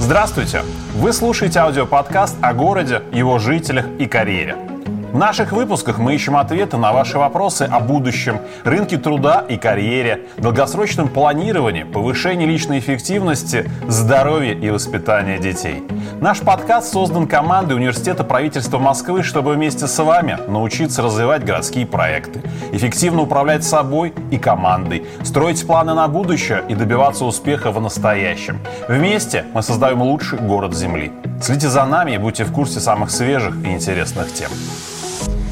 Здравствуйте! 0.00 0.62
Вы 0.94 1.12
слушаете 1.12 1.58
аудиоподкаст 1.58 2.38
о 2.40 2.54
городе, 2.54 3.02
его 3.12 3.38
жителях 3.38 3.84
и 3.98 4.06
карьере. 4.06 4.69
В 5.12 5.16
наших 5.18 5.50
выпусках 5.50 5.98
мы 5.98 6.14
ищем 6.14 6.36
ответы 6.36 6.76
на 6.76 6.92
ваши 6.92 7.18
вопросы 7.18 7.62
о 7.62 7.80
будущем, 7.80 8.38
рынке 8.62 8.96
труда 8.96 9.44
и 9.48 9.56
карьере, 9.56 10.28
долгосрочном 10.38 11.08
планировании, 11.08 11.82
повышении 11.82 12.46
личной 12.46 12.78
эффективности, 12.78 13.68
здоровье 13.88 14.54
и 14.54 14.70
воспитании 14.70 15.38
детей. 15.38 15.82
Наш 16.20 16.38
подкаст 16.38 16.92
создан 16.92 17.26
командой 17.26 17.72
Университета 17.72 18.22
правительства 18.22 18.78
Москвы, 18.78 19.24
чтобы 19.24 19.54
вместе 19.54 19.88
с 19.88 19.98
вами 19.98 20.38
научиться 20.46 21.02
развивать 21.02 21.44
городские 21.44 21.86
проекты, 21.86 22.42
эффективно 22.70 23.22
управлять 23.22 23.64
собой 23.64 24.14
и 24.30 24.38
командой, 24.38 25.04
строить 25.24 25.66
планы 25.66 25.94
на 25.94 26.06
будущее 26.06 26.62
и 26.68 26.76
добиваться 26.76 27.24
успеха 27.24 27.72
в 27.72 27.80
настоящем. 27.80 28.60
Вместе 28.86 29.44
мы 29.54 29.62
создаем 29.62 30.02
лучший 30.02 30.38
город 30.38 30.72
Земли. 30.72 31.10
Следите 31.42 31.68
за 31.68 31.84
нами 31.84 32.12
и 32.12 32.18
будьте 32.18 32.44
в 32.44 32.52
курсе 32.52 32.78
самых 32.78 33.10
свежих 33.10 33.56
и 33.64 33.72
интересных 33.72 34.32
тем. 34.32 34.50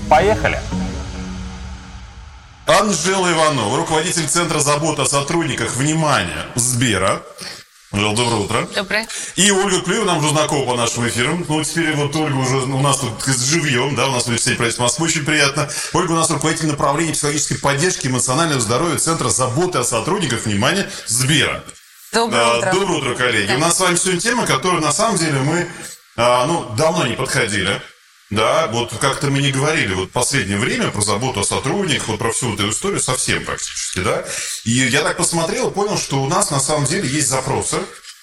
Поехали! 0.08 0.58
Анжела 2.66 3.30
Иванова, 3.30 3.76
руководитель 3.76 4.26
Центра 4.26 4.58
заботы 4.60 5.02
о 5.02 5.06
сотрудниках 5.06 5.76
«Внимание» 5.76 6.46
Сбера. 6.54 7.22
Анжела, 7.92 8.16
доброе 8.16 8.36
утро. 8.36 8.68
Доброе. 8.74 9.06
И 9.36 9.50
Ольга 9.50 9.80
Клюева, 9.80 10.04
нам 10.04 10.18
уже 10.18 10.30
знакома 10.30 10.64
по 10.66 10.76
нашим 10.76 11.06
эфирам. 11.08 11.44
Ну, 11.46 11.62
теперь 11.62 11.94
вот 11.94 12.14
Ольга 12.16 12.36
уже 12.36 12.56
у 12.56 12.80
нас 12.80 12.98
тут 12.98 13.22
живьем, 13.24 13.94
да, 13.96 14.08
у 14.08 14.12
нас 14.12 14.24
в 14.24 14.26
университете 14.28 14.56
правительства 14.56 14.84
Москвы, 14.84 15.06
очень 15.06 15.24
приятно. 15.24 15.68
Ольга 15.92 16.12
у 16.12 16.16
нас 16.16 16.30
руководитель 16.30 16.68
направления 16.68 17.12
психологической 17.12 17.58
поддержки 17.58 18.06
эмоционального 18.06 18.60
здоровья 18.60 18.96
Центра 18.98 19.28
заботы 19.28 19.78
о 19.78 19.84
сотрудниках 19.84 20.44
«Внимание» 20.46 20.90
Сбера. 21.06 21.62
Доброе 22.12 22.38
Да, 22.38 22.58
утро. 22.58 22.72
Доброе 22.72 22.98
утро, 22.98 23.14
коллеги. 23.14 23.48
Да. 23.48 23.56
У 23.56 23.58
нас 23.58 23.77
с 23.77 23.80
вами 23.80 23.96
сегодня 23.96 24.20
тема, 24.20 24.46
которую 24.46 24.82
на 24.82 24.92
самом 24.92 25.18
деле 25.18 25.38
мы 25.40 25.68
а, 26.16 26.46
ну, 26.46 26.66
давно 26.77 27.06
не 27.06 27.14
подходили. 27.14 27.80
Да, 28.30 28.66
вот 28.66 28.92
как-то 29.00 29.28
мы 29.28 29.40
не 29.40 29.50
говорили 29.50 29.94
вот 29.94 30.10
в 30.10 30.12
последнее 30.12 30.58
время 30.58 30.90
про 30.90 31.00
заботу 31.00 31.40
о 31.40 31.44
сотрудниках, 31.44 32.08
вот 32.08 32.18
про 32.18 32.30
всю 32.30 32.54
эту 32.54 32.68
историю 32.68 33.00
совсем 33.00 33.44
практически, 33.44 34.00
да. 34.00 34.24
И 34.64 34.70
я 34.70 35.02
так 35.02 35.16
посмотрел, 35.16 35.70
понял, 35.70 35.96
что 35.96 36.22
у 36.22 36.28
нас 36.28 36.50
на 36.50 36.60
самом 36.60 36.84
деле 36.84 37.08
есть 37.08 37.28
запросы. 37.28 37.78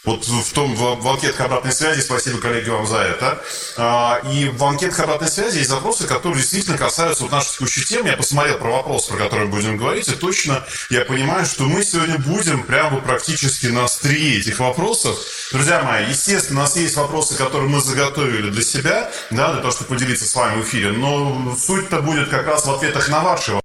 Вот 0.05 0.25
в 0.25 0.53
том, 0.53 0.75
в, 0.75 1.01
в 1.01 1.07
анкетах 1.07 1.41
обратной 1.41 1.71
связи, 1.71 2.01
спасибо, 2.01 2.39
коллеги, 2.39 2.69
вам 2.69 2.85
за 2.85 2.97
это. 2.97 3.41
А, 3.77 4.21
и 4.31 4.49
в 4.49 4.63
анкетах 4.63 4.99
обратной 4.99 5.29
связи 5.29 5.57
есть 5.57 5.69
запросы, 5.69 6.05
которые 6.05 6.39
действительно 6.41 6.77
касаются 6.77 7.23
вот 7.23 7.31
нашей 7.31 7.53
текущей 7.53 7.85
темы. 7.85 8.09
Я 8.09 8.17
посмотрел 8.17 8.57
про 8.59 8.71
вопрос, 8.71 9.05
про 9.05 9.17
который 9.17 9.45
мы 9.45 9.51
будем 9.51 9.77
говорить, 9.77 10.07
и 10.07 10.15
точно 10.15 10.63
я 10.89 11.01
понимаю, 11.05 11.45
что 11.45 11.63
мы 11.63 11.83
сегодня 11.83 12.19
будем 12.19 12.63
прямо 12.63 13.01
практически 13.01 13.67
на 13.67 13.85
острие 13.85 14.39
этих 14.39 14.59
вопросов. 14.59 15.17
Друзья 15.51 15.81
мои, 15.81 16.09
естественно, 16.09 16.61
у 16.61 16.63
нас 16.63 16.75
есть 16.75 16.95
вопросы, 16.95 17.35
которые 17.35 17.69
мы 17.69 17.81
заготовили 17.81 18.49
для 18.51 18.63
себя, 18.63 19.11
да, 19.31 19.53
для 19.53 19.61
того, 19.61 19.71
чтобы 19.71 19.89
поделиться 19.89 20.25
с 20.25 20.35
вами 20.35 20.61
в 20.61 20.65
эфире, 20.65 20.91
но 20.91 21.55
суть-то 21.57 22.01
будет 22.01 22.29
как 22.29 22.45
раз 22.45 22.65
в 22.65 22.71
ответах 22.71 23.09
на 23.09 23.21
ваши 23.21 23.51
вопросы. 23.51 23.64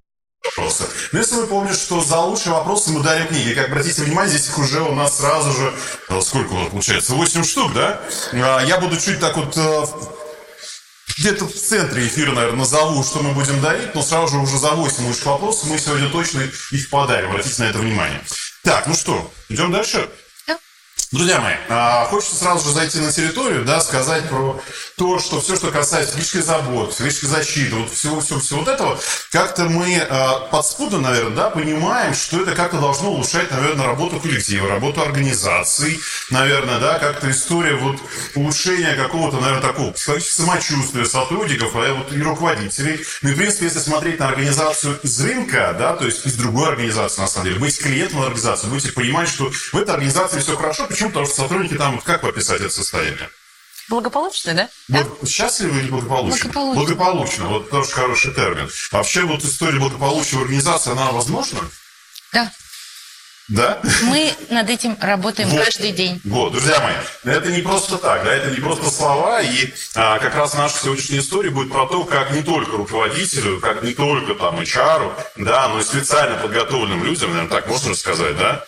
Но 1.11 1.19
если 1.19 1.35
вы 1.35 1.47
помните, 1.47 1.75
что 1.75 2.01
за 2.01 2.17
лучшие 2.19 2.53
вопросы 2.53 2.91
мы 2.91 3.01
дарим 3.03 3.27
книги, 3.27 3.53
как 3.53 3.69
обратите 3.69 4.01
внимание, 4.01 4.35
здесь 4.35 4.49
их 4.49 4.57
уже 4.57 4.81
у 4.81 4.95
нас 4.95 5.17
сразу 5.17 5.51
же, 5.53 5.73
э, 6.09 6.21
сколько 6.21 6.53
у 6.53 6.59
нас 6.59 6.69
получается, 6.69 7.13
8 7.13 7.43
штук, 7.43 7.73
да? 7.73 8.01
А, 8.33 8.59
Я 8.61 8.79
буду 8.79 8.97
чуть 8.97 9.19
так 9.19 9.37
вот 9.37 9.55
э, 9.55 9.85
где-то 11.17 11.45
в 11.45 11.53
центре 11.53 12.07
эфира, 12.07 12.31
наверное, 12.31 12.59
назову, 12.59 13.03
что 13.03 13.19
мы 13.19 13.33
будем 13.33 13.61
дарить, 13.61 13.93
но 13.93 14.01
сразу 14.01 14.29
же 14.29 14.37
уже 14.41 14.57
за 14.57 14.71
8 14.71 15.05
лучших 15.05 15.25
вопросов 15.25 15.69
мы 15.69 15.77
сегодня 15.77 16.09
точно 16.09 16.41
их 16.71 16.89
подарим. 16.89 17.29
Обратите 17.29 17.61
на 17.61 17.67
это 17.69 17.79
внимание. 17.79 18.21
Так, 18.63 18.87
ну 18.87 18.95
что, 18.95 19.31
идем 19.49 19.71
дальше? 19.71 20.09
Друзья 21.11 21.41
мои, 21.41 21.55
а, 21.67 22.05
хочется 22.05 22.37
сразу 22.37 22.69
же 22.69 22.73
зайти 22.73 22.99
на 22.99 23.11
территорию, 23.11 23.65
да, 23.65 23.81
сказать 23.81 24.29
про 24.29 24.57
то, 24.95 25.19
что 25.19 25.41
все, 25.41 25.57
что 25.57 25.69
касается 25.69 26.15
физической 26.15 26.41
заботы, 26.41 26.95
физической 26.95 27.25
защиты, 27.25 27.75
вот 27.75 27.91
всего, 27.91 28.21
всего, 28.21 28.39
всего 28.39 28.59
вот 28.59 28.69
этого, 28.69 28.97
как-то 29.29 29.65
мы 29.65 29.97
а, 30.09 30.47
подспудно, 30.49 30.99
наверное, 30.99 31.35
да, 31.35 31.49
понимаем, 31.49 32.13
что 32.13 32.41
это 32.41 32.55
как-то 32.55 32.77
должно 32.77 33.11
улучшать, 33.11 33.51
наверное, 33.51 33.87
работу 33.87 34.21
коллектива, 34.21 34.69
работу 34.69 35.01
организаций, 35.01 35.99
наверное, 36.29 36.79
да, 36.79 36.97
как-то 36.97 37.29
история 37.29 37.75
вот 37.75 37.97
улучшения 38.35 38.93
какого-то, 38.93 39.41
наверное, 39.41 39.67
такого 39.67 39.91
психологического 39.91 40.45
самочувствия 40.45 41.03
сотрудников, 41.03 41.75
а 41.75 41.93
вот 41.93 42.13
и 42.13 42.21
руководителей. 42.21 43.05
Ну 43.21 43.31
и, 43.31 43.33
в 43.33 43.37
принципе, 43.37 43.65
если 43.65 43.79
смотреть 43.79 44.17
на 44.17 44.29
организацию 44.29 44.97
из 45.03 45.19
рынка, 45.19 45.75
да, 45.77 45.93
то 45.93 46.05
есть 46.05 46.25
из 46.25 46.35
другой 46.35 46.69
организации, 46.69 47.19
на 47.19 47.27
самом 47.27 47.47
деле, 47.47 47.59
быть 47.59 47.77
клиентом 47.77 48.21
организации, 48.21 48.67
будете 48.67 48.93
понимать, 48.93 49.27
что 49.27 49.51
в 49.51 49.75
этой 49.75 49.93
организации 49.93 50.39
все 50.39 50.55
хорошо. 50.55 50.85
Почему? 50.87 51.00
Потому 51.09 51.25
что 51.25 51.35
сотрудники 51.35 51.75
там, 51.75 51.99
как 51.99 52.23
описать 52.23 52.61
это 52.61 52.69
состояние? 52.69 53.29
Благополучно, 53.89 54.53
да? 54.53 54.69
Вот 54.87 55.27
счастливы 55.27 55.79
или 55.79 55.89
благополучно? 55.89 56.49
Благополучно. 56.49 56.85
Благополучно. 56.85 57.45
Вот 57.47 57.69
тоже 57.69 57.91
хороший 57.91 58.33
термин. 58.33 58.69
Вообще 58.91 59.21
вот 59.23 59.43
история 59.43 59.79
благополучия 59.79 60.37
в 60.37 60.41
организации, 60.41 60.91
она 60.91 61.11
возможна? 61.11 61.59
Да. 62.31 62.51
Да? 63.49 63.81
Мы 64.03 64.33
над 64.49 64.69
этим 64.69 64.97
работаем 65.01 65.49
Вот. 65.49 65.65
каждый 65.65 65.91
день. 65.91 66.21
Вот, 66.23 66.53
друзья 66.53 66.79
мои, 66.79 67.33
это 67.33 67.51
не 67.51 67.61
просто 67.61 67.97
так, 67.97 68.23
да, 68.23 68.33
это 68.33 68.49
не 68.49 68.61
просто 68.61 68.89
слова, 68.89 69.41
и 69.41 69.73
а, 69.93 70.19
как 70.19 70.35
раз 70.35 70.53
наша 70.53 70.77
сегодняшняя 70.81 71.19
история 71.19 71.49
будет 71.49 71.69
про 71.69 71.85
то, 71.85 72.05
как 72.05 72.31
не 72.31 72.43
только 72.43 72.77
руководителю, 72.77 73.59
как 73.59 73.83
не 73.83 73.93
только 73.93 74.35
там 74.35 74.57
HR, 74.57 75.11
да, 75.35 75.67
но 75.67 75.81
и 75.81 75.83
специально 75.83 76.37
подготовленным 76.37 77.03
людям, 77.03 77.31
наверное, 77.31 77.51
так 77.51 77.67
можно 77.67 77.93
сказать, 77.93 78.37
да, 78.37 78.63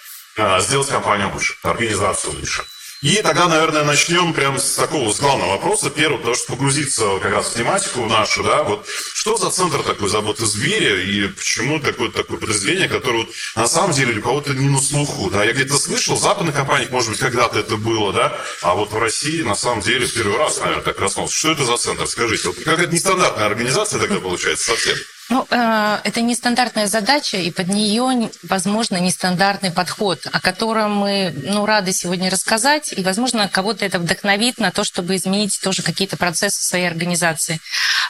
сделать 0.60 0.90
компанию 0.90 1.32
лучше, 1.34 1.56
организацию 1.64 2.34
лучше. 2.34 2.64
И 3.04 3.22
тогда, 3.22 3.50
наверное, 3.50 3.84
начнем 3.84 4.34
прямо 4.34 4.58
с 4.60 4.76
такого, 4.76 5.12
с 5.12 5.20
главного 5.20 5.58
вопроса. 5.58 5.90
Первого, 5.90 6.20
потому 6.20 6.36
что 6.36 6.54
погрузиться 6.54 7.20
как 7.22 7.34
раз 7.34 7.48
в 7.48 7.54
тематику 7.54 8.06
нашу, 8.06 8.44
да, 8.44 8.64
вот 8.64 8.88
что 8.88 9.36
за 9.36 9.50
центр 9.52 9.84
такой 9.84 10.08
заботы 10.08 10.46
Сбере 10.46 11.04
и 11.04 11.28
почему 11.28 11.82
такое, 11.82 12.10
такое 12.10 12.38
подразделение, 12.38 12.88
которое 12.88 13.26
вот, 13.26 13.36
на 13.58 13.68
самом 13.68 13.92
деле 13.92 14.20
у 14.20 14.22
кого-то 14.22 14.54
не 14.54 14.70
на 14.70 14.82
слуху, 14.82 15.30
да, 15.30 15.44
я 15.44 15.52
где-то 15.52 15.78
слышал, 15.78 16.16
в 16.16 16.22
западных 16.22 16.56
компаниях, 16.56 16.92
может 16.92 17.10
быть, 17.10 17.20
когда-то 17.20 17.60
это 17.60 17.76
было, 17.76 18.14
да, 18.14 18.40
а 18.62 18.74
вот 18.74 18.94
в 18.94 18.98
России, 18.98 19.42
на 19.42 19.56
самом 19.56 19.82
деле, 19.82 20.08
в 20.08 20.14
первый 20.14 20.38
раз, 20.38 20.60
наверное, 20.62 20.84
так 20.84 20.96
коснулся. 20.96 21.38
Что 21.38 21.52
это 21.52 21.66
за 21.66 21.76
центр, 21.76 22.08
скажите? 22.08 22.48
Вот 22.48 22.58
какая-то 22.58 22.94
нестандартная 22.94 23.48
организация 23.48 24.00
тогда 24.00 24.22
получается 24.22 24.72
совсем. 24.72 24.96
Ну, 25.30 25.48
э, 25.50 26.00
это 26.04 26.22
нестандартная 26.22 26.88
задача, 26.88 27.38
и 27.38 27.50
под 27.50 27.70
нее, 27.70 28.30
возможно, 28.44 28.98
нестандартный 28.98 29.72
подход, 29.72 30.28
о 30.32 30.40
котором 30.42 30.96
мы, 30.96 31.34
ну, 31.44 31.66
рады 31.66 31.94
сегодня 31.94 32.30
рассказать, 32.30 32.94
и, 32.94 33.02
возможно, 33.02 33.48
кого-то 33.48 33.86
это 33.86 34.00
вдохновит 34.00 34.58
на 34.58 34.72
то, 34.72 34.84
чтобы 34.84 35.16
изменить 35.16 35.62
тоже 35.62 35.82
какие-то 35.82 36.18
процессы 36.18 36.60
в 36.60 36.64
своей 36.64 36.88
организации. 36.88 37.60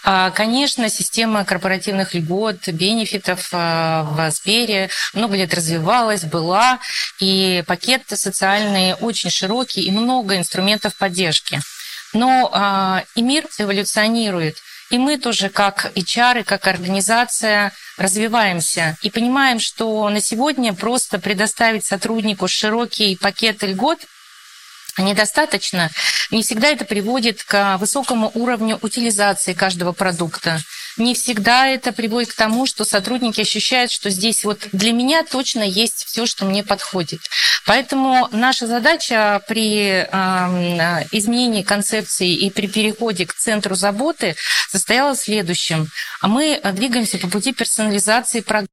А, 0.03 0.31
Конечно, 0.31 0.89
система 0.89 1.45
корпоративных 1.45 2.13
льгот, 2.15 2.67
бенефитов 2.67 3.49
э, 3.51 4.03
в 4.03 4.31
Сбере 4.31 4.89
много 5.13 5.35
лет 5.35 5.53
развивалась, 5.53 6.23
была, 6.23 6.79
и 7.19 7.63
пакет 7.67 8.03
социальный 8.07 8.95
очень 8.95 9.29
широкий, 9.29 9.81
и 9.81 9.91
много 9.91 10.35
инструментов 10.35 10.95
поддержки. 10.95 11.61
Но 12.13 12.49
а, 12.51 13.03
и 13.15 13.21
мир 13.21 13.45
эволюционирует. 13.57 14.57
И 14.93 14.99
мы 14.99 15.17
тоже, 15.17 15.49
как 15.49 15.91
HR, 15.95 16.43
как 16.43 16.67
организация, 16.67 17.71
развиваемся 17.97 18.95
и 19.01 19.09
понимаем, 19.09 19.59
что 19.59 20.07
на 20.07 20.21
сегодня 20.21 20.71
просто 20.71 21.17
предоставить 21.17 21.83
сотруднику 21.83 22.47
широкий 22.47 23.15
пакет 23.15 23.63
льгот 23.63 23.97
недостаточно. 24.99 25.89
Не 26.29 26.43
всегда 26.43 26.67
это 26.67 26.85
приводит 26.85 27.43
к 27.43 27.77
высокому 27.77 28.29
уровню 28.35 28.77
утилизации 28.83 29.53
каждого 29.53 29.93
продукта. 29.93 30.59
Не 30.97 31.15
всегда 31.15 31.67
это 31.67 31.91
приводит 31.91 32.31
к 32.31 32.35
тому, 32.35 32.65
что 32.65 32.85
сотрудники 32.85 33.41
ощущают, 33.41 33.91
что 33.91 34.09
здесь 34.09 34.43
вот 34.43 34.67
для 34.71 34.91
меня 34.91 35.23
точно 35.23 35.63
есть 35.63 36.05
все, 36.05 36.25
что 36.25 36.45
мне 36.45 36.63
подходит. 36.63 37.19
Поэтому 37.65 38.27
наша 38.31 38.67
задача 38.67 39.41
при 39.47 40.01
изменении 41.11 41.63
концепции 41.63 42.33
и 42.33 42.49
при 42.49 42.67
переходе 42.67 43.25
к 43.25 43.33
центру 43.33 43.75
заботы 43.75 44.35
состояла 44.69 45.15
в 45.15 45.19
следующем. 45.19 45.87
Мы 46.21 46.61
двигаемся 46.73 47.17
по 47.17 47.27
пути 47.27 47.53
персонализации 47.53 48.41
программ 48.41 48.67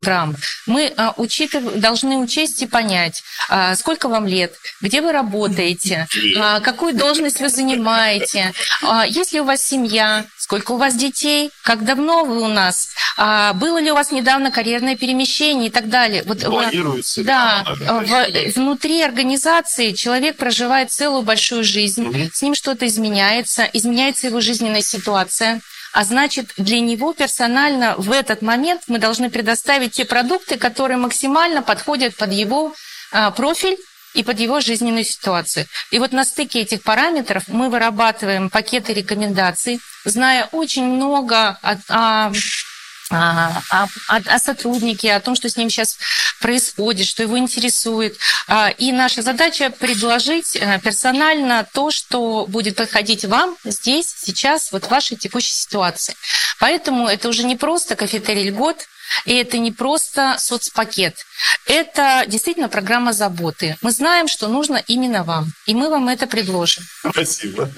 программ. 0.00 0.36
Мы 0.66 0.92
а, 0.96 1.12
учитыв- 1.16 1.78
должны 1.78 2.18
учесть 2.18 2.62
и 2.62 2.66
понять, 2.66 3.22
а, 3.48 3.74
сколько 3.74 4.08
вам 4.08 4.26
лет, 4.26 4.54
где 4.80 5.00
вы 5.00 5.12
работаете, 5.12 6.06
а, 6.38 6.60
какую 6.60 6.94
должность 6.94 7.40
вы 7.40 7.48
занимаете, 7.48 8.52
а, 8.82 9.06
есть 9.06 9.32
ли 9.32 9.40
у 9.40 9.44
вас 9.44 9.62
семья, 9.62 10.24
сколько 10.38 10.72
у 10.72 10.76
вас 10.76 10.94
детей, 10.94 11.50
как 11.62 11.84
давно 11.84 12.24
вы 12.24 12.40
у 12.42 12.48
нас, 12.48 12.88
а, 13.16 13.52
было 13.54 13.78
ли 13.78 13.90
у 13.90 13.94
вас 13.94 14.10
недавно 14.12 14.50
карьерное 14.50 14.96
перемещение 14.96 15.68
и 15.68 15.70
так 15.70 15.88
далее. 15.88 16.22
Вот, 16.24 16.42
э, 16.42 16.46
Планируется 16.46 17.24
да, 17.24 17.64
да, 17.80 17.94
в- 18.00 18.52
внутри 18.56 19.02
организации 19.02 19.92
человек 19.92 20.36
проживает 20.36 20.90
целую 20.92 21.22
большую 21.22 21.64
жизнь, 21.64 22.30
с 22.32 22.42
ним 22.42 22.54
что-то 22.54 22.86
изменяется, 22.86 23.68
изменяется 23.72 24.28
его 24.28 24.40
жизненная 24.40 24.82
ситуация. 24.82 25.60
А 25.92 26.04
значит, 26.04 26.52
для 26.56 26.80
него 26.80 27.12
персонально 27.12 27.94
в 27.96 28.10
этот 28.12 28.42
момент 28.42 28.82
мы 28.88 28.98
должны 28.98 29.30
предоставить 29.30 29.92
те 29.92 30.04
продукты, 30.04 30.56
которые 30.56 30.98
максимально 30.98 31.62
подходят 31.62 32.16
под 32.16 32.32
его 32.32 32.74
а, 33.12 33.30
профиль, 33.30 33.78
и 34.14 34.22
под 34.22 34.40
его 34.40 34.60
жизненную 34.60 35.04
ситуацию. 35.04 35.66
И 35.90 35.98
вот 35.98 36.12
на 36.12 36.24
стыке 36.24 36.62
этих 36.62 36.82
параметров 36.82 37.44
мы 37.48 37.68
вырабатываем 37.68 38.50
пакеты 38.50 38.92
рекомендаций, 38.92 39.80
зная 40.04 40.48
очень 40.52 40.84
много 40.84 41.58
о, 41.62 41.76
о 41.88 42.32
о, 43.10 43.62
о, 43.70 43.88
о 44.08 44.38
сотруднике, 44.38 45.14
о 45.14 45.20
том, 45.20 45.34
что 45.34 45.48
с 45.48 45.56
ним 45.56 45.70
сейчас 45.70 45.98
происходит, 46.40 47.06
что 47.06 47.22
его 47.22 47.38
интересует. 47.38 48.16
А, 48.46 48.70
и 48.70 48.92
наша 48.92 49.22
задача 49.22 49.70
предложить 49.70 50.56
э, 50.56 50.80
персонально 50.82 51.66
то, 51.72 51.90
что 51.90 52.46
будет 52.46 52.76
подходить 52.76 53.24
вам 53.24 53.56
здесь, 53.64 54.14
сейчас, 54.18 54.72
вот 54.72 54.84
в 54.84 54.90
вашей 54.90 55.16
текущей 55.16 55.54
ситуации. 55.54 56.14
Поэтому 56.60 57.08
это 57.08 57.28
уже 57.28 57.44
не 57.44 57.56
просто 57.56 57.96
кафетерий 57.96 58.48
льгот, 58.50 58.86
и 59.24 59.34
это 59.34 59.58
не 59.58 59.72
просто 59.72 60.36
соцпакет. 60.38 61.24
Это 61.66 62.24
действительно 62.26 62.68
программа 62.68 63.12
заботы. 63.12 63.76
Мы 63.80 63.90
знаем, 63.90 64.28
что 64.28 64.48
нужно 64.48 64.82
именно 64.86 65.24
вам, 65.24 65.52
и 65.66 65.74
мы 65.74 65.88
вам 65.88 66.08
это 66.08 66.26
предложим. 66.26 66.84
Спасибо. 67.10 67.70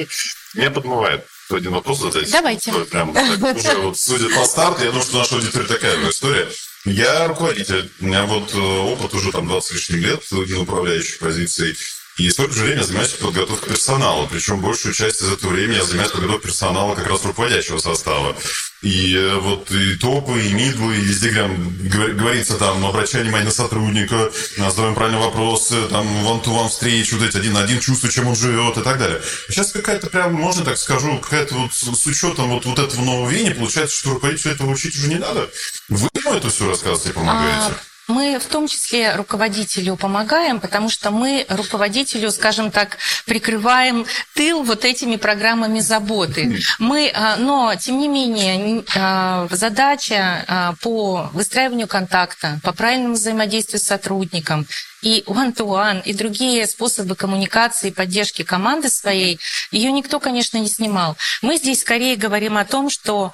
Меня 0.54 0.70
подмывает 0.70 1.24
один 1.56 1.73
вопрос 1.73 2.00
задать. 2.00 2.31
Давайте. 2.31 2.73
Прям 2.73 3.12
так, 3.12 3.56
уже 3.56 3.76
вот, 3.79 3.99
судя 3.99 4.29
по 4.35 4.44
старту, 4.44 4.85
я 4.85 4.91
думаю, 4.91 5.05
что 5.05 5.19
наша 5.19 5.37
аудитория 5.37 5.67
такая 5.67 5.97
же 5.97 6.11
история. 6.11 6.49
Я 6.85 7.29
руководитель. 7.29 7.91
У 8.00 8.06
меня 8.06 8.25
вот 8.25 8.55
э, 8.55 8.58
опыт 8.58 9.12
уже 9.14 9.32
там 9.32 9.47
20 9.47 9.73
лишних 9.73 10.02
лет 10.02 10.23
на 10.31 10.61
управляющих 10.61 11.19
позиций. 11.19 11.76
И 12.17 12.29
столько 12.31 12.55
же 12.55 12.62
времени 12.62 12.81
я 12.81 12.85
занимаюсь 12.87 13.11
подготовкой 13.12 13.70
персонала. 13.70 14.26
Причем 14.26 14.61
большую 14.61 14.94
часть 14.94 15.23
из 15.23 15.32
этого 15.32 15.52
времени 15.52 15.76
я 15.76 15.85
занимаюсь 15.85 16.11
подготовкой 16.11 16.50
персонала 16.50 16.94
как 16.94 17.06
раз 17.06 17.25
руководящего 17.25 17.79
состава. 17.79 18.37
И 18.82 19.14
э, 19.14 19.36
вот 19.36 19.70
и 19.70 19.96
топы, 19.96 20.40
и 20.40 20.54
мидлы, 20.54 20.96
и 20.96 21.00
везде 21.02 21.30
прям 21.30 21.54
говорится 22.16 22.56
там, 22.56 22.84
обращай 22.84 23.22
внимание 23.22 23.46
на 23.46 23.52
сотрудника, 23.52 24.30
задаем 24.56 24.94
правильные 24.94 25.22
вопросы, 25.22 25.86
там, 25.90 26.06
ван-ту-ван 26.24 26.70
встречи, 26.70 27.12
вот 27.12 27.22
эти 27.22 27.36
один 27.36 27.52
на 27.52 27.60
один 27.62 27.78
чувства, 27.80 28.08
чем 28.08 28.28
он 28.28 28.36
живет 28.36 28.78
и 28.78 28.82
так 28.82 28.98
далее. 28.98 29.20
Сейчас 29.48 29.72
какая-то 29.72 30.08
прям, 30.08 30.32
можно 30.32 30.64
так 30.64 30.78
скажу, 30.78 31.18
какая-то 31.18 31.56
вот 31.56 31.74
с 31.74 32.06
учетом 32.06 32.48
вот, 32.48 32.64
вот 32.64 32.78
этого 32.78 33.02
нового 33.02 33.28
веяния, 33.28 33.54
получается, 33.54 33.98
что 33.98 34.14
руководителю 34.14 34.54
этого 34.54 34.70
учить 34.70 34.96
уже 34.96 35.08
не 35.08 35.16
надо. 35.16 35.50
Вы 35.90 36.08
ему 36.14 36.32
это 36.32 36.48
все 36.48 36.66
рассказываете 36.66 37.10
и 37.10 37.12
помогаете? 37.12 37.74
А 37.74 37.89
мы 38.10 38.38
в 38.38 38.46
том 38.46 38.66
числе 38.66 39.14
руководителю 39.14 39.96
помогаем, 39.96 40.60
потому 40.60 40.90
что 40.90 41.10
мы 41.10 41.46
руководителю, 41.48 42.30
скажем 42.30 42.70
так, 42.70 42.98
прикрываем 43.26 44.04
тыл 44.34 44.62
вот 44.62 44.84
этими 44.84 45.16
программами 45.16 45.80
заботы. 45.80 46.60
Мы, 46.78 47.10
а, 47.14 47.36
но, 47.36 47.74
тем 47.76 47.98
не 47.98 48.08
менее, 48.08 48.84
а, 48.96 49.48
задача 49.50 50.44
а, 50.46 50.74
по 50.82 51.30
выстраиванию 51.32 51.88
контакта, 51.88 52.60
по 52.62 52.72
правильному 52.72 53.14
взаимодействию 53.14 53.80
с 53.80 53.84
сотрудником, 53.84 54.66
и 55.02 55.24
one-to-one, 55.26 56.02
и 56.04 56.12
другие 56.12 56.66
способы 56.66 57.14
коммуникации 57.16 57.88
и 57.88 57.92
поддержки 57.92 58.42
команды 58.42 58.88
своей, 58.90 59.40
ее 59.70 59.92
никто, 59.92 60.20
конечно, 60.20 60.58
не 60.58 60.68
снимал. 60.68 61.16
Мы 61.42 61.56
здесь 61.56 61.80
скорее 61.80 62.16
говорим 62.16 62.58
о 62.58 62.64
том, 62.64 62.90
что 62.90 63.32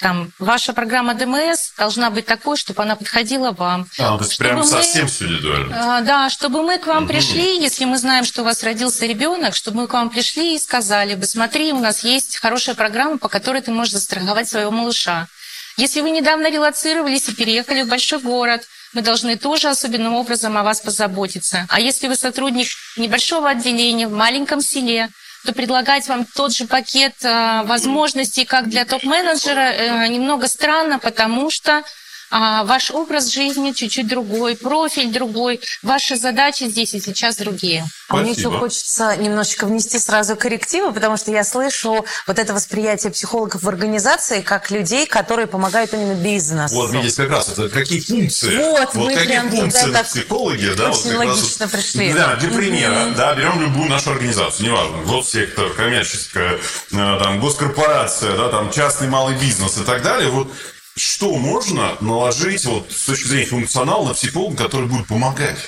там, 0.00 0.32
ваша 0.38 0.72
программа 0.72 1.14
ДМС 1.14 1.72
должна 1.76 2.10
быть 2.10 2.24
такой, 2.24 2.56
чтобы 2.56 2.82
она 2.82 2.96
подходила 2.96 3.52
вам. 3.52 3.86
А, 3.98 4.16
то 4.16 4.24
есть 4.24 4.38
прям 4.38 4.58
мы, 4.58 4.64
совсем 4.64 5.06
все 5.06 5.26
индивидуально. 5.26 5.98
А, 5.98 6.00
да, 6.00 6.30
чтобы 6.30 6.62
мы 6.62 6.78
к 6.78 6.86
вам 6.86 7.04
угу. 7.04 7.12
пришли, 7.12 7.60
если 7.60 7.84
мы 7.84 7.98
знаем, 7.98 8.24
что 8.24 8.42
у 8.42 8.44
вас 8.44 8.62
родился 8.62 9.04
ребенок, 9.06 9.54
чтобы 9.54 9.82
мы 9.82 9.86
к 9.88 9.92
вам 9.92 10.08
пришли 10.08 10.54
и 10.54 10.58
сказали 10.58 11.14
бы, 11.14 11.26
смотри, 11.26 11.72
у 11.72 11.78
нас 11.78 12.02
есть 12.02 12.38
хорошая 12.38 12.74
программа, 12.74 13.18
по 13.18 13.28
которой 13.28 13.60
ты 13.60 13.70
можешь 13.70 13.92
застраховать 13.92 14.48
своего 14.48 14.70
малыша. 14.70 15.28
Если 15.76 16.00
вы 16.00 16.10
недавно 16.10 16.50
релацировались 16.50 17.28
и 17.28 17.34
переехали 17.34 17.82
в 17.82 17.88
большой 17.88 18.20
город, 18.20 18.66
мы 18.92 19.02
должны 19.02 19.36
тоже 19.36 19.68
особенным 19.68 20.14
образом 20.14 20.56
о 20.56 20.62
вас 20.62 20.80
позаботиться. 20.80 21.66
А 21.68 21.78
если 21.78 22.08
вы 22.08 22.16
сотрудник 22.16 22.68
небольшого 22.96 23.50
отделения 23.50 24.08
в 24.08 24.12
маленьком 24.12 24.60
селе, 24.62 25.10
то 25.44 25.52
предлагать 25.52 26.06
вам 26.08 26.26
тот 26.34 26.52
же 26.52 26.66
пакет 26.66 27.14
э, 27.22 27.62
возможностей, 27.64 28.44
как 28.44 28.68
для 28.68 28.84
топ-менеджера, 28.84 29.60
э, 29.60 30.08
немного 30.08 30.48
странно, 30.48 30.98
потому 30.98 31.50
что 31.50 31.82
а 32.30 32.64
ваш 32.64 32.90
образ 32.90 33.32
жизни 33.32 33.72
чуть-чуть 33.72 34.06
другой, 34.06 34.56
профиль 34.56 35.12
другой, 35.12 35.60
ваши 35.82 36.16
задачи 36.16 36.64
здесь 36.64 36.94
и 36.94 37.00
сейчас 37.00 37.36
другие. 37.36 37.84
А 38.08 38.16
мне 38.16 38.32
еще 38.32 38.50
хочется 38.50 39.16
немножечко 39.16 39.66
внести 39.66 39.98
сразу 39.98 40.36
коррективы, 40.36 40.92
потому 40.92 41.16
что 41.16 41.30
я 41.30 41.44
слышу 41.44 42.04
вот 42.26 42.38
это 42.38 42.52
восприятие 42.54 43.12
психологов 43.12 43.62
в 43.62 43.68
организации 43.68 44.40
как 44.40 44.70
людей, 44.70 45.06
которые 45.06 45.46
помогают 45.46 45.92
именно 45.94 46.14
бизнесу. 46.14 46.74
Вот, 46.74 46.92
видите, 46.92 47.16
как 47.22 47.30
раз 47.30 47.48
это 47.48 47.68
какие 47.68 48.00
функции. 48.00 48.56
Вот, 48.56 48.94
вот 48.94 49.06
мы 49.06 49.14
какие 49.14 49.28
прям 49.28 49.50
функции 49.50 49.86
туда 49.86 49.98
так 49.98 50.08
психологи, 50.08 50.72
да, 50.76 50.90
очень 50.90 51.16
вот 51.16 51.26
логично 51.26 51.66
раз, 51.66 51.72
пришли. 51.72 52.12
Да, 52.12 52.36
для 52.36 52.50
примера, 52.50 52.92
mm-hmm. 52.92 53.16
да, 53.16 53.34
берем 53.34 53.60
любую 53.60 53.88
нашу 53.88 54.10
организацию, 54.10 54.66
неважно, 54.68 54.98
госсектор, 55.04 55.70
коммерческая, 55.70 56.54
э, 56.54 56.58
там, 56.90 57.40
госкорпорация, 57.40 58.36
да, 58.36 58.48
там, 58.48 58.70
частный 58.70 59.08
малый 59.08 59.36
бизнес 59.36 59.78
и 59.78 59.84
так 59.84 60.02
далее, 60.02 60.30
вот 60.30 60.52
что 61.00 61.36
можно 61.36 61.96
наложить 62.00 62.64
вот, 62.64 62.90
с 62.92 63.06
точки 63.06 63.28
зрения 63.28 63.46
функционала 63.46 64.08
на 64.08 64.14
психолога, 64.14 64.64
который 64.64 64.86
будет 64.86 65.06
помогать? 65.06 65.58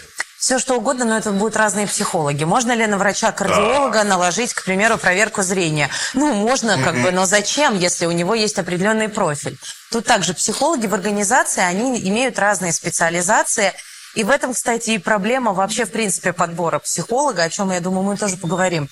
Все 0.42 0.58
что 0.58 0.74
угодно, 0.74 1.04
но 1.04 1.16
это 1.16 1.30
будут 1.30 1.54
разные 1.54 1.86
психологи. 1.86 2.42
Можно 2.42 2.72
ли 2.72 2.84
на 2.88 2.98
врача-кардиолога 2.98 3.98
да. 3.98 4.04
наложить, 4.04 4.52
к 4.52 4.64
примеру, 4.64 4.98
проверку 4.98 5.42
зрения? 5.42 5.88
Ну, 6.14 6.34
можно, 6.34 6.82
как 6.82 6.96
бы, 7.00 7.12
но 7.12 7.26
зачем, 7.26 7.78
если 7.78 8.06
у 8.06 8.10
него 8.10 8.34
есть 8.34 8.58
определенный 8.58 9.08
профиль? 9.08 9.56
Тут 9.92 10.04
также 10.04 10.34
психологи 10.34 10.88
в 10.88 10.94
организации, 10.94 11.62
они 11.62 11.96
имеют 12.08 12.40
разные 12.40 12.72
специализации. 12.72 13.72
И 14.16 14.24
в 14.24 14.30
этом, 14.30 14.52
кстати, 14.52 14.90
и 14.90 14.98
проблема 14.98 15.52
вообще, 15.52 15.84
в 15.84 15.92
принципе, 15.92 16.32
подбора 16.32 16.80
психолога, 16.80 17.44
о 17.44 17.48
чем, 17.48 17.70
я 17.70 17.78
думаю, 17.78 18.02
мы 18.02 18.16
тоже 18.16 18.36
поговорим. 18.36 18.88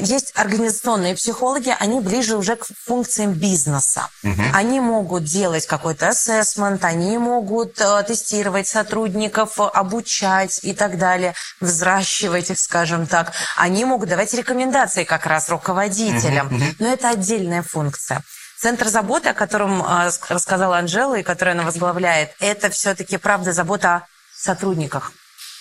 Есть 0.00 0.32
организационные 0.36 1.14
психологи, 1.14 1.74
они 1.78 2.00
ближе 2.00 2.36
уже 2.36 2.56
к 2.56 2.64
функциям 2.86 3.32
бизнеса. 3.32 4.08
Угу. 4.22 4.42
Они 4.54 4.80
могут 4.80 5.24
делать 5.24 5.66
какой-то 5.66 6.08
ассессмент, 6.08 6.82
они 6.84 7.18
могут 7.18 7.78
э, 7.78 8.02
тестировать 8.04 8.66
сотрудников, 8.66 9.60
обучать 9.60 10.60
и 10.62 10.72
так 10.72 10.96
далее, 10.96 11.34
взращивать 11.60 12.50
их, 12.50 12.58
скажем 12.58 13.06
так. 13.06 13.32
Они 13.56 13.84
могут 13.84 14.08
давать 14.08 14.32
рекомендации 14.32 15.04
как 15.04 15.26
раз 15.26 15.50
руководителям. 15.50 16.46
Угу. 16.46 16.64
Но 16.78 16.88
это 16.88 17.10
отдельная 17.10 17.62
функция. 17.62 18.22
Центр 18.58 18.88
заботы, 18.88 19.28
о 19.28 19.34
котором 19.34 19.82
э, 19.82 20.10
рассказала 20.30 20.78
Анжела 20.78 21.16
и 21.16 21.22
который 21.22 21.52
она 21.52 21.64
возглавляет, 21.64 22.30
это 22.40 22.70
все-таки, 22.70 23.18
правда, 23.18 23.52
забота 23.52 23.94
о 23.94 24.06
сотрудниках. 24.34 25.12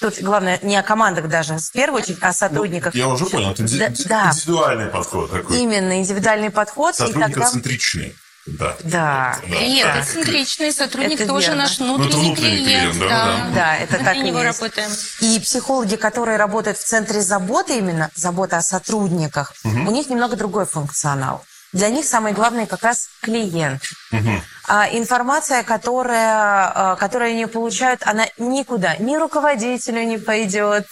Тут 0.04 0.22
главное 0.22 0.60
не 0.64 0.76
о 0.76 0.84
командах 0.84 1.30
даже, 1.30 1.58
в 1.58 1.72
первую 1.72 2.02
очередь, 2.02 2.18
а 2.20 2.28
о 2.28 2.34
сотрудниках. 2.34 2.94
Ну, 2.94 3.00
я 3.00 3.08
уже 3.08 3.26
понял, 3.26 3.52
это 3.52 3.64
да, 3.64 4.31
индивидуальный 4.31 4.88
подход 4.88 5.31
такой. 5.31 5.57
Именно, 5.60 5.98
индивидуальный 6.00 6.50
подход. 6.50 6.94
Сотрудникоцентричный. 6.94 8.14
Да. 8.45 8.76
Да. 8.83 9.40
Клиентоцентричный 9.45 10.74
сотрудник 10.74 11.22
это 11.22 11.28
тоже 11.30 11.48
верно. 11.48 11.62
наш 11.62 11.80
внутренний, 11.80 12.12
ну, 12.12 12.19
внутренний 12.19 12.36
клиент. 12.36 12.92
клиент 12.95 13.00
да, 13.00 13.07
да. 13.07 13.52
да, 13.56 13.78
это 13.78 13.98
Мы 14.00 14.04
так 14.04 14.16
и 14.18 14.19
есть. 14.19 14.62
работаем. 14.62 14.92
И 15.22 15.40
психологи, 15.40 15.95
которые 15.95 16.36
работают 16.36 16.78
в 16.78 16.83
центре 16.86 17.22
заботы 17.22 17.78
именно, 17.78 18.12
забота 18.14 18.57
о 18.57 18.62
сотрудниках, 18.62 19.54
угу. 19.64 19.88
у 19.88 19.92
них 19.92 20.10
немного 20.10 20.36
другой 20.36 20.66
функционал. 20.66 21.45
Для 21.73 21.89
них 21.89 22.06
самое 22.06 22.35
главное 22.35 22.68
как 22.68 22.83
раз 22.83 23.09
клиент. 23.21 23.81
Угу. 24.11 24.42
А 24.68 24.87
информация, 24.92 25.63
которая, 25.63 26.71
а, 26.73 26.95
которую 26.95 27.31
они 27.31 27.47
получают, 27.47 28.01
она 28.06 28.27
никуда, 28.37 28.95
ни 28.97 29.15
руководителю 29.18 30.03
не 30.03 30.18
пойдет, 30.18 30.85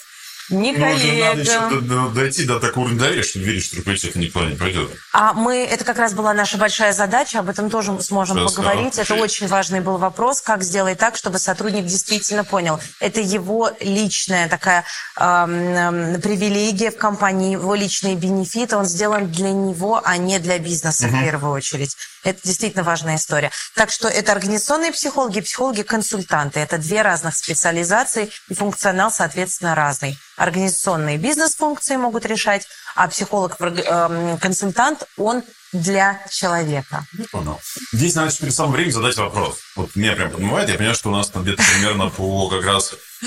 ни 0.52 0.72
ну, 0.72 0.78
коллегам. 0.78 1.38
Надо 1.38 1.40
еще 1.40 2.10
дойти 2.14 2.44
до 2.44 2.60
такого 2.60 2.84
уровня 2.84 3.00
доверия, 3.00 3.22
чтобы 3.22 3.44
верить, 3.46 3.64
что 3.64 3.76
руководитель 3.76 4.20
никуда 4.20 4.46
не 4.46 4.56
пойдет. 4.56 4.90
А 5.12 5.32
мы, 5.32 5.64
это 5.64 5.84
как 5.84 5.98
раз 5.98 6.14
была 6.14 6.32
наша 6.34 6.58
большая 6.58 6.92
задача, 6.92 7.40
об 7.40 7.48
этом 7.48 7.70
тоже 7.70 8.00
сможем 8.00 8.36
да, 8.36 8.44
поговорить. 8.44 8.98
Это 8.98 9.14
очень 9.14 9.46
важный 9.48 9.80
был 9.80 9.98
вопрос, 9.98 10.40
как 10.40 10.62
сделать 10.62 10.98
так, 10.98 11.16
чтобы 11.16 11.38
сотрудник 11.38 11.86
действительно 11.86 12.44
понял. 12.44 12.80
Это 13.00 13.20
его 13.20 13.70
личная 13.80 14.48
такая 14.48 14.84
э, 15.16 15.22
э, 15.24 16.18
привилегия 16.18 16.90
в 16.90 16.96
компании, 16.96 17.52
его 17.52 17.74
личные 17.74 18.14
бенефиты, 18.14 18.76
он 18.76 18.84
сделан 18.84 19.30
для 19.30 19.50
него, 19.50 20.00
а 20.04 20.16
не 20.16 20.38
для 20.38 20.58
бизнеса 20.58 21.06
угу. 21.06 21.16
в 21.16 21.20
первую 21.20 21.52
очередь. 21.52 21.96
Это 22.24 22.40
действительно 22.44 22.84
важная 22.84 23.16
история. 23.16 23.50
Так 23.74 23.90
что 23.90 24.08
это 24.08 24.32
организационные 24.32 24.92
психологи, 24.92 25.40
психологи-консультанты. 25.40 26.60
Это 26.60 26.78
две 26.78 27.02
разных 27.02 27.36
специализации, 27.36 28.30
и 28.48 28.54
функционал, 28.54 29.10
соответственно, 29.10 29.74
разный. 29.74 30.16
Организационные 30.42 31.18
бизнес-функции 31.18 31.94
могут 31.94 32.26
решать, 32.26 32.66
а 32.96 33.06
психолог-консультант, 33.06 35.04
он 35.16 35.44
для 35.72 36.20
человека. 36.28 37.06
Понял. 37.30 37.60
Здесь 37.92 38.16
надо 38.16 38.36
перед 38.36 38.52
самым 38.52 38.72
временем 38.72 38.92
задать 38.92 39.16
вопрос. 39.18 39.58
Вот 39.76 39.94
меня 39.94 40.14
прям 40.14 40.32
подмывает, 40.32 40.68
я 40.68 40.74
понимаю, 40.74 40.96
что 40.96 41.10
у 41.10 41.12
нас 41.12 41.28
там 41.28 41.44
где-то 41.44 41.62
примерно 41.72 42.10
по 42.10 42.48
как 42.48 42.64
раз 42.64 42.92
э, 43.22 43.26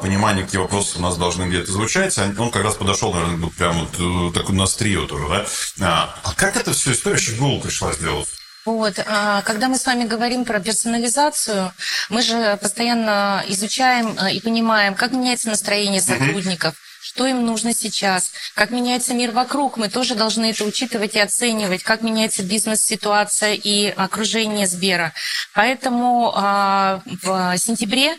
пониманию, 0.00 0.46
какие 0.46 0.58
вопросы 0.58 0.96
у 0.96 1.02
нас 1.02 1.18
должны 1.18 1.50
где-то 1.50 1.70
звучать. 1.70 2.16
Он 2.16 2.50
как 2.50 2.64
раз 2.64 2.76
подошел, 2.76 3.12
наверное, 3.12 3.50
прям 3.50 3.78
вот 3.78 3.94
э, 3.98 4.32
такой 4.32 4.54
на 4.54 4.66
стрию 4.66 5.06
тоже, 5.06 5.28
да? 5.28 5.46
А, 5.82 6.18
а 6.24 6.32
как 6.32 6.56
это 6.56 6.72
все 6.72 6.92
история 6.92 7.16
вообще 7.16 7.32
в 7.32 7.60
пришла 7.60 7.92
сделать? 7.92 8.26
Вот. 8.66 8.98
а 9.06 9.42
Когда 9.42 9.68
мы 9.68 9.78
с 9.78 9.86
вами 9.86 10.04
говорим 10.04 10.44
про 10.44 10.58
персонализацию, 10.58 11.72
мы 12.10 12.20
же 12.20 12.58
постоянно 12.60 13.44
изучаем 13.46 14.18
э, 14.18 14.32
и 14.32 14.40
понимаем, 14.40 14.96
как 14.96 15.12
меняется 15.12 15.48
настроение 15.48 16.00
сотрудников, 16.00 16.74
что 17.00 17.26
им 17.26 17.46
нужно 17.46 17.72
сейчас, 17.72 18.32
как 18.56 18.70
меняется 18.70 19.14
мир 19.14 19.30
вокруг. 19.30 19.76
Мы 19.76 19.88
тоже 19.88 20.16
должны 20.16 20.50
это 20.50 20.64
учитывать 20.64 21.14
и 21.14 21.20
оценивать, 21.20 21.84
как 21.84 22.02
меняется 22.02 22.42
бизнес-ситуация 22.42 23.54
и 23.54 23.86
окружение 23.86 24.66
Сбера. 24.66 25.12
Поэтому 25.54 26.32
а, 26.34 27.02
в 27.22 27.56
сентябре, 27.58 28.16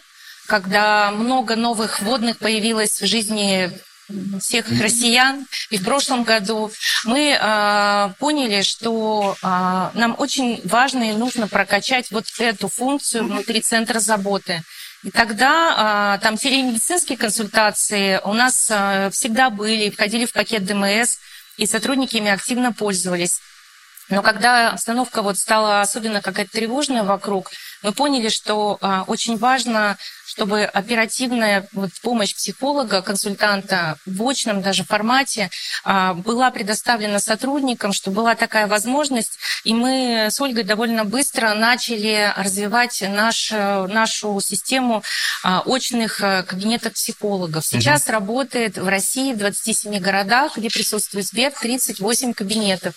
когда 0.47 1.11
много 1.11 1.57
новых 1.57 1.99
вводных 1.99 2.37
появилось 2.37 3.01
в 3.01 3.05
жизни 3.05 3.69
всех 4.39 4.69
россиян. 4.81 5.45
И 5.69 5.77
в 5.77 5.83
прошлом 5.83 6.23
году 6.23 6.71
мы 7.05 7.37
э, 7.39 8.09
поняли, 8.19 8.61
что 8.61 9.35
э, 9.41 9.45
нам 9.45 10.15
очень 10.17 10.61
важно 10.63 11.11
и 11.11 11.13
нужно 11.13 11.47
прокачать 11.47 12.11
вот 12.11 12.25
эту 12.39 12.69
функцию 12.69 13.25
внутри 13.25 13.61
центра 13.61 13.99
заботы. 13.99 14.63
И 15.03 15.11
тогда 15.11 16.17
э, 16.17 16.23
там 16.23 16.37
телемедицинские 16.37 17.17
консультации 17.17 18.19
у 18.23 18.33
нас 18.33 18.67
э, 18.69 19.09
всегда 19.11 19.49
были, 19.49 19.89
входили 19.89 20.25
в 20.25 20.33
пакет 20.33 20.65
ДМС, 20.65 21.17
и 21.57 21.65
сотрудники 21.65 22.17
ими 22.17 22.31
активно 22.31 22.71
пользовались. 22.71 23.39
Но 24.09 24.21
когда 24.21 24.71
обстановка 24.71 25.21
вот 25.21 25.37
стала 25.37 25.81
особенно 25.81 26.21
какая-то 26.21 26.51
тревожная 26.51 27.03
вокруг, 27.03 27.51
мы 27.83 27.91
поняли, 27.91 28.29
что 28.29 28.77
а, 28.81 29.03
очень 29.07 29.37
важно, 29.37 29.97
чтобы 30.25 30.63
оперативная 30.63 31.67
вот, 31.73 31.91
помощь 32.01 32.33
психолога, 32.35 33.01
консультанта 33.01 33.97
в 34.05 34.27
очном 34.27 34.61
даже 34.61 34.83
формате 34.83 35.49
а, 35.83 36.13
была 36.13 36.49
предоставлена 36.51 37.19
сотрудникам, 37.19 37.93
что 37.93 38.11
была 38.11 38.35
такая 38.35 38.67
возможность. 38.67 39.37
И 39.63 39.73
мы 39.73 40.27
с 40.31 40.39
Ольгой 40.41 40.63
довольно 40.63 41.05
быстро 41.05 41.53
начали 41.53 42.33
развивать 42.35 43.01
наш, 43.07 43.51
нашу 43.51 44.39
систему 44.41 45.03
а, 45.43 45.61
очных 45.65 46.17
кабинетов 46.17 46.93
психологов. 46.93 47.65
Сейчас 47.65 48.03
угу. 48.03 48.13
работает 48.13 48.77
в 48.77 48.87
России 48.87 49.33
в 49.33 49.37
27 49.37 49.99
городах, 49.99 50.57
где 50.57 50.69
присутствует 50.69 51.25
Сбер, 51.25 51.51
38 51.51 52.33
кабинетов. 52.33 52.95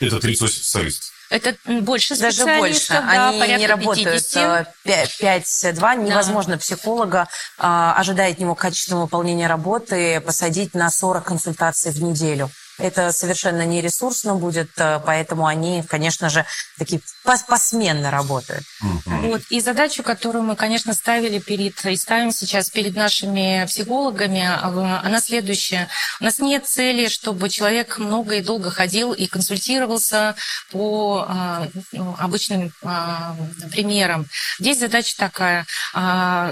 Это 0.00 0.18
38 0.18 0.54
специалистов. 0.54 1.19
Это 1.30 1.54
больше 1.64 2.18
Даже 2.18 2.44
больше. 2.44 2.92
Да, 2.92 3.28
Они 3.28 3.54
не 3.56 3.66
работают 3.68 4.24
5-2. 4.24 4.66
Э, 4.84 5.96
Невозможно 5.96 6.54
да. 6.54 6.58
психолога, 6.58 7.28
а, 7.56 7.94
ожидая 7.96 8.32
от 8.32 8.38
него 8.40 8.56
качественного 8.56 9.04
выполнения 9.04 9.46
работы, 9.46 10.20
посадить 10.20 10.74
на 10.74 10.90
40 10.90 11.24
консультаций 11.24 11.92
в 11.92 12.02
неделю. 12.02 12.50
Это 12.80 13.12
совершенно 13.12 13.64
не 13.66 13.80
ресурсно 13.80 14.34
будет, 14.34 14.70
э, 14.76 15.00
поэтому 15.04 15.46
они, 15.46 15.82
конечно 15.82 16.28
же, 16.28 16.44
такие 16.78 17.00
посменно 17.46 18.10
работают. 18.10 18.64
Вот. 18.80 19.42
И 19.50 19.60
задачу, 19.60 20.02
которую 20.02 20.44
мы, 20.44 20.56
конечно, 20.56 20.94
ставили 20.94 21.38
перед 21.38 21.84
и 21.84 21.96
ставим 21.96 22.32
сейчас 22.32 22.70
перед 22.70 22.96
нашими 22.96 23.64
психологами, 23.66 24.42
а, 24.42 25.00
она 25.04 25.20
следующая. 25.20 25.88
У 26.20 26.24
нас 26.24 26.38
нет 26.38 26.66
цели, 26.66 27.08
чтобы 27.08 27.48
человек 27.50 27.98
много 27.98 28.36
и 28.36 28.42
долго 28.42 28.70
ходил 28.70 29.12
и 29.12 29.26
консультировался 29.26 30.34
по 30.70 31.26
а, 31.28 31.68
ну, 31.92 32.16
обычным 32.18 32.72
а, 32.82 33.36
примерам. 33.70 34.26
Здесь 34.58 34.78
задача 34.78 35.16
такая. 35.16 35.66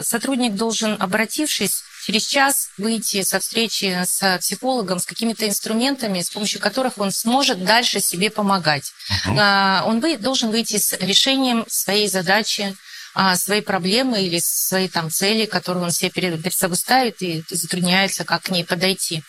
Сотрудник 0.02 0.54
должен, 0.54 0.96
обратившись, 1.00 1.82
через 2.08 2.26
час 2.26 2.70
выйти 2.78 3.20
со 3.20 3.38
встречи 3.38 4.02
с 4.02 4.38
психологом, 4.38 4.98
с 4.98 5.04
какими-то 5.04 5.46
инструментами, 5.46 6.22
с 6.22 6.30
помощью 6.30 6.58
которых 6.58 6.96
он 6.96 7.12
сможет 7.12 7.62
дальше 7.62 8.00
себе 8.00 8.30
помогать. 8.30 8.92
Uh-huh. 9.26 9.82
Он 9.84 10.00
должен 10.18 10.50
выйти 10.50 10.78
с 10.78 10.96
решением 11.00 11.66
своей 11.68 12.08
задачи, 12.08 12.74
а, 13.14 13.36
своей 13.36 13.60
проблемы 13.60 14.22
или 14.22 14.38
своей 14.38 14.88
там 14.88 15.10
цели, 15.10 15.44
которую 15.44 15.84
он 15.84 15.90
себе 15.90 16.08
перед 16.08 16.54
собой 16.54 16.78
ставит 16.78 17.20
и 17.20 17.44
затрудняется, 17.50 18.24
как 18.24 18.44
к 18.44 18.50
ней 18.50 18.64
подойти. 18.64 19.22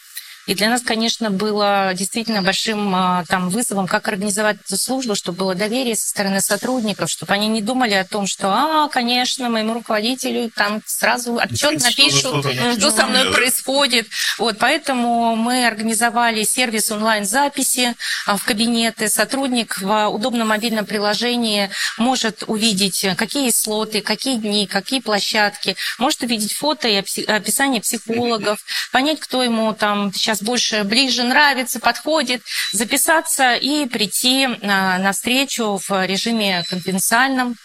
И 0.49 0.55
для 0.55 0.67
нас, 0.67 0.81
конечно, 0.81 1.29
было 1.29 1.91
действительно 1.93 2.41
большим 2.41 2.95
а, 2.95 3.23
там 3.27 3.49
вызовом, 3.49 3.85
как 3.85 4.07
организовать 4.07 4.57
эту 4.65 4.77
службу, 4.77 5.13
чтобы 5.13 5.37
было 5.37 5.53
доверие 5.53 5.95
со 5.95 6.09
стороны 6.09 6.41
сотрудников, 6.41 7.11
чтобы 7.11 7.33
они 7.33 7.47
не 7.47 7.61
думали 7.61 7.93
о 7.93 8.03
том, 8.03 8.25
что, 8.25 8.47
а, 8.47 8.89
конечно, 8.89 9.47
моему 9.47 9.75
руководителю 9.75 10.49
там 10.49 10.81
сразу 10.87 11.37
отчет 11.37 11.79
напишут, 11.83 12.47
что 12.79 12.89
со 12.89 13.05
мной 13.05 13.31
происходит. 13.31 14.07
Вот, 14.39 14.57
поэтому 14.57 15.35
мы 15.35 15.67
организовали 15.67 16.41
сервис 16.41 16.89
онлайн-записи 16.89 17.93
а, 18.25 18.35
в 18.35 18.43
кабинеты. 18.43 19.07
Сотрудник 19.07 19.79
в 19.79 20.07
удобном 20.07 20.47
мобильном 20.47 20.87
приложении 20.87 21.69
может 21.99 22.43
увидеть, 22.47 23.05
какие 23.17 23.51
слоты, 23.51 24.01
какие 24.01 24.37
дни, 24.37 24.65
какие 24.65 24.99
площадки, 24.99 25.75
может 25.99 26.23
увидеть 26.23 26.53
фото 26.53 26.87
и 26.87 26.95
описание 26.95 27.81
психологов, 27.81 28.57
понять, 28.91 29.19
кто 29.19 29.43
ему 29.43 29.75
там 29.75 30.11
сейчас 30.11 30.38
сейчас 30.39 30.43
больше 30.43 30.83
ближе 30.83 31.23
нравится, 31.23 31.79
подходит, 31.79 32.41
записаться 32.73 33.55
и 33.55 33.85
прийти 33.85 34.47
на, 34.61 34.97
на 34.97 35.11
встречу 35.11 35.79
в 35.87 36.05
режиме 36.05 36.63
конфиденциальном. 36.69 37.55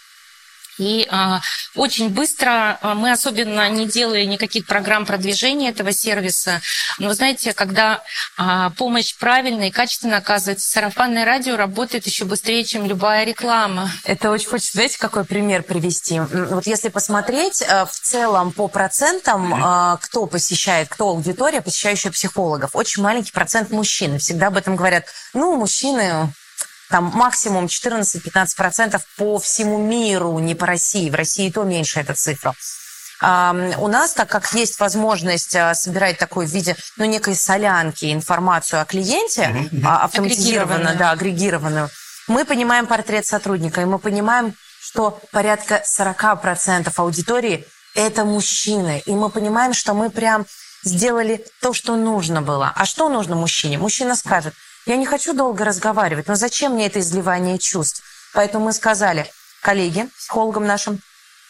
И 0.77 1.07
а, 1.09 1.41
очень 1.75 2.09
быстро 2.09 2.77
а, 2.81 2.95
мы 2.95 3.11
особенно 3.11 3.69
не 3.69 3.87
делали 3.87 4.23
никаких 4.25 4.65
программ 4.65 5.05
продвижения 5.05 5.69
этого 5.69 5.91
сервиса. 5.91 6.61
Но 6.99 7.07
вы 7.07 7.13
знаете, 7.13 7.53
когда 7.53 8.03
а, 8.37 8.71
помощь 8.71 9.15
правильно 9.15 9.67
и 9.67 9.71
качественно 9.71 10.17
оказывается, 10.17 10.69
сарафанное 10.69 11.25
радио 11.25 11.55
работает 11.55 12.05
еще 12.05 12.25
быстрее, 12.25 12.63
чем 12.63 12.85
любая 12.85 13.25
реклама. 13.25 13.89
Это 14.03 14.31
очень 14.31 14.49
хочется, 14.49 14.73
знаете, 14.73 14.97
какой 14.97 15.23
пример 15.23 15.63
привести? 15.63 16.19
Вот 16.19 16.65
если 16.67 16.89
посмотреть 16.89 17.61
а, 17.61 17.85
в 17.85 17.93
целом 17.93 18.51
по 18.51 18.67
процентам, 18.67 19.97
кто 20.01 20.25
посещает, 20.25 20.89
кто 20.89 21.09
аудитория, 21.09 21.61
посещающая 21.61 22.11
психологов, 22.11 22.71
очень 22.73 23.01
маленький 23.01 23.31
процент 23.31 23.71
мужчин. 23.71 24.19
Всегда 24.19 24.47
об 24.47 24.57
этом 24.57 24.75
говорят. 24.75 25.05
Ну, 25.33 25.55
мужчины 25.55 26.33
там 26.89 27.11
максимум 27.13 27.65
14-15% 27.65 29.01
по 29.17 29.39
всему 29.39 29.77
миру, 29.77 30.37
не 30.39 30.55
по 30.55 30.65
России. 30.65 31.09
В 31.09 31.15
России 31.15 31.49
то 31.49 31.63
меньше 31.63 31.99
эта 31.99 32.13
цифра. 32.13 32.53
У 33.21 33.87
нас, 33.87 34.13
так 34.13 34.29
как 34.29 34.53
есть 34.53 34.79
возможность 34.79 35.55
а, 35.55 35.73
собирать 35.73 36.17
такой 36.17 36.45
в 36.45 36.49
виде, 36.49 36.75
ну, 36.97 37.05
некой 37.05 37.33
солянки 37.35 38.11
информацию 38.13 38.81
о 38.81 38.85
клиенте, 38.85 39.43
mm-hmm. 39.43 39.87
автоматизированно, 39.87 40.95
да, 40.95 41.11
агрегированную, 41.11 41.89
мы 42.27 42.43
понимаем 42.43 42.87
портрет 42.87 43.25
сотрудника, 43.25 43.81
и 43.81 43.85
мы 43.85 43.99
понимаем, 43.99 44.53
что 44.81 45.21
порядка 45.31 45.81
40% 45.87 46.91
аудитории– 46.97 47.65
это 47.95 48.25
мужчины. 48.25 49.01
И 49.05 49.11
мы 49.13 49.29
понимаем, 49.29 49.73
что 49.73 49.93
мы 49.93 50.09
прям 50.09 50.45
сделали 50.83 51.45
то, 51.61 51.71
что 51.71 51.95
нужно 51.95 52.41
было. 52.41 52.73
А 52.75 52.85
что 52.85 53.07
нужно 53.07 53.37
мужчине? 53.37 53.77
Мужчина 53.77 54.17
скажет– 54.17 54.53
я 54.85 54.97
не 54.97 55.05
хочу 55.05 55.33
долго 55.33 55.65
разговаривать, 55.65 56.27
но 56.27 56.35
зачем 56.35 56.73
мне 56.73 56.87
это 56.87 56.99
изливание 56.99 57.57
чувств? 57.57 58.03
Поэтому 58.33 58.65
мы 58.65 58.73
сказали, 58.73 59.31
коллеги, 59.61 60.09
психологам 60.17 60.65
нашим, 60.65 60.99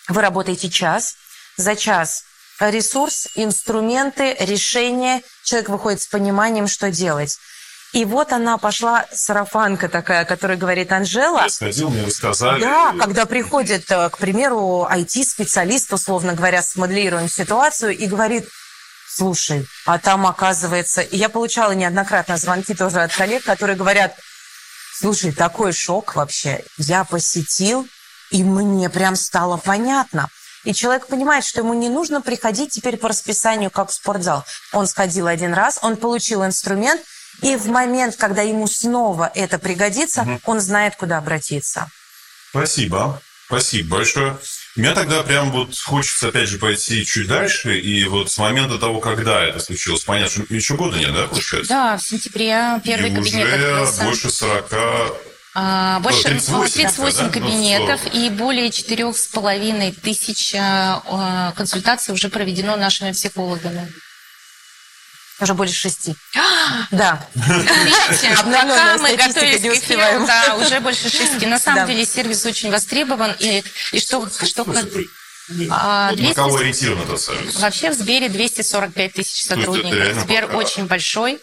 вы 0.08 0.22
работаете 0.22 0.70
час, 0.70 1.16
за 1.58 1.76
час 1.76 2.26
ресурс, 2.60 3.28
инструменты, 3.36 4.36
решения, 4.40 5.22
человек 5.44 5.70
выходит 5.70 6.02
с 6.02 6.08
пониманием, 6.08 6.68
что 6.68 6.92
делать. 6.92 7.38
И 7.94 8.04
вот 8.04 8.34
она 8.34 8.58
пошла, 8.58 9.06
сарафанка 9.14 9.88
такая, 9.88 10.26
которая 10.26 10.58
говорит 10.58 10.92
Анжела. 10.92 11.44
Я 11.44 11.50
сходил, 11.50 11.90
мне 11.90 12.06
рассказали. 12.06 12.62
Да, 12.62 12.94
когда 13.00 13.26
приходит, 13.26 13.90
э, 13.90 14.10
к 14.10 14.18
примеру, 14.18 14.86
IT-специалист, 14.92 15.94
условно 15.94 16.34
говоря, 16.34 16.62
смоделируем 16.62 17.30
ситуацию 17.30 17.98
и 17.98 18.06
говорит, 18.08 18.50
слушай, 19.16 19.68
а 19.86 19.98
там 20.00 20.26
оказывается... 20.26 21.02
И 21.02 21.18
я 21.18 21.30
получала 21.30 21.72
неоднократно 21.72 22.38
звонки 22.38 22.74
тоже 22.74 23.02
от 23.02 23.14
коллег, 23.14 23.44
которые 23.44 23.78
говорят, 23.78 24.16
слушай, 25.00 25.32
такой 25.32 25.72
шок 25.72 26.16
вообще. 26.16 26.64
Я 26.78 27.04
посетил, 27.04 27.88
и 28.32 28.44
мне 28.44 28.90
прям 28.90 29.16
стало 29.16 29.58
понятно. 29.58 30.30
И 30.64 30.74
человек 30.74 31.08
понимает, 31.08 31.46
что 31.46 31.62
ему 31.62 31.74
не 31.74 31.90
нужно 31.90 32.22
приходить 32.22 32.72
теперь 32.72 32.98
по 32.98 33.10
расписанию, 33.10 33.70
как 33.70 33.90
в 33.90 33.94
спортзал. 33.94 34.44
Он 34.74 34.88
сходил 34.88 35.28
один 35.28 35.54
раз, 35.54 35.80
он 35.82 35.96
получил 35.96 36.44
инструмент, 36.44 37.02
и 37.42 37.56
в 37.56 37.68
момент, 37.68 38.16
когда 38.16 38.42
ему 38.42 38.68
снова 38.68 39.32
это 39.36 39.60
пригодится, 39.60 40.22
угу. 40.22 40.40
он 40.46 40.60
знает, 40.60 40.96
куда 40.96 41.20
обратиться. 41.20 41.90
Спасибо. 42.50 43.22
Спасибо 43.46 43.98
большое. 43.98 44.38
Мне 44.76 44.94
тогда 44.94 45.24
прям 45.24 45.52
вот 45.52 45.78
хочется, 45.78 46.28
опять 46.28 46.50
же, 46.50 46.58
пойти 46.58 47.06
чуть 47.06 47.28
дальше, 47.28 47.80
и 47.80 48.04
вот 48.06 48.30
с 48.30 48.38
момента 48.38 48.78
того, 48.78 49.00
когда 49.00 49.42
это 49.44 49.60
случилось, 49.60 50.04
понятно, 50.04 50.44
что 50.44 50.54
еще 50.54 50.76
года 50.76 50.98
нет, 50.98 51.14
да, 51.14 51.28
получается? 51.28 51.70
Да, 51.70 51.98
в 51.98 52.04
сентябре 52.04 52.82
первый 52.84 53.12
и 53.12 53.16
кабинет 53.16 53.48
уже 53.48 53.56
открылся. 53.56 54.04
больше 54.04 54.30
40 54.30 54.74
а, 55.58 56.02
больше 56.02 56.24
38, 56.24 56.74
38 56.74 57.18
да? 57.18 57.30
кабинетов 57.30 58.02
ну, 58.04 58.20
и 58.20 58.30
более 58.30 58.70
четырех 58.72 59.16
с 59.16 59.28
половиной 59.28 59.94
тысяч 59.94 60.54
а, 60.54 61.54
консультаций 61.56 62.14
уже 62.14 62.28
проведено 62.28 62.76
нашими 62.76 63.14
психологами. 63.14 63.90
Уже 65.40 65.54
больше 65.54 65.74
шести. 65.74 66.16
Да. 66.92 67.28
Видите, 67.36 68.36
пока 68.44 68.98
мы 68.98 69.16
готовились 69.16 69.62
к 69.62 69.84
эфиру, 69.84 70.26
да, 70.26 70.56
уже 70.56 70.80
больше 70.80 71.10
шести. 71.10 71.46
На 71.46 71.60
самом 71.60 71.82
Да. 71.82 71.88
деле 71.88 72.06
сервис 72.06 72.46
очень 72.46 72.72
востребован. 72.72 73.36
И, 73.40 73.64
и 73.92 74.00
что, 74.00 74.28
что 74.30 74.66
а, 75.70 76.10
На 76.12 76.16
200 76.16 76.34
кого 76.34 76.58
ориентирован 76.58 77.04
этот 77.04 77.22
сервис? 77.22 77.56
Вообще 77.60 77.92
в 77.92 77.94
Сбере 77.94 78.30
245 78.30 79.14
тысяч 79.14 79.44
сотрудников. 79.46 80.22
Сбер 80.24 80.48
пока. 80.48 80.58
очень 80.58 80.86
большой. 80.88 81.40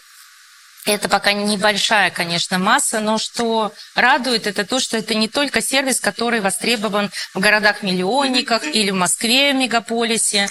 Это 0.85 1.07
пока 1.07 1.31
небольшая, 1.31 2.11
конечно, 2.11 2.59
масса, 2.59 2.99
но 2.99 3.17
что 3.17 3.73
радует, 3.95 4.47
это 4.47 4.65
то, 4.65 4.81
что 4.81 4.97
это 4.97 5.15
не 5.15 5.29
только 5.29 5.61
сервис, 5.61 6.01
который 6.01 6.41
востребован 6.41 7.09
в 7.33 7.39
городах-миллионниках 7.39 8.63
или 8.65 8.91
в 8.91 8.95
Москве, 8.95 9.53
мегаполисе. 9.53 10.49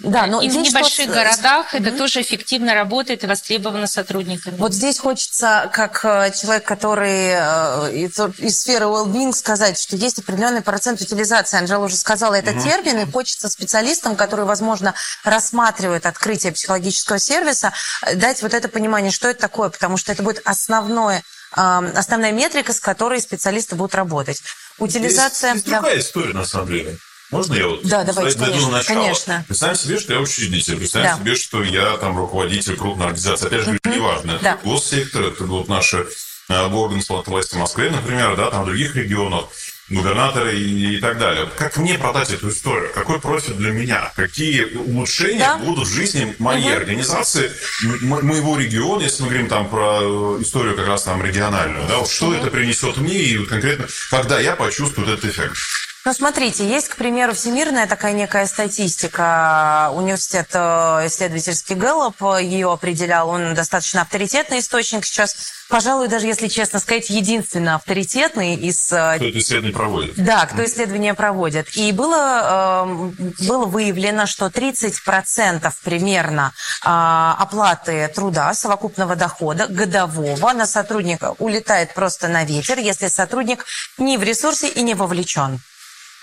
Да, 0.00 0.26
но 0.26 0.42
и 0.42 0.48
в 0.48 0.52
здесь 0.52 0.68
что 0.68 0.78
небольших 0.78 1.10
с- 1.10 1.12
городах 1.12 1.74
это 1.74 1.92
тоже 1.92 2.22
эффективно 2.22 2.74
работает 2.74 3.22
и 3.22 3.26
востребовано 3.26 3.86
сотрудниками. 3.86 4.56
Вот 4.56 4.74
здесь 4.74 4.98
хочется, 4.98 5.70
как 5.72 6.04
э, 6.04 6.32
человек, 6.32 6.64
который 6.64 7.28
э, 7.28 7.94
из, 7.94 8.18
из 8.38 8.58
сферы 8.58 8.86
well-being, 8.86 9.32
сказать, 9.32 9.78
что 9.78 9.94
есть 9.94 10.18
определенный 10.18 10.62
процент 10.62 11.00
утилизации. 11.00 11.58
Анжела 11.58 11.84
уже 11.84 11.96
сказала 11.96 12.34
этот 12.34 12.62
термин, 12.62 12.98
и 13.00 13.10
хочется 13.10 13.48
специалистам, 13.48 14.16
которые, 14.16 14.46
возможно, 14.46 14.94
рассматривают 15.22 16.06
открытие 16.06 16.52
психологического 16.52 17.20
сервиса, 17.20 17.72
э, 18.02 18.16
дать 18.16 18.42
вот 18.42 18.52
это 18.52 18.68
понимание, 18.68 19.12
что 19.12 19.28
это 19.28 19.40
такое, 19.40 19.68
потому 19.68 19.96
что 19.96 20.10
это 20.10 20.24
будет 20.24 20.42
основное, 20.44 21.22
э, 21.56 21.92
основная 21.94 22.32
метрика, 22.32 22.72
с 22.72 22.80
которой 22.80 23.20
специалисты 23.20 23.76
будут 23.76 23.94
работать. 23.94 24.42
Утилизация... 24.78 25.54
Есть, 25.54 25.66
есть 25.66 25.70
да. 25.70 25.80
другая 25.80 26.00
история, 26.00 26.34
на 26.34 26.44
самом 26.44 26.66
деле. 26.66 26.98
Можно 27.30 27.54
я 27.54 27.66
вот 27.68 27.82
Да, 27.86 28.04
давайте, 28.04 28.38
дойду 28.38 28.52
конечно, 28.52 28.70
на 28.70 28.78
начало? 28.78 29.00
конечно. 29.02 29.44
Представим 29.48 29.76
себе, 29.76 29.98
что 29.98 30.12
я 30.12 30.20
учредитель, 30.20 30.76
представим 30.76 31.08
Да. 31.10 31.16
себе, 31.18 31.34
что 31.34 31.62
я 31.62 31.96
там 31.96 32.16
руководитель 32.18 32.76
крупной 32.76 33.06
организации. 33.08 33.46
Опять 33.46 33.64
же, 33.64 33.78
неважно, 33.84 34.32
это 34.32 34.44
Да. 34.44 34.58
госсектор, 34.62 35.22
это 35.22 35.44
будут 35.44 35.68
наши 35.68 36.06
э, 36.50 36.66
органы 36.66 37.02
власти 37.26 37.54
в 37.54 37.58
Москве, 37.58 37.90
например, 37.90 38.36
да, 38.36 38.50
там 38.50 38.64
в 38.64 38.66
других 38.66 38.94
регионах, 38.96 39.46
губернаторы 39.88 40.54
и, 40.54 40.96
и 40.96 41.00
так 41.00 41.18
далее. 41.18 41.48
Как 41.56 41.78
мне 41.78 41.94
продать 41.98 42.30
эту 42.30 42.50
историю? 42.50 42.90
Какой 42.94 43.18
профит 43.18 43.56
для 43.56 43.70
меня? 43.72 44.12
Какие 44.14 44.64
улучшения 44.76 45.38
Да. 45.38 45.56
будут 45.56 45.88
в 45.88 45.90
жизни 45.90 46.36
моей 46.38 46.76
организации, 46.76 47.50
м- 47.84 48.26
моего 48.26 48.58
региона, 48.58 49.02
если 49.02 49.22
мы 49.22 49.28
говорим 49.30 49.48
там 49.48 49.68
про 49.70 50.00
э, 50.02 50.42
историю 50.42 50.76
как 50.76 50.86
раз 50.86 51.04
там 51.04 51.24
региональную, 51.24 51.86
да, 51.88 51.98
вот 51.98 52.10
что 52.10 52.34
это 52.34 52.48
принесет 52.48 52.98
мне 52.98 53.14
и 53.18 53.38
вот 53.38 53.48
конкретно, 53.48 53.86
когда 54.10 54.38
я 54.38 54.54
почувствую 54.54 55.08
этот 55.10 55.24
эффект? 55.24 55.56
Ну, 56.06 56.12
смотрите, 56.12 56.68
есть, 56.68 56.88
к 56.88 56.96
примеру, 56.96 57.32
всемирная 57.32 57.86
такая 57.86 58.12
некая 58.12 58.44
статистика. 58.44 59.90
Университет 59.94 60.50
э, 60.52 61.06
исследовательский 61.06 61.76
Гэллоп 61.76 62.20
ее 62.42 62.70
определял. 62.70 63.30
Он 63.30 63.54
достаточно 63.54 64.02
авторитетный 64.02 64.58
источник 64.58 65.06
сейчас. 65.06 65.34
Пожалуй, 65.70 66.08
даже, 66.08 66.26
если 66.26 66.48
честно 66.48 66.78
сказать, 66.78 67.08
единственно 67.08 67.76
авторитетный 67.76 68.54
из 68.54 68.92
э, 68.92 69.14
Кто 69.16 69.24
это 69.24 69.38
исследование 69.38 69.72
проводит? 69.72 70.14
да, 70.16 70.44
кто 70.44 70.62
исследования 70.66 71.14
проводит. 71.14 71.74
И 71.74 71.90
было, 71.90 72.84
э, 72.86 73.46
было 73.46 73.64
выявлено, 73.64 74.26
что 74.26 74.48
30% 74.48 75.72
примерно 75.84 76.52
э, 76.84 76.86
оплаты 76.86 78.08
труда, 78.14 78.52
совокупного 78.52 79.16
дохода 79.16 79.68
годового 79.68 80.52
на 80.52 80.66
сотрудника 80.66 81.34
улетает 81.38 81.94
просто 81.94 82.28
на 82.28 82.44
ветер, 82.44 82.78
если 82.78 83.08
сотрудник 83.08 83.64
не 83.96 84.18
в 84.18 84.22
ресурсе 84.22 84.68
и 84.68 84.82
не 84.82 84.92
вовлечен. 84.92 85.60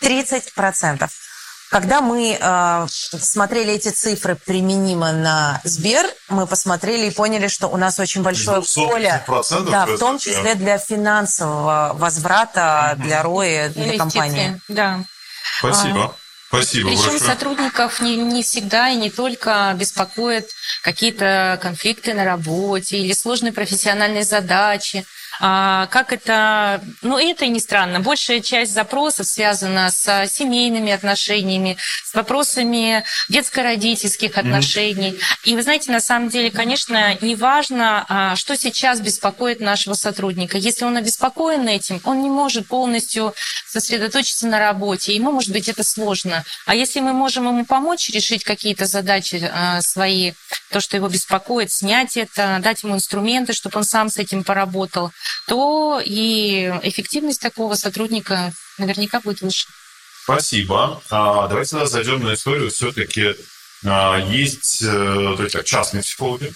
30%. 0.02 1.10
Когда 1.70 2.02
мы 2.02 2.38
э, 2.38 2.88
смотрели 2.90 3.72
эти 3.72 3.90
цифры 3.90 4.36
применимо 4.36 5.14
на 5.14 5.62
Сбер, 5.64 6.06
мы 6.28 6.46
посмотрели 6.46 7.08
и 7.08 7.12
поняли, 7.12 7.48
что 7.48 7.68
у 7.68 7.78
нас 7.78 7.98
очень 7.98 8.24
большое 8.24 8.60
200% 8.60 8.90
поле, 8.90 9.24
да, 9.72 9.86
в 9.86 9.98
том 9.98 10.20
числе 10.20 10.56
для 10.56 10.78
финансового 10.78 11.92
возврата, 11.94 12.96
для 12.98 13.24
роя, 13.24 13.70
для 13.70 13.98
компании. 13.98 14.60
Да. 14.68 15.06
Спасибо. 15.60 16.14
Спасибо 16.50 16.90
Причем 16.90 17.04
большое. 17.04 17.32
сотрудников 17.32 18.02
не, 18.02 18.18
не 18.18 18.44
всегда 18.44 18.90
и 18.90 18.98
не 18.98 19.10
только 19.10 19.74
беспокоят 19.78 20.50
какие-то 20.84 21.58
конфликты 21.62 22.14
на 22.14 22.26
работе 22.26 22.98
или 22.98 23.14
сложные 23.14 23.54
профессиональные 23.54 24.26
задачи. 24.26 25.06
А, 25.44 25.88
как 25.88 26.14
это... 26.14 26.82
Ну, 27.02 27.18
это 27.18 27.46
и 27.46 27.50
не 27.50 27.60
странно. 27.60 28.00
Большая 28.00 28.42
часть 28.42 28.74
запросов 28.74 29.26
связана 29.26 29.90
с 29.90 30.28
семейными 30.28 30.92
отношениями, 30.92 31.78
с 32.06 32.14
вопросами 32.14 33.04
детско-родительских 33.28 34.38
отношений. 34.38 35.20
И 35.44 35.56
вы 35.56 35.64
знаете, 35.64 35.92
на 35.92 36.00
самом 36.00 36.30
деле, 36.30 36.52
конечно, 36.52 37.18
не 37.22 37.36
важно, 37.36 38.06
а, 38.08 38.36
что 38.36 38.56
сейчас 38.56 39.02
беспокоит 39.02 39.62
нашего 39.62 39.96
сотрудника. 39.96 40.60
Если 40.60 40.86
он 40.86 40.96
обеспокоен 40.96 41.68
этим, 41.68 42.00
он 42.04 42.22
не 42.22 42.30
может 42.30 42.68
полностью 42.68 43.34
сосредоточиться 43.68 44.46
на 44.46 44.60
работе. 44.60 45.16
Ему, 45.16 45.32
может 45.32 45.52
быть, 45.52 45.68
это 45.68 45.84
сложно. 45.84 46.44
А 46.68 46.76
если 46.76 47.00
мы 47.00 47.14
можем 47.14 47.48
ему 47.48 47.66
помочь 47.66 48.10
решить 48.10 48.44
какие-то 48.44 48.86
задачи 48.86 49.50
а, 49.52 49.82
свои, 49.82 50.34
то, 50.70 50.80
что 50.80 50.98
его 50.98 51.10
беспокоит, 51.10 51.72
снять 51.72 52.16
это, 52.16 52.60
дать 52.62 52.84
ему 52.84 52.94
инструменты, 52.94 53.54
чтобы 53.54 53.80
он 53.80 53.86
сам 53.86 54.10
с 54.10 54.18
этим 54.18 54.44
поработал, 54.44 55.12
то 55.48 56.02
и 56.04 56.72
эффективность 56.84 57.42
такого 57.42 57.76
сотрудника 57.76 58.54
наверняка 58.78 59.20
будет 59.20 59.42
выше. 59.42 59.68
Спасибо. 60.24 61.02
А, 61.10 61.48
давайте 61.48 61.72
тогда 61.72 61.88
зайдем 61.88 62.24
на 62.24 62.34
историю. 62.34 62.70
Все-таки 62.70 63.36
есть 64.28 64.82
э, 64.84 64.86
то 64.86 65.42
есть, 65.42 65.56
как 65.56 65.66
частные 65.66 66.04
психологи, 66.04 66.54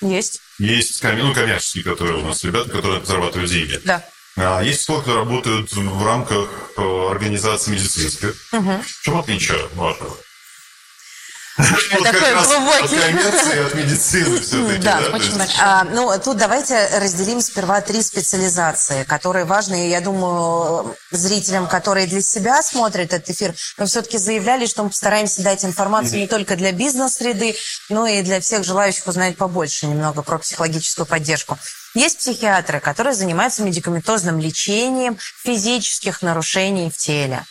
Есть, 0.00 0.40
есть 0.58 1.02
ну, 1.02 1.32
коммерческие, 1.32 1.84
которые 1.84 2.18
у 2.18 2.26
нас 2.26 2.42
ребята, 2.42 2.70
которые 2.70 3.04
зарабатывают 3.04 3.50
деньги. 3.50 3.80
да. 3.84 4.04
А, 4.36 4.62
есть 4.62 4.80
психологи, 4.80 5.04
которые 5.04 5.24
работают 5.24 5.72
в 5.72 6.04
рамках 6.04 6.48
э, 6.76 7.08
организации 7.10 7.72
медицинских. 7.72 8.34
В 8.50 9.02
чем 9.02 9.18
отличие 9.18 9.68
вашего? 9.74 10.16
Такой 11.56 12.34
глубокий. 12.34 12.96
От 12.96 13.04
коммерции, 13.04 13.66
от 13.66 13.74
медицины 13.74 14.40
все-таки. 14.40 14.82
Да, 14.82 15.00
очень 15.12 15.36
большой. 15.36 15.60
А, 15.60 15.84
ну, 15.84 16.18
тут 16.18 16.38
давайте 16.38 16.88
разделим 16.98 17.40
сперва 17.40 17.80
три 17.80 18.02
специализации, 18.02 19.04
которые 19.04 19.44
важны. 19.44 19.88
Я 19.88 20.00
думаю, 20.00 20.96
зрителям, 21.10 21.66
которые 21.68 22.06
для 22.06 22.22
себя 22.22 22.62
смотрят 22.62 23.12
этот 23.12 23.28
эфир, 23.28 23.54
мы 23.76 23.86
все-таки 23.86 24.16
заявляли, 24.16 24.66
что 24.66 24.82
мы 24.82 24.88
постараемся 24.88 25.42
дать 25.42 25.64
информацию 25.64 26.20
не 26.20 26.26
только 26.26 26.56
для 26.56 26.72
бизнес-среды, 26.72 27.54
но 27.90 28.06
и 28.06 28.22
для 28.22 28.40
всех 28.40 28.64
желающих 28.64 29.06
узнать 29.06 29.36
побольше 29.36 29.86
немного 29.86 30.22
про 30.22 30.38
психологическую 30.38 31.06
поддержку. 31.06 31.58
Есть 31.94 32.18
психиатры, 32.18 32.80
которые 32.80 33.14
занимаются 33.14 33.62
медикаментозным 33.62 34.40
лечением 34.40 35.18
физических 35.44 36.22
нарушений 36.22 36.90
в 36.90 36.96
теле. 36.96 37.44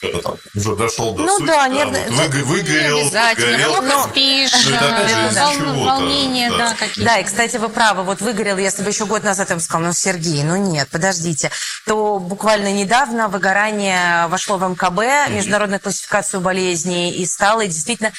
Там 0.00 0.36
уже 0.54 0.76
дошел 0.76 1.12
до 1.14 1.24
Ну 1.24 1.38
сути, 1.38 1.46
да, 1.48 1.68
вот 1.68 1.72
нервно- 1.76 2.08
выго- 2.10 2.44
выгорел, 2.44 2.98
Обязательно. 3.00 3.50
горел. 3.52 3.72
Плохо 3.72 3.82
Ну, 3.86 4.08
спишь, 4.10 4.52
да, 4.52 5.28
из-за 5.28 5.44
вол- 5.44 5.52
чего-то, 5.54 5.78
волнения, 5.86 6.50
да. 6.50 6.56
да, 6.58 6.74
какие-то. 6.78 7.02
Да, 7.04 7.18
и, 7.18 7.24
кстати, 7.24 7.56
вы 7.56 7.68
правы, 7.68 8.04
вот 8.04 8.20
выгорел, 8.20 8.58
если 8.58 8.82
бы 8.82 8.90
еще 8.90 9.06
год 9.06 9.24
назад 9.24 9.50
я 9.50 9.56
бы 9.56 9.60
сказала, 9.60 9.86
ну, 9.88 9.92
Сергей, 9.92 10.44
ну 10.44 10.54
нет, 10.56 10.88
подождите, 10.90 11.50
то 11.84 12.20
буквально 12.20 12.72
недавно 12.72 13.26
выгорание 13.28 14.28
вошло 14.28 14.56
в 14.56 14.62
МКБ, 14.62 15.30
международную 15.30 15.80
классификацию 15.80 16.40
болезней, 16.42 17.10
и 17.12 17.26
стало 17.26 17.66
действительно 17.66 18.12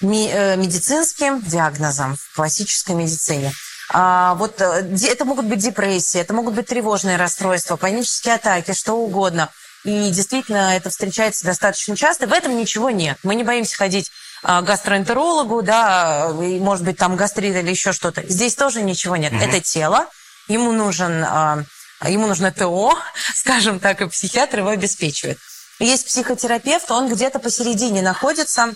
э, 0.00 0.56
медицинским 0.56 1.42
диагнозом 1.42 2.16
в 2.16 2.34
классической 2.36 2.94
медицине. 2.94 3.52
А, 3.90 4.34
вот 4.36 4.60
э, 4.62 4.88
это 5.06 5.26
могут 5.26 5.44
быть 5.44 5.58
депрессии, 5.58 6.18
это 6.18 6.32
могут 6.32 6.54
быть 6.54 6.66
тревожные 6.66 7.18
расстройства, 7.18 7.76
панические 7.76 8.34
атаки, 8.36 8.72
что 8.72 8.94
угодно. 8.94 9.50
И 9.86 10.10
действительно, 10.10 10.76
это 10.76 10.90
встречается 10.90 11.44
достаточно 11.44 11.96
часто. 11.96 12.26
В 12.26 12.32
этом 12.32 12.56
ничего 12.56 12.90
нет. 12.90 13.18
Мы 13.22 13.36
не 13.36 13.44
боимся 13.44 13.76
ходить 13.76 14.10
а, 14.42 14.60
к 14.60 14.64
гастроэнтерологу, 14.64 15.62
да, 15.62 16.32
и, 16.42 16.58
может 16.58 16.84
быть, 16.84 16.96
там 16.96 17.14
гастрит 17.14 17.54
или 17.54 17.70
еще 17.70 17.92
что-то. 17.92 18.24
Здесь 18.28 18.56
тоже 18.56 18.82
ничего 18.82 19.14
нет. 19.16 19.32
Это 19.32 19.60
тело, 19.60 20.08
ему 20.48 20.72
нужен, 20.72 21.22
а, 21.24 21.62
ему 22.04 22.26
нужно 22.26 22.50
ТО, 22.50 22.98
скажем 23.36 23.78
так, 23.78 24.00
и 24.00 24.08
психиатр 24.08 24.58
его 24.58 24.70
обеспечивает. 24.70 25.38
Есть 25.78 26.06
психотерапевт, 26.06 26.90
он 26.90 27.08
где-то 27.08 27.38
посередине 27.38 28.02
находится, 28.02 28.74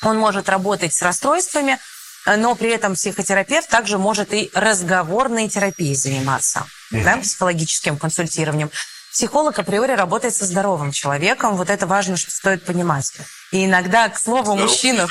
он 0.00 0.18
может 0.18 0.48
работать 0.48 0.94
с 0.94 1.02
расстройствами, 1.02 1.78
но 2.24 2.54
при 2.54 2.70
этом 2.70 2.94
психотерапевт 2.94 3.68
также 3.68 3.98
может 3.98 4.32
и 4.32 4.50
разговорной 4.54 5.50
терапией 5.50 5.94
заниматься, 5.94 6.66
да, 6.90 7.18
психологическим 7.18 7.98
консультированием. 7.98 8.70
Психолог 9.16 9.58
априори 9.58 9.92
работает 9.92 10.36
со 10.36 10.44
здоровым 10.44 10.92
человеком, 10.92 11.56
вот 11.56 11.70
это 11.70 11.86
важно, 11.86 12.18
что 12.18 12.30
стоит 12.30 12.66
понимать. 12.66 13.14
И 13.50 13.64
иногда, 13.64 14.10
к 14.10 14.18
слову, 14.18 14.52
о 14.52 14.56
мужчинах, 14.56 15.10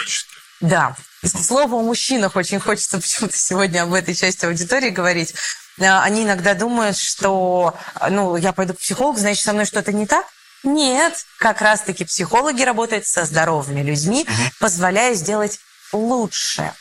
да, 0.61 0.95
к 1.23 1.27
слову 1.27 1.79
о 1.79 1.81
мужчинах 1.81 2.35
очень 2.35 2.59
хочется 2.59 2.99
почему-то 2.99 3.35
сегодня 3.35 3.81
об 3.81 3.95
этой 3.95 4.13
части 4.13 4.45
аудитории 4.45 4.91
говорить. 4.91 5.33
А, 5.81 6.03
Они 6.03 6.23
иногда 6.23 6.53
думают, 6.53 6.99
что, 6.99 7.73
ну, 8.07 8.35
я 8.35 8.53
пойду 8.53 8.75
к 8.75 8.77
психологу, 8.77 9.17
значит, 9.17 9.43
со 9.43 9.53
мной 9.53 9.65
что-то 9.65 9.91
не 9.91 10.05
так. 10.05 10.27
Нет, 10.63 11.25
как 11.39 11.61
раз-таки 11.61 12.05
психологи 12.05 12.61
работают 12.61 13.07
со 13.07 13.25
здоровыми 13.25 13.81
людьми, 13.81 14.27
позволяя 14.59 15.15
сделать 15.15 15.59
лучше. 15.91 16.71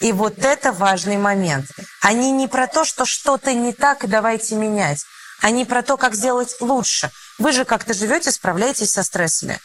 И 0.00 0.10
вот 0.10 0.44
это 0.44 0.72
важный 0.72 1.18
момент. 1.18 1.66
Они 2.00 2.32
не 2.32 2.48
про 2.48 2.66
то, 2.66 2.84
что 2.84 3.04
что-то 3.04 3.54
не 3.54 3.72
так, 3.72 4.02
и 4.02 4.08
давайте 4.08 4.56
менять. 4.56 5.04
Они 5.42 5.64
про 5.64 5.82
то, 5.82 5.96
как 5.96 6.14
сделать 6.14 6.56
лучше. 6.60 7.10
Вы 7.38 7.52
же 7.52 7.64
как-то 7.64 7.92
живете, 7.92 8.30
справляетесь 8.30 8.92
со 8.92 9.02
стрессами. 9.02 9.60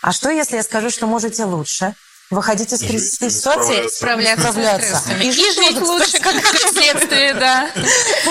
А 0.00 0.12
что, 0.12 0.30
если 0.30 0.56
я 0.56 0.62
скажу, 0.62 0.90
что 0.90 1.06
можете 1.06 1.44
лучше? 1.44 1.94
Выходить 2.30 2.72
из 2.72 2.80
кризисной 2.80 3.30
ситуации, 3.30 3.88
Справляться, 3.88 4.52
справляться. 4.52 5.02
И 5.20 5.28
И, 5.28 5.32
что 5.32 5.52
жить 5.62 5.80
лучше, 5.80 6.18
как 6.20 6.34
следствие, 6.72 7.34
да. 7.34 7.70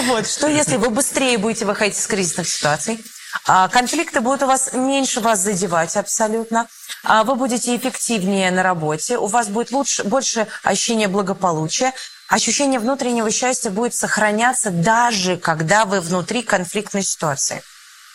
Вот, 0.05 0.27
что 0.27 0.47
если 0.47 0.77
вы 0.77 0.89
быстрее 0.89 1.37
будете 1.37 1.65
выходить 1.65 1.97
из 1.97 2.07
кризисных 2.07 2.47
ситуаций, 2.47 3.03
а, 3.45 3.67
конфликты 3.67 4.21
будут 4.21 4.43
у 4.43 4.47
вас 4.47 4.71
меньше 4.73 5.19
вас 5.19 5.39
задевать 5.39 5.97
абсолютно, 5.97 6.67
а 7.03 7.23
вы 7.23 7.35
будете 7.35 7.75
эффективнее 7.75 8.51
на 8.51 8.63
работе, 8.63 9.17
у 9.17 9.25
вас 9.27 9.47
будет 9.47 9.71
лучше, 9.71 10.03
больше 10.03 10.47
ощущения 10.63 11.07
благополучия, 11.07 11.93
ощущение 12.27 12.79
внутреннего 12.79 13.31
счастья 13.31 13.69
будет 13.69 13.95
сохраняться 13.95 14.69
даже 14.71 15.37
когда 15.37 15.85
вы 15.85 16.01
внутри 16.01 16.41
конфликтной 16.43 17.03
ситуации. 17.03 17.61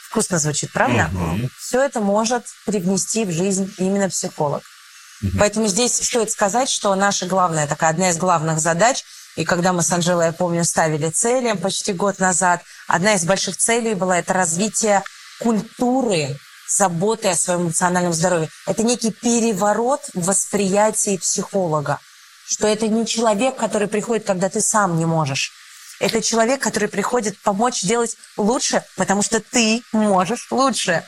Вкусно 0.08 0.38
звучит, 0.38 0.72
правда? 0.72 1.10
Все 1.58 1.82
это 1.82 2.00
может 2.00 2.44
привнести 2.66 3.24
в 3.24 3.30
жизнь 3.30 3.72
именно 3.78 4.08
психолог. 4.10 4.62
Поэтому 5.38 5.68
здесь 5.68 5.94
стоит 5.94 6.30
сказать, 6.30 6.68
что 6.68 6.94
наша 6.94 7.26
главная, 7.26 7.66
такая 7.66 7.90
одна 7.90 8.10
из 8.10 8.18
главных 8.18 8.58
задач, 8.58 9.04
и 9.36 9.44
когда 9.44 9.72
мы 9.72 9.82
с 9.82 9.90
Анжелой, 9.90 10.26
я 10.26 10.32
помню, 10.32 10.64
ставили 10.64 11.08
цели 11.08 11.52
почти 11.52 11.92
год 11.92 12.18
назад, 12.18 12.62
одна 12.88 13.14
из 13.14 13.24
больших 13.24 13.56
целей 13.56 13.94
была 13.94 14.18
это 14.18 14.34
развитие 14.34 15.02
культуры 15.40 16.36
заботы 16.68 17.28
о 17.28 17.36
своем 17.36 17.62
эмоциональном 17.62 18.12
здоровье. 18.12 18.48
Это 18.66 18.82
некий 18.82 19.10
переворот 19.10 20.02
в 20.14 20.26
восприятии 20.26 21.16
психолога, 21.16 21.98
что 22.46 22.66
это 22.66 22.88
не 22.88 23.06
человек, 23.06 23.56
который 23.56 23.88
приходит, 23.88 24.26
когда 24.26 24.48
ты 24.48 24.60
сам 24.60 24.98
не 24.98 25.06
можешь. 25.06 25.52
Это 26.02 26.20
человек, 26.20 26.60
который 26.60 26.88
приходит 26.88 27.38
помочь 27.38 27.82
делать 27.82 28.16
лучше, 28.36 28.82
потому 28.96 29.22
что 29.22 29.38
ты 29.38 29.82
можешь 29.92 30.48
лучше. 30.50 31.04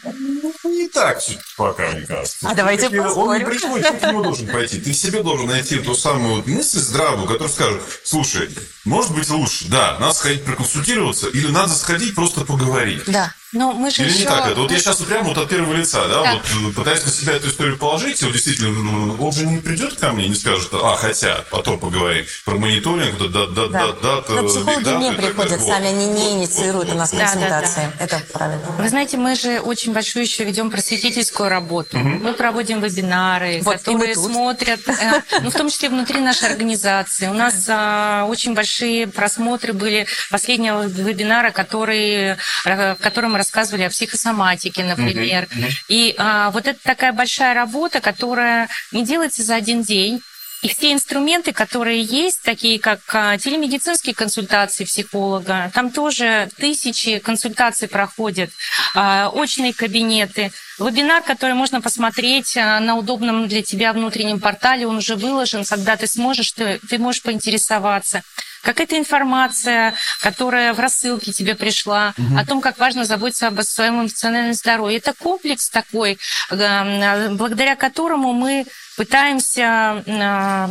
Не 0.63 0.89
так 0.89 1.21
пока, 1.57 1.91
мне 1.91 2.07
кажется. 2.07 2.49
А 2.49 2.55
давайте 2.55 2.89
Все-таки 2.89 3.01
Он 3.01 3.37
не 3.37 3.45
приходит, 3.45 3.89
ты 3.89 3.99
к 3.99 4.03
нему 4.03 4.23
должен 4.23 4.47
пойти. 4.47 4.81
Ты 4.81 4.93
в 4.93 4.97
себе 4.97 5.25
должен 5.25 5.49
найти 5.49 5.81
ту 5.81 5.97
самую 5.97 6.45
мысль 6.47 6.79
здравую, 6.79 7.27
которая 7.27 7.53
скажет, 7.53 7.83
слушай, 8.05 8.49
может 8.85 9.13
быть 9.13 9.29
лучше, 9.31 9.67
да, 9.69 9.99
надо 9.99 10.15
сходить 10.15 10.45
проконсультироваться, 10.45 11.29
или 11.29 11.49
надо 11.49 11.75
сходить 11.75 12.15
просто 12.15 12.45
поговорить. 12.45 13.03
Да. 13.09 13.35
Но 13.55 13.73
мы 13.73 13.91
же 13.91 14.03
Или 14.03 14.11
еще... 14.11 14.19
не 14.21 14.25
так 14.27 14.47
это? 14.47 14.61
Вот 14.61 14.71
я 14.71 14.79
сейчас 14.79 14.99
вот 15.01 15.09
прямо 15.09 15.29
вот 15.29 15.39
от 15.39 15.49
первого 15.49 15.73
лица, 15.75 16.07
да, 16.09 16.23
Да. 16.23 16.33
вот 16.35 16.43
э, 16.43 16.75
пытаюсь 16.75 17.05
на 17.05 17.11
себя 17.11 17.33
эту 17.35 17.49
историю 17.49 17.79
положить, 17.79 18.21
и 18.21 18.25
вот 18.25 18.33
действительно, 18.35 18.71
ну, 18.71 19.17
он 19.27 19.33
же 19.33 19.47
не 19.47 19.59
придет 19.59 19.97
ко 19.99 20.13
мне 20.13 20.27
и 20.27 20.29
не 20.29 20.35
скажет, 20.35 20.69
а, 20.73 20.97
хотя, 20.97 21.45
потом 21.51 21.79
поговорим 21.79 22.27
про 22.45 22.57
мониторинг, 22.57 23.19
вот, 23.19 23.33
да, 23.33 23.47
да, 23.47 23.67
да, 23.69 23.93
да, 24.03 24.23
Но 24.29 24.49
психологи 24.49 25.01
не 25.01 25.07
и 25.09 25.11
так 25.11 25.17
приходят 25.19 25.51
далее. 25.59 25.67
сами, 25.67 25.87
они 25.87 26.07
не 26.07 26.23
Вот, 26.25 26.33
инициируют 26.33 26.91
у 26.91 26.95
нас 26.95 27.11
Да, 27.13 27.19
да, 27.19 27.25
да. 27.25 27.31
консультации. 27.31 27.93
Это 28.01 28.21
правильно. 28.33 28.63
Вы 28.79 28.89
знаете, 28.89 29.17
мы 29.17 29.35
же 29.37 29.61
очень 29.61 29.93
большую 29.93 30.25
еще 30.25 30.45
ведем 30.45 30.71
просветительскую 30.71 31.49
работу. 31.49 31.97
Мы 31.99 32.33
проводим 32.35 32.81
вебинары, 32.81 33.61
Вот, 33.63 33.79
которые 33.83 34.15
смотрят, 34.15 34.81
э, 34.89 35.23
ну, 35.43 35.51
в 35.51 35.55
том 35.55 35.71
числе 35.71 35.89
внутри 35.89 36.21
нашей 36.21 36.49
организации. 36.51 37.29
У 37.29 37.35
нас 37.35 37.65
а, 37.69 38.25
очень 38.29 38.55
большие 38.55 39.07
просмотры 39.07 39.73
были 39.73 40.07
последнего 40.31 40.83
вебинара, 40.87 41.51
который, 41.51 42.37
э, 42.65 42.95
в 42.95 42.97
котором 43.01 43.33
мы 43.33 43.39
рассказывали 43.45 43.83
о 43.83 43.91
психосоматике, 43.91 44.85
например. 44.85 45.47
И 45.89 46.15
а, 46.19 46.51
вот 46.51 46.67
это 46.67 46.79
такая 46.83 47.13
большая 47.13 47.55
работа, 47.55 48.01
которая 48.01 48.69
не 48.91 49.05
делается 49.05 49.43
за 49.43 49.55
один 49.55 49.83
день. 49.83 50.21
И 50.65 50.69
все 50.69 50.95
инструменты, 50.95 51.53
которые 51.53 52.01
есть, 52.01 52.41
такие 52.41 52.81
как 52.81 53.01
а, 53.13 53.37
телемедицинские 53.37 54.15
консультации 54.15 54.85
психолога, 54.85 55.71
там 55.75 55.91
тоже 55.91 56.49
тысячи 56.57 57.19
консультаций 57.19 57.87
проходят, 57.87 58.49
а, 58.95 59.29
очные 59.29 59.75
кабинеты, 59.75 60.53
вебинар, 60.79 61.23
который 61.23 61.55
можно 61.55 61.83
посмотреть 61.83 62.57
а, 62.57 62.81
на 62.81 62.97
удобном 62.97 63.47
для 63.47 63.63
тебя 63.63 63.93
внутреннем 63.93 64.41
портале, 64.41 64.87
он 64.87 64.97
уже 64.97 65.17
выложен, 65.17 65.67
когда 65.67 65.99
ты 65.99 66.07
сможешь, 66.07 66.53
ты, 66.53 66.81
ты 66.89 66.97
можешь 66.97 67.21
поинтересоваться. 67.21 68.23
Какая-то 68.63 68.97
информация, 68.97 69.93
которая 70.23 70.73
в 70.73 70.81
рассылке 70.81 71.33
тебе 71.33 71.55
пришла, 71.55 72.15
о 72.35 72.47
том, 72.47 72.63
как 72.63 72.79
важно 72.79 73.05
заботиться 73.05 73.49
об 73.49 73.61
своем 73.61 74.01
эмоциональном 74.01 74.55
здоровье. 74.55 74.97
Это 74.97 75.13
комплекс 75.13 75.69
такой, 75.69 76.19
благодаря 76.49 77.77
которому 77.77 78.33
мы 78.33 78.65
пытаемся 78.97 80.03
э, 80.07 80.11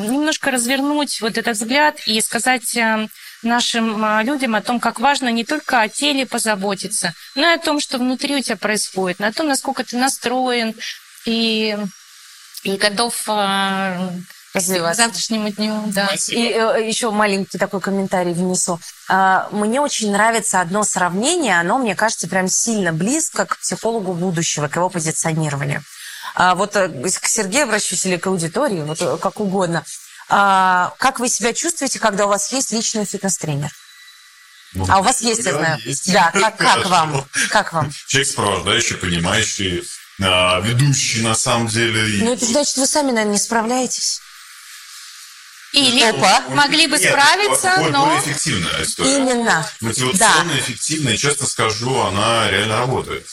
немножко 0.08 0.52
развернуть 0.52 1.22
вот 1.22 1.38
этот 1.38 1.58
взгляд 1.58 2.00
и 2.06 2.22
сказать 2.22 2.76
э, 2.76 3.08
нашим 3.42 4.04
э, 4.04 4.24
людям 4.24 4.56
о 4.56 4.62
том, 4.62 4.80
как 4.80 5.00
важно 5.00 5.30
не 5.30 5.44
только 5.44 5.82
о 5.82 5.90
теле 5.90 6.26
позаботиться, 6.26 7.14
но 7.36 7.50
и 7.50 7.54
о 7.56 7.60
том, 7.60 7.80
что 7.80 7.98
внутри 7.98 8.36
у 8.36 8.42
тебя 8.42 8.58
происходит, 8.58 9.20
на 9.20 9.32
том, 9.32 9.48
насколько 9.48 9.84
ты 9.84 9.98
настроен 9.98 10.76
и, 11.26 11.78
и 12.64 12.78
готов 12.78 13.16
к 13.26 14.14
Развиваться. 14.54 15.04
завтрашнему 15.04 15.50
дню. 15.50 15.84
Да. 15.88 16.10
И 16.30 16.50
э, 16.50 16.88
еще 16.88 17.10
маленький 17.10 17.58
такой 17.58 17.82
комментарий 17.82 18.34
внесу. 18.34 18.80
А, 19.10 19.50
Мне 19.52 19.82
очень 19.82 20.12
нравится 20.12 20.62
одно 20.62 20.84
сравнение, 20.84 21.60
оно, 21.60 21.80
мне 21.80 21.96
кажется, 21.96 22.28
прям 22.28 22.48
сильно 22.48 22.94
близко 22.94 23.46
к 23.46 23.58
психологу 23.58 24.14
будущего, 24.14 24.68
к 24.68 24.76
его 24.76 24.90
позиционированию. 24.90 25.84
А, 26.36 26.56
Вот 26.56 26.76
э, 26.76 26.90
к 26.90 27.28
Сергею 27.28 27.64
обращусь 27.66 28.06
или 28.06 28.18
к 28.18 28.28
аудитории, 28.28 28.82
вот 28.82 29.02
э, 29.02 29.18
как 29.22 29.40
угодно. 29.40 29.84
А, 30.30 30.94
Как 30.98 31.20
вы 31.20 31.30
себя 31.30 31.54
чувствуете, 31.54 32.00
когда 32.00 32.26
у 32.26 32.30
вас 32.30 32.52
есть 32.52 32.72
личный 32.72 33.06
фитнес-тренер? 33.06 33.70
Ну, 34.74 34.86
А 34.90 35.00
у 35.00 35.04
вас 35.04 35.22
есть, 35.22 35.46
я 35.46 35.52
да, 35.52 35.58
знаю. 35.60 35.80
есть. 35.86 36.12
Да, 36.12 36.32
как, 36.34 36.58
как 36.58 36.86
вам? 36.88 37.26
Как 37.50 37.74
вам? 37.74 37.92
Человек 38.08 38.28
сопровождающий, 38.30 38.96
понимающий, 38.98 39.84
а, 40.22 40.60
ведущий 40.62 41.22
на 41.22 41.36
самом 41.36 41.68
деле. 41.68 42.24
Ну, 42.26 42.34
это 42.34 42.46
значит, 42.46 42.78
вы 42.78 42.88
сами, 42.88 43.12
наверное, 43.12 43.34
не 43.34 43.40
справляетесь. 43.40 44.20
Или 45.74 46.04
Опа. 46.04 46.42
могли 46.50 46.86
бы 46.86 47.00
Нет, 47.00 47.10
справиться, 47.10 47.74
более- 47.78 47.92
но... 47.92 48.06
более 48.06 48.22
эффективная 48.22 48.84
история. 48.84 49.18
Именно. 49.18 49.68
Мотивационная, 49.82 50.60
эффективная, 50.60 51.14
и 51.14 51.18
честно 51.18 51.48
скажу, 51.48 52.00
она 52.00 52.48
реально 52.52 52.78
работает. 52.78 53.26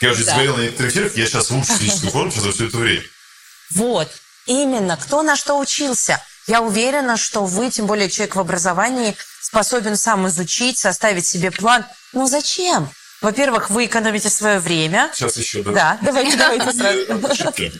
Я 0.00 0.10
уже 0.12 0.24
Да. 0.24 0.32
говорил 0.34 0.56
на 0.56 0.62
некоторых 0.62 0.92
эфирах, 0.92 1.16
я 1.16 1.26
сейчас 1.26 1.50
лучше 1.50 1.72
физическую 1.78 2.10
форму 2.12 2.30
за 2.30 2.52
все 2.52 2.66
это 2.68 2.76
время. 2.76 3.02
Вот, 3.70 4.10
именно. 4.46 4.96
Кто 4.96 5.22
на 5.22 5.36
что 5.36 5.58
учился? 5.58 6.22
Я 6.46 6.60
уверена, 6.62 7.16
что 7.16 7.44
вы, 7.44 7.70
тем 7.70 7.86
более 7.86 8.08
человек 8.08 8.36
в 8.36 8.40
образовании, 8.40 9.16
способен 9.40 9.96
сам 9.96 10.28
изучить, 10.28 10.78
составить 10.78 11.26
себе 11.26 11.50
план. 11.50 11.84
Но 12.12 12.26
зачем? 12.26 12.88
Во-первых, 13.22 13.70
вы 13.70 13.86
экономите 13.86 14.30
свое 14.30 14.60
время. 14.60 15.10
Сейчас 15.14 15.36
еще, 15.36 15.62
Да, 15.62 15.98
давайте, 16.02 16.36
давайте 16.36 16.72
сразу. 16.78 17.26
Ошибки. 17.28 17.72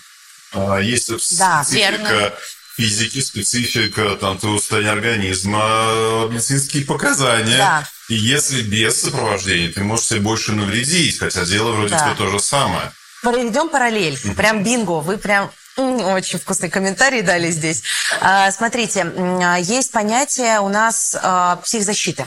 А, 0.52 0.78
Есть 0.78 1.08
Да, 1.38 1.62
специфика. 1.64 2.36
Физики, 2.76 3.20
специфика 3.20 4.16
там, 4.16 4.38
твоего 4.38 4.58
состояния 4.58 4.90
организма, 4.90 6.28
медицинские 6.30 6.84
показания. 6.84 7.56
Да. 7.56 7.88
И 8.08 8.14
если 8.14 8.62
без 8.62 9.00
сопровождения, 9.00 9.72
ты 9.72 9.82
можешь 9.82 10.06
себе 10.06 10.20
больше 10.20 10.52
навредить, 10.52 11.18
хотя 11.18 11.44
дело 11.44 11.72
вроде 11.72 11.94
Да. 11.94 12.08
бы 12.10 12.16
то 12.16 12.30
же 12.30 12.38
самое. 12.38 12.92
Проведем 13.22 13.68
параллель. 13.70 14.18
Прям 14.36 14.62
бинго. 14.62 15.00
Вы 15.00 15.16
прям 15.16 15.50
очень 15.76 16.38
вкусный 16.38 16.70
комментарий 16.70 17.22
дали 17.22 17.50
здесь. 17.50 17.82
А, 18.20 18.50
Смотрите, 18.52 19.04
а, 19.04 19.56
есть 19.58 19.90
понятие 19.90 20.60
у 20.60 20.68
нас 20.68 21.16
а, 21.20 21.56
психзащиты. 21.56 22.26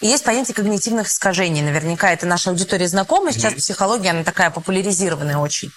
И 0.00 0.06
есть 0.08 0.24
понятие 0.24 0.54
когнитивных 0.54 1.08
искажений. 1.08 1.62
Наверняка 1.62 2.12
это 2.12 2.26
наша 2.26 2.50
аудитория 2.50 2.86
знакома. 2.88 3.32
Сейчас 3.32 3.54
психология, 3.54 4.10
она 4.10 4.24
такая 4.24 4.50
популяризированная 4.50 5.38
очень. 5.38 5.72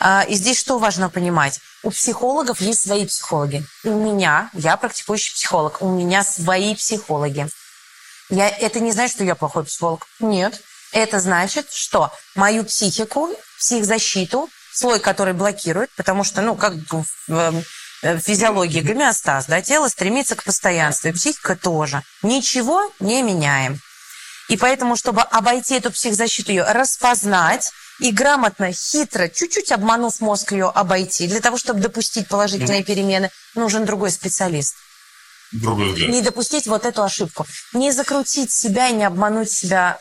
А, 0.00 0.24
И 0.26 0.34
здесь 0.34 0.58
что 0.58 0.78
важно 0.78 1.10
понимать? 1.10 1.60
У 1.82 1.90
психологов 1.90 2.60
есть 2.60 2.82
свои 2.82 3.06
психологи. 3.06 3.64
У 3.84 3.90
меня, 3.94 4.50
я 4.54 4.76
практикующий 4.76 5.34
психолог, 5.34 5.82
у 5.82 5.88
меня 5.88 6.24
свои 6.24 6.74
психологи. 6.74 7.48
Я, 8.30 8.48
это 8.48 8.80
не 8.80 8.92
значит, 8.92 9.16
что 9.16 9.24
я 9.24 9.34
плохой 9.34 9.64
психолог. 9.64 10.06
Нет. 10.20 10.60
Это 10.92 11.20
значит, 11.20 11.70
что 11.72 12.12
мою 12.34 12.64
психику, 12.64 13.30
психзащиту, 13.58 14.48
слой, 14.72 15.00
который 15.00 15.34
блокирует, 15.34 15.90
потому 15.96 16.24
что, 16.24 16.40
ну, 16.42 16.56
как 16.56 16.74
в, 16.74 17.04
в- 17.28 17.62
в 18.02 18.18
физиологии 18.20 18.80
гомеостаз, 18.80 19.44
да, 19.46 19.60
тело 19.60 19.88
стремится 19.88 20.34
к 20.34 20.42
постоянству, 20.44 21.08
и 21.08 21.12
психика 21.12 21.54
тоже. 21.54 22.02
Ничего 22.22 22.90
не 22.98 23.22
меняем. 23.22 23.78
И 24.48 24.56
поэтому, 24.56 24.96
чтобы 24.96 25.20
обойти 25.22 25.74
эту 25.74 25.90
психзащиту, 25.92 26.50
ее 26.50 26.64
распознать 26.64 27.70
и 28.00 28.12
грамотно, 28.12 28.72
хитро, 28.72 29.28
чуть-чуть 29.28 29.72
обманув 29.72 30.20
мозг 30.20 30.52
ее 30.52 30.68
обойти, 30.68 31.28
для 31.28 31.40
того, 31.40 31.58
чтобы 31.58 31.80
допустить 31.80 32.28
положительные 32.28 32.82
перемены, 32.82 33.30
нужен 33.54 33.84
другой 33.84 34.10
специалист 34.10 34.74
Другой 35.52 35.90
взгляд. 35.90 36.10
не 36.10 36.22
допустить 36.22 36.66
вот 36.66 36.86
эту 36.86 37.02
ошибку. 37.02 37.46
Не 37.72 37.92
закрутить 37.92 38.52
себя 38.52 38.88
и 38.88 38.94
не 38.94 39.04
обмануть 39.04 39.50
себя 39.50 39.98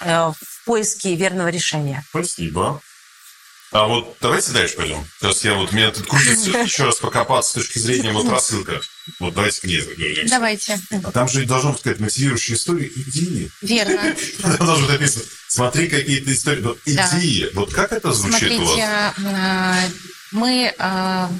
э, 0.00 0.32
в 0.32 0.64
поиске 0.64 1.14
верного 1.14 1.48
решения. 1.48 2.04
Спасибо. 2.10 2.80
А 3.72 3.86
вот 3.86 4.16
давайте 4.20 4.52
дальше 4.52 4.76
пойдем. 4.76 5.04
Сейчас 5.18 5.44
я 5.44 5.54
вот, 5.54 5.72
меня 5.72 5.90
тут 5.90 6.06
крутится 6.06 6.50
еще 6.50 6.84
раз 6.84 6.96
покопаться 6.96 7.50
с 7.50 7.54
точки 7.54 7.78
зрения 7.78 8.12
вот 8.12 8.28
рассылка. 8.28 8.80
Вот 9.20 9.34
давайте 9.34 9.60
к 9.60 9.64
ней 9.64 9.80
вернемся. 9.80 10.34
Давайте. 10.34 10.80
А 11.04 11.12
там 11.12 11.28
же 11.28 11.44
должна 11.46 11.72
быть 11.72 11.82
какая-то 11.82 12.02
мотивирующая 12.02 12.56
история 12.56 12.88
идеи. 12.88 13.50
Верно. 13.62 14.14
Там 14.42 14.56
должно 14.66 14.86
быть 14.86 15.00
написано, 15.00 15.24
смотри, 15.48 15.88
какие-то 15.88 16.32
истории. 16.32 16.62
Да. 16.86 17.10
идеи. 17.18 17.50
Вот 17.54 17.72
как 17.72 17.92
это 17.92 18.12
звучит 18.12 18.52
у 18.52 18.64
вас? 18.64 18.80
а, 18.80 19.78
мы 20.32 20.74
а, 20.78 21.30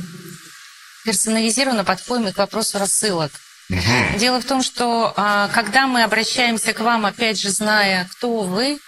персонализированно 1.05 1.85
подходим 1.85 2.33
к 2.33 2.39
вопросу 2.39 2.79
рассылок. 2.79 3.33
Дело 4.19 4.41
в 4.41 4.45
том, 4.45 4.63
что 4.63 5.13
а, 5.17 5.49
когда 5.49 5.87
мы 5.87 6.05
обращаемся 6.05 6.73
к 6.73 6.81
вам, 6.81 7.05
опять 7.05 7.41
же, 7.41 7.51
зная, 7.51 8.09
кто 8.13 8.43
вы, 8.43 8.79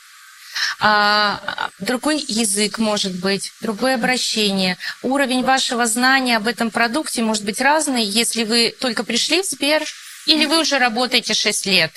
другой 1.78 2.24
язык 2.26 2.78
может 2.78 3.14
быть, 3.20 3.52
другое 3.60 3.94
обращение. 3.94 4.76
Уровень 5.02 5.42
вашего 5.42 5.86
знания 5.86 6.36
об 6.36 6.46
этом 6.46 6.70
продукте 6.70 7.22
может 7.22 7.44
быть 7.44 7.60
разный, 7.60 8.04
если 8.04 8.44
вы 8.44 8.74
только 8.80 9.04
пришли 9.04 9.42
в 9.42 9.46
Сбер 9.46 9.82
или 10.26 10.46
вы 10.46 10.60
уже 10.60 10.78
работаете 10.78 11.34
6 11.34 11.66
лет. 11.66 11.92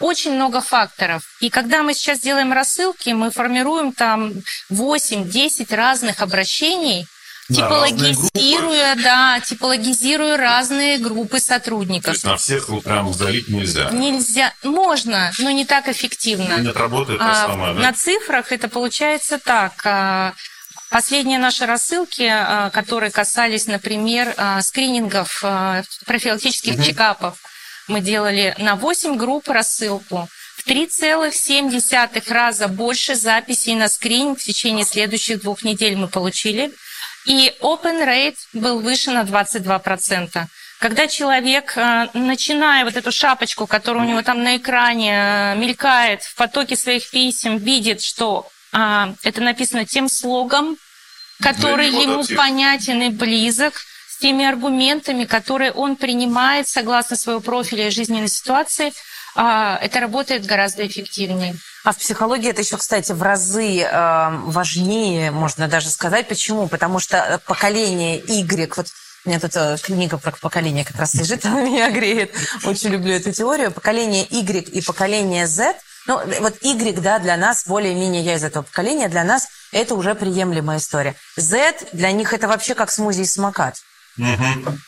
Очень 0.00 0.34
много 0.34 0.60
факторов. 0.60 1.22
И 1.40 1.48
когда 1.48 1.82
мы 1.82 1.94
сейчас 1.94 2.18
делаем 2.20 2.52
рассылки, 2.52 3.10
мы 3.10 3.30
формируем 3.30 3.92
там 3.92 4.32
8-10 4.70 5.74
разных 5.74 6.20
обращений, 6.20 7.06
типологизируя, 7.48 8.94
да, 8.96 9.40
типологизируя 9.40 10.36
разные 10.36 10.98
группы 10.98 11.38
То 11.38 11.44
сотрудников. 11.46 12.12
есть 12.14 12.24
на 12.24 12.36
всех 12.36 12.68
прям 12.84 13.12
залить 13.12 13.48
нельзя. 13.48 13.90
Нельзя, 13.90 14.52
можно, 14.62 15.32
но 15.38 15.50
не 15.50 15.64
так 15.64 15.88
эффективно. 15.88 16.58
Нет, 16.58 16.76
работает 16.76 17.18
то 17.18 17.30
А, 17.30 17.34
самое, 17.34 17.74
да? 17.74 17.80
На 17.80 17.92
цифрах 17.92 18.52
это 18.52 18.68
получается 18.68 19.38
так. 19.38 19.72
а, 19.84 20.34
Последние 20.90 21.38
наши 21.38 21.64
рассылки, 21.64 22.28
а, 22.30 22.68
которые 22.70 23.10
касались, 23.10 23.66
например, 23.66 24.34
а, 24.36 24.60
скринингов, 24.60 25.42
профилактических 26.06 26.84
чекапов, 26.84 27.38
мы 27.88 28.00
делали 28.00 28.54
на 28.58 28.76
8 28.76 29.16
групп 29.16 29.48
рассылку. 29.48 30.28
В 30.56 30.64
3,7 30.68 32.30
раза 32.30 32.68
больше 32.68 33.14
записей 33.16 33.74
на 33.74 33.88
скрининг 33.88 34.38
в 34.38 34.44
течение 34.44 34.84
следующих 34.84 35.40
двух 35.42 35.64
недель 35.64 35.96
мы 35.96 36.08
получили. 36.08 36.72
И 37.26 37.52
open 37.60 38.04
rate 38.04 38.36
был 38.52 38.80
выше 38.80 39.10
на 39.10 39.22
22%. 39.22 40.46
Когда 40.80 41.06
человек, 41.06 41.74
э, 41.76 42.08
начиная 42.14 42.84
вот 42.84 42.96
эту 42.96 43.12
шапочку, 43.12 43.66
которая 43.68 44.04
у 44.04 44.08
него 44.08 44.22
там 44.22 44.42
на 44.42 44.56
экране 44.56 45.12
э, 45.14 45.56
мелькает 45.56 46.22
в 46.24 46.34
потоке 46.34 46.74
своих 46.74 47.08
писем, 47.10 47.58
видит, 47.58 48.02
что 48.02 48.48
а, 48.72 49.14
это 49.22 49.40
написано 49.42 49.84
тем 49.84 50.08
слогом, 50.08 50.76
который 51.40 51.92
да, 51.92 51.98
ему 51.98 52.22
текст. 52.22 52.36
понятен 52.36 53.02
и 53.02 53.10
близок, 53.10 53.74
с 54.08 54.18
теми 54.18 54.44
аргументами, 54.44 55.24
которые 55.24 55.72
он 55.72 55.96
принимает 55.96 56.68
согласно 56.68 57.16
своего 57.16 57.40
профиля 57.40 57.88
и 57.88 57.90
жизненной 57.90 58.28
ситуации, 58.28 58.92
это 59.34 60.00
работает 60.00 60.46
гораздо 60.46 60.86
эффективнее. 60.86 61.56
А 61.84 61.92
в 61.92 61.98
психологии 61.98 62.50
это 62.50 62.62
еще, 62.62 62.76
кстати, 62.76 63.12
в 63.12 63.22
разы 63.22 63.80
э, 63.80 64.28
важнее, 64.44 65.30
можно 65.30 65.68
даже 65.68 65.88
сказать. 65.88 66.28
Почему? 66.28 66.68
Потому 66.68 67.00
что 67.00 67.40
поколение 67.46 68.18
Y, 68.18 68.76
вот 68.76 68.86
у 69.24 69.28
меня 69.28 69.40
тут 69.40 69.52
э, 69.56 69.76
книга 69.82 70.18
про 70.18 70.32
поколение 70.32 70.84
как 70.84 70.96
раз 70.96 71.14
лежит, 71.14 71.44
она 71.46 71.62
меня 71.62 71.90
греет. 71.90 72.34
Очень 72.64 72.90
люблю 72.90 73.14
эту 73.14 73.32
теорию. 73.32 73.70
Поколение 73.70 74.26
Y 74.30 74.68
и 74.68 74.82
поколение 74.82 75.46
Z, 75.46 75.76
ну, 76.06 76.20
вот 76.40 76.54
Y, 76.62 77.00
да, 77.00 77.18
для 77.18 77.36
нас, 77.36 77.64
более-менее 77.66 78.22
я 78.22 78.34
из 78.34 78.44
этого 78.44 78.64
поколения, 78.64 79.08
для 79.08 79.22
нас 79.24 79.48
это 79.70 79.94
уже 79.94 80.14
приемлемая 80.14 80.78
история. 80.78 81.14
Z, 81.36 81.74
для 81.92 82.10
них 82.12 82.32
это 82.32 82.48
вообще 82.48 82.74
как 82.74 82.90
смузи 82.90 83.22
и 83.22 83.26
самокат. 83.26 83.76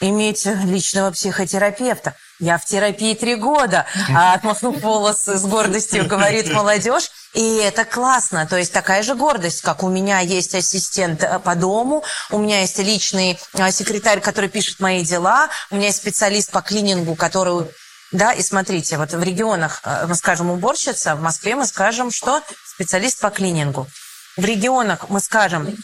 Иметь 0.00 0.44
личного 0.44 1.10
психотерапевта. 1.12 2.14
Я 2.40 2.58
в 2.58 2.64
терапии 2.64 3.14
три 3.14 3.36
года, 3.36 3.86
а 4.12 4.34
отмахнув 4.34 4.80
волосы 4.80 5.38
с 5.38 5.42
гордостью, 5.42 6.06
говорит 6.06 6.52
молодежь. 6.52 7.10
И 7.32 7.56
это 7.56 7.84
классно. 7.84 8.46
То 8.46 8.56
есть 8.56 8.72
такая 8.72 9.02
же 9.02 9.14
гордость, 9.14 9.60
как 9.60 9.82
у 9.82 9.88
меня 9.88 10.20
есть 10.20 10.54
ассистент 10.54 11.22
э, 11.22 11.38
по 11.40 11.54
дому, 11.56 12.04
у 12.30 12.38
меня 12.38 12.60
есть 12.60 12.78
личный 12.78 13.38
э, 13.54 13.70
секретарь, 13.72 14.20
который 14.20 14.48
пишет 14.48 14.78
мои 14.78 15.02
дела, 15.04 15.48
у 15.70 15.76
меня 15.76 15.86
есть 15.86 15.98
специалист 15.98 16.50
по 16.50 16.60
клинингу, 16.60 17.16
который... 17.16 17.68
Да, 18.12 18.32
и 18.32 18.42
смотрите, 18.42 18.98
вот 18.98 19.12
в 19.12 19.22
регионах 19.22 19.80
э, 19.84 20.06
мы 20.06 20.14
скажем 20.14 20.50
уборщица, 20.50 21.16
в 21.16 21.22
Москве 21.22 21.56
мы 21.56 21.66
скажем, 21.66 22.12
что 22.12 22.40
специалист 22.64 23.20
по 23.20 23.30
клинингу. 23.30 23.88
В 24.36 24.44
регионах 24.44 25.08
мы 25.08 25.20
скажем, 25.20 25.76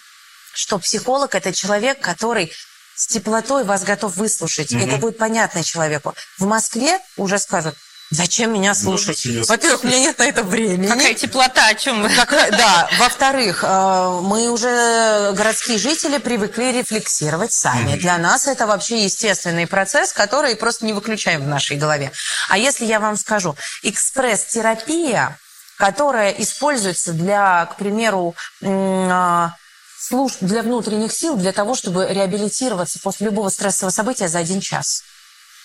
что 0.52 0.78
психолог– 0.78 1.34
это 1.36 1.52
человек, 1.52 2.00
который 2.00 2.52
с 3.00 3.06
теплотой 3.06 3.64
вас 3.64 3.82
готов 3.82 4.16
выслушать. 4.16 4.72
Это 4.72 4.96
будет 4.98 5.16
понятно 5.16 5.64
человеку. 5.64 6.14
В 6.38 6.44
Москве 6.44 6.98
уже 7.16 7.38
скажут, 7.38 7.74
зачем 8.10 8.52
меня 8.52 8.74
слушать? 8.74 9.24
Во-первых, 9.48 9.84
у 9.84 9.86
меня 9.86 10.00
нет 10.00 10.18
на 10.18 10.24
это 10.24 10.42
времени. 10.42 10.86
Какая 10.86 11.14
теплота, 11.14 11.68
о 11.68 11.74
чем 11.74 12.02
вы? 12.02 12.10
Какая- 12.14 12.50
да, 12.50 12.90
во-вторых, 12.98 13.64
э, 13.66 14.20
мы 14.22 14.50
уже, 14.50 15.32
городские 15.34 15.78
жители, 15.78 16.18
привыкли 16.18 16.72
рефлексировать 16.78 17.52
сами. 17.54 17.96
Для 17.96 18.18
нас 18.18 18.46
это 18.46 18.66
вообще 18.66 19.02
естественный 19.04 19.66
процесс, 19.66 20.12
который 20.12 20.54
просто 20.54 20.84
не 20.84 20.92
выключаем 20.92 21.42
в 21.42 21.48
нашей 21.48 21.78
голове. 21.78 22.12
А 22.50 22.58
если 22.58 22.84
я 22.84 23.00
вам 23.00 23.16
скажу, 23.16 23.56
экспресс-терапия, 23.82 25.38
которая 25.78 26.32
используется 26.32 27.12
для, 27.14 27.64
к 27.64 27.76
примеру, 27.76 28.34
а, 28.62 29.52
служб 30.00 30.38
для 30.40 30.62
внутренних 30.62 31.12
сил, 31.12 31.36
для 31.36 31.52
того, 31.52 31.74
чтобы 31.74 32.06
реабилитироваться 32.08 32.98
после 33.00 33.26
любого 33.26 33.50
стрессового 33.50 33.92
события 33.92 34.28
за 34.28 34.38
один 34.38 34.60
час. 34.60 35.02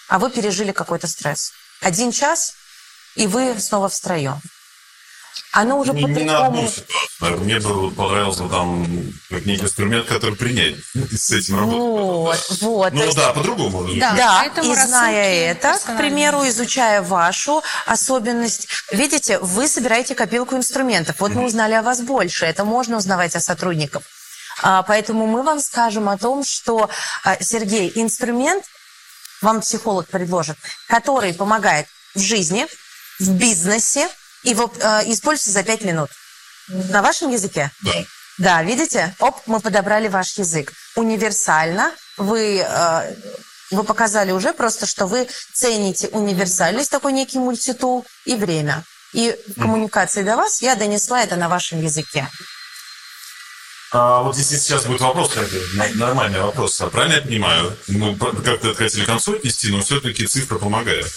А 0.09 0.19
вы 0.19 0.29
пережили 0.29 0.71
какой-то 0.71 1.07
стресс. 1.07 1.51
Один 1.81 2.11
час, 2.11 2.53
и 3.15 3.27
вы 3.27 3.57
снова 3.59 3.89
в 3.89 3.95
строю. 3.95 4.39
Оно 5.51 5.79
уже 5.79 5.93
Не, 5.93 6.03
не 6.03 6.23
на 6.23 6.47
одну 6.47 6.67
ситуацию. 6.67 7.39
Мне 7.43 7.59
бы 7.59 7.89
понравился 7.91 8.47
там 8.49 8.85
как 9.29 9.45
некий 9.45 9.63
инструмент, 9.63 10.05
который 10.05 10.35
принять 10.35 10.75
с 10.93 11.31
этим 11.31 11.57
работать. 11.57 11.79
Вот, 11.79 12.57
вот. 12.61 12.93
Ну 12.93 13.03
есть- 13.05 13.15
да, 13.15 13.31
по-другому. 13.31 13.87
Да. 13.95 14.13
Да, 14.15 14.39
поэтому 14.41 14.73
и 14.73 14.75
зная 14.75 15.51
это, 15.51 15.79
к 15.79 15.97
примеру, 15.97 16.45
изучая 16.47 17.01
вашу 17.01 17.63
особенность, 17.85 18.67
видите, 18.91 19.39
вы 19.39 19.69
собираете 19.69 20.13
копилку 20.13 20.55
инструментов. 20.57 21.15
Вот 21.19 21.31
мы 21.31 21.45
узнали 21.45 21.73
о 21.73 21.81
вас 21.81 22.01
больше, 22.01 22.45
это 22.45 22.65
можно 22.65 22.97
узнавать 22.97 23.35
о 23.35 23.39
сотрудниках. 23.39 24.03
А, 24.61 24.83
Поэтому 24.83 25.27
мы 25.27 25.43
вам 25.43 25.59
скажем 25.59 26.09
о 26.09 26.17
том, 26.17 26.43
что, 26.43 26.89
а, 27.23 27.41
Сергей, 27.41 27.91
инструмент 27.95 28.65
вам 29.41 29.61
психолог 29.61 30.07
предложит, 30.07 30.57
который 30.87 31.33
помогает 31.33 31.87
в 32.13 32.19
жизни, 32.19 32.67
в 33.19 33.29
бизнесе 33.31 34.09
и 34.43 34.53
в- 34.53 34.71
а, 34.81 35.03
используется 35.05 35.51
за 35.51 35.63
пять 35.63 35.83
минут. 35.83 36.09
На 36.67 37.01
вашем 37.01 37.31
языке? 37.31 37.71
Да. 37.81 37.91
Да, 38.37 38.63
видите? 38.63 39.15
Оп, 39.19 39.37
мы 39.45 39.59
подобрали 39.59 40.07
ваш 40.07 40.37
язык. 40.37 40.73
Универсально. 40.95 41.93
Вы, 42.17 42.57
э, 42.59 43.15
вы 43.71 43.83
показали 43.83 44.31
уже 44.31 44.53
просто, 44.53 44.85
что 44.85 45.05
вы 45.05 45.29
цените 45.53 46.09
универсальность, 46.09 46.91
такой 46.91 47.13
некий 47.13 47.39
мультитул, 47.39 48.05
и 48.25 48.35
время. 48.35 48.83
И 49.13 49.37
в 49.47 49.61
коммуникации 49.61 50.23
до 50.23 50.35
вас 50.35 50.61
я 50.61 50.75
донесла 50.75 51.21
это 51.21 51.37
на 51.37 51.47
вашем 51.47 51.81
языке. 51.81 52.27
А 53.97 54.21
вот 54.23 54.35
если 54.35 54.57
сейчас 54.57 54.85
будет 54.85 54.99
вопрос, 54.99 55.31
нормальный 55.95 56.41
вопрос, 56.41 56.81
а 56.81 56.89
правильно 56.89 57.15
я 57.15 57.21
понимаю? 57.21 57.77
Мы 57.87 58.17
как-то 58.17 58.69
это 58.69 58.75
хотели 58.75 59.03
к 59.03 59.07
концу 59.07 59.35
отнести, 59.35 59.71
но 59.71 59.81
все-таки 59.81 60.27
цифра 60.27 60.57
помогает. 60.57 61.07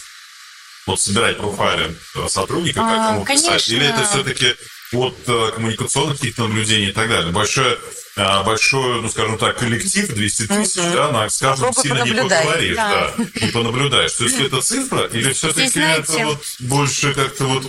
Вот 0.87 1.01
собирать 1.01 1.39
профайлы 1.39 1.97
э, 2.15 2.29
сотрудника, 2.29 2.81
как 2.81 2.99
А, 2.99 3.15
ему 3.15 3.25
писать. 3.27 3.69
Или 3.69 3.85
это 3.85 4.05
все-таки 4.05 4.55
от 4.93 5.17
э, 5.27 5.51
коммуникационных 5.55 6.19
каких-то 6.19 6.47
наблюдений 6.47 6.89
и 6.89 6.93
так 6.93 7.09
далее. 7.09 7.31
Большой, 7.33 7.79
э, 8.17 8.43
большой, 8.45 9.03
ну, 9.03 9.09
скажем 9.09 9.39
так, 9.39 9.59
коллектив, 9.59 10.09
200 10.09 10.47
тысяч, 10.47 10.77
да, 10.77 11.11
на, 11.13 11.29
скажем, 11.29 11.67
Попробуй 11.69 11.83
сильно 11.83 12.03
не 12.05 12.23
поговоришь, 12.23 12.77
Да. 12.77 13.13
да, 13.17 13.25
не 13.47 13.53
понаблюдаешь. 13.53 14.13
То 14.13 14.25
есть 14.25 14.41
это 14.41 14.61
цифра, 14.63 15.07
или 15.07 15.33
все-таки 15.33 15.79
это 15.81 16.13
вот 16.25 16.45
больше 16.61 17.13
как-то 17.15 17.45
вот 17.45 17.65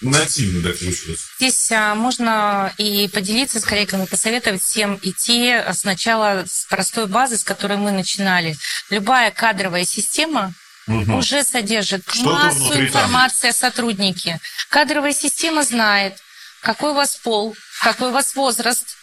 нативно 0.00 0.68
так 0.68 0.78
случилось? 0.78 1.20
Здесь 1.38 1.70
а, 1.72 1.94
можно 1.94 2.72
и 2.78 3.08
поделиться 3.08 3.60
с 3.60 3.64
коллегами, 3.64 4.06
посоветовать 4.06 4.62
всем 4.62 4.98
идти 5.02 5.50
а, 5.50 5.72
сначала 5.74 6.44
с 6.46 6.66
простой 6.68 7.06
базы, 7.06 7.36
с 7.36 7.44
которой 7.44 7.76
мы 7.76 7.90
начинали. 7.90 8.56
Любая 8.90 9.30
кадровая 9.30 9.84
система 9.84 10.52
уже 10.86 11.44
содержит 11.44 12.02
Что-то 12.08 12.30
массу 12.30 12.58
внутри 12.60 12.76
там. 12.78 12.86
информации 12.86 13.50
о 13.50 13.52
сотруднике. 13.52 14.40
Кадровая 14.70 15.12
система 15.12 15.62
знает, 15.62 16.14
какой 16.62 16.90
у 16.90 16.94
вас 16.94 17.16
пол, 17.16 17.54
какой 17.82 18.08
у 18.08 18.12
вас 18.12 18.34
возраст, 18.34 18.96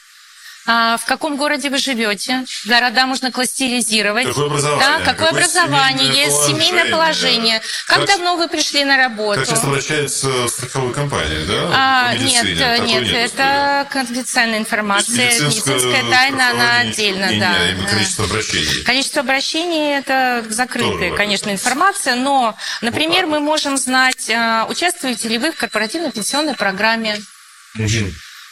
а, 0.70 0.98
в 0.98 1.06
каком 1.06 1.38
городе 1.38 1.70
вы 1.70 1.78
живете. 1.78 2.44
Города 2.66 3.06
можно 3.06 3.32
кластеризировать. 3.32 4.26
Какое 4.28 4.48
образование? 4.48 4.86
Да, 4.86 4.98
какое, 5.00 5.14
Какое 5.14 5.30
образование, 5.30 6.08
семейное 6.12 6.26
есть 6.26 6.46
семейное 6.46 6.92
положение. 6.92 7.62
Как, 7.88 8.00
Как- 8.00 8.08
давно 8.08 8.36
вы 8.36 8.50
пришли 8.50 8.84
на 8.84 8.98
работу? 8.98 9.40
Как 9.40 9.50
часто 9.50 9.68
обращаются 9.68 10.48
страховые 10.50 10.94
компании, 10.94 11.46
да? 11.46 11.70
А, 11.74 12.14
нет, 12.18 12.42
Такой 12.60 12.86
нет, 12.86 13.04
истории. 13.04 13.24
это 13.24 13.88
конфиденциальная 13.90 14.60
информация. 14.60 15.16
Есть 15.28 15.40
медицинское 15.40 15.74
Медицинская 15.76 16.12
тайна, 16.12 16.50
она 16.50 16.80
отдельно, 16.80 17.32
не- 17.32 17.40
да. 17.40 17.58
не- 17.60 17.72
именно 17.72 17.88
количество 17.88 18.26
обращений. 18.26 18.84
Количество 18.84 19.22
обращений– 19.22 19.98
это 20.00 20.44
закрытая, 20.50 20.92
Тоже 21.12 21.16
конечно, 21.16 21.50
информация, 21.50 22.16
но, 22.16 22.58
например, 22.82 23.26
мы 23.26 23.40
можем 23.40 23.78
знать, 23.78 24.30
участвуете 24.68 25.30
ли 25.30 25.38
вы 25.38 25.54
в 25.54 25.56
корпоративной 25.56 26.12
пенсионной 26.12 26.56
программе. 26.56 27.18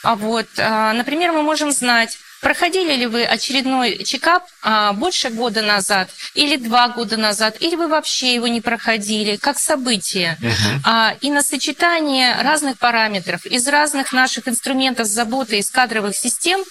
А 0.06 0.16
вот, 0.16 0.48
а, 0.60 0.94
например, 0.94 1.32
мы 1.32 1.42
можем 1.42 1.72
знать, 1.72 2.20
проходили 2.40 2.94
ли 2.94 3.08
вы 3.08 3.24
очередной 3.26 4.04
чекап 4.04 4.44
а, 4.62 4.94
больше 4.94 5.30
года 5.30 5.64
назад, 5.64 6.10
или 6.36 6.58
два 6.58 6.90
года 6.90 7.18
назад, 7.18 7.58
или 7.60 7.76
вы 7.76 7.88
вообще 7.88 8.36
его 8.36 8.48
не 8.48 8.62
проходили, 8.62 9.36
как 9.38 9.58
событие. 9.58 10.38
А, 10.84 11.16
и 11.22 11.32
на 11.32 11.42
сочетание 11.42 12.36
разных 12.40 12.78
параметров 12.78 13.48
из 13.48 13.68
разных 13.68 14.14
наших 14.14 14.48
инструментов 14.48 15.08
заботы 15.08 15.58
из 15.58 15.72
кадровых 15.72 16.16
систем 16.16 16.64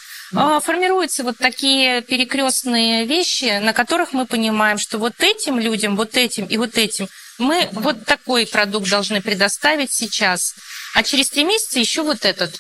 формируются 0.63 1.23
вот 1.23 1.37
такие 1.39 2.03
перекрестные 2.03 3.05
вещи, 3.05 3.61
на 3.61 3.73
которых 3.73 4.13
мы 4.13 4.27
понимаем, 4.27 4.79
что 4.79 4.99
вот 4.99 5.15
этим 5.21 5.61
людям, 5.61 5.97
вот 5.97 6.17
этим 6.17 6.47
и 6.47 6.57
вот 6.57 6.77
этим 6.77 7.09
мы 7.39 7.69
вот 7.73 8.05
такой 8.05 8.47
продукт 8.47 8.89
должны 8.89 9.21
предоставить 9.21 9.93
сейчас, 9.93 10.55
а 10.95 11.03
через 11.03 11.29
три 11.29 11.45
месяца 11.45 11.79
еще 11.79 12.03
вот 12.03 12.25
этот. 12.25 12.55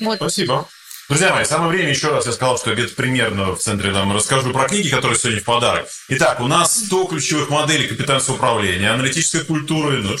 Вот. 0.00 0.16
Спасибо. 0.16 0.68
Друзья 1.08 1.34
мои, 1.34 1.44
самое 1.44 1.70
время 1.70 1.90
еще 1.90 2.08
раз 2.08 2.24
я 2.24 2.32
сказал, 2.32 2.56
что 2.56 2.70
я 2.70 2.76
где-то 2.76 2.94
примерно 2.94 3.54
в 3.54 3.58
центре 3.58 3.92
там 3.92 4.10
расскажу 4.14 4.52
про 4.52 4.66
книги, 4.68 4.88
которые 4.88 5.18
сегодня 5.18 5.42
в 5.42 5.44
подарок. 5.44 5.86
Итак, 6.08 6.40
у 6.40 6.46
нас 6.46 6.86
100 6.86 7.04
ключевых 7.04 7.50
моделей 7.50 7.86
капитанского 7.86 8.36
управления, 8.36 8.90
аналитической 8.90 9.44
культуры, 9.44 10.02
ну, 10.02 10.16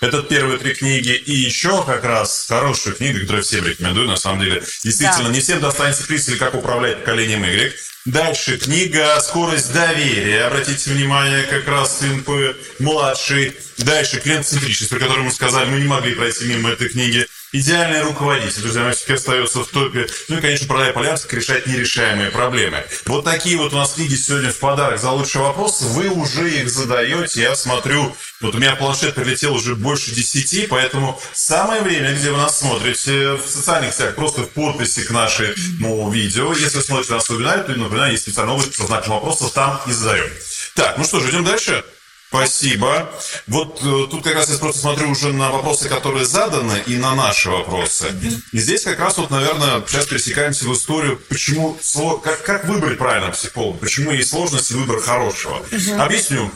это 0.00 0.22
первые 0.22 0.58
три 0.58 0.74
книги. 0.74 1.10
И 1.10 1.32
еще 1.32 1.84
как 1.84 2.04
раз 2.04 2.46
хорошая 2.48 2.94
книга, 2.94 3.20
которую 3.20 3.42
я 3.42 3.44
всем 3.44 3.66
рекомендую, 3.66 4.06
на 4.08 4.16
самом 4.16 4.40
деле. 4.40 4.62
Действительно, 4.84 5.28
Да. 5.28 5.34
не 5.34 5.40
всем 5.40 5.60
достанется 5.60 6.04
приз 6.04 6.28
или 6.28 6.36
как 6.36 6.54
управлять 6.54 6.98
поколением 7.00 7.44
Y. 7.44 7.72
Дальше 8.04 8.56
книга 8.58 9.18
«Скорость 9.20 9.72
доверия». 9.72 10.44
Обратите 10.46 10.90
внимание, 10.90 11.42
как 11.44 11.66
раз 11.66 12.00
НП 12.02 12.30
младший. 12.78 13.56
Дальше 13.78 14.20
клиент-центричность, 14.20 14.90
про 14.90 15.00
которую 15.00 15.24
мы 15.24 15.32
сказали, 15.32 15.68
мы 15.68 15.80
не 15.80 15.88
могли 15.88 16.14
пройти 16.14 16.44
мимо 16.44 16.70
этой 16.70 16.88
книги. 16.88 17.26
Идеальный 17.52 18.02
руководитель, 18.02 18.60
друзья 18.62 18.82
мои, 18.82 18.92
все-таки 18.92 19.12
остается 19.12 19.60
в 19.60 19.68
топе. 19.68 20.08
Ну 20.28 20.38
и, 20.38 20.40
конечно, 20.40 20.66
продая 20.66 20.92
полярск, 20.92 21.32
решать 21.32 21.66
нерешаемые 21.66 22.32
проблемы. 22.32 22.84
Вот 23.06 23.24
такие 23.24 23.56
вот 23.56 23.72
у 23.72 23.76
нас 23.76 23.92
книги 23.92 24.16
сегодня 24.16 24.50
в 24.50 24.58
подарок 24.58 25.00
за 25.00 25.10
лучший 25.10 25.40
вопрос. 25.40 25.80
Вы 25.80 26.08
уже 26.08 26.50
их 26.50 26.68
задаете. 26.68 27.42
Я 27.42 27.54
смотрю, 27.54 28.16
вот 28.40 28.56
у 28.56 28.58
меня 28.58 28.74
планшет 28.74 29.14
прилетел 29.14 29.54
уже 29.54 29.76
больше 29.76 30.10
10, 30.10 30.68
поэтому 30.68 31.20
самое 31.32 31.82
время, 31.82 32.14
где 32.14 32.32
вы 32.32 32.38
нас 32.38 32.58
смотрите, 32.58 33.34
в 33.34 33.46
социальных 33.48 33.94
сетях, 33.94 34.16
просто 34.16 34.42
в 34.42 34.50
подписи 34.50 35.04
к 35.04 35.10
нашему 35.10 36.10
видео. 36.10 36.52
Если 36.52 36.78
вы 36.78 36.82
смотрите 36.82 37.12
нас 37.12 37.28
в 37.28 37.30
вебинаре, 37.30 37.62
то, 37.62 37.72
например, 37.72 38.06
есть 38.06 38.24
специальная 38.24 38.54
область 38.54 38.74
со 38.74 38.86
знаком 38.86 39.14
вопроса, 39.14 39.54
там 39.54 39.80
и 39.86 39.92
задаем. 39.92 40.30
Так, 40.74 40.98
ну 40.98 41.04
что 41.04 41.20
же, 41.20 41.30
идем 41.30 41.44
дальше. 41.44 41.84
Спасибо. 42.28 43.10
Вот 43.46 43.80
э, 43.82 44.06
тут 44.10 44.24
как 44.24 44.34
раз 44.34 44.50
я 44.50 44.58
просто 44.58 44.80
смотрю 44.80 45.10
уже 45.10 45.32
на 45.32 45.50
вопросы, 45.50 45.88
которые 45.88 46.26
заданы, 46.26 46.82
и 46.86 46.96
на 46.96 47.14
наши 47.14 47.48
вопросы. 47.50 48.12
И 48.52 48.58
здесь 48.58 48.82
как 48.82 48.98
раз 48.98 49.16
вот, 49.18 49.30
наверное, 49.30 49.82
сейчас 49.86 50.06
пересекаемся 50.06 50.64
в 50.66 50.72
историю, 50.74 51.18
почему, 51.28 51.78
как, 52.22 52.42
как 52.42 52.64
выбрать 52.64 52.98
правильно 52.98 53.30
психолога, 53.30 53.78
почему 53.78 54.10
есть 54.10 54.30
сложность 54.30 54.70
выбора 54.72 55.00
хорошего. 55.00 55.64
Объясню, 55.98 56.50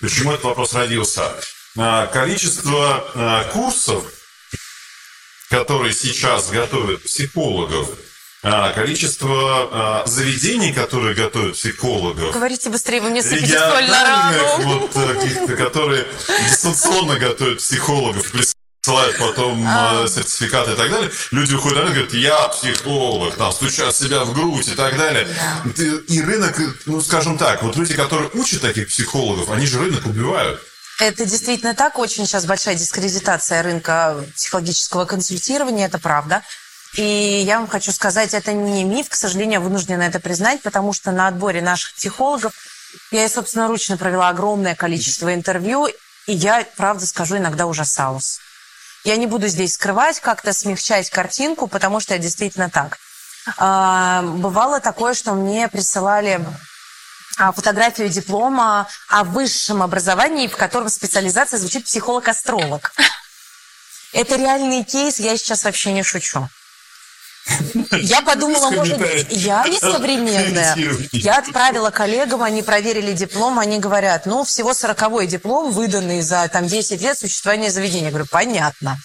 почему 0.00 0.32
этот 0.32 0.44
вопрос 0.44 0.74
родился. 0.74 1.32
А, 1.76 2.06
Количество 2.08 3.04
а, 3.14 3.44
курсов, 3.52 4.04
которые 5.48 5.94
сейчас 5.94 6.50
готовят 6.50 7.02
психологов, 7.04 7.88
количество 8.72 9.68
а, 9.72 10.02
заведений, 10.06 10.72
которые 10.72 11.14
готовят 11.14 11.54
психологов, 11.54 12.32
Говорите 12.32 12.68
быстрее, 12.68 13.00
вы 13.00 13.10
мне 13.10 13.22
сыпите 13.22 13.58
соль 13.58 13.86
на 13.88 14.04
рану. 14.04 14.78
вот 14.78 15.56
которые 15.56 16.06
дистанционно 16.48 17.18
готовят 17.18 17.58
психологов, 17.58 18.30
присылают 18.30 19.16
потом 19.18 19.64
А. 19.66 20.06
сертификаты 20.06 20.72
и 20.72 20.76
так 20.76 20.90
далее. 20.90 21.10
Люди 21.30 21.54
выходят 21.54 21.78
на 21.78 21.82
рынок 21.84 21.96
и 21.96 22.00
говорят, 22.00 22.14
я 22.14 22.48
психолог, 22.48 23.34
там, 23.36 23.52
стучат 23.52 23.96
себя 23.96 24.24
в 24.24 24.34
грудь 24.34 24.68
и 24.68 24.74
так 24.74 24.96
далее. 24.98 25.26
И 26.08 26.20
рынок, 26.20 26.60
ну, 26.84 27.00
скажем 27.00 27.38
так, 27.38 27.62
вот 27.62 27.76
люди, 27.76 27.94
которые 27.94 28.28
учат 28.34 28.60
таких 28.60 28.88
психологов, 28.88 29.50
они 29.50 29.66
же 29.66 29.78
рынок 29.78 30.04
убивают. 30.04 30.60
Это 31.00 31.24
действительно 31.26 31.74
так. 31.74 31.98
Очень 31.98 32.26
сейчас 32.26 32.44
большая 32.46 32.76
дискредитация 32.76 33.62
рынка 33.62 34.24
психологического 34.36 35.06
консультирования, 35.06 35.86
это 35.86 35.98
правда. 35.98 36.42
И 36.96 37.42
я 37.44 37.58
вам 37.58 37.66
хочу 37.66 37.90
сказать, 37.92 38.34
это 38.34 38.52
не 38.52 38.84
миф, 38.84 39.08
к 39.08 39.14
сожалению, 39.14 39.54
я 39.54 39.60
вынуждена 39.60 40.02
это 40.02 40.20
признать, 40.20 40.62
потому 40.62 40.92
что 40.92 41.10
на 41.10 41.26
отборе 41.26 41.60
наших 41.60 41.94
психологов 41.94 42.52
я, 43.10 43.28
собственноручно 43.28 43.96
провела 43.96 44.28
огромное 44.28 44.76
количество 44.76 45.34
интервью, 45.34 45.88
и 46.26 46.32
я, 46.32 46.64
правда 46.76 47.04
скажу, 47.06 47.36
иногда 47.36 47.66
ужасалась. 47.66 48.38
Я 49.02 49.16
не 49.16 49.26
буду 49.26 49.48
здесь 49.48 49.74
скрывать, 49.74 50.20
как-то 50.20 50.52
смягчать 50.52 51.10
картинку, 51.10 51.66
потому 51.66 52.00
что 52.00 52.14
это 52.14 52.22
действительно 52.22 52.70
так. 52.70 52.98
А, 53.58 54.22
Бывало 54.22 54.80
такое, 54.80 55.14
что 55.14 55.34
мне 55.34 55.68
присылали 55.68 56.40
а, 57.36 57.52
фотографию 57.52 58.08
диплома 58.08 58.88
о 59.08 59.24
высшем 59.24 59.82
образовании, 59.82 60.46
в 60.46 60.56
котором 60.56 60.88
специализация 60.88 61.58
звучит 61.58 61.84
психолог-астролог. 61.84 62.92
Это 64.12 64.36
реальный 64.36 64.84
кейс, 64.84 65.18
я 65.18 65.36
сейчас 65.36 65.64
вообще 65.64 65.92
не 65.92 66.04
шучу. 66.04 66.48
Я 67.92 68.22
подумала, 68.22 68.70
может 68.70 68.98
быть, 68.98 69.26
я 69.30 69.64
не 69.68 69.78
современная. 69.78 70.76
Я 71.12 71.38
отправила 71.38 71.90
коллегам, 71.90 72.42
они 72.42 72.62
проверили 72.62 73.12
диплом, 73.12 73.58
они 73.58 73.78
говорят, 73.78 74.26
ну, 74.26 74.44
всего 74.44 74.74
сороковой 74.74 75.26
диплом, 75.26 75.70
выданный 75.70 76.22
за 76.22 76.48
там 76.48 76.66
10 76.66 77.00
лет 77.00 77.18
существования 77.18 77.70
заведения. 77.70 78.06
Я 78.06 78.10
говорю, 78.10 78.26
понятно. 78.30 78.98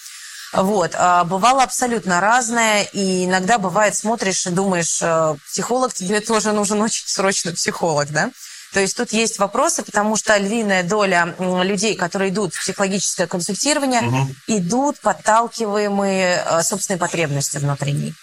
Вот. 0.53 0.91
а 0.95 1.23
Бывало 1.25 1.63
абсолютно 1.63 2.21
разное, 2.21 2.83
и 2.83 3.25
иногда 3.25 3.57
бывает, 3.57 3.95
смотришь 3.95 4.47
и 4.47 4.49
думаешь, 4.49 4.99
э, 5.01 5.35
психолог, 5.47 5.93
тебе 5.93 6.21
тоже 6.21 6.53
нужен 6.53 6.81
очень 6.81 7.07
срочно 7.07 7.51
психолог, 7.51 8.09
да? 8.09 8.31
То 8.73 8.79
есть 8.79 8.95
тут 8.95 9.11
есть 9.11 9.39
вопросы, 9.39 9.83
потому 9.83 10.15
что 10.15 10.37
львиная 10.37 10.83
доля 10.83 11.35
людей, 11.39 11.95
которые 11.95 12.31
идут 12.31 12.53
в 12.53 12.61
психологическое 12.61 13.25
консультирование, 13.27 14.27
идут 14.47 14.99
подталкиваемые 14.99 16.43
э, 16.45 16.63
собственной 16.63 16.99
потребностью 16.99 17.61
внутренней. 17.61 18.13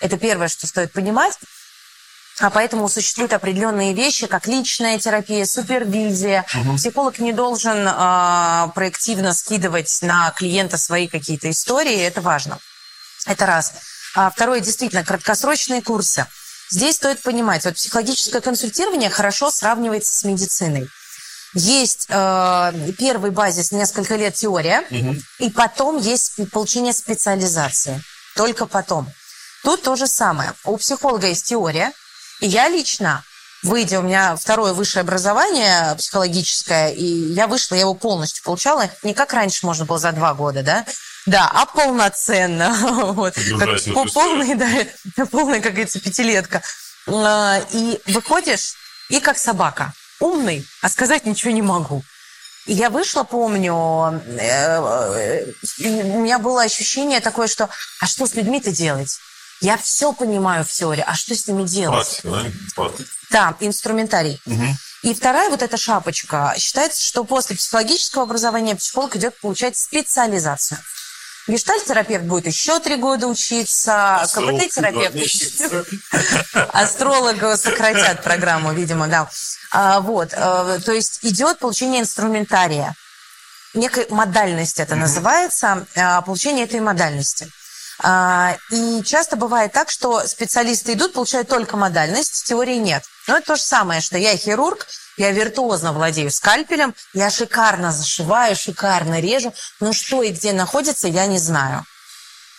Это 0.00 0.16
первое, 0.16 0.48
что 0.48 0.66
стоит 0.66 0.92
понимать. 0.92 1.38
А 2.38 2.50
поэтому 2.50 2.86
существуют 2.88 3.32
определенные 3.32 3.94
вещи, 3.94 4.26
как 4.26 4.46
личная 4.46 4.98
терапия, 4.98 5.46
супервизия. 5.46 6.44
Психолог 6.76 7.18
не 7.18 7.32
должен 7.32 7.86
а, 7.88 8.68
проактивно 8.74 9.32
скидывать 9.32 9.98
на 10.02 10.30
клиента 10.32 10.76
свои 10.76 11.08
какие-то 11.08 11.50
истории, 11.50 11.98
это 11.98 12.20
важно. 12.20 12.58
Это 13.24 13.46
раз. 13.46 13.72
А 14.14 14.30
второе, 14.30 14.60
действительно, 14.60 15.02
краткосрочные 15.02 15.80
курсы. 15.80 16.26
Здесь 16.70 16.96
стоит 16.96 17.22
понимать, 17.22 17.64
вот 17.64 17.74
психологическое 17.76 18.40
консультирование 18.40 19.08
хорошо 19.08 19.50
сравнивается 19.50 20.14
с 20.14 20.24
медициной. 20.24 20.88
Есть 21.54 22.06
э, 22.10 22.72
первый 22.98 23.30
базис, 23.30 23.72
несколько 23.72 24.16
лет 24.16 24.34
теория, 24.34 24.84
и 25.38 25.48
потом 25.50 25.96
есть 25.96 26.50
получение 26.50 26.92
специализации. 26.92 28.02
Только 28.34 28.66
потом. 28.66 29.10
Тут 29.66 29.82
то 29.82 29.96
же 29.96 30.06
самое. 30.06 30.52
У 30.62 30.76
психолога 30.76 31.26
есть 31.26 31.46
теория, 31.46 31.92
и 32.40 32.46
я 32.46 32.68
лично, 32.68 33.24
выйдя, 33.64 33.98
у 33.98 34.02
меня 34.02 34.36
второе 34.36 34.72
высшее 34.72 35.00
образование 35.00 35.96
психологическое, 35.96 36.92
и 36.92 37.04
я 37.04 37.48
вышла, 37.48 37.74
я 37.74 37.80
его 37.80 37.94
полностью 37.94 38.44
получала, 38.44 38.88
не 39.02 39.12
как 39.12 39.32
раньше 39.32 39.66
можно 39.66 39.84
было 39.84 39.98
за 39.98 40.12
два 40.12 40.34
года, 40.34 40.62
да? 40.62 40.86
Да, 41.26 41.50
а 41.52 41.66
полноценно. 41.66 42.76
Вот. 43.12 43.34
Как 43.34 44.12
полный, 44.12 44.54
да, 44.54 44.68
полная, 45.32 45.60
как 45.60 45.72
говорится, 45.72 45.98
пятилетка. 45.98 46.62
А, 47.08 47.60
И 47.72 47.98
выходишь, 48.06 48.76
и 49.08 49.18
как 49.18 49.36
собака. 49.36 49.94
Умный, 50.20 50.64
а 50.80 50.88
сказать 50.88 51.26
ничего 51.26 51.50
не 51.50 51.62
могу. 51.62 52.04
И 52.66 52.72
я 52.72 52.88
вышла, 52.88 53.24
помню, 53.24 54.22
э, 54.38 55.44
э, 55.48 55.52
у 55.80 56.20
меня 56.20 56.38
было 56.38 56.62
ощущение 56.62 57.18
такое, 57.18 57.48
что 57.48 57.68
а 58.00 58.06
что 58.06 58.26
с 58.26 58.34
людьми-то 58.34 58.70
делать? 58.70 59.18
Я 59.60 59.76
все 59.76 60.12
понимаю 60.12 60.64
в 60.64 60.70
теории, 60.70 61.04
а 61.06 61.14
что 61.14 61.34
с 61.34 61.46
ними 61.46 61.64
делать? 61.64 62.20
Практика, 62.22 62.28
да? 62.28 62.44
Да, 63.30 63.56
инструментарий. 63.60 64.40
И 65.02 65.14
вторая 65.14 65.50
вот 65.50 65.62
эта 65.62 65.76
шапочка. 65.76 66.54
Считается, 66.58 67.04
что 67.04 67.24
после 67.24 67.56
психологического 67.56 68.24
образования 68.24 68.74
психолог 68.76 69.14
идет 69.16 69.38
получать 69.40 69.76
специализацию. 69.76 70.78
Гештальт-терапевт 71.48 72.24
будет 72.24 72.46
еще 72.48 72.80
три 72.80 72.96
года 72.96 73.28
учиться, 73.28 74.26
КПТ-терапевт 74.34 75.14
Астролога 76.72 77.56
сократят 77.56 78.24
программу, 78.24 78.72
видимо, 78.72 79.06
да. 79.06 79.28
А, 79.70 80.00
вот, 80.00 80.32
э, 80.32 80.80
то 80.84 80.92
есть 80.92 81.20
идет 81.22 81.60
получение 81.60 82.00
инструментария. 82.00 82.94
Некая 83.74 84.06
модальность 84.10 84.80
это 84.80 84.96
называется, 84.96 85.86
э, 85.94 86.20
получение 86.22 86.64
этой 86.64 86.80
модальности. 86.80 87.48
А, 88.02 88.56
и 88.70 89.02
часто 89.02 89.36
бывает 89.36 89.72
так, 89.72 89.90
что 89.90 90.26
специалисты 90.26 90.92
идут, 90.92 91.14
получают 91.14 91.48
только 91.48 91.76
модальность, 91.76 92.44
теории 92.44 92.76
нет. 92.76 93.04
Но 93.26 93.36
это 93.36 93.46
то 93.48 93.56
же 93.56 93.62
самое, 93.62 94.00
что 94.00 94.18
я 94.18 94.36
хирург, 94.36 94.86
я 95.16 95.30
виртуозно 95.30 95.92
владею 95.92 96.30
скальпелем, 96.30 96.94
я 97.14 97.30
шикарно 97.30 97.92
зашиваю, 97.92 98.54
шикарно 98.54 99.20
режу, 99.20 99.54
но 99.80 99.92
что 99.92 100.22
и 100.22 100.30
где 100.30 100.52
находится, 100.52 101.08
я 101.08 101.26
не 101.26 101.38
знаю. 101.38 101.84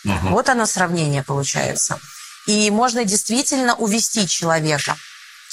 Угу. 0.04 0.28
Вот 0.30 0.48
оно 0.48 0.66
сравнение 0.66 1.22
получается. 1.22 2.00
И 2.46 2.70
можно 2.70 3.04
действительно 3.04 3.74
увести 3.74 4.26
человека. 4.26 4.96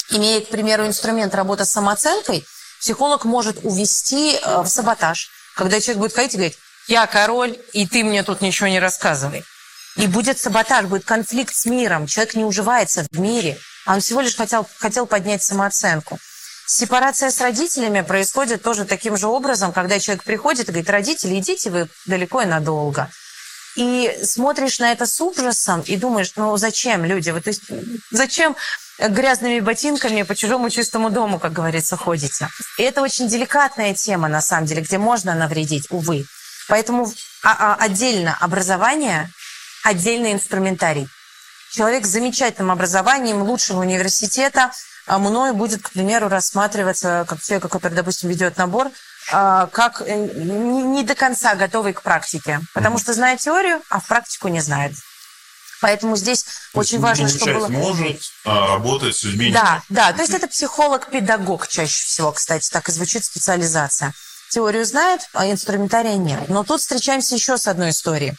Имея, 0.10 0.42
к 0.42 0.50
примеру, 0.50 0.88
инструмент 0.88 1.36
работы 1.36 1.66
с 1.66 1.72
самооценкой, 1.72 2.46
психолог 2.80 3.26
может 3.26 3.58
увести 3.64 4.36
э, 4.36 4.62
в 4.62 4.68
саботаж. 4.68 5.30
Когда 5.56 5.80
человек 5.80 6.00
будет 6.00 6.16
ходить 6.16 6.34
и 6.34 6.38
говорить, 6.38 6.58
я 6.88 7.08
король, 7.08 7.58
и 7.74 7.88
ты 7.88 8.04
мне 8.04 8.24
тут 8.24 8.42
ничего 8.42 8.68
не 8.68 8.80
рассказывай. 8.80 9.44
И 9.98 10.08
будет 10.08 10.40
саботаж, 10.40 10.86
будет 10.86 11.06
конфликт 11.06 11.56
с 11.56 11.66
миром. 11.66 12.08
Человек 12.08 12.36
не 12.36 12.44
уживается 12.44 13.06
в 13.10 13.20
мире, 13.20 13.58
а 13.86 13.94
он 13.94 14.02
всего 14.02 14.22
лишь 14.22 14.36
хотел, 14.36 14.68
хотел 14.78 15.06
поднять 15.08 15.42
самооценку. 15.42 16.20
Сепарация 16.68 17.30
с 17.30 17.40
родителями 17.42 18.02
происходит 18.02 18.64
тоже 18.64 18.86
таким 18.86 19.18
же 19.18 19.28
образом, 19.28 19.72
когда 19.72 20.00
человек 20.00 20.24
приходит 20.24 20.68
и 20.68 20.72
говорит, 20.72 20.90
родители, 20.90 21.40
идите 21.40 21.70
вы 21.70 21.88
далеко 22.06 22.42
и 22.42 22.46
надолго. 22.46 23.10
И 23.76 24.18
смотришь 24.24 24.80
на 24.80 24.92
это 24.92 25.06
с 25.06 25.20
ужасом 25.22 25.82
и 25.82 25.96
думаешь, 25.98 26.32
ну 26.36 26.56
зачем 26.58 27.06
люди? 27.06 27.30
Вот, 27.30 27.44
то 27.44 27.50
есть, 27.50 27.62
зачем 28.10 28.56
грязными 28.98 29.60
ботинками 29.60 30.24
по 30.24 30.34
чужому 30.34 30.70
чистому 30.70 31.10
дому, 31.10 31.40
как 31.40 31.54
говорится, 31.54 31.98
ходите? 31.98 32.48
И 32.80 32.84
это 32.84 33.02
очень 33.02 33.28
деликатная 33.28 33.94
тема, 33.94 34.28
на 34.28 34.42
самом 34.42 34.66
деле, 34.66 34.82
где 34.82 34.98
можно 34.98 35.36
навредить, 35.36 35.88
увы. 35.90 36.26
Поэтому 36.68 37.12
а, 37.44 37.74
а, 37.74 37.76
отдельно 37.76 38.36
образование 38.40 39.30
отдельный 39.86 40.34
инструментарий. 40.34 41.08
Человек 41.72 42.06
с 42.06 42.10
замечательным 42.10 42.72
образованием, 42.72 43.44
лучшего 43.44 43.82
университета, 43.82 44.72
а 45.06 45.20
мною 45.20 45.54
будет, 45.54 45.84
к 45.84 45.92
примеру, 45.92 46.28
рассматриваться 46.28 47.26
как 47.30 47.42
человек, 47.42 47.70
который, 47.72 47.94
допустим, 47.94 48.30
ведет 48.30 48.58
набор, 48.58 48.90
а, 49.32 49.68
как 49.68 50.02
э, 50.02 50.16
не 50.16 51.04
до 51.04 51.14
конца 51.14 51.54
готовый 51.54 51.94
к 51.94 52.02
практике. 52.02 52.62
Потому 52.74 52.98
что 52.98 53.14
знает 53.14 53.40
теорию, 53.40 53.82
а 53.90 54.00
в 54.00 54.08
практику 54.08 54.48
не 54.48 54.60
знает. 54.60 54.94
Поэтому 55.82 56.16
здесь 56.16 56.46
то 56.74 56.80
очень 56.80 57.00
важно, 57.00 57.30
чтобы 57.30 57.54
было... 57.54 57.68
может 57.68 58.22
а, 58.44 58.76
работать 58.76 59.16
с 59.16 59.24
людьми. 59.24 59.52
Да, 59.52 59.84
да. 59.90 60.14
То 60.14 60.22
есть 60.22 60.34
это 60.34 60.48
психолог-педагог 60.48 61.68
чаще 61.68 62.06
всего, 62.06 62.32
кстати, 62.32 62.72
так 62.72 62.90
и 62.90 62.92
звучит 62.92 63.24
специализация. 63.24 64.14
Теорию 64.50 64.86
знает, 64.86 65.30
а 65.34 65.46
инструментария 65.52 66.16
нет. 66.16 66.50
Но 66.50 66.64
тут 66.64 66.82
встречаемся 66.82 67.36
еще 67.36 67.58
с 67.58 67.68
одной 67.68 67.92
историей 67.92 68.36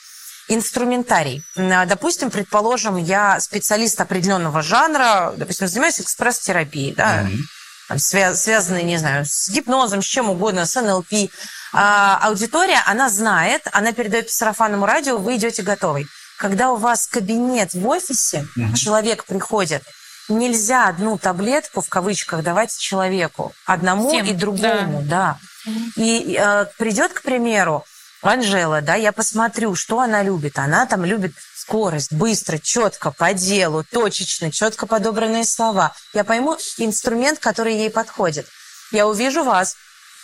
инструментарий. 0.48 1.42
Допустим, 1.56 2.30
предположим, 2.30 2.96
я 2.96 3.40
специалист 3.40 4.00
определенного 4.00 4.62
жанра, 4.62 5.34
допустим, 5.36 5.68
занимаюсь 5.68 6.00
экспресс-терапией, 6.00 6.94
да, 6.94 7.22
mm-hmm. 7.22 7.96
свя- 7.96 8.34
связанной, 8.34 8.84
не 8.84 8.96
знаю, 8.98 9.24
с 9.26 9.48
гипнозом, 9.48 10.02
с 10.02 10.06
чем 10.06 10.30
угодно, 10.30 10.66
с 10.66 10.80
НЛП. 10.80 11.30
А 11.72 12.18
аудитория, 12.22 12.80
она 12.86 13.08
знает, 13.10 13.66
она 13.72 13.92
передает 13.92 14.26
по 14.26 14.32
сарафанному 14.32 14.86
радио, 14.86 15.18
вы 15.18 15.36
идете 15.36 15.62
готовый. 15.62 16.06
Когда 16.38 16.70
у 16.70 16.76
вас 16.76 17.06
кабинет 17.06 17.74
в 17.74 17.86
офисе, 17.88 18.46
mm-hmm. 18.56 18.74
человек 18.74 19.24
приходит, 19.24 19.82
нельзя 20.28 20.88
одну 20.88 21.18
таблетку 21.18 21.80
в 21.80 21.88
кавычках 21.88 22.42
давать 22.42 22.76
человеку, 22.76 23.52
одному 23.64 24.08
Всем, 24.10 24.26
и 24.26 24.32
другому, 24.32 25.02
да. 25.02 25.38
да. 25.66 25.70
Mm-hmm. 25.70 25.92
И 25.96 26.36
э, 26.38 26.66
придет, 26.78 27.12
к 27.12 27.22
примеру, 27.22 27.84
Анжела, 28.28 28.80
да, 28.80 28.94
я 28.94 29.12
посмотрю, 29.12 29.74
что 29.74 30.00
она 30.00 30.22
любит. 30.22 30.58
Она 30.58 30.86
там 30.86 31.04
любит 31.04 31.32
скорость, 31.54 32.12
быстро, 32.12 32.58
четко, 32.58 33.10
по 33.10 33.32
делу, 33.32 33.84
точечно, 33.84 34.52
четко 34.52 34.86
подобранные 34.86 35.44
слова. 35.44 35.94
Я 36.14 36.24
пойму 36.24 36.56
инструмент, 36.78 37.38
который 37.38 37.74
ей 37.74 37.90
подходит. 37.90 38.46
Я 38.92 39.06
увижу 39.06 39.42
вас, 39.42 39.76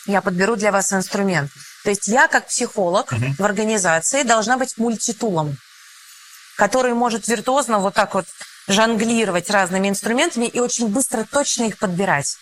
я 0.07 0.21
подберу 0.21 0.57
для 0.57 0.73
вас 0.73 0.93
инструмент. 0.93 1.51
То 1.85 1.91
есть 1.91 2.07
я, 2.09 2.29
как 2.29 2.47
психолог 2.47 3.13
uh-huh. 3.13 3.35
в 3.39 3.45
организации, 3.45 4.23
должна 4.23 4.57
быть 4.57 4.79
мультитулом, 4.79 5.57
который 6.57 6.95
может 6.95 7.27
виртуозно 7.27 7.81
вот 7.81 7.95
так 7.95 8.15
вот 8.15 8.27
жонглировать 8.69 9.51
разными 9.51 9.89
инструментами 9.89 10.47
и 10.47 10.61
очень 10.61 10.89
быстро, 10.89 11.27
точно 11.31 11.65
их 11.65 11.79
подбирать. 11.79 12.37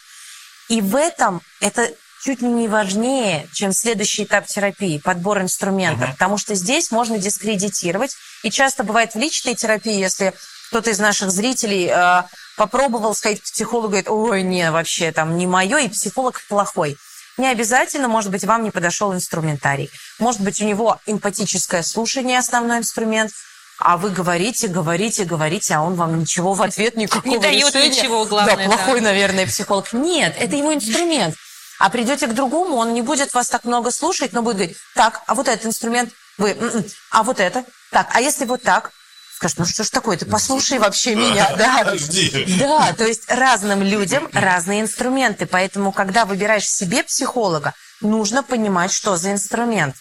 И 0.69 0.81
в 0.81 0.95
этом 0.95 1.41
это 1.61 1.91
чуть 2.23 2.43
ли 2.43 2.49
не 2.49 2.69
важнее, 2.69 3.49
чем 3.53 3.73
следующий 3.73 4.25
этап 4.25 4.47
терапии, 4.47 4.99
подбор 4.99 5.41
инструментов, 5.41 6.11
uh-huh. 6.11 6.13
потому 6.13 6.39
что 6.39 6.55
здесь 6.55 6.91
можно 6.91 7.19
дискредитировать. 7.19 8.17
И 8.43 8.51
часто 8.51 8.85
бывает 8.85 9.15
в 9.15 9.19
личной 9.19 9.55
терапии, 9.55 9.99
если 9.99 10.35
кто-то 10.69 10.91
из 10.91 10.99
наших 10.99 11.31
зрителей 11.31 11.91
э, 11.93 12.23
попробовал 12.57 13.15
сходить 13.15 13.41
к 13.41 13.45
психологу 13.45 13.97
и 13.97 14.03
говорит, 14.03 14.09
ой, 14.11 14.43
не, 14.43 14.71
вообще 14.71 15.13
там 15.13 15.37
не 15.37 15.47
мое, 15.47 15.79
и 15.79 15.89
психолог 15.89 16.41
плохой. 16.49 16.97
Не 17.39 17.49
обязательно, 17.49 18.07
может 18.07 18.31
быть, 18.31 18.45
вам 18.45 18.65
не 18.65 18.71
подошел 18.71 19.15
инструментарий. 19.15 19.91
Может 20.19 20.43
быть, 20.43 20.61
у 20.61 20.67
него 20.67 21.01
эмпатическое 21.07 21.83
слушание 21.83 22.39
основной 22.39 22.79
инструмент, 22.79 23.33
а 23.79 23.97
вы 23.97 24.11
говорите, 24.11 24.69
говорите, 24.69 25.25
говорите, 25.25 25.75
а 25.75 25.81
он 25.81 25.95
вам 25.95 26.21
ничего 26.21 26.53
в 26.53 26.61
ответ 26.61 26.97
никакого 26.97 27.33
не 27.33 27.39
дает 27.39 27.75
решения. 27.75 27.89
ничего, 27.89 28.27
главное. 28.27 28.57
Да, 28.57 28.65
плохой, 28.65 29.01
да. 29.01 29.07
наверное, 29.07 29.47
психолог. 29.47 29.93
Нет, 29.95 30.37
это 30.39 30.55
его 30.55 30.75
инструмент. 30.75 31.35
А 31.81 31.89
придете 31.89 32.27
к 32.27 32.35
другому, 32.35 32.77
он 32.77 32.93
не 32.93 33.01
будет 33.01 33.33
вас 33.33 33.49
так 33.49 33.65
много 33.65 33.91
слушать, 33.91 34.35
но 34.35 34.43
будет 34.43 34.57
говорить, 34.57 34.77
так, 34.95 35.23
а 35.27 35.35
вот 35.35 35.49
этот 35.49 35.65
инструмент, 35.65 36.13
вы, 36.37 36.51
м-м, 36.51 36.85
а 37.11 37.23
вот 37.23 37.41
это, 37.41 37.65
так, 37.91 38.11
а 38.13 38.21
если 38.21 38.45
вот 38.45 38.63
так, 38.63 38.91
скажет, 39.35 39.59
ну 39.59 39.65
что 39.65 39.83
ж 39.83 39.89
такое, 39.89 40.19
ты 40.19 40.27
послушай 40.27 40.79
вообще 40.79 41.15
меня. 41.15 41.57
Да, 41.57 41.97
да, 42.59 42.93
то 42.93 43.07
есть 43.07 43.31
разным 43.31 43.83
людям 43.83 44.29
разные 44.35 44.83
инструменты. 44.83 45.47
Поэтому, 45.47 45.91
когда 45.91 46.27
выбираешь 46.27 46.69
себе 46.71 47.03
психолога, 47.03 47.73
нужно 48.03 48.43
понимать, 48.43 48.93
что 48.93 49.17
за 49.17 49.33
инструмент 49.33 49.97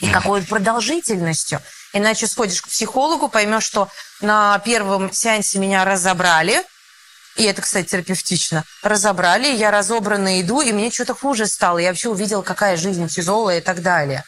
и 0.00 0.10
какой 0.10 0.42
продолжительностью. 0.42 1.62
Иначе 1.92 2.26
сходишь 2.26 2.60
к 2.60 2.68
психологу, 2.68 3.28
поймешь, 3.28 3.62
что 3.62 3.88
на 4.20 4.58
первом 4.64 5.12
сеансе 5.12 5.60
меня 5.60 5.84
разобрали, 5.84 6.64
и 7.36 7.44
это, 7.44 7.62
кстати, 7.62 7.88
терапевтично, 7.88 8.64
разобрали, 8.82 9.48
я 9.48 9.70
разобранно 9.70 10.40
иду, 10.40 10.60
и 10.60 10.72
мне 10.72 10.90
что-то 10.90 11.14
хуже 11.14 11.46
стало. 11.46 11.78
Я 11.78 11.88
вообще 11.88 12.08
увидела, 12.08 12.42
какая 12.42 12.76
жизнь 12.76 13.06
тяжелая 13.08 13.58
и 13.58 13.60
так 13.60 13.82
далее. 13.82 14.24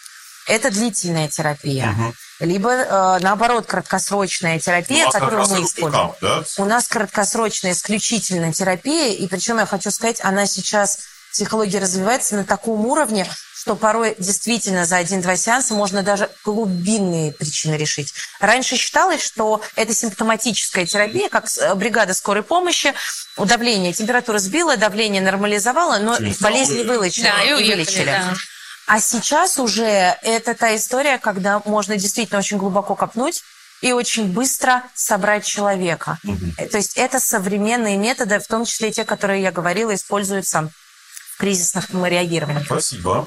Это 0.49 0.71
длительная 0.71 1.29
терапия. 1.29 1.91
Угу. 1.91 2.15
Либо, 2.41 2.71
э, 2.71 3.19
наоборот, 3.21 3.67
краткосрочная 3.67 4.59
терапия, 4.59 5.07
ну, 5.07 5.11
которую 5.11 5.49
мы 5.49 5.65
используем. 5.65 6.13
Да? 6.21 6.45
У 6.59 6.65
нас 6.65 6.87
краткосрочная 6.89 7.73
исключительно 7.73 8.53
терапия, 8.53 9.13
и 9.13 9.27
причем 9.27 9.59
я 9.59 9.67
хочу 9.67 9.91
сказать, 9.91 10.21
она 10.23 10.47
сейчас, 10.47 11.01
психология 11.33 11.79
развивается 11.79 12.37
на 12.37 12.45
таком 12.45 12.87
уровне, 12.87 13.27
что 13.67 13.75
порой 13.75 14.15
действительно 14.17 14.87
за 14.87 14.99
один-два 14.99 15.35
сеанса 15.37 15.75
можно 15.75 16.05
даже 16.05 16.31
глубинные 16.45 17.33
причины 17.33 17.75
решить. 17.75 18.15
Раньше 18.39 18.77
считалось, 18.77 19.21
что 19.21 19.61
это 19.75 19.93
симптоматическая 19.93 20.87
терапия, 20.87 21.29
как 21.29 21.49
э, 21.59 21.75
бригада 21.75 22.15
скорой 22.15 22.45
помощи, 22.45 22.95
давление, 23.37 23.93
температура 23.93 24.39
сбила, 24.39 24.77
давление 24.77 25.21
нормализовала, 25.21 25.99
но 25.99 26.17
болезнь 26.39 26.77
не 26.77 26.85
вылечили. 26.85 27.25
Да, 27.25 27.43
и 27.43 27.55
уехали, 27.55 27.75
вылечили. 27.75 28.05
Да. 28.05 28.35
А 28.87 29.01
сейчас 29.01 29.59
уже 29.59 29.83
это 29.83 30.55
та 30.55 30.77
история, 30.77 31.19
когда 31.19 31.61
можно 31.65 31.97
действительно 31.97 32.39
очень 32.39 32.59
глубоко 32.59 32.95
копнуть 32.95 33.43
и 33.83 33.91
очень 33.91 34.33
быстро 34.33 34.85
собрать 34.95 35.45
человека. 35.45 36.19
Угу. 36.23 36.69
То 36.71 36.77
есть 36.77 36.97
это 36.97 37.19
современные 37.19 37.97
методы, 37.97 38.39
в 38.39 38.47
том 38.47 38.65
числе 38.65 38.93
те, 38.93 39.05
которые 39.05 39.43
я 39.43 39.51
говорила, 39.51 39.93
используются 39.93 40.71
в 41.35 41.39
кризисных 41.39 41.91
реагированиях. 41.91 42.67
Спасибо. 42.67 43.27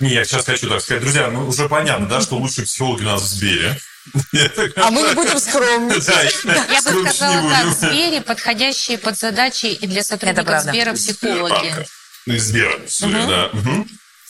Не, 0.00 0.14
я 0.14 0.24
сейчас 0.24 0.44
хочу 0.44 0.68
так 0.68 0.80
сказать. 0.80 1.02
Друзья, 1.02 1.28
ну 1.30 1.48
уже 1.48 1.68
понятно, 1.68 2.06
да, 2.08 2.20
что 2.20 2.36
лучшие 2.36 2.66
психологи 2.66 3.02
у 3.02 3.06
нас 3.06 3.22
в 3.22 3.26
Сбере. 3.26 3.78
А 4.76 4.90
мы 4.90 5.02
не 5.02 5.14
будем 5.14 5.38
скромничать. 5.38 6.44
Я 6.44 6.82
бы 6.82 7.08
сказала 7.08 7.50
так, 7.50 7.66
в 7.66 7.72
Сбере 7.72 8.20
подходящие 8.20 8.98
под 8.98 9.16
задачи 9.16 9.66
и 9.66 9.86
для 9.86 10.02
сотрудников 10.02 10.62
Сбера 10.62 10.92
психологи. 10.94 11.86
Ну, 12.26 12.34
из 12.34 12.44
Сбера, 12.44 12.80
да. 13.00 13.50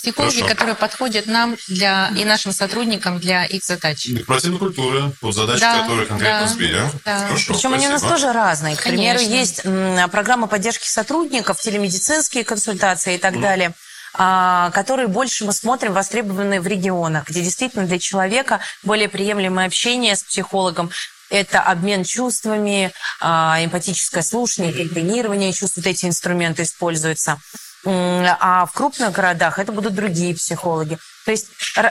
Психологи, 0.02 0.40
Хорошо. 0.40 0.54
которые 0.54 0.74
подходят 0.74 1.26
нам 1.26 1.56
для 1.68 2.10
и 2.16 2.24
нашим 2.24 2.52
сотрудникам 2.52 3.20
для 3.20 3.44
их 3.44 3.62
задач. 3.62 4.08
Корпоративной 4.12 4.58
культуры, 4.58 5.12
под 5.20 5.32
задачи 5.32 5.60
да, 5.60 5.82
которые 5.82 6.06
конкретно 6.06 6.40
да, 6.40 6.46
в 6.46 6.50
Сбере. 6.50 6.90
Да. 7.04 7.18
Хорошо, 7.20 7.34
Причем 7.36 7.70
спасибо. 7.70 7.74
они 7.76 7.86
у 7.86 7.90
нас 7.90 8.02
тоже 8.02 8.32
разные. 8.32 8.74
К 8.74 8.82
примеру, 8.82 9.20
есть 9.20 9.62
программа 10.10 10.48
поддержки 10.48 10.88
сотрудников, 10.88 11.60
телемедицинские 11.60 12.42
консультации 12.42 13.14
и 13.14 13.18
так 13.18 13.34
mm. 13.34 13.40
далее. 13.40 13.74
А, 14.14 14.70
которые 14.70 15.08
больше 15.08 15.44
мы 15.44 15.52
смотрим 15.52 15.92
востребованы 15.92 16.60
в 16.60 16.66
регионах, 16.66 17.28
где 17.28 17.42
действительно 17.42 17.86
для 17.86 17.98
человека 17.98 18.60
более 18.82 19.08
приемлемое 19.08 19.66
общение 19.66 20.16
с 20.16 20.22
психологом, 20.22 20.90
это 21.30 21.60
обмен 21.62 22.04
чувствами, 22.04 22.92
а, 23.20 23.58
эмпатическое 23.64 24.22
слушание, 24.22 24.72
тренирование 24.72 25.52
чувств, 25.52 25.78
вот 25.78 25.86
эти 25.86 26.04
инструменты 26.06 26.62
используются. 26.64 27.38
А 27.84 28.66
в 28.66 28.72
крупных 28.74 29.10
городах 29.10 29.58
это 29.58 29.72
будут 29.72 29.94
другие 29.94 30.36
психологи. 30.36 30.98
То 31.24 31.32
есть 31.32 31.48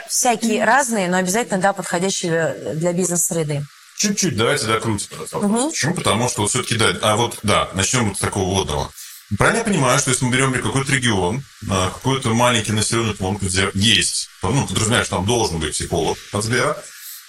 всякие 0.08 0.64
разные, 0.64 1.08
но 1.08 1.18
обязательно, 1.18 1.60
да, 1.60 1.72
подходящие 1.74 2.74
для 2.74 2.92
бизнес-среды. 2.92 3.66
Чуть-чуть 3.96 4.36
давайте 4.36 4.66
докрутим. 4.66 5.08
Угу. 5.32 5.70
Почему? 5.70 5.94
Потому 5.94 6.28
что 6.28 6.42
вот 6.42 6.50
все-таки, 6.50 6.76
да, 6.76 6.92
а 7.02 7.16
вот, 7.16 7.38
да, 7.42 7.68
начнем 7.74 8.08
вот 8.08 8.16
с 8.16 8.20
такого 8.20 8.54
водного. 8.54 8.90
Правильно 9.38 9.58
я 9.58 9.64
понимаю, 9.64 9.98
что 9.98 10.10
если 10.10 10.24
мы 10.24 10.32
берем 10.32 10.52
какой-то 10.52 10.92
регион, 10.92 11.42
а, 11.70 11.90
какой-то 11.90 12.30
маленький 12.30 12.72
населенный 12.72 13.14
пункт, 13.14 13.42
где 13.42 13.70
есть, 13.74 14.28
ну, 14.42 14.66
подразумеваешь, 14.66 15.06
что 15.06 15.16
там 15.16 15.26
должен 15.26 15.58
быть 15.58 15.72
психолог 15.72 16.18
от 16.32 16.44
Сбера, 16.44 16.76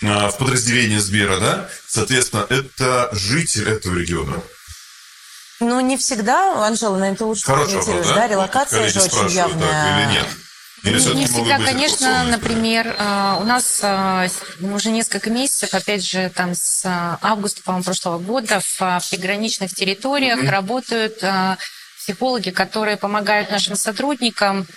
а, 0.04 0.30
в 0.30 0.38
подразделении 0.38 0.98
Сбера, 0.98 1.40
да, 1.40 1.70
соответственно, 1.88 2.46
это 2.50 3.10
житель 3.14 3.70
этого 3.70 3.98
региона. 3.98 4.42
Ну, 5.60 5.80
не 5.80 5.98
всегда, 5.98 6.66
Анжела, 6.66 6.98
на 6.98 7.12
это 7.12 7.26
лучше 7.26 7.46
Хороший 7.46 7.78
вопрос, 7.78 8.08
да? 8.08 8.16
да? 8.16 8.28
Релокация 8.28 8.90
же 8.90 9.02
очень 9.02 9.30
явная. 9.30 9.70
Так, 9.70 10.02
или 10.02 10.12
нет? 10.12 10.28
Или 10.84 11.14
не 11.16 11.26
всегда, 11.26 11.58
конечно, 11.60 12.26
например, 12.26 12.98
а, 13.00 13.38
у 13.40 13.46
нас 13.46 13.82
уже 14.60 14.90
несколько 14.90 15.30
месяцев, 15.30 15.74
опять 15.74 16.04
же, 16.06 16.30
там 16.36 16.54
с 16.54 16.84
августа, 17.22 17.62
по-моему, 17.64 17.86
прошлого 17.86 18.20
года 18.20 18.60
в 18.60 19.02
приграничных 19.10 19.74
территориях 19.74 20.44
mm-hmm. 20.44 20.50
работают 20.50 21.24
психологи, 22.04 22.50
которые 22.50 22.98
помогают 22.98 23.52
нашим 23.52 23.76
сотрудникам 23.76 24.68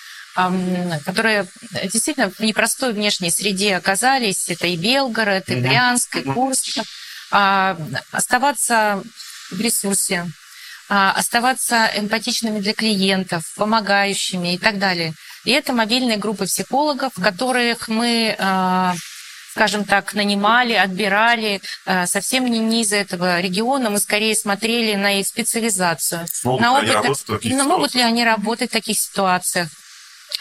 которые 1.06 1.46
действительно 1.84 2.30
в 2.30 2.40
непростой 2.40 2.92
внешней 2.92 3.30
среде 3.30 3.74
оказались. 3.74 4.50
Это 4.50 4.66
и 4.66 4.76
Белгород, 4.76 5.48
и 5.48 5.54
Брянск, 5.54 6.16
и 6.16 6.22
Курск. 6.22 6.78
А, 7.30 7.76
оставаться 8.12 9.02
в 9.50 9.60
ресурсе, 9.60 10.30
а, 10.88 11.12
оставаться 11.12 11.90
эмпатичными 11.96 12.60
для 12.60 12.72
клиентов, 12.72 13.42
помогающими 13.56 14.54
и 14.54 14.58
так 14.58 14.78
далее. 14.78 15.14
И 15.44 15.50
это 15.50 15.72
мобильные 15.72 16.18
группы 16.18 16.44
психологов, 16.46 17.14
которых 17.14 17.88
мы 17.88 18.36
а, 18.38 18.94
скажем 19.56 19.84
так, 19.84 20.12
нанимали, 20.12 20.74
отбирали 20.74 21.62
совсем 22.04 22.44
не, 22.46 22.58
не 22.58 22.82
из 22.82 22.92
этого 22.92 23.40
региона. 23.40 23.88
Мы 23.88 23.98
скорее 23.98 24.34
смотрели 24.34 24.94
на 24.96 25.18
их 25.18 25.26
специализацию. 25.26 26.26
Могут 26.44 26.60
на 26.60 26.78
опыт, 26.78 27.44
на, 27.44 27.64
могут 27.64 27.94
ли 27.94 28.02
они 28.02 28.22
работать 28.22 28.68
в 28.68 28.72
таких 28.74 28.98
ситуациях. 28.98 29.68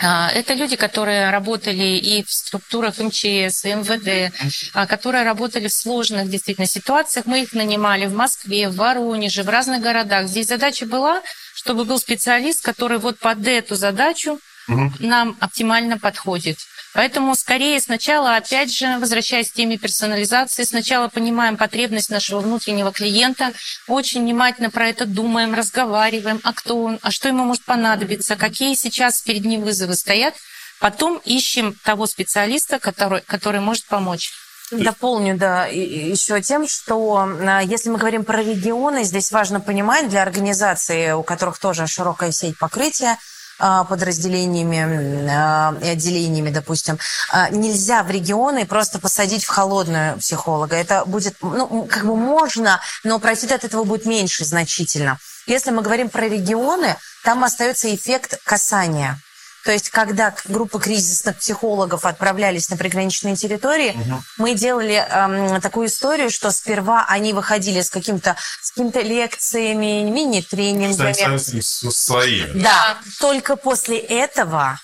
А, 0.01 0.30
это 0.32 0.53
люди, 0.53 0.76
которые 0.76 1.30
работали 1.30 1.97
и 1.97 2.24
в 2.24 2.32
структурах 2.32 2.97
МЧС, 2.97 3.63
МВД, 3.63 4.34
а, 4.74 4.88
которые 4.88 5.24
работали 5.24 5.68
в 5.68 5.74
сложных 5.74 6.30
действительно 6.30 6.68
ситуациях. 6.68 7.26
Мы 7.26 7.43
их 7.43 7.53
нанимали 7.53 8.05
в 8.05 8.13
Москве, 8.13 8.68
в 8.68 8.76
Воронеже, 8.76 9.43
в 9.43 9.49
разных 9.49 9.82
городах. 9.82 10.28
Здесь 10.28 10.47
задача 10.47 10.86
была, 10.86 11.22
чтобы 11.53 11.86
был 11.86 11.97
специалист, 11.97 12.61
который 12.61 12.97
вот 12.97 13.20
под 13.20 13.47
эту 13.47 13.76
задачу 13.76 14.39
угу. 14.68 14.91
нам 14.99 15.38
оптимально 15.39 15.97
подходит. 15.97 16.57
Поэтому 16.96 17.36
скорее 17.36 17.82
сначала, 17.82 18.38
опять 18.38 18.74
же, 18.74 18.98
возвращаясь 19.00 19.52
к 19.52 19.54
теме 19.54 19.78
персонализации, 19.78 20.64
сначала 20.64 21.10
понимаем 21.10 21.58
потребность 21.58 22.10
нашего 22.10 22.39
внутреннего 22.39 22.93
клиента, 22.93 23.52
очень 23.89 24.22
внимательно 24.22 24.70
про 24.70 24.88
это 24.88 25.06
думаем, 25.06 25.54
разговариваем, 25.54 26.39
а 26.43 26.54
кто 26.54 26.82
он, 26.82 27.00
а 27.02 27.12
что 27.12 27.28
ему 27.28 27.43
может 27.43 27.66
понадобиться, 27.66 28.38
какие 28.38 28.76
сейчас 28.76 29.22
перед 29.22 29.43
ним 29.43 29.64
вызовы 29.64 29.93
стоят. 29.93 30.36
Потом 30.80 31.22
ищем 31.26 31.76
того 31.84 32.06
специалиста, 32.08 32.80
который, 32.80 33.22
который 33.22 33.60
может 33.60 33.86
помочь. 33.88 34.32
Дополню, 34.72 35.38
да, 35.38 35.66
еще 35.66 36.41
тем, 36.41 36.66
что 36.68 37.28
а, 37.41 37.62
если 37.62 37.89
мы 37.89 37.98
говорим 37.98 38.24
про 38.24 38.41
регионы, 38.41 39.04
здесь 39.04 39.32
важно 39.32 39.60
понимать 39.60 40.10
для 40.10 40.22
организаций, 40.22 41.14
у 41.14 41.24
которых 41.24 41.60
тоже 41.60 41.88
широкая 41.88 42.32
сеть 42.32 42.58
покрытия, 42.58 43.18
подразделениями 43.58 45.30
а, 45.30 45.76
и 45.82 45.88
отделениями, 45.88 46.49
допустим, 46.49 46.99
а, 47.32 47.49
нельзя 47.49 48.03
в 48.03 48.10
регионы 48.10 48.66
просто 48.66 48.99
посадить 48.99 49.45
в 49.45 49.49
холодную 49.49 50.18
психолога. 50.18 50.76
Это 50.76 51.06
будет, 51.06 51.36
ну, 51.41 51.88
как 51.89 52.06
бы 52.06 52.16
можно, 52.16 52.82
но 53.03 53.20
профит 53.20 53.51
от 53.51 53.64
этого 53.64 53.84
будет 53.84 54.06
меньше 54.06 54.45
значительно. 54.45 55.18
Если 55.47 55.72
мы 55.72 55.82
говорим 55.82 56.10
про 56.10 56.28
регионы, 56.28 56.95
там 57.24 57.43
остается 57.43 57.93
эффект 57.93 58.39
касания. 58.43 59.20
То 59.66 59.72
есть, 59.72 59.89
когда 59.89 60.34
группа 60.45 60.80
кризисных 60.80 61.38
психологов 61.38 62.05
отправлялись 62.05 62.70
на 62.70 62.78
приграничные 62.78 63.36
территории, 63.36 63.91
угу. 63.99 64.24
мы 64.38 64.53
делали 64.53 64.93
эм, 64.93 65.59
такую 65.59 65.88
историю, 65.88 66.30
что 66.30 66.51
сперва 66.51 67.05
они 67.09 67.34
выходили 67.34 67.82
с 67.82 67.89
каким-то 67.89 68.36
с 68.61 68.70
какими-то 68.70 69.01
лекциями, 69.01 70.03
мини-тренингами. 70.03 71.34
Свои. 71.61 72.43
Да, 72.53 72.99
только 73.20 73.55
после 73.55 73.97
этого 73.97 74.80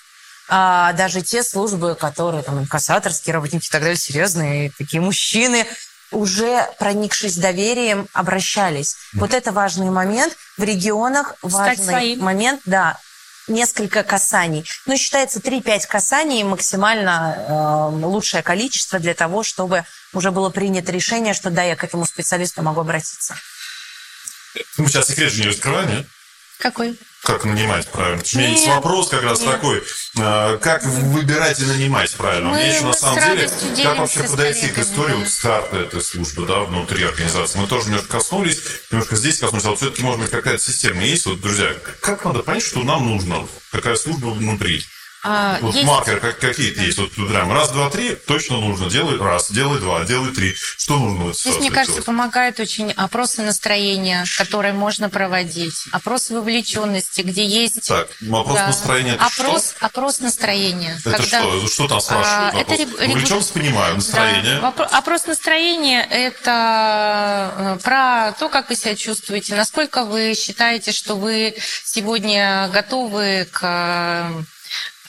а, 0.48 0.92
даже 0.94 1.22
те 1.22 1.44
службы, 1.44 1.94
которые 1.94 2.42
там 2.42 2.58
инкассаторские 2.58 3.34
работники 3.34 3.64
и 3.64 3.70
так 3.70 3.82
далее, 3.82 3.96
серьезные 3.96 4.72
такие 4.76 5.00
мужчины, 5.00 5.64
уже 6.10 6.68
проникшись 6.80 7.36
доверием, 7.36 8.08
обращались. 8.12 8.96
Mm. 9.14 9.20
Вот 9.20 9.32
это 9.32 9.52
важный 9.52 9.90
момент. 9.90 10.36
В 10.58 10.64
регионах 10.64 11.36
важный 11.40 12.16
момент, 12.16 12.62
да, 12.66 12.98
несколько 13.48 14.02
касаний. 14.02 14.64
Но 14.86 14.96
считается 14.96 15.40
3-5 15.40 15.86
касаний 15.88 16.42
максимально 16.42 17.90
э, 18.00 18.06
лучшее 18.06 18.42
количество 18.42 18.98
для 18.98 19.14
того, 19.14 19.42
чтобы 19.42 19.84
уже 20.12 20.30
было 20.30 20.50
принято 20.50 20.92
решение, 20.92 21.34
что 21.34 21.50
да, 21.50 21.62
я 21.62 21.76
к 21.76 21.84
этому 21.84 22.04
специалисту 22.04 22.62
могу 22.62 22.80
обратиться. 22.80 23.36
Мы 24.76 24.88
сейчас 24.88 25.08
секрет 25.08 25.32
же 25.32 25.42
не 25.42 25.48
раскрываем, 25.48 25.90
нет? 25.90 26.06
Какой? 26.58 26.96
Как 27.24 27.44
нанимать 27.44 27.86
правильно? 27.88 28.22
У 28.32 28.36
меня 28.36 28.48
есть 28.48 28.66
вопрос 28.66 29.08
как 29.08 29.22
раз 29.22 29.40
нет. 29.40 29.50
такой. 29.52 29.82
А, 30.18 30.58
как 30.58 30.84
выбирать 30.84 31.60
и 31.60 31.64
нанимать 31.64 32.12
правильно? 32.16 32.50
Мы, 32.50 32.56
У 32.56 32.58
меня 32.58 32.74
еще 32.74 32.84
на 32.84 32.92
самом 32.92 33.36
деле, 33.36 33.50
как 33.82 33.98
вообще 33.98 34.22
подойти 34.24 34.68
к 34.68 34.78
истории 34.78 35.14
вот 35.14 35.28
старта 35.28 35.76
этой 35.76 36.02
службы 36.02 36.46
да, 36.46 36.60
внутри 36.60 37.04
организации? 37.04 37.58
Мы 37.58 37.68
тоже 37.68 37.86
немножко 37.86 38.08
коснулись, 38.08 38.58
немножко 38.90 39.14
здесь 39.16 39.38
коснулись, 39.38 39.64
а 39.64 39.70
вот 39.70 39.78
все-таки, 39.78 40.02
может 40.02 40.20
быть, 40.20 40.30
какая-то 40.30 40.62
система 40.62 41.02
есть. 41.02 41.26
Вот, 41.26 41.40
друзья, 41.40 41.74
как 42.00 42.24
надо 42.24 42.42
понять, 42.42 42.64
что 42.64 42.82
нам 42.82 43.06
нужно? 43.06 43.46
Какая 43.70 43.94
служба 43.94 44.26
внутри? 44.26 44.84
А, 45.24 45.58
вот 45.60 45.74
есть... 45.74 45.86
маркеры 45.86 46.20
как, 46.20 46.38
какие-то 46.38 46.82
есть. 46.82 46.98
Вот 46.98 47.12
прям 47.12 47.52
раз, 47.52 47.70
два, 47.70 47.90
три, 47.90 48.16
точно 48.16 48.58
нужно. 48.58 48.90
Делай 48.90 49.18
раз, 49.18 49.52
делай 49.52 49.78
два, 49.78 50.04
делай 50.04 50.32
три. 50.32 50.54
Что 50.54 50.98
нужно 50.98 51.32
Здесь, 51.32 51.60
мне 51.60 51.70
кажется, 51.70 51.92
делать? 51.92 52.06
помогает 52.06 52.58
очень 52.58 52.90
опросы 52.92 53.42
настроения, 53.42 54.24
которые 54.36 54.72
можно 54.72 55.08
проводить. 55.10 55.84
Опросы 55.92 56.34
вовлеченности, 56.34 57.20
где 57.20 57.46
есть... 57.46 57.86
Так, 57.86 58.08
опрос 58.20 58.56
да, 58.56 58.66
настроения 58.66 59.14
это 59.14 59.26
опрос, 59.26 59.74
что? 59.76 59.86
Опрос 59.86 60.20
настроения. 60.20 60.96
Это 60.98 61.12
когда... 61.12 61.40
что? 61.40 61.66
Что 61.68 61.88
там 61.88 62.00
спрашивают? 62.00 62.54
А, 62.54 62.58
это 62.58 62.74
реб... 62.74 62.88
Вовлеченность 62.98 63.52
понимаю, 63.52 63.94
настроение. 63.94 64.60
Да. 64.60 64.68
Опрос 64.68 65.26
настроения– 65.26 66.06
это 66.10 67.54
э, 67.56 67.78
про 67.82 68.32
то, 68.32 68.48
как 68.48 68.70
вы 68.70 68.74
себя 68.76 68.96
чувствуете, 68.96 69.54
насколько 69.54 70.04
вы 70.04 70.34
считаете, 70.34 70.90
что 70.90 71.14
вы 71.14 71.54
сегодня 71.84 72.68
готовы 72.72 73.46
к 73.50 73.60
а, 73.62 74.42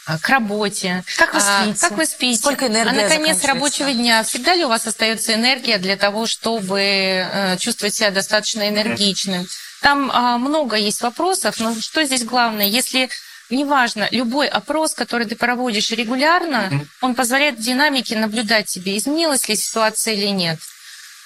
к 0.06 0.30
работе. 0.30 1.04
Как 1.18 1.34
вы 1.34 1.40
а, 1.40 1.64
спите? 1.64 1.80
Как 1.80 1.92
вы 1.98 2.06
спите? 2.06 2.40
Сколько 2.40 2.68
энергии 2.68 2.90
А 2.90 3.04
на 3.04 3.10
конец 3.10 3.44
рабочего 3.46 3.92
дня 3.92 4.24
всегда 4.24 4.54
ли 4.56 4.66
у 4.66 4.70
вас 4.70 4.86
остается 4.86 5.34
энергия 5.34 5.78
для 5.78 5.96
того, 5.96 6.26
чтобы 6.26 6.80
э, 6.82 7.58
чувствовать 7.58 7.94
себя 7.94 8.12
достаточно 8.12 8.68
энергичным? 8.68 9.48
Там 9.82 10.12
а, 10.14 10.38
много 10.38 10.76
есть 10.76 11.02
вопросов, 11.02 11.60
но 11.60 11.76
что 11.80 12.04
здесь 12.04 12.24
главное? 12.24 12.66
Если 12.66 13.10
неважно, 13.50 14.08
любой 14.12 14.48
опрос, 14.48 14.94
который 14.94 15.28
ты 15.28 15.36
проводишь 15.36 15.92
регулярно, 15.92 16.86
он 17.02 17.16
позволяет 17.16 17.60
в 17.60 17.62
динамике 17.62 18.18
наблюдать 18.18 18.70
себе, 18.70 18.98
изменилась 18.98 19.48
ли 19.48 19.56
ситуация 19.56 20.14
или 20.16 20.28
нет. 20.28 20.60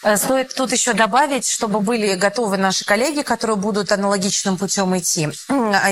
Э, 0.03 0.17
стоит 0.17 0.53
тут 0.53 0.71
еще 0.71 0.93
добавить, 0.93 1.49
чтобы 1.49 1.79
были 1.79 2.13
готовы 2.15 2.57
наши 2.57 2.85
коллеги, 2.85 3.21
которые 3.21 3.57
будут 3.57 3.91
аналогичным 3.91 4.57
путем 4.57 4.95
идти. 4.97 5.29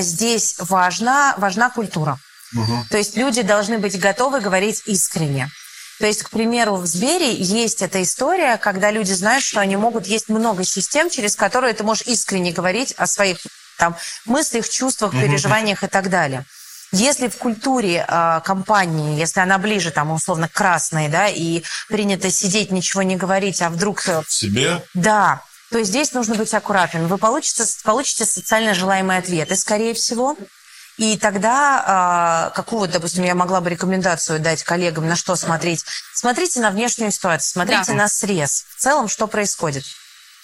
Здесь 0.00 0.56
важна, 0.58 1.34
важна 1.38 1.70
культура. 1.70 2.18
Угу. 2.56 2.86
То 2.90 2.98
есть 2.98 3.16
люди 3.16 3.42
должны 3.42 3.78
быть 3.78 3.98
готовы 3.98 4.40
говорить 4.40 4.82
искренне. 4.86 5.50
То 5.98 6.06
есть, 6.06 6.22
к 6.22 6.30
примеру, 6.30 6.76
в 6.76 6.86
Сбере 6.86 7.34
есть 7.34 7.80
эта 7.80 8.02
история, 8.02 8.58
когда 8.58 8.90
люди 8.90 9.12
знают, 9.12 9.42
что 9.42 9.60
они 9.60 9.76
могут 9.76 10.06
есть 10.06 10.28
много 10.28 10.62
систем, 10.64 11.08
через 11.08 11.36
которые 11.36 11.72
ты 11.72 11.84
можешь 11.84 12.06
искренне 12.06 12.52
говорить 12.52 12.92
о 12.98 13.06
своих 13.06 13.38
там, 13.78 13.96
мыслях, 14.26 14.68
чувствах, 14.68 15.12
переживаниях 15.12 15.84
и 15.84 15.86
так 15.86 16.10
далее. 16.10 16.44
Если 16.92 17.28
в 17.28 17.36
культуре 17.36 18.06
э, 18.06 18.40
компании, 18.44 19.18
если 19.18 19.40
она 19.40 19.58
ближе, 19.58 19.90
там, 19.90 20.12
условно, 20.12 20.48
к 20.48 20.52
красной, 20.52 21.08
да, 21.08 21.28
и 21.28 21.62
принято 21.88 22.30
сидеть, 22.30 22.70
ничего 22.70 23.02
не 23.02 23.16
говорить, 23.16 23.60
а 23.60 23.70
вдруг... 23.70 24.06
Э, 24.08 24.22
в 24.22 24.32
себе? 24.32 24.82
Да. 24.94 25.42
То 25.70 25.78
есть 25.78 25.90
здесь 25.90 26.12
нужно 26.12 26.36
быть 26.36 26.54
аккуратным. 26.54 27.08
Вы 27.08 27.18
получите, 27.18 27.64
получите 27.82 28.24
социально 28.24 28.72
желаемый 28.72 29.18
ответ, 29.18 29.50
и, 29.50 29.56
скорее 29.56 29.94
всего, 29.94 30.36
И 30.96 31.18
тогда, 31.18 32.48
э, 32.52 32.56
какую, 32.56 32.88
допустим, 32.88 33.24
я 33.24 33.34
могла 33.34 33.60
бы 33.60 33.68
рекомендацию 33.68 34.40
дать 34.40 34.62
коллегам, 34.62 35.06
на 35.08 35.16
что 35.16 35.36
смотреть? 35.36 35.84
Смотрите 36.14 36.60
на 36.60 36.70
внешнюю 36.70 37.10
ситуацию, 37.12 37.50
смотрите 37.50 37.92
Да. 37.92 37.94
на 37.94 38.08
срез. 38.08 38.64
В 38.76 38.80
целом, 38.80 39.08
что 39.08 39.26
происходит? 39.26 39.84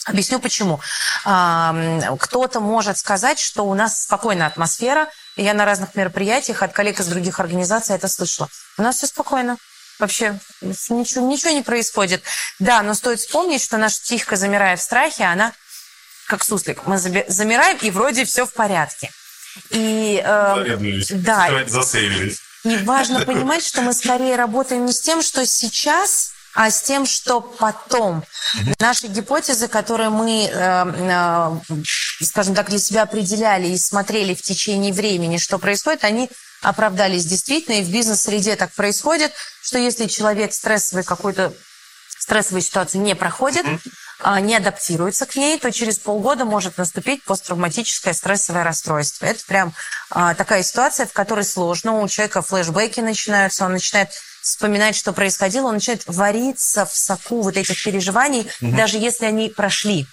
Объясню 0.05 0.41
почему. 0.41 0.81
А, 1.25 1.75
Кто-то 2.19 2.61
может 2.61 2.99
сказать, 2.99 3.39
что 3.39 3.65
у 3.65 3.75
нас 3.75 4.03
спокойная 4.03 4.49
атмосфера. 4.49 5.09
Я 5.37 5.55
на 5.55 5.65
разных 5.65 5.95
мероприятиях 5.95 6.63
от 6.63 6.73
коллег 6.73 7.01
из 7.01 7.07
других 7.07 7.41
организаций 7.41 7.95
это 7.95 8.09
слышала. 8.09 8.49
У 8.77 8.83
нас 8.83 8.97
все 8.97 9.07
спокойно. 9.07 9.57
Вообще 9.99 10.39
ничего, 10.61 11.25
ничего 11.27 11.53
не 11.53 11.63
происходит. 11.63 12.23
Да, 12.59 12.83
но 12.83 12.95
стоит 12.95 13.21
вспомнить, 13.21 13.63
что 13.63 13.79
наша 13.79 14.01
психика, 14.01 14.37
замирая 14.37 14.77
в 14.77 14.83
страхе, 14.83 15.25
она 15.25 15.53
как 16.27 16.45
суслик. 16.45 16.87
Мы 16.87 16.99
замираем, 16.99 17.79
и 17.79 17.91
вроде 17.91 18.25
все 18.25 18.45
в 18.45 18.53
порядке. 18.53 19.11
И, 19.71 20.23
э, 20.25 21.01
да, 21.11 21.65
и 22.65 22.77
важно 22.85 23.25
понимать, 23.25 23.65
что 23.65 23.83
мы 23.83 23.93
скорее 23.93 24.37
работаем 24.37 24.87
не 24.87 24.93
с 24.93 25.01
тем, 25.01 25.23
что 25.23 25.45
сейчас, 25.47 26.33
а 26.55 26.71
с 26.71 26.83
тем, 26.83 27.07
что 27.07 27.41
потом. 27.41 28.25
Наши 28.79 29.07
гипотезы, 29.07 29.69
которые 29.69 30.11
мы, 30.11 30.45
э, 30.45 31.61
э, 31.71 32.25
скажем 32.25 32.55
так, 32.55 32.69
для 32.69 32.79
себя 32.79 33.03
определяли 33.03 33.69
и 33.69 33.79
смотрели 33.79 34.35
в 34.35 34.43
течение 34.43 34.93
времени, 34.93 35.39
что 35.39 35.59
происходит, 35.59 36.05
они 36.05 36.31
оправдались 36.61 37.25
действительно. 37.25 37.77
И 37.77 37.85
в 37.85 37.91
бизнес-среде 37.91 38.55
так 38.57 38.73
происходит, 38.73 39.33
что 39.63 39.79
если 39.79 40.07
человек 40.07 40.53
стрессовый 40.53 41.05
какой-то 41.05 41.53
стрессовую 42.19 42.63
ситуацию 42.63 43.03
не 43.03 43.17
проходит, 43.17 43.67
а, 43.67 43.79
не 44.41 44.57
адаптируется 44.57 45.27
к 45.27 45.37
ней, 45.37 45.59
то 45.59 45.71
через 45.71 45.99
полгода 45.99 46.45
может 46.45 46.79
наступить 46.79 47.25
посттравматическое 47.25 48.15
стрессовое 48.15 48.65
расстройство. 48.65 49.27
Это 49.27 49.45
прям 49.47 49.73
а, 50.11 50.35
такая 50.35 50.63
ситуация, 50.63 51.07
в 51.07 51.13
которой 51.13 51.45
сложно. 51.45 52.01
У 52.01 52.09
человека 52.09 52.43
флешбеки 52.43 53.01
начинаются, 53.01 53.65
он 53.65 53.73
начинает 53.73 54.11
вспоминать, 54.43 54.97
что 54.97 55.13
происходило, 55.13 55.69
он 55.69 55.75
начинает 55.75 56.03
вариться 56.07 56.87
в 56.87 56.95
соку 56.97 57.43
вот 57.43 57.57
этих 57.57 57.83
переживаний, 57.83 58.49
даже 58.61 58.99
если 58.99 59.27
они 59.27 59.49
прошли. 59.49 60.07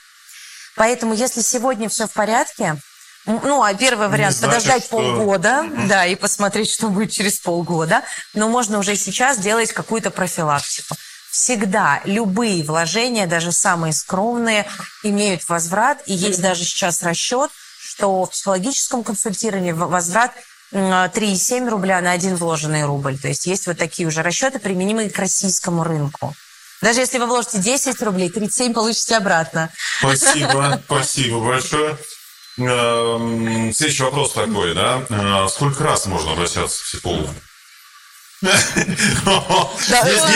Поэтому, 0.76 1.14
если 1.14 1.42
сегодня 1.42 1.90
все 1.90 2.08
в 2.08 2.12
порядке, 2.12 2.78
ну, 3.26 3.62
а 3.62 3.74
первый 3.74 4.08
вариант 4.08 4.36
значит, 4.36 4.64
подождать 4.64 4.86
что- 4.86 4.98
полгода, 4.98 5.66
да, 5.88 6.06
и 6.06 6.16
посмотреть, 6.16 6.72
что 6.72 6.90
будет 6.90 7.12
через 7.12 7.40
полгода, 7.40 8.04
но 8.34 8.48
можно 8.50 8.80
уже 8.80 8.96
сейчас 8.96 9.40
делать 9.40 9.74
какую-то 9.74 10.10
профилактику. 10.10 10.96
Всегда 11.32 12.02
любые 12.06 12.64
вложения, 12.64 13.28
даже 13.28 13.52
самые 13.52 13.94
скромные, 13.94 14.68
имеют 15.04 15.48
возврат, 15.48 16.00
и 16.06 16.14
есть 16.14 16.42
даже 16.42 16.64
сейчас 16.64 17.04
расчет, 17.04 17.52
что 17.82 18.24
в 18.26 18.32
психологическом 18.32 19.04
консультировании 19.04 19.72
в- 19.72 19.88
возврат 19.88 20.32
м, 20.72 21.10
3,7 21.12 21.68
рубля 21.70 22.00
на 22.02 22.12
один 22.12 22.36
вложенный 22.36 22.86
рубль. 22.86 23.18
То 23.18 23.28
есть 23.28 23.48
есть 23.48 23.66
вот 23.66 23.78
такие 23.80 24.08
уже 24.08 24.22
расчеты, 24.22 24.60
применимые 24.60 25.10
к 25.10 25.18
российскому 25.18 25.84
рынку. 25.84 26.36
Даже 26.82 27.00
если 27.00 27.18
вы 27.18 27.26
вложите 27.26 27.58
10 27.58 28.02
рублей, 28.04 28.30
37 28.30 28.74
получите 28.74 29.18
обратно. 29.18 29.70
Спасибо, 30.00 30.80
спасибо 30.86 31.40
большое. 31.40 31.98
Эм, 32.58 33.74
Следующий 33.74 34.04
вопрос 34.04 34.34
такой, 34.34 34.74
да? 34.76 35.04
Э, 35.10 35.48
Сколько 35.50 35.84
раз 35.84 36.06
можно 36.06 36.34
обращаться 36.34 36.80
к 36.82 36.86
психологу? 36.86 37.34
Мы 38.42 38.52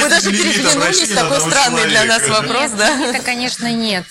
даже 0.10 0.32
переглянулись, 0.32 1.10
такой 1.10 1.40
странный 1.40 1.88
для 1.88 2.06
нас 2.06 2.28
вопрос, 2.28 2.72
да? 2.72 2.96
лимита, 2.96 3.24
конечно, 3.24 3.72
нет. 3.72 4.06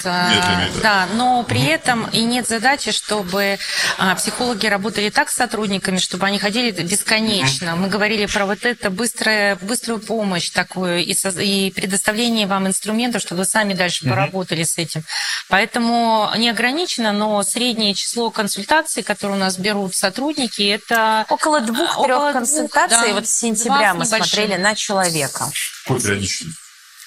Да, 0.82 1.09
но 1.14 1.43
при 1.43 1.64
этом 1.66 2.09
и 2.12 2.22
нет 2.22 2.49
задачи, 2.49 2.93
чтобы 2.93 3.59
а, 3.99 4.14
психологи 4.14 4.66
работали 4.66 5.11
так 5.11 5.30
с 5.30 5.36
сотрудниками, 5.36 5.99
чтобы 5.99 6.26
они 6.26 6.38
ходили 6.38 6.70
бесконечно. 6.70 7.76
Мы 7.76 7.88
говорили 7.88 8.26
про 8.26 8.47
вот 8.47 8.64
это 8.64 8.90
быструю 8.90 10.01
помощь 10.01 10.51
такую 10.51 11.05
и, 11.05 11.70
предоставление 11.70 12.47
вам 12.47 12.66
инструментов, 12.66 13.22
чтобы 13.22 13.40
вы 13.40 13.45
сами 13.45 13.74
дальше 13.74 14.09
поработали 14.09 14.62
с 14.62 14.78
этим. 14.78 15.03
Поэтому 15.49 16.30
не 16.36 16.49
ограничено, 16.49 17.12
но 17.12 17.43
среднее 17.43 17.95
число 17.95 18.30
консультаций, 18.30 19.03
которые 19.03 19.36
у 19.36 19.40
нас 19.40 19.59
берут 19.59 19.95
сотрудники, 19.95 20.62
это 20.62 21.26
Около 21.28 21.61
двух-трех 21.61 22.18
двух, 22.18 22.32
консультаций. 22.32 23.09
да. 23.09 23.14
Вот 23.14 23.28
с 23.28 23.32
сентября 23.32 23.82
С 23.91 23.95
мы 23.95 24.05
небольшим. 24.05 24.28
смотрели 24.28 24.57
на 24.61 24.74
человека. 24.74 25.51
Какой 25.85 26.01
периодичность? 26.01 26.59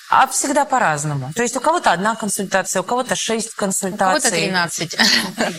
А 0.08 0.28
всегда 0.28 0.66
по-разному. 0.66 1.32
То 1.36 1.42
есть 1.42 1.58
у 1.58 1.60
кого-то 1.60 1.92
одна 1.92 2.16
консультация, 2.16 2.82
у 2.82 2.84
кого-то 2.84 3.16
шесть 3.16 3.54
у 3.54 3.56
кого-то 3.60 3.90
консультаций. 3.90 4.30
13. 4.30 4.98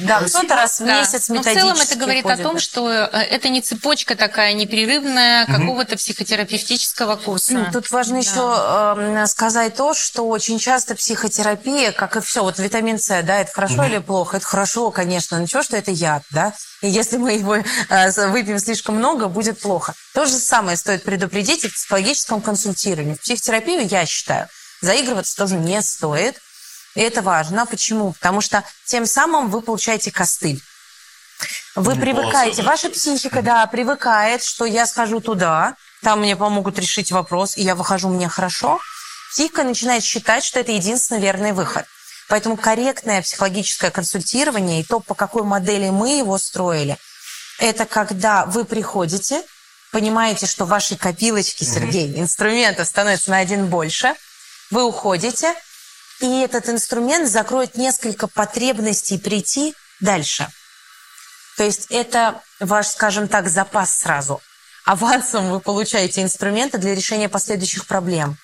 Да, 0.02 0.20
кто-то 0.20 0.54
раз 0.54 0.78
в 0.78 0.84
месяц 0.84 1.28
Но 1.28 1.42
в 1.42 1.44
целом 1.44 1.76
это 1.80 1.96
говорит 1.96 2.24
о 2.26 2.36
том, 2.36 2.60
что 2.60 2.88
э, 2.88 3.06
это 3.22 3.48
не 3.48 3.60
цепочка 3.60 4.14
такая 4.14 4.52
непрерывная 4.52 5.46
какого-то 5.46 5.96
психотерапевтического 5.96 7.16
курса. 7.16 7.54
Ну, 7.54 7.66
Тут 7.72 7.90
важно 7.90 8.14
Да. 8.14 8.20
еще 8.20 9.22
э, 9.22 9.26
сказать 9.26 9.74
то, 9.74 9.94
что 9.94 10.28
очень 10.28 10.60
часто 10.60 10.94
психотерапия, 10.94 11.90
как 11.90 12.16
и 12.16 12.20
все, 12.20 12.42
вот 12.44 12.60
витамин 12.60 13.00
С, 13.00 13.22
да, 13.24 13.40
это 13.40 13.50
хорошо 13.52 13.84
или 13.84 13.98
плохо? 13.98 14.36
Это 14.36 14.46
хорошо, 14.46 14.92
конечно, 14.92 15.40
ничего, 15.40 15.64
что 15.64 15.76
это 15.76 15.90
яд, 15.90 16.22
да? 16.30 16.52
Если 16.88 17.16
мы 17.16 17.32
его 17.32 17.56
э, 17.56 18.28
выпьем 18.30 18.58
слишком 18.58 18.96
много, 18.96 19.28
будет 19.28 19.60
плохо. 19.60 19.94
То 20.14 20.26
же 20.26 20.38
самое 20.38 20.76
стоит 20.76 21.02
предупредить 21.02 21.64
и 21.64 21.68
в 21.68 21.74
психологическом 21.74 22.40
консультировании. 22.40 23.14
В 23.14 23.20
психотерапию, 23.20 23.86
я 23.86 24.06
считаю, 24.06 24.48
заигрываться 24.80 25.36
тоже 25.36 25.56
не 25.56 25.80
стоит. 25.82 26.40
И 26.94 27.00
это 27.00 27.22
важно. 27.22 27.66
Почему? 27.66 28.12
Потому 28.12 28.40
что 28.40 28.64
тем 28.86 29.06
самым 29.06 29.50
вы 29.50 29.60
получаете 29.60 30.10
костыль. 30.10 30.62
Вы 31.74 31.94
Ну, 31.94 32.00
привыкаете, 32.00 32.62
ваша 32.62 32.88
психика, 32.88 33.42
да, 33.42 33.66
привыкает, 33.66 34.42
что 34.42 34.64
я 34.64 34.86
схожу 34.86 35.20
туда, 35.20 35.76
там 36.02 36.20
мне 36.20 36.36
помогут 36.36 36.78
решить 36.78 37.12
вопрос, 37.12 37.56
и 37.58 37.62
я 37.62 37.74
выхожу, 37.74 38.08
мне 38.08 38.28
хорошо. 38.28 38.80
Психика 39.30 39.62
начинает 39.62 40.02
считать, 40.02 40.44
что 40.44 40.60
это 40.60 40.72
единственный 40.72 41.20
верный 41.20 41.52
выход. 41.52 41.84
Поэтому 42.28 42.56
корректное 42.56 43.22
психологическое 43.22 43.90
консультирование 43.90 44.80
и 44.80 44.84
то, 44.84 45.00
по 45.00 45.14
какой 45.14 45.44
модели 45.44 45.90
мы 45.90 46.18
его 46.18 46.38
строили, 46.38 46.98
это 47.58 47.86
когда 47.86 48.46
вы 48.46 48.64
приходите, 48.64 49.42
понимаете, 49.92 50.46
что 50.46 50.64
вашей 50.64 50.96
копилочки, 50.96 51.64
Сергей, 51.64 52.20
инструментов 52.20 52.88
становится 52.88 53.30
на 53.30 53.38
один 53.38 53.66
больше, 53.66 54.14
вы 54.70 54.84
уходите, 54.84 55.54
и 56.20 56.40
этот 56.40 56.68
инструмент 56.68 57.30
закроет 57.30 57.76
несколько 57.76 58.26
потребностей 58.26 59.18
прийти 59.18 59.74
дальше. 60.00 60.48
То 61.56 61.64
есть 61.64 61.86
это 61.90 62.42
ваш, 62.60 62.88
скажем 62.88 63.28
так, 63.28 63.48
запас 63.48 63.98
сразу. 64.00 64.42
Авансом 64.84 65.50
вы 65.50 65.60
получаете 65.60 66.22
инструменты 66.22 66.78
для 66.78 66.94
решения 66.94 67.28
последующих 67.28 67.86
проблем. 67.86 68.36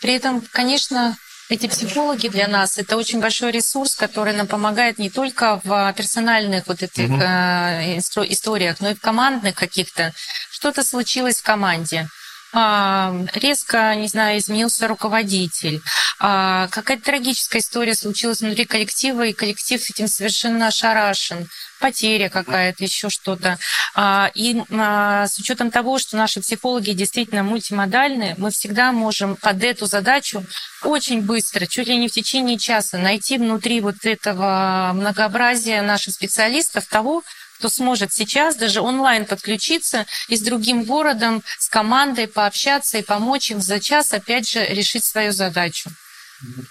При 0.00 0.14
этом, 0.14 0.42
конечно, 0.52 1.16
эти 1.48 1.68
психологи 1.68 2.28
для 2.28 2.48
нас 2.48 2.78
это 2.78 2.96
очень 2.96 3.20
большой 3.20 3.52
ресурс, 3.52 3.94
который 3.94 4.32
нам 4.32 4.46
помогает 4.46 4.98
не 4.98 5.10
только 5.10 5.60
в 5.62 5.92
персональных 5.96 6.66
вот 6.66 6.82
этих 6.82 7.08
э, 7.08 7.96
инстру- 7.96 8.26
историях, 8.28 8.76
но 8.80 8.90
и 8.90 8.94
в 8.94 9.00
командных 9.00 9.54
каких-то. 9.54 10.12
Что-то 10.50 10.82
случилось 10.82 11.38
в 11.38 11.44
команде. 11.44 12.08
А, 12.52 13.14
резко, 13.34 13.94
не 13.96 14.08
знаю, 14.08 14.38
изменился 14.38 14.88
руководитель. 14.88 15.82
А, 16.18 16.68
какая-то 16.68 17.04
трагическая 17.04 17.60
история 17.60 17.94
случилась 17.94 18.40
внутри 18.40 18.64
коллектива, 18.64 19.26
и 19.26 19.32
коллектив 19.32 19.80
этим 19.90 20.08
совершенно 20.08 20.68
ошарашен. 20.68 21.48
Потеря 21.80 22.28
какая-то, 22.28 22.82
еще 22.84 23.10
что-то. 23.10 23.58
А, 23.94 24.30
и 24.34 24.62
а, 24.70 25.26
с 25.26 25.38
учетом 25.38 25.70
того, 25.70 25.98
что 25.98 26.16
наши 26.16 26.40
психологи 26.40 26.92
действительно 26.92 27.42
мультимодальны, 27.42 28.34
мы 28.38 28.50
всегда 28.50 28.92
можем 28.92 29.36
под 29.36 29.62
эту 29.62 29.86
задачу 29.86 30.44
очень 30.82 31.22
быстро, 31.22 31.66
чуть 31.66 31.88
ли 31.88 31.96
не 31.96 32.08
в 32.08 32.12
течение 32.12 32.58
часа, 32.58 32.98
найти 32.98 33.38
внутри 33.38 33.80
вот 33.80 34.04
этого 34.04 34.92
многообразия 34.94 35.82
наших 35.82 36.14
специалистов 36.14 36.86
того, 36.86 37.22
кто 37.58 37.68
сможет 37.68 38.12
сейчас 38.12 38.56
даже 38.56 38.80
онлайн 38.80 39.24
подключиться 39.24 40.06
и 40.28 40.36
с 40.36 40.40
другим 40.40 40.84
городом, 40.84 41.42
с 41.58 41.68
командой 41.68 42.28
пообщаться 42.28 42.98
и 42.98 43.02
помочь 43.02 43.50
им 43.50 43.60
за 43.60 43.80
час, 43.80 44.12
опять 44.12 44.48
же, 44.48 44.64
решить 44.66 45.04
свою 45.04 45.32
задачу. 45.32 45.90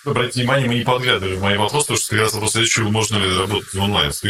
Обратите 0.05 0.41
внимание, 0.41 0.67
мы 0.67 0.75
не 0.75 0.83
подглядывали 0.83 1.35
в 1.35 1.41
мои 1.41 1.57
вопросы, 1.57 1.85
потому 1.85 1.97
что 1.97 2.09
как 2.11 2.19
раз 2.19 2.33
вопрос 2.33 2.51
следующий, 2.51 2.81
можно 2.81 3.17
ли 3.17 3.37
работать 3.37 3.75
онлайн 3.75 4.13
с. 4.13 4.21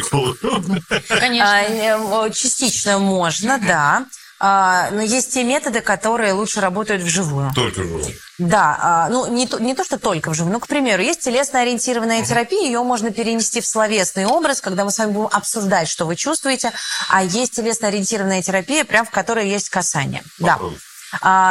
Конечно. 1.10 1.50
А, 1.50 2.28
э, 2.28 2.32
частично 2.32 3.00
можно, 3.00 3.60
да. 3.60 4.06
А, 4.38 4.92
но 4.92 5.02
есть 5.02 5.34
те 5.34 5.44
методы, 5.44 5.80
которые 5.80 6.34
лучше 6.34 6.60
работают 6.60 7.04
вживую. 7.04 7.52
Только 7.56 7.84
же. 7.84 8.16
Да, 8.38 8.78
а, 8.82 9.10
ну 9.10 9.28
не 9.28 9.48
то, 9.48 9.60
не 9.60 9.74
то, 9.74 9.86
что 9.86 9.98
только 9.98 10.30
вживую. 10.30 10.54
Ну, 10.54 10.60
к 10.60 10.68
примеру, 10.68 11.02
есть 11.02 11.22
телесно-ориентированная 11.22 12.24
терапия, 12.26 12.66
ее 12.66 12.84
можно 12.84 13.12
перенести 13.12 13.62
в 13.62 13.66
словесный 13.66 14.26
образ, 14.26 14.60
когда 14.60 14.84
мы 14.84 14.92
с 14.92 15.00
вами 15.00 15.12
будем 15.12 15.30
обсуждать, 15.32 15.88
что 15.88 16.06
вы 16.06 16.18
чувствуете, 16.18 16.74
а 17.10 17.24
есть 17.24 17.56
телесно-ориентированная 17.56 18.42
терапия, 18.42 18.84
прям 18.84 19.06
в 19.06 19.10
которой 19.10 19.50
есть 19.50 19.70
касание. 19.70 20.22
Да. 20.38 20.54
Попробуй. 20.54 20.78
А, 20.78 20.95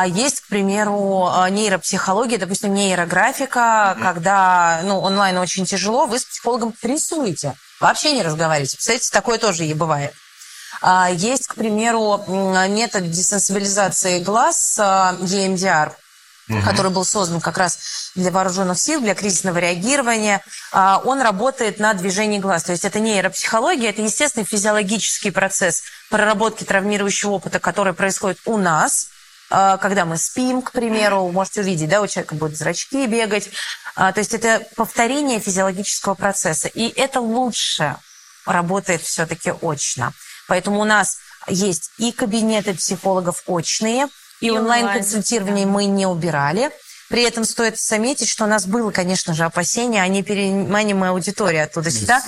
Есть, 0.06 0.40
к 0.40 0.46
примеру, 0.48 1.28
а, 1.30 1.48
нейропсихология, 1.48 2.38
допустим, 2.38 2.74
нейрографика, 2.74 3.96
когда 4.00 4.80
ну, 4.84 4.98
онлайн 5.00 5.38
очень 5.38 5.64
тяжело, 5.64 6.06
вы 6.06 6.18
с 6.18 6.24
психологом 6.24 6.74
рисуете, 6.82 7.54
вообще 7.80 8.12
не 8.12 8.22
разговариваете. 8.22 8.76
Представляете, 8.76 9.10
такое 9.10 9.38
тоже 9.38 9.64
и 9.64 9.74
бывает. 9.74 10.12
А, 10.82 11.08
есть, 11.10 11.46
к 11.46 11.54
примеру, 11.54 12.24
метод 12.68 13.10
десенсибилизации 13.10 14.22
глаз 14.22 14.78
EMDR, 14.78 15.92
угу. 16.48 16.62
который 16.62 16.90
был 16.90 17.04
создан 17.04 17.40
как 17.40 17.58
раз 17.58 18.10
для 18.14 18.30
вооруженных 18.30 18.78
сил, 18.78 19.00
для 19.00 19.14
кризисного 19.14 19.58
реагирования. 19.58 20.42
А, 20.72 21.00
он 21.04 21.20
работает 21.22 21.78
на 21.78 21.94
движении 21.94 22.38
глаз. 22.38 22.64
То 22.64 22.72
есть 22.72 22.84
это 22.84 23.00
нейропсихология, 23.00 23.90
это 23.90 24.02
естественный 24.02 24.46
физиологический 24.46 25.32
процесс 25.32 25.82
проработки 26.10 26.64
травмирующего 26.64 27.32
опыта, 27.32 27.58
который 27.60 27.94
происходит 27.94 28.38
у 28.44 28.56
нас, 28.56 29.08
а, 29.08 29.13
когда 29.78 30.04
мы 30.04 30.16
спим, 30.16 30.62
к 30.62 30.72
примеру, 30.72 31.30
можете 31.30 31.60
увидеть, 31.60 31.88
да, 31.88 32.00
у 32.00 32.06
человека 32.06 32.34
будут 32.34 32.56
зрачки 32.56 33.06
бегать. 33.06 33.50
А, 33.94 34.12
то 34.12 34.20
есть 34.20 34.34
это 34.34 34.66
повторение 34.74 35.38
физиологического 35.38 36.14
процесса. 36.14 36.68
И 36.68 36.88
это 36.88 37.20
лучше 37.20 37.96
работает 38.46 39.02
все-таки 39.02 39.52
очно. 39.62 40.12
Поэтому 40.48 40.80
у 40.80 40.84
нас 40.84 41.18
есть 41.46 41.90
и 41.98 42.10
кабинеты 42.12 42.74
психологов 42.74 43.42
очные, 43.46 44.08
и, 44.40 44.46
и 44.46 44.50
онлайн-консультирование 44.50 45.66
да. 45.66 45.70
мы 45.70 45.84
не 45.84 46.06
убирали. 46.06 46.70
При 47.08 47.22
этом 47.22 47.44
стоит 47.44 47.78
заметить, 47.78 48.28
что 48.28 48.44
у 48.44 48.48
нас 48.48 48.66
было, 48.66 48.90
конечно 48.90 49.34
же, 49.34 49.44
опасение 49.44 50.02
о 50.02 50.08
непереманимой 50.08 51.10
аудитории 51.10 51.58
оттуда 51.58 51.90
сюда. 51.90 52.22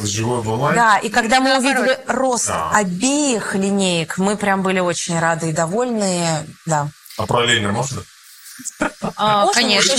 Да, 0.75 0.99
и 0.99 1.09
когда 1.09 1.41
мы 1.41 1.59
увидели 1.59 1.99
рост 2.07 2.49
да. 2.49 2.71
обеих 2.71 3.55
линеек, 3.55 4.19
мы 4.19 4.37
прям 4.37 4.63
были 4.63 4.79
очень 4.79 5.19
рады 5.19 5.49
и 5.49 5.53
довольны. 5.53 6.47
Да. 6.67 6.89
А 7.17 7.27
параллельно 7.27 7.73
можно? 7.73 8.03
А, 9.17 9.47
конечно, 9.53 9.95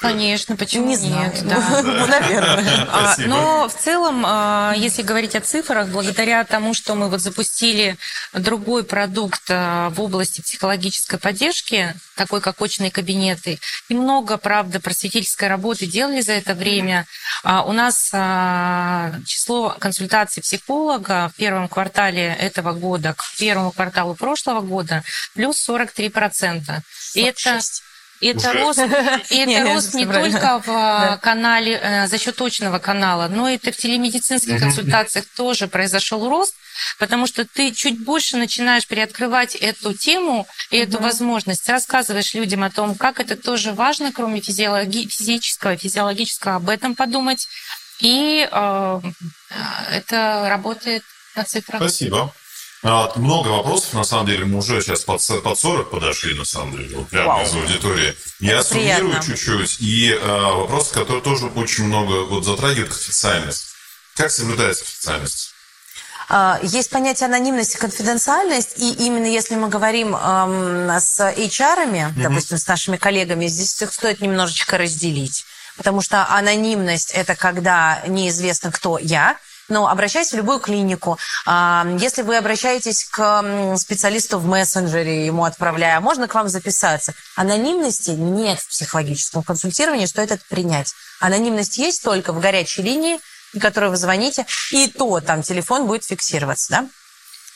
конечно, 0.00 0.56
почему 0.56 0.86
не 0.86 0.96
нет? 0.96 1.40
Да. 1.44 1.82
Ну, 1.82 2.06
наверное. 2.06 2.88
А, 2.90 3.14
но 3.18 3.68
в 3.68 3.74
целом, 3.74 4.24
а, 4.26 4.74
если 4.76 5.02
говорить 5.02 5.34
о 5.34 5.40
цифрах, 5.40 5.88
благодаря 5.88 6.44
тому, 6.44 6.74
что 6.74 6.94
мы 6.94 7.08
вот 7.08 7.20
запустили 7.20 7.96
другой 8.32 8.84
продукт 8.84 9.42
а, 9.48 9.90
в 9.90 10.00
области 10.00 10.40
психологической 10.40 11.18
поддержки, 11.18 11.94
такой 12.16 12.40
как 12.40 12.60
очные 12.60 12.90
кабинеты, 12.90 13.58
и 13.88 13.94
много, 13.94 14.38
правда, 14.38 14.80
просветительской 14.80 15.48
работы 15.48 15.86
делали 15.86 16.20
за 16.20 16.32
это 16.32 16.54
время, 16.54 17.06
у 17.44 17.72
нас 17.72 18.08
число 19.26 19.76
консультаций 19.78 20.42
психолога 20.42 21.30
в 21.32 21.36
первом 21.36 21.68
квартале 21.68 22.34
этого 22.40 22.72
года 22.72 23.14
к 23.14 23.22
первому 23.38 23.70
кварталу 23.70 24.14
прошлого 24.14 24.60
года 24.60 25.04
плюс 25.34 25.68
43%. 25.68 26.62
И 26.70 26.80
это 27.16 27.60
это 28.20 28.52
рост, 28.54 28.78
это 29.30 29.64
рост 29.64 29.94
не 29.94 30.06
только 30.06 30.62
в 30.64 31.18
канале, 31.22 31.78
э, 31.82 32.06
за 32.08 32.18
счет 32.18 32.36
точного 32.36 32.78
канала, 32.78 33.28
но 33.28 33.48
и 33.48 33.58
в 33.58 33.76
телемедицинских 33.76 34.58
консультациях 34.58 35.26
тоже 35.36 35.68
произошел 35.68 36.28
рост, 36.28 36.54
потому 36.98 37.26
что 37.26 37.44
ты 37.44 37.72
чуть 37.72 38.02
больше 38.02 38.36
начинаешь 38.36 38.86
приоткрывать 38.86 39.54
эту 39.54 39.92
тему 39.92 40.46
и 40.70 40.78
эту 40.78 40.98
возможность, 40.98 41.68
рассказываешь 41.68 42.34
людям 42.34 42.62
о 42.62 42.70
том, 42.70 42.94
как 42.94 43.20
это 43.20 43.36
тоже 43.36 43.72
важно, 43.72 44.12
кроме 44.12 44.40
физиологи- 44.40 45.08
физического, 45.08 45.76
физиологического, 45.76 46.56
об 46.56 46.68
этом 46.68 46.94
подумать. 46.94 47.48
И 47.98 48.46
э, 48.50 49.00
это 49.90 50.46
работает 50.48 51.02
на 51.34 51.44
цифрах. 51.44 51.80
Спасибо. 51.82 52.32
А, 52.88 53.12
много 53.16 53.48
вопросов, 53.48 53.94
на 53.94 54.04
самом 54.04 54.26
деле, 54.26 54.44
мы 54.44 54.58
уже 54.58 54.80
сейчас 54.80 55.00
под, 55.00 55.20
под 55.42 55.58
40 55.58 55.90
подошли, 55.90 56.34
на 56.34 56.44
самом 56.44 56.76
деле, 56.76 56.96
вот 56.96 57.08
прямо 57.08 57.34
Вау. 57.34 57.44
из 57.44 57.54
аудитории. 57.54 58.16
Я 58.38 58.60
Это 58.60 58.62
суммирую 58.62 59.22
чуть-чуть. 59.22 59.80
И 59.80 60.16
а, 60.22 60.52
вопрос, 60.54 60.92
который 60.92 61.20
тоже 61.20 61.46
очень 61.46 61.84
много 61.84 62.24
вот, 62.24 62.44
затрагивает 62.44 62.92
официальность. 62.92 63.66
Как 64.14 64.30
соблюдается 64.30 64.84
официальность? 64.84 65.50
А, 66.28 66.60
есть 66.62 66.90
понятие 66.90 67.26
анонимность 67.26 67.74
и 67.74 67.78
конфиденциальность, 67.78 68.78
и 68.78 68.92
именно 69.04 69.26
если 69.26 69.56
мы 69.56 69.68
говорим 69.68 70.14
эм, 70.14 70.90
с 70.90 71.18
HR, 71.20 71.90
mm-hmm. 71.90 72.22
допустим, 72.22 72.56
с 72.56 72.68
нашими 72.68 72.96
коллегами, 72.96 73.48
здесь 73.48 73.82
их 73.82 73.92
стоит 73.92 74.20
немножечко 74.20 74.78
разделить. 74.78 75.44
Потому 75.76 76.02
что 76.02 76.26
анонимность– 76.28 77.10
это 77.14 77.34
когда 77.34 78.02
неизвестно, 78.06 78.70
кто 78.70 78.98
я, 78.98 79.36
но 79.68 79.88
обращаясь 79.88 80.32
в 80.32 80.36
любую 80.36 80.60
клинику, 80.60 81.18
если 81.46 82.22
вы 82.22 82.36
обращаетесь 82.36 83.04
к 83.04 83.76
специалисту 83.76 84.38
в 84.38 84.46
мессенджере, 84.46 85.26
ему 85.26 85.44
отправляя, 85.44 86.00
можно 86.00 86.28
к 86.28 86.34
вам 86.34 86.48
записаться. 86.48 87.14
Анонимности 87.36 88.10
нет 88.10 88.60
в 88.60 88.68
психологическом 88.68 89.42
консультировании, 89.42 90.06
стоит 90.06 90.30
это 90.30 90.42
принять. 90.48 90.92
Анонимность 91.20 91.78
есть 91.78 92.02
только 92.02 92.32
в 92.32 92.40
горячей 92.40 92.82
линии, 92.82 93.18
в 93.54 93.60
которой 93.60 93.90
вы 93.90 93.96
звоните, 93.96 94.46
и 94.70 94.88
то 94.88 95.20
там 95.20 95.42
телефон 95.42 95.86
будет 95.86 96.04
фиксироваться, 96.04 96.70
да? 96.70 96.88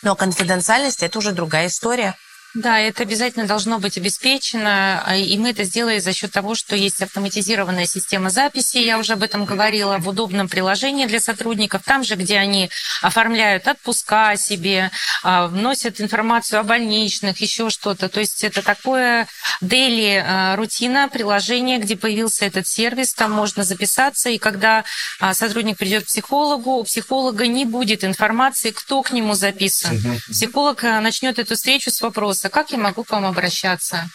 Но 0.03 0.17
конфиденциальность– 0.17 1.03
это 1.05 1.19
уже 1.19 1.33
другая 1.33 1.67
история. 1.67 2.17
Да, 2.55 2.80
это 2.80 3.05
обязательно 3.05 3.46
должно 3.46 3.78
быть 3.78 3.96
обеспечено, 3.96 5.05
а, 5.07 5.16
и 5.16 5.38
мы 5.38 5.51
это 5.51 5.62
сделаем 5.62 6.01
за 6.01 6.12
счет 6.12 6.32
того, 6.32 6.57
что 6.57 6.74
есть 6.74 7.01
автоматизированная 7.01 7.86
система 7.86 8.30
записи, 8.30 8.78
я 8.78 8.98
уже 8.98 9.12
об 9.12 9.22
этом 9.22 9.44
говорила, 9.44 9.98
в 9.98 10.09
удобном 10.09 10.48
приложении 10.48 11.07
для 11.07 11.20
сотрудников, 11.20 11.82
там 11.84 12.03
же, 12.03 12.16
где 12.16 12.38
они 12.38 12.68
оформляют 13.03 13.68
отпуска 13.68 14.36
себе, 14.36 14.90
а, 15.22 15.46
вносят 15.46 16.01
информацию 16.01 16.59
о 16.59 16.64
больничных, 16.64 17.40
еще 17.40 17.70
что-то. 17.70 18.09
То 18.09 18.18
есть 18.18 18.42
это 18.42 18.62
такое 18.62 19.28
daily 19.62 20.20
а, 20.20 20.57
рутина, 20.57 21.09
приложение, 21.09 21.78
где 21.78 21.96
появился 21.96 22.46
этот 22.46 22.66
сервис, 22.66 23.14
там 23.14 23.30
можно 23.30 23.62
записаться, 23.62 24.28
и 24.28 24.38
когда 24.38 24.84
сотрудник 25.32 25.76
придет 25.76 26.05
к 26.05 26.07
психологу, 26.07 26.78
у 26.78 26.84
психолога 26.84 27.46
не 27.46 27.64
будет 27.64 28.03
информации, 28.03 28.70
кто 28.70 29.03
к 29.03 29.12
нему 29.12 29.34
записан. 29.34 30.01
Психолог 30.28 30.82
начнет 30.82 31.38
эту 31.38 31.55
встречу 31.55 31.90
с 31.90 32.01
вопроса, 32.01 32.39
вопроса, 32.41 32.49
как 32.49 32.70
я 32.70 32.78
могу 32.78 33.05
к 33.05 33.11
вам 33.11 33.24
обращаться? 33.24 34.09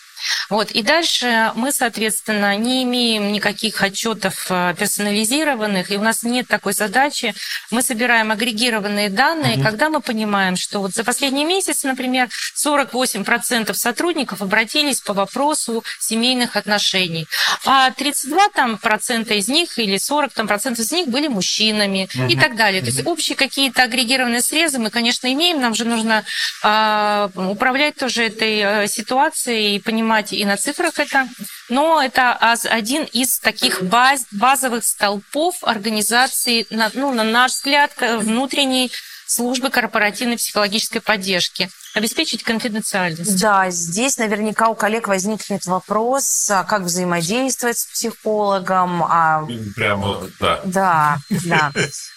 Вот. 0.49 0.71
И 0.71 0.81
дальше 0.81 1.51
мы, 1.55 1.71
соответственно, 1.71 2.55
не 2.57 2.83
имеем 2.83 3.31
никаких 3.31 3.81
отчетов 3.81 4.47
э, 4.49 4.75
персонализированных, 4.77 5.91
и 5.91 5.97
у 5.97 6.01
нас 6.01 6.23
нет 6.23 6.47
такой 6.47 6.73
задачи. 6.73 7.33
Мы 7.71 7.81
собираем 7.81 8.31
агрегированные 8.31 9.09
данные, 9.09 9.55
угу. 9.55 9.63
когда 9.63 9.89
мы 9.89 10.01
понимаем, 10.01 10.55
что 10.55 10.79
вот 10.79 10.93
за 10.93 11.03
последний 11.03 11.45
месяц, 11.45 11.83
например, 11.83 12.29
48% 12.55 13.73
сотрудников 13.73 14.41
обратились 14.41 15.01
по 15.01 15.13
вопросу 15.13 15.83
семейных 15.99 16.55
отношений, 16.55 17.27
а 17.65 17.91
32 17.91 18.49
там, 18.49 18.77
процента 18.77 19.33
из 19.33 19.47
них 19.47 19.77
или 19.77 19.97
40 19.97 20.33
там, 20.33 20.47
процентов 20.47 20.85
из 20.85 20.91
них 20.91 21.07
были 21.07 21.27
мужчинами 21.27 22.09
угу. 22.15 22.27
и 22.27 22.35
так 22.35 22.55
далее. 22.55 22.81
То 22.81 22.87
есть 22.87 23.05
общие 23.05 23.35
какие-то 23.35 23.83
агрегированные 23.83 24.41
срезы 24.41 24.79
мы, 24.79 24.89
конечно, 24.89 25.31
имеем, 25.31 25.59
нам 25.59 25.75
же 25.75 25.85
нужно 25.85 26.23
э, 26.63 27.29
управлять 27.35 27.95
тоже 27.95 28.23
этой 28.25 28.59
э, 28.59 28.87
ситуацией 28.87 29.75
и 29.75 29.79
понимать, 29.79 30.14
понимать 30.15 30.33
и 30.33 30.45
на 30.45 30.57
цифрах 30.57 30.99
это, 30.99 31.27
но 31.69 32.01
это 32.01 32.33
один 32.69 33.03
из 33.03 33.39
таких 33.39 33.83
баз, 33.83 34.25
базовых 34.31 34.83
столпов 34.83 35.55
организации, 35.61 36.65
ну, 36.69 37.13
на 37.13 37.23
наш 37.23 37.51
взгляд, 37.51 37.91
внутренней 37.99 38.91
службы 39.27 39.69
корпоративной 39.69 40.37
психологической 40.37 41.01
поддержки 41.01 41.69
обеспечить 41.95 42.43
конфиденциальность. 42.43 43.41
Да, 43.41 43.69
здесь 43.71 44.17
наверняка 44.17 44.69
у 44.69 44.75
коллег 44.75 45.07
возникнет 45.07 45.65
вопрос, 45.65 46.51
а 46.51 46.63
как 46.63 46.83
взаимодействовать 46.83 47.79
с 47.79 47.85
психологом. 47.85 49.03
А... 49.03 49.47
Прямо, 49.75 50.21
да. 50.39 50.61
Да, 50.65 51.17
да. 51.29 51.71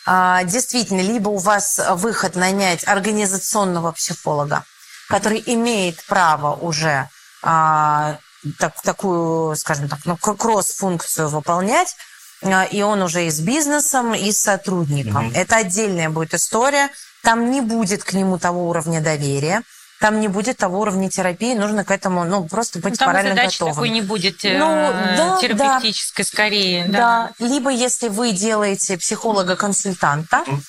А, 0.05 0.45
действительно, 0.45 1.01
либо 1.01 1.31
у 1.31 1.39
вас 1.39 1.81
выход 1.93 2.37
нанять 2.37 2.87
организационного 2.87 3.93
психолога, 3.93 4.65
который 5.09 5.43
имеет 5.47 6.05
право 6.05 6.55
уже 6.55 7.09
а, 7.43 8.19
так, 8.59 8.81
такую, 8.83 9.57
скажем 9.57 9.89
так, 9.89 10.01
ну, 10.05 10.17
кросс-функцию 10.17 11.29
выполнять, 11.29 11.97
а, 12.43 12.65
и 12.65 12.83
он 12.83 13.03
уже 13.03 13.27
и 13.27 13.31
с 13.31 13.41
бизнесом, 13.41 14.15
и 14.15 14.31
с 14.31 14.39
сотрудником. 14.39 15.29
Mm-hmm. 15.29 15.37
Это 15.37 15.57
отдельная 15.57 16.11
будет 16.11 16.35
история. 16.35 16.91
Там 17.23 17.51
не 17.51 17.61
будет 17.61 18.05
к 18.05 18.13
нему 18.13 18.39
того 18.39 18.69
уровня 18.69 19.01
доверия. 19.01 19.63
Там 20.01 20.21
не 20.21 20.29
будет 20.29 20.59
того 20.59 20.79
уровня 20.79 21.11
терапии, 21.11 21.55
нужно 21.55 21.85
к 21.85 21.91
этому, 21.91 22.23
ну, 22.23 22.47
просто 22.47 22.79
быть 22.79 22.93
ну, 22.93 22.97
там 22.99 23.09
морально 23.09 23.31
задачи 23.31 23.55
готовым. 23.55 23.75
такой 23.75 23.89
не 23.89 24.01
будет 24.01 24.45
э, 24.45 24.57
ну, 24.57 24.93
да, 25.17 25.39
терапевтической 25.41 26.25
да. 26.25 26.29
скорее. 26.29 26.85
Да. 26.87 26.99
да, 27.39 27.45
либо 27.45 27.71
если 27.71 28.07
вы 28.07 28.31
делаете 28.31 28.97
психолога-консультанта, 28.97 30.45
mm-hmm. 30.47 30.61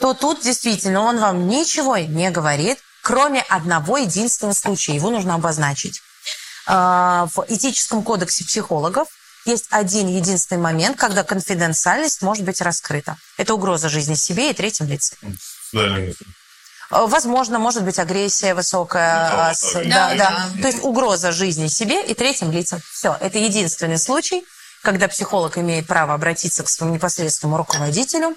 то 0.00 0.14
тут 0.14 0.40
действительно 0.42 1.02
он 1.02 1.20
вам 1.20 1.46
ничего 1.46 1.96
не 1.96 2.30
говорит, 2.30 2.78
кроме 3.02 3.42
одного 3.42 3.98
единственного 3.98 4.54
случая. 4.54 4.96
Его 4.96 5.10
нужно 5.10 5.34
обозначить. 5.34 6.02
А, 6.66 7.26
в 7.34 7.44
этическом 7.48 8.02
кодексе 8.02 8.44
психологов 8.44 9.08
есть 9.44 9.66
один 9.70 10.08
единственный 10.08 10.58
момент, 10.58 10.96
когда 10.96 11.24
конфиденциальность 11.24 12.22
может 12.22 12.44
быть 12.44 12.60
раскрыта. 12.60 13.16
Это 13.36 13.54
угроза 13.54 13.88
жизни 13.88 14.14
себе 14.14 14.50
и 14.50 14.54
третьим 14.54 14.86
лицам. 14.86 15.18
А, 16.90 17.06
возможно, 17.06 17.58
может 17.58 17.84
быть 17.84 17.98
агрессия 17.98 18.54
высокая. 18.54 19.30
Да, 19.30 19.48
а, 19.48 19.54
с, 19.54 19.72
да, 19.72 19.82
да, 19.82 20.16
да. 20.16 20.48
То 20.60 20.68
есть 20.68 20.84
угроза 20.84 21.32
жизни 21.32 21.66
себе 21.66 22.04
и 22.04 22.14
третьим 22.14 22.52
лицам. 22.52 22.80
Все, 22.92 23.16
это 23.20 23.38
единственный 23.38 23.98
случай, 23.98 24.44
когда 24.82 25.08
психолог 25.08 25.58
имеет 25.58 25.86
право 25.86 26.14
обратиться 26.14 26.62
к 26.62 26.68
своему 26.68 26.94
непосредственному 26.94 27.56
руководителю 27.56 28.36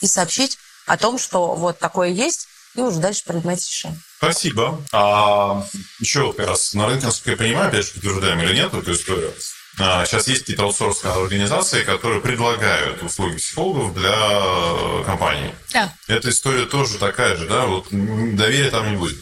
и 0.00 0.06
сообщить 0.06 0.58
о 0.86 0.96
том, 0.96 1.18
что 1.18 1.54
вот 1.54 1.78
такое 1.78 2.08
есть, 2.08 2.48
и 2.76 2.80
уже 2.80 2.98
дальше 2.98 3.24
принимать 3.24 3.58
решение. 3.58 3.98
Спасибо. 4.18 4.82
А 4.92 5.64
еще 6.00 6.32
как 6.32 6.46
раз 6.46 6.74
на 6.74 6.86
рынке, 6.86 7.06
насколько 7.06 7.30
я 7.32 7.36
понимаю, 7.36 7.68
опять 7.68 7.86
же, 7.86 7.92
подтверждаем 7.92 8.40
или 8.40 8.54
нет 8.54 8.74
эту 8.74 8.92
историю, 8.92 9.34
сейчас 9.76 10.28
есть 10.28 10.40
какие-то 10.40 10.62
аутсорсные 10.64 11.12
организации, 11.12 11.82
которые 11.82 12.20
предлагают 12.20 13.02
услуги 13.02 13.36
психологов 13.36 13.94
для 13.94 14.14
э, 14.14 15.02
компаний. 15.04 15.50
Да. 15.72 15.92
Эта 16.08 16.30
история 16.30 16.64
тоже 16.64 16.96
такая 16.98 17.36
же, 17.36 17.46
да? 17.46 17.66
Вот 17.66 17.88
доверия 17.90 18.70
там 18.70 18.90
не 18.90 18.96
будет. 18.96 19.18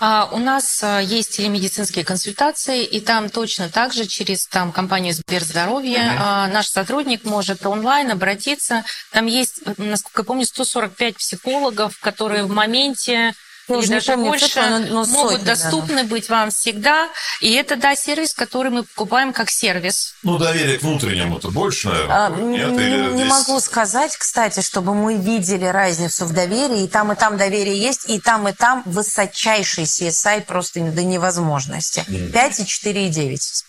А, 0.00 0.28
у 0.32 0.38
нас 0.38 0.82
а, 0.82 1.00
есть 1.00 1.36
телемедицинские 1.36 2.04
консультации, 2.04 2.84
и 2.84 3.00
там 3.00 3.28
точно 3.30 3.68
так 3.68 3.92
же 3.92 4.06
через 4.06 4.46
там, 4.46 4.72
компанию 4.72 5.12
Сберздоровье 5.12 5.98
uh-huh. 5.98 6.52
наш 6.52 6.68
сотрудник 6.68 7.24
может 7.24 7.66
онлайн 7.66 8.10
обратиться. 8.10 8.84
Там 9.12 9.26
есть, 9.26 9.60
насколько 9.76 10.22
я 10.22 10.24
помню, 10.24 10.44
145 10.44 11.16
психологов, 11.16 11.98
которые 12.00 12.44
в 12.44 12.50
моменте 12.50 13.34
ну, 13.68 13.80
или 13.80 13.88
даже 13.88 14.16
больше, 14.16 14.60
но, 14.60 14.78
но 14.78 15.04
сотни, 15.04 15.16
могут 15.16 15.44
доступны 15.44 16.02
да, 16.02 16.08
быть 16.08 16.28
вам 16.28 16.50
всегда. 16.50 17.08
И 17.40 17.52
это, 17.52 17.76
да, 17.76 17.94
сервис, 17.94 18.34
который 18.34 18.70
мы 18.70 18.82
покупаем 18.84 19.32
как 19.32 19.50
сервис. 19.50 20.14
Ну, 20.22 20.38
доверие 20.38 20.78
к 20.78 20.82
внутреннему-то 20.82 21.50
больше, 21.50 21.88
наверное. 21.88 22.26
А, 22.26 22.30
нет, 22.30 22.70
не, 22.70 23.16
не 23.16 23.24
могу 23.24 23.60
сказать, 23.60 24.16
кстати, 24.16 24.60
чтобы 24.60 24.94
мы 24.94 25.16
видели 25.16 25.66
разницу 25.66 26.24
в 26.24 26.32
доверии. 26.32 26.84
И 26.84 26.88
там, 26.88 27.12
и 27.12 27.16
там 27.16 27.36
доверие 27.36 27.78
есть, 27.78 28.08
и 28.08 28.20
там, 28.20 28.48
и 28.48 28.52
там 28.52 28.82
высочайший 28.86 29.84
CSI 29.84 30.42
просто 30.42 30.80
до 30.80 31.02
невозможности. 31.02 32.04
5,4,9 32.08 33.64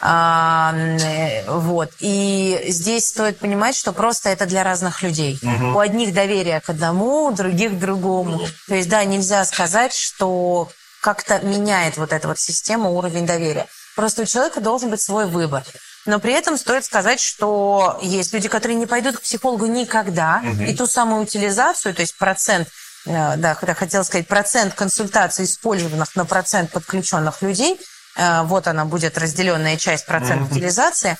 вот. 0.00 1.90
И 2.00 2.64
здесь 2.68 3.08
стоит 3.08 3.38
понимать, 3.38 3.74
что 3.76 3.92
просто 3.92 4.28
это 4.28 4.46
для 4.46 4.62
разных 4.62 5.02
людей. 5.02 5.38
Угу. 5.42 5.76
У 5.76 5.78
одних 5.78 6.12
доверие 6.12 6.60
к 6.60 6.68
одному, 6.68 7.26
у 7.26 7.32
других 7.32 7.72
к 7.72 7.78
другому. 7.78 8.36
Угу. 8.36 8.46
То 8.68 8.74
есть, 8.74 8.88
да, 8.88 9.04
нельзя 9.04 9.44
сказать, 9.44 9.94
что 9.94 10.68
как-то 11.00 11.40
меняет 11.40 11.96
вот 11.96 12.12
эта 12.12 12.28
вот 12.28 12.38
система 12.38 12.90
уровень 12.90 13.26
доверия. 13.26 13.66
Просто 13.94 14.22
у 14.22 14.26
человека 14.26 14.60
должен 14.60 14.90
быть 14.90 15.00
свой 15.00 15.26
выбор. 15.26 15.64
Но 16.04 16.20
при 16.20 16.34
этом 16.34 16.58
стоит 16.58 16.84
сказать, 16.84 17.20
что 17.20 17.98
есть 18.02 18.32
люди, 18.32 18.48
которые 18.48 18.76
не 18.76 18.86
пойдут 18.86 19.16
к 19.16 19.22
психологу 19.22 19.66
никогда, 19.66 20.42
угу. 20.44 20.62
и 20.62 20.74
ту 20.74 20.86
самую 20.86 21.22
утилизацию, 21.22 21.94
то 21.94 22.02
есть 22.02 22.16
процент 22.18 22.68
э, 23.06 23.36
да, 23.36 23.54
хотела 23.54 24.02
сказать, 24.02 24.28
процент 24.28 24.74
консультаций, 24.74 25.46
использованных 25.46 26.14
на 26.14 26.26
процент 26.26 26.70
подключенных 26.70 27.40
людей– 27.40 27.80
Э, 27.95 27.95
вот 28.16 28.66
она 28.66 28.84
будет 28.84 29.18
разделенная 29.18 29.76
часть 29.76 30.06
процент 30.06 30.50
утилизации. 30.50 31.16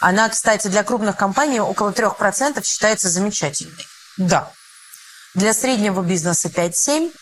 Она, 0.00 0.28
кстати, 0.28 0.68
для 0.68 0.82
крупных 0.82 1.16
компаний 1.16 1.60
около 1.60 1.90
3% 1.90 2.62
считается 2.64 3.08
замечательной. 3.08 3.86
Да. 4.16 4.50
Для 5.34 5.54
среднего 5.54 6.02
бизнеса 6.02 6.48
5-7, 6.48 7.12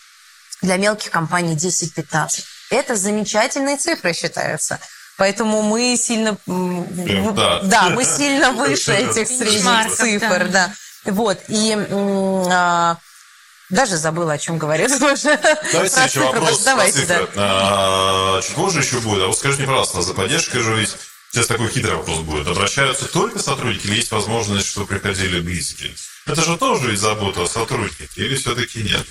для 0.62 0.76
мелких 0.76 1.10
компаний 1.10 1.54
10-15. 1.54 2.42
Это 2.70 2.96
замечательные 2.96 3.76
цифры 3.76 4.12
считаются. 4.12 4.80
Поэтому 5.16 5.62
мы 5.62 5.96
сильно, 5.96 6.36
да. 6.46 7.60
да, 7.62 7.90
мы 7.90 8.04
сильно 8.04 8.50
выше 8.50 8.92
этих 8.92 9.28
средних 9.28 9.94
цифр, 9.94 10.48
да. 10.48 10.72
Вот 11.04 11.38
и 11.48 11.76
а, 12.50 12.96
даже 13.74 13.96
забыла, 13.96 14.34
о 14.34 14.38
чем 14.38 14.56
говорят 14.56 14.90
уже. 15.02 15.38
Давайте 15.72 16.00
еще 16.00 16.20
вопрос. 16.20 16.62
Давайте, 16.64 17.04
да. 17.06 17.28
А, 17.36 18.40
чуть 18.40 18.54
позже 18.54 18.80
еще 18.80 19.00
будет. 19.00 19.24
А 19.24 19.26
вот 19.26 19.36
скажите 19.36 19.62
мне, 19.62 19.68
пожалуйста, 19.68 20.02
за 20.02 20.14
поддержкой 20.14 20.60
же 20.60 20.76
ведь 20.76 20.96
сейчас 21.30 21.46
такой 21.48 21.68
хитрый 21.68 21.96
вопрос 21.96 22.20
будет. 22.20 22.46
Обращаются 22.46 23.06
только 23.06 23.38
сотрудники 23.38 23.86
или 23.86 23.96
есть 23.96 24.12
возможность, 24.12 24.68
что 24.68 24.86
приходили 24.86 25.40
близкие? 25.40 25.94
Это 26.26 26.42
же 26.42 26.56
тоже 26.56 26.90
ведь 26.90 27.00
забота 27.00 27.42
о 27.42 27.46
сотруднике 27.46 28.08
или 28.16 28.36
все-таки 28.36 28.82
нет? 28.82 29.06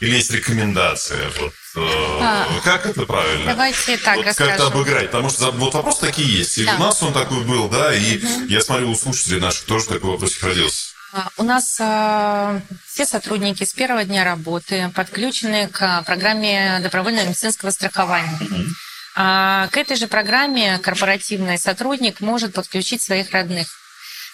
Или 0.00 0.16
есть 0.16 0.30
рекомендация? 0.30 1.28
Вот, 1.40 1.52
э, 1.74 2.18
а, 2.20 2.46
как 2.62 2.86
это 2.86 3.04
правильно? 3.04 3.46
Давайте 3.46 3.96
так 3.96 4.16
вот 4.16 4.26
расскажем. 4.26 4.56
Как-то 4.56 4.66
обыграть. 4.68 5.06
Потому 5.06 5.28
что 5.28 5.50
вот 5.50 5.74
вопросы 5.74 6.00
такие 6.02 6.38
есть. 6.38 6.56
И 6.58 6.64
да. 6.64 6.76
у 6.76 6.78
нас 6.78 7.02
он 7.02 7.12
такой 7.12 7.42
был, 7.42 7.68
да, 7.68 7.92
и 7.92 8.18
угу. 8.18 8.44
я 8.48 8.60
смотрю, 8.60 8.90
у 8.90 8.94
слушателей 8.94 9.40
наших 9.40 9.64
тоже 9.64 9.86
такой 9.86 10.10
вопросик 10.10 10.44
родился. 10.44 10.87
А, 11.12 11.28
у 11.38 11.42
нас 11.42 11.78
а, 11.80 12.60
все 12.86 13.06
сотрудники 13.06 13.64
с 13.64 13.72
первого 13.72 14.04
дня 14.04 14.24
работы 14.24 14.90
подключены 14.94 15.68
к 15.68 16.02
программе 16.04 16.80
добровольного 16.82 17.26
медицинского 17.26 17.70
страхования. 17.70 18.38
А, 19.16 19.68
к 19.68 19.76
этой 19.78 19.96
же 19.96 20.06
программе 20.06 20.78
корпоративный 20.78 21.58
сотрудник 21.58 22.20
может 22.20 22.52
подключить 22.52 23.02
своих 23.02 23.30
родных. 23.30 23.68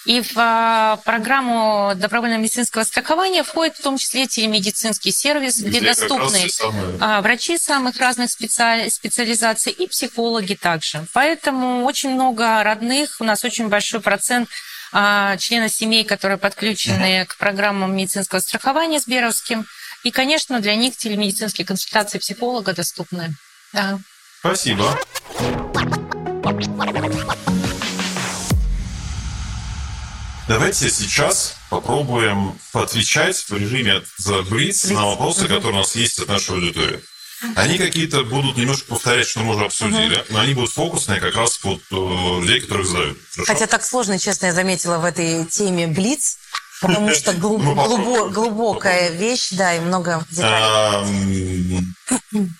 И 0.04 0.20
в 0.20 1.00
программу 1.04 1.92
добровольного 1.94 2.40
медицинского 2.40 2.82
страхования 2.82 3.42
входит 3.42 3.76
в 3.76 3.82
том 3.82 3.96
числе 3.96 4.26
телемедицинский 4.26 5.12
сервис, 5.12 5.60
где, 5.60 5.78
где 5.78 5.80
доступны 5.80 6.50
самые... 6.50 7.20
врачи 7.22 7.56
самых 7.56 7.96
разных 7.96 8.30
специаль... 8.30 8.90
специализаций 8.90 9.72
и 9.72 9.86
психологи 9.86 10.56
также. 10.56 11.06
Поэтому 11.14 11.84
очень 11.84 12.10
много 12.10 12.62
родных, 12.62 13.16
у 13.20 13.24
нас 13.24 13.44
очень 13.44 13.68
большой 13.68 14.00
процент 14.00 14.50
а, 14.96 15.36
члены 15.38 15.68
семей, 15.68 16.04
которые 16.04 16.38
подключены 16.38 17.26
к 17.26 17.36
программам 17.36 17.96
медицинского 17.96 18.38
страхования 18.38 19.00
Сберовским. 19.00 19.66
И, 20.04 20.12
конечно, 20.12 20.60
для 20.60 20.76
них 20.76 20.96
телемедицинские 20.96 21.66
консультации 21.66 22.18
психолога 22.18 22.72
доступны. 22.74 23.34
Да. 23.72 23.98
Спасибо. 24.38 24.96
Давайте 30.46 30.90
сейчас 30.90 31.56
попробуем 31.70 32.56
отвечать 32.72 33.38
в 33.38 33.56
режиме 33.56 34.02
за 34.18 34.42
Блиц 34.42 34.84
на 34.90 35.06
вопросы, 35.06 35.48
которые 35.48 35.72
у 35.72 35.76
нас 35.78 35.96
есть 35.96 36.20
от 36.20 36.28
нашей 36.28 36.54
аудитории. 36.54 37.00
Они 37.56 37.78
какие-то 37.78 38.24
будут 38.24 38.56
немножко 38.56 38.86
повторять, 38.86 39.26
что 39.26 39.40
мы 39.40 39.54
уже 39.54 39.64
обсудили, 39.64 40.16
угу. 40.16 40.24
но 40.30 40.40
они 40.40 40.54
будут 40.54 40.70
фокусные 40.70 41.20
как 41.20 41.34
раз 41.34 41.58
под 41.58 41.80
э, 41.90 42.40
людей, 42.40 42.60
которых 42.60 42.86
задают. 42.86 43.18
Хорошо? 43.32 43.52
Хотя 43.52 43.66
так 43.66 43.84
сложно, 43.84 44.18
честно, 44.18 44.46
я 44.46 44.52
заметила 44.52 44.98
в 44.98 45.04
этой 45.04 45.44
теме 45.46 45.86
Блиц, 45.86 46.38
потому 46.80 47.14
что 47.14 47.32
глуб, 47.34 47.62
глубо, 47.62 48.28
глубокая 48.28 49.10
вещь, 49.10 49.50
да, 49.50 49.76
и 49.76 49.80
много 49.80 50.24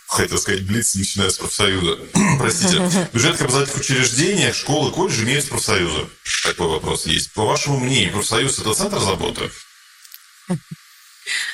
Хотел 0.07 0.39
сказать, 0.39 0.67
Блиц 0.67 0.95
начиная 0.95 1.31
с 1.31 1.39
профсоюза. 1.39 1.99
Простите. 2.39 3.09
Бюджет 3.13 3.41
образовательных 3.41 3.81
учреждениях, 3.81 4.55
школы, 4.55 4.93
колледжи 4.93 5.25
имеют 5.25 5.49
профсоюзы. 5.49 6.07
Такой 6.45 6.69
вопрос 6.69 7.07
есть. 7.07 7.33
По 7.33 7.45
вашему 7.45 7.81
мнению, 7.81 8.13
профсоюз– 8.13 8.59
это 8.61 8.75
центр 8.75 8.99
заботы? 8.99 9.51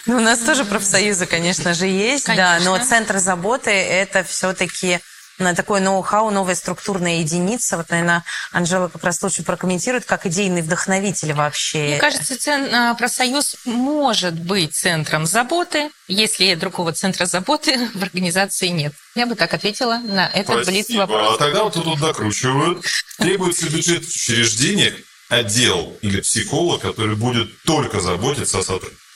Ну, 0.07 0.17
у 0.17 0.21
нас 0.21 0.39
тоже 0.41 0.65
профсоюзы, 0.65 1.27
конечно 1.27 1.75
же, 1.75 1.87
есть, 1.87 2.25
конечно. 2.25 2.59
да, 2.59 2.65
но 2.65 2.85
центр 2.85 3.19
заботы– 3.19 3.71
это 3.71 4.25
все-таки 4.25 5.01
на 5.41 5.55
такое 5.55 5.81
ноу-хау, 5.81 6.31
новая 6.31 6.55
структурная 6.55 7.21
единица. 7.21 7.77
Вот, 7.77 7.91
наверное, 7.91 8.25
Анжела 8.53 8.89
как 8.89 9.03
раз 9.03 9.23
лучше 9.23 9.43
прокомментирует, 9.43 10.05
как 10.05 10.27
идейный 10.27 10.63
вдохновитель 10.63 11.33
вообще. 11.33 11.89
Мне 11.89 11.97
кажется, 11.99 12.39
цен... 12.39 12.73
А, 12.73 12.95
профсоюз 12.95 13.57
может 13.65 14.35
быть 14.35 14.75
центром 14.75 15.27
заботы, 15.27 15.91
если 16.09 16.55
другого 16.55 16.93
центра 16.93 17.27
заботы 17.27 17.89
в 17.95 18.03
организации 18.03 18.69
нет. 18.69 18.93
Я 19.15 19.27
бы 19.27 19.35
так 19.35 19.53
ответила 19.53 19.99
на 20.05 20.29
этот 20.29 20.67
блиц 20.67 20.91
вопрос. 20.91 21.37
А 21.37 21.39
тогда 21.39 21.65
вот 21.65 21.75
тут 21.75 21.99
докручивают. 21.99 22.85
Требуется 23.19 23.69
бюджет 23.69 24.03
учреждения 24.03 24.95
отдел 25.29 25.97
или 26.03 26.21
психолог, 26.21 26.83
который 26.83 27.17
будет 27.17 27.51
только 27.63 28.01
заботиться 28.01 28.59
о 28.59 28.63
сотрудниках. 28.63 29.10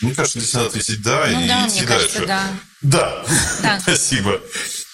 Мне 0.00 0.14
кажется, 0.14 0.40
здесь 0.40 0.54
надо 0.54 0.66
ответить 0.66 1.02
«да» 1.02 1.26
ну, 1.30 1.40
и 1.40 1.48
да, 1.48 1.68
идти 1.68 1.84
дальше. 1.84 1.86
Кажется, 1.86 2.26
да. 2.26 2.46
Да, 2.82 3.24
да. 3.62 3.80
спасибо. 3.82 4.40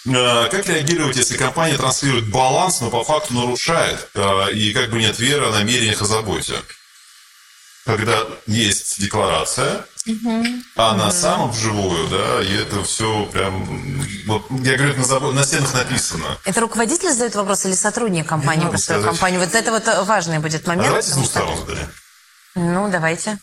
А, 0.08 0.48
как 0.48 0.66
реагировать, 0.66 1.16
если 1.16 1.36
компания 1.36 1.76
транслирует 1.76 2.28
баланс, 2.28 2.80
но 2.80 2.90
по 2.90 3.04
факту 3.04 3.34
нарушает, 3.34 4.08
а, 4.14 4.48
и 4.48 4.72
как 4.72 4.90
бы 4.90 4.98
нет 4.98 5.18
веры 5.18 5.46
о 5.46 5.52
намерениях 5.52 6.00
о 6.02 6.06
заботе? 6.06 6.54
Когда 7.84 8.24
есть 8.46 9.00
декларация, 9.00 9.86
угу. 10.06 10.44
а 10.76 10.90
угу. 10.90 10.98
на 10.98 11.10
самом 11.10 11.50
вживую, 11.50 12.08
да, 12.08 12.42
и 12.42 12.54
это 12.54 12.84
все 12.84 13.26
прям, 13.26 13.64
вот, 14.26 14.46
я 14.62 14.76
говорю, 14.76 14.96
на, 14.96 15.04
забо... 15.04 15.32
на 15.32 15.44
стенах 15.44 15.74
написано. 15.74 16.38
Это 16.44 16.60
руководитель 16.60 17.10
задает 17.10 17.34
вопрос 17.34 17.64
или 17.64 17.74
сотрудник 17.74 18.26
компании 18.26 18.68
про 18.68 19.02
компанию? 19.02 19.40
Вот 19.40 19.54
это 19.54 19.70
вот 19.70 20.06
важный 20.06 20.38
будет 20.38 20.66
момент. 20.66 20.86
А 20.86 20.88
давайте 20.88 21.10
с 21.10 21.12
двух 21.12 21.26
сторон 21.26 21.56
зададим. 21.58 21.88
Ну, 22.54 22.90
давайте. 22.90 23.38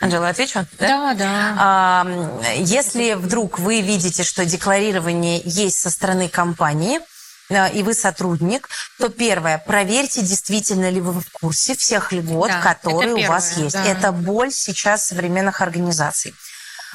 Анжела, 0.00 0.28
отвечу? 0.28 0.66
Да, 0.78 1.14
да. 1.14 1.14
да. 1.14 1.56
А, 1.58 2.06
если 2.56 3.14
вдруг 3.14 3.58
вы 3.58 3.80
видите, 3.80 4.24
что 4.24 4.44
декларирование 4.44 5.40
есть 5.44 5.80
со 5.80 5.90
стороны 5.90 6.28
компании, 6.28 7.00
а, 7.50 7.68
и 7.68 7.82
вы 7.82 7.94
сотрудник, 7.94 8.68
то 8.98 9.08
первое, 9.08 9.62
проверьте, 9.64 10.20
действительно 10.20 10.90
ли 10.90 11.00
вы 11.00 11.20
в 11.20 11.30
курсе 11.30 11.74
всех 11.76 12.12
льгот, 12.12 12.48
да, 12.48 12.60
которые 12.60 13.14
первое, 13.14 13.26
у 13.26 13.28
вас 13.28 13.56
есть. 13.56 13.74
Да. 13.76 13.84
Это 13.84 14.12
боль 14.12 14.52
сейчас 14.52 15.06
современных 15.06 15.60
организаций. 15.60 16.34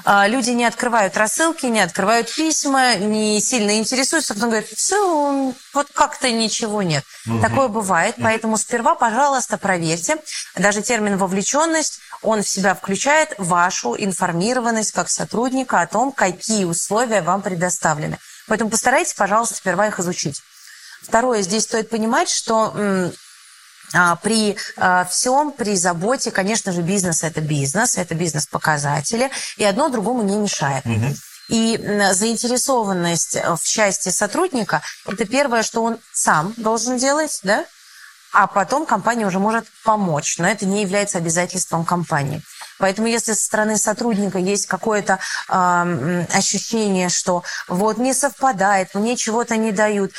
А, 0.03 0.27
люди 0.27 0.49
не 0.51 0.65
открывают 0.65 1.15
рассылки, 1.17 1.65
не 1.67 1.79
открывают 1.79 2.33
письма, 2.33 2.95
не 2.95 3.39
сильно 3.39 3.77
интересуются, 3.77 4.33
потом 4.33 4.49
говорят, 4.49 4.69
все, 4.69 5.53
вот 5.73 5.87
как-то 5.93 6.31
ничего 6.31 6.81
нет. 6.81 7.03
Угу. 7.27 7.39
Такое 7.39 7.67
бывает, 7.67 8.15
поэтому 8.21 8.57
сперва, 8.57 8.95
пожалуйста, 8.95 9.57
проверьте. 9.57 10.17
Даже 10.55 10.81
термин 10.81 11.17
«вовлеченность» 11.17 11.99
он 12.21 12.43
в 12.43 12.47
себя 12.47 12.75
включает 12.75 13.33
вашу 13.37 13.95
информированность 13.97 14.91
как 14.91 15.09
сотрудника 15.09 15.81
о 15.81 15.87
том, 15.87 16.11
какие 16.11 16.65
условия 16.65 17.21
вам 17.21 17.41
предоставлены. 17.41 18.19
Поэтому 18.47 18.69
постарайтесь, 18.69 19.13
пожалуйста, 19.13 19.55
сперва 19.55 19.87
их 19.87 19.99
изучить. 19.99 20.41
Второе, 21.01 21.41
здесь 21.41 21.63
стоит 21.63 21.89
понимать, 21.89 22.29
что 22.29 23.11
а, 23.93 24.15
при 24.17 24.55
а, 24.77 25.05
всем, 25.05 25.51
при 25.51 25.75
заботе, 25.75 26.31
конечно 26.31 26.71
же, 26.71 26.81
бизнес– 26.81 27.23
это 27.23 27.41
бизнес, 27.41 27.97
это 27.97 28.15
бизнес-показатели, 28.15 29.31
и 29.57 29.63
одно 29.63 29.89
другому 29.89 30.21
не 30.21 30.37
мешает. 30.37 30.85
Угу. 30.85 31.15
И 31.49 31.77
заинтересованность 32.13 33.35
в 33.35 33.59
счастье 33.65 34.11
сотрудника– 34.11 34.81
это 35.05 35.25
первое, 35.25 35.63
что 35.63 35.83
он 35.83 35.97
сам 36.13 36.53
должен 36.55 36.97
делать, 36.97 37.39
да? 37.43 37.65
А 38.33 38.47
потом 38.47 38.85
компания 38.85 39.25
уже 39.25 39.39
может 39.39 39.65
помочь, 39.83 40.37
но 40.37 40.47
это 40.47 40.65
не 40.65 40.81
является 40.81 41.17
обязательством 41.17 41.85
компании. 41.85 42.41
Поэтому 42.79 43.07
если 43.07 43.33
со 43.33 43.45
стороны 43.45 43.77
сотрудника 43.77 44.39
есть 44.39 44.65
какое-то 44.65 45.19
э, 45.49 46.25
ощущение, 46.33 47.09
что 47.09 47.43
вот 47.67 47.97
не 47.97 48.13
совпадает, 48.13 48.95
мне 48.95 49.15
чего-то 49.15 49.55
не 49.57 49.71
дают, 49.71 50.11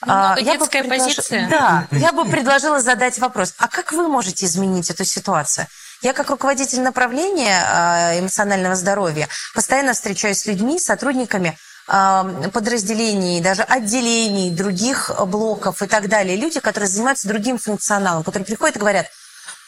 а, 0.00 0.36
Немного 0.36 0.52
я 0.52 0.58
бы 0.58 0.66
предлож... 0.66 0.98
позиция. 0.98 1.48
Да, 1.48 1.88
я 1.96 2.12
бы 2.12 2.24
предложила 2.24 2.80
задать 2.80 3.18
вопрос, 3.18 3.54
а 3.58 3.68
как 3.68 3.92
вы 3.92 4.08
можете 4.08 4.46
изменить 4.46 4.90
эту 4.90 5.04
ситуацию? 5.04 5.66
Я 6.00 6.12
как 6.12 6.30
руководитель 6.30 6.80
направления 6.82 7.64
а, 7.66 8.18
эмоционального 8.18 8.76
здоровья 8.76 9.28
постоянно 9.54 9.94
встречаюсь 9.94 10.40
с 10.40 10.46
людьми, 10.46 10.78
сотрудниками 10.78 11.50
а, 11.50 11.67
подразделений, 11.88 13.40
даже 13.40 13.62
отделений, 13.62 14.50
других 14.50 15.10
блоков 15.26 15.82
и 15.82 15.86
так 15.86 16.08
далее. 16.08 16.36
Люди, 16.36 16.60
которые 16.60 16.88
занимаются 16.88 17.28
другим 17.28 17.58
функционалом, 17.58 18.22
которые 18.22 18.46
приходят 18.46 18.76
и 18.76 18.80
говорят, 18.80 19.06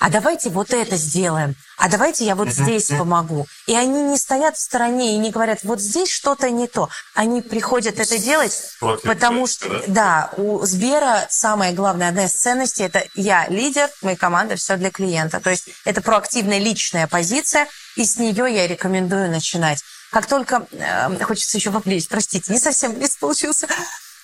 а 0.00 0.08
давайте 0.08 0.48
вот 0.48 0.72
это 0.72 0.96
сделаем, 0.96 1.54
а 1.76 1.90
давайте 1.90 2.24
я 2.24 2.34
вот 2.34 2.48
здесь 2.48 2.86
помогу. 2.86 3.46
И 3.66 3.76
они 3.76 4.02
не 4.02 4.16
стоят 4.16 4.56
в 4.56 4.60
стороне 4.60 5.14
и 5.14 5.18
не 5.18 5.30
говорят, 5.30 5.58
вот 5.62 5.78
здесь 5.78 6.10
что-то 6.10 6.48
не 6.48 6.66
то. 6.66 6.88
Они 7.14 7.42
приходят 7.42 8.00
это 8.00 8.16
делать, 8.18 8.58
потому 8.80 9.46
что, 9.46 9.82
да, 9.88 10.30
у 10.38 10.64
Сбера 10.64 11.26
самое 11.28 11.74
главное, 11.74 12.08
одна 12.08 12.24
из 12.24 12.32
ценностей, 12.32 12.84
это 12.84 13.04
я 13.14 13.46
лидер, 13.48 13.90
моя 14.00 14.16
команда, 14.16 14.56
все 14.56 14.76
для 14.78 14.90
клиента. 14.90 15.38
То 15.38 15.50
есть 15.50 15.68
это 15.84 16.00
проактивная 16.00 16.58
личная 16.58 17.06
позиция, 17.06 17.68
и 17.96 18.04
с 18.04 18.16
нее 18.16 18.46
я 18.54 18.66
рекомендую 18.66 19.30
начинать. 19.30 19.82
Как 20.10 20.26
только, 20.26 20.66
э, 20.72 21.24
хочется 21.24 21.56
еще 21.56 21.70
вовлечь, 21.70 22.08
простите, 22.08 22.52
не 22.52 22.58
совсем 22.58 22.94
близ 22.94 23.16
получился, 23.16 23.68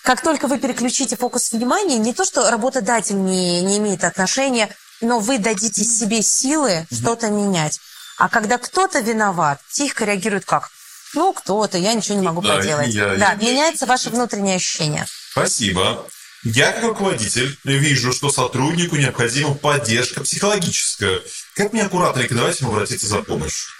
как 0.02 0.20
только 0.22 0.46
вы 0.46 0.58
переключите 0.58 1.16
фокус 1.16 1.52
внимания, 1.52 1.98
не 1.98 2.12
то, 2.12 2.24
что 2.24 2.50
работодатель 2.50 3.16
не, 3.16 3.62
не 3.62 3.78
имеет 3.78 4.04
отношения 4.04 4.74
но 5.00 5.18
вы 5.18 5.38
дадите 5.38 5.84
себе 5.84 6.22
силы 6.22 6.86
что-то 6.92 7.28
менять. 7.28 7.80
А 8.18 8.28
когда 8.28 8.58
кто-то 8.58 9.00
виноват, 9.00 9.60
тихо 9.70 10.04
реагирует 10.04 10.44
как? 10.44 10.70
Ну, 11.14 11.32
кто-то, 11.32 11.78
я 11.78 11.94
ничего 11.94 12.18
не 12.18 12.26
могу 12.26 12.42
да, 12.42 12.56
поделать. 12.56 12.88
Я, 12.88 13.16
да, 13.16 13.32
я, 13.32 13.34
меняется 13.34 13.86
ваше 13.86 14.10
внутреннее 14.10 14.56
ощущение. 14.56 15.06
Спасибо. 15.30 16.06
Я, 16.42 16.72
как 16.72 16.84
руководитель, 16.84 17.58
вижу, 17.64 18.12
что 18.12 18.30
сотруднику 18.30 18.96
необходима 18.96 19.54
поддержка 19.54 20.22
психологическая. 20.22 21.20
Как 21.54 21.72
мне 21.72 21.82
аккуратно 21.82 22.20
рекомендовать 22.20 22.60
ему 22.60 22.70
обратиться 22.70 23.06
за 23.06 23.22
помощью? 23.22 23.75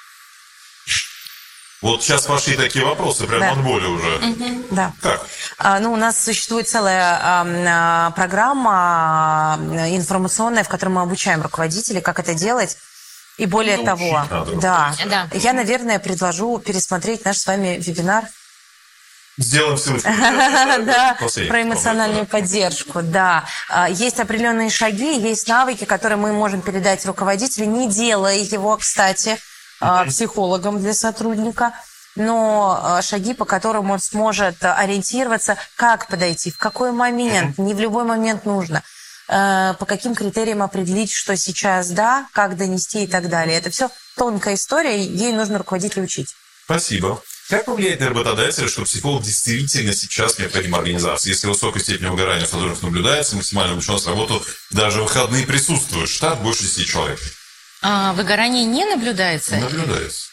Вот 1.83 2.03
сейчас 2.03 2.24
пошли 2.27 2.57
такие 2.57 2.85
вопросы, 2.85 3.27
прям 3.27 3.41
да. 3.41 3.53
от 3.53 3.62
боли 3.62 3.87
уже. 3.87 4.16
Угу. 4.16 4.64
Да. 4.70 4.93
Как? 5.03 5.27
А, 5.59 5.79
ну, 5.79 5.93
у 5.93 5.97
нас 5.97 6.22
существует 6.22 6.68
целая 6.68 7.18
а, 7.20 8.11
программа 8.12 9.55
а, 9.55 9.89
информационная, 9.91 10.64
в 10.64 10.68
которой 10.68 10.91
мы 10.91 11.03
обучаем 11.03 11.43
руководителей, 11.43 12.01
как 12.01 12.18
это 12.18 12.35
делать. 12.35 12.79
И 13.37 13.45
более 13.45 13.77
Научить 13.77 14.11
того, 14.11 14.27
надо, 14.31 14.53
да, 14.57 14.95
да, 15.05 15.29
я, 15.35 15.53
наверное, 15.53 15.99
предложу 15.99 16.59
пересмотреть 16.59 17.27
наш 17.27 17.37
с 17.37 17.47
вами 17.47 17.77
вебинар. 17.79 18.24
Сделаем 19.37 19.77
ссылочку. 19.77 20.09
Да, 20.87 21.16
про 21.49 21.62
эмоциональную 21.62 22.24
поддержку, 22.24 23.03
да. 23.03 23.45
А, 23.68 23.91
есть 23.91 24.18
определенные 24.18 24.70
шаги, 24.70 25.20
есть 25.20 25.47
навыки, 25.47 25.85
которые 25.85 26.16
мы 26.16 26.33
можем 26.33 26.62
передать 26.62 27.05
руководителю, 27.05 27.66
не 27.66 27.89
делая 27.89 28.39
его, 28.39 28.79
кстати, 28.79 29.39
психологом 30.07 30.81
для 30.81 30.95
сотрудника, 30.95 31.72
но 32.16 32.81
а, 32.83 33.03
шаги, 33.03 33.35
по 33.35 33.45
которым 33.45 33.91
он 33.91 34.01
сможет 34.01 34.57
ориентироваться, 34.64 35.57
как 35.77 36.09
подойти, 36.09 36.51
в 36.51 36.57
какой 36.57 36.91
момент, 36.93 37.59
не 37.59 37.74
в 37.74 37.81
любой 37.81 38.05
момент 38.05 38.47
нужно, 38.47 38.83
а, 39.29 39.74
по 39.74 39.85
каким 39.85 40.14
критериям 40.14 40.62
определить, 40.62 41.12
что 41.12 41.37
сейчас 41.37 41.91
да, 41.91 42.27
как 42.33 42.57
донести 42.57 43.05
и 43.05 43.07
так 43.07 43.29
далее. 43.29 43.59
Это 43.59 43.70
все 43.70 43.91
тонкая 44.16 44.55
история, 44.55 45.01
ей 45.01 45.33
нужно 45.33 45.59
руководителя 45.59 46.03
учить. 46.03 46.35
Спасибо. 46.64 47.22
Как 47.49 47.66
повлияет 47.66 48.01
на 48.01 48.09
работодателя, 48.09 48.66
что 48.66 48.83
психолог 48.83 49.22
действительно 49.22 49.95
сейчас 49.95 50.37
необходим 50.39 50.74
организации? 50.74 51.31
Если 51.31 51.47
высокая 51.47 51.81
степень 51.81 52.09
выгорания 52.09 52.45
сотрудников 52.45 52.83
наблюдается, 52.83 53.37
максимально 53.37 53.74
увлеченность 53.74 54.09
работу, 54.09 54.45
даже 54.72 55.01
выходные 55.01 55.47
присутствуют, 55.47 56.11
штат 56.11 56.43
больше 56.43 56.64
10 56.64 56.89
человек. 56.89 57.20
А, 57.83 58.12
выгорание 58.14 58.64
не 58.64 58.85
наблюдается? 58.85 59.57
Наблюдается. 59.57 60.27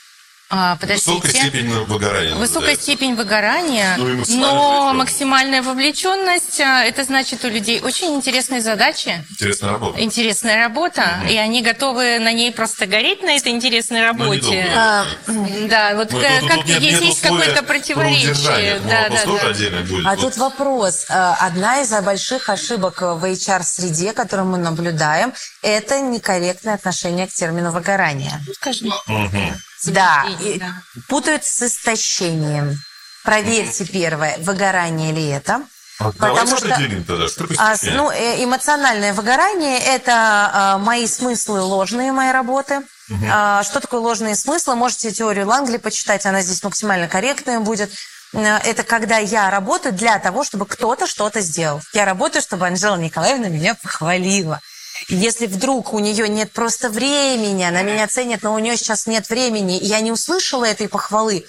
А, 0.55 0.75
подождите. 0.75 1.11
Высокая 1.11 1.31
степень 1.31 1.69
выгорания. 1.85 2.35
Высокая 2.35 2.75
степень 2.75 3.15
выгорания, 3.15 3.95
ну, 3.97 4.23
но 4.37 4.93
максимальная 4.93 5.63
вовлеченность, 5.63 6.61
а, 6.61 6.83
это 6.83 7.03
значит 7.05 7.43
у 7.43 7.49
людей 7.49 7.81
очень 7.81 8.13
интересные 8.13 8.61
задачи. 8.61 9.25
Интересная 9.31 9.71
работа. 9.71 9.99
Интересная 9.99 10.57
работа, 10.57 11.21
угу. 11.23 11.31
и 11.31 11.37
они 11.37 11.63
готовы 11.63 12.19
на 12.19 12.31
ней 12.31 12.51
просто 12.51 12.85
гореть, 12.85 13.23
на 13.23 13.35
этой 13.35 13.51
интересной 13.51 14.05
работе. 14.05 14.67
А, 14.75 15.05
да, 15.25 15.95
вот 15.95 16.11
ну, 16.11 16.21
как, 16.21 16.41
тут, 16.41 16.65
тут 16.67 16.79
есть, 16.81 17.01
есть 17.01 17.21
какое-то 17.21 17.63
противоречие. 17.63 18.79
Да, 18.85 19.09
да, 19.09 19.25
да. 19.25 19.81
Будет. 19.81 20.05
А 20.05 20.11
вот. 20.11 20.19
тут 20.19 20.37
вопрос. 20.37 21.07
А, 21.09 21.35
одна 21.39 21.81
из 21.81 21.89
больших 22.03 22.49
ошибок 22.49 23.01
в 23.01 23.25
HR-среде, 23.25 24.13
которую 24.13 24.49
мы 24.49 24.59
наблюдаем, 24.59 25.33
это 25.63 25.99
некорректное 26.01 26.75
отношение 26.75 27.27
к 27.27 27.31
термину 27.31 27.71
выгорания. 27.71 28.41
Ну, 28.45 28.53
скажи. 28.53 28.85
Угу. 28.87 29.53
Да, 29.87 30.25
и 30.41 30.61
путают 31.07 31.45
с 31.45 31.61
истощением. 31.63 32.77
Проверьте 33.23 33.85
первое, 33.85 34.37
выгорание 34.39 35.11
ли 35.11 35.27
это. 35.27 35.63
А 35.99 36.11
потому 36.11 36.57
что 36.57 36.67
тогда, 36.69 37.27
что 37.27 37.47
а, 37.57 37.75
ну, 37.93 38.09
э, 38.11 38.43
эмоциональное 38.43 39.13
выгорание– 39.13 39.79
это 39.79 40.49
а, 40.51 40.77
мои 40.79 41.07
смыслы 41.07 41.61
ложные, 41.61 42.11
мои 42.11 42.31
работы. 42.31 42.79
Угу. 43.09 43.25
А, 43.31 43.63
что 43.63 43.79
такое 43.79 44.01
ложные 44.01 44.35
смыслы? 44.35 44.75
Можете 44.75 45.11
теорию 45.11 45.47
Лангли 45.47 45.77
почитать, 45.77 46.25
она 46.25 46.41
здесь 46.41 46.63
максимально 46.63 47.07
корректная 47.07 47.59
будет. 47.59 47.91
Э, 48.33 48.57
это 48.57 48.83
когда 48.83 49.17
я 49.17 49.49
работаю 49.49 49.93
для 49.93 50.17
того, 50.19 50.43
чтобы 50.43 50.65
кто-то 50.65 51.07
что-то 51.07 51.41
сделал. 51.41 51.81
Я 51.93 52.05
работаю, 52.05 52.41
чтобы 52.41 52.67
Анжела 52.67 52.97
Николаевна 52.97 53.49
меня 53.49 53.75
похвалила. 53.75 54.59
Если 55.07 55.47
вдруг 55.47 55.93
у 55.93 55.99
нее 55.99 56.29
нет 56.29 56.51
просто 56.51 56.89
времени, 56.89 57.63
она 57.63 57.81
меня 57.81 58.07
ценит, 58.07 58.43
но 58.43 58.53
у 58.53 58.59
нее 58.59 58.77
сейчас 58.77 59.07
нет 59.07 59.29
времени, 59.29 59.77
и 59.77 59.85
я 59.85 59.99
не 60.01 60.11
услышала 60.11 60.65
этой 60.65 60.87
похвалы, 60.87 61.45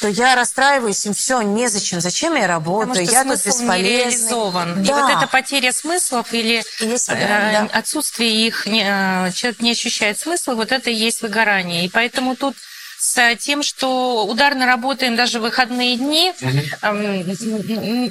то 0.00 0.08
я 0.08 0.34
расстраиваюсь, 0.34 1.06
им 1.06 1.14
все, 1.14 1.40
незачем, 1.40 2.00
зачем 2.00 2.34
я 2.34 2.46
работаю, 2.46 2.94
Потому 2.94 3.06
что 3.06 3.14
я 3.14 3.24
тут 3.24 3.70
реализован. 3.70 4.84
Да. 4.84 4.90
И 4.90 5.02
вот 5.02 5.10
эта 5.10 5.26
потеря 5.26 5.72
смыслов 5.72 6.32
или 6.32 6.62
есть 6.80 7.08
э, 7.08 7.14
да. 7.14 7.68
отсутствие 7.72 8.46
их, 8.46 8.66
не, 8.66 8.84
э, 8.86 9.32
человек 9.32 9.60
не 9.60 9.72
ощущает 9.72 10.18
смысла, 10.18 10.54
вот 10.54 10.72
это 10.72 10.90
и 10.90 10.94
есть 10.94 11.22
выгорание. 11.22 11.86
И 11.86 11.88
поэтому 11.88 12.36
тут 12.36 12.56
с 12.98 13.36
тем, 13.36 13.62
что 13.62 14.26
ударно 14.26 14.66
работаем 14.66 15.16
даже 15.16 15.38
в 15.38 15.42
выходные 15.42 15.96
дни, 15.96 16.32
угу. 16.40 16.50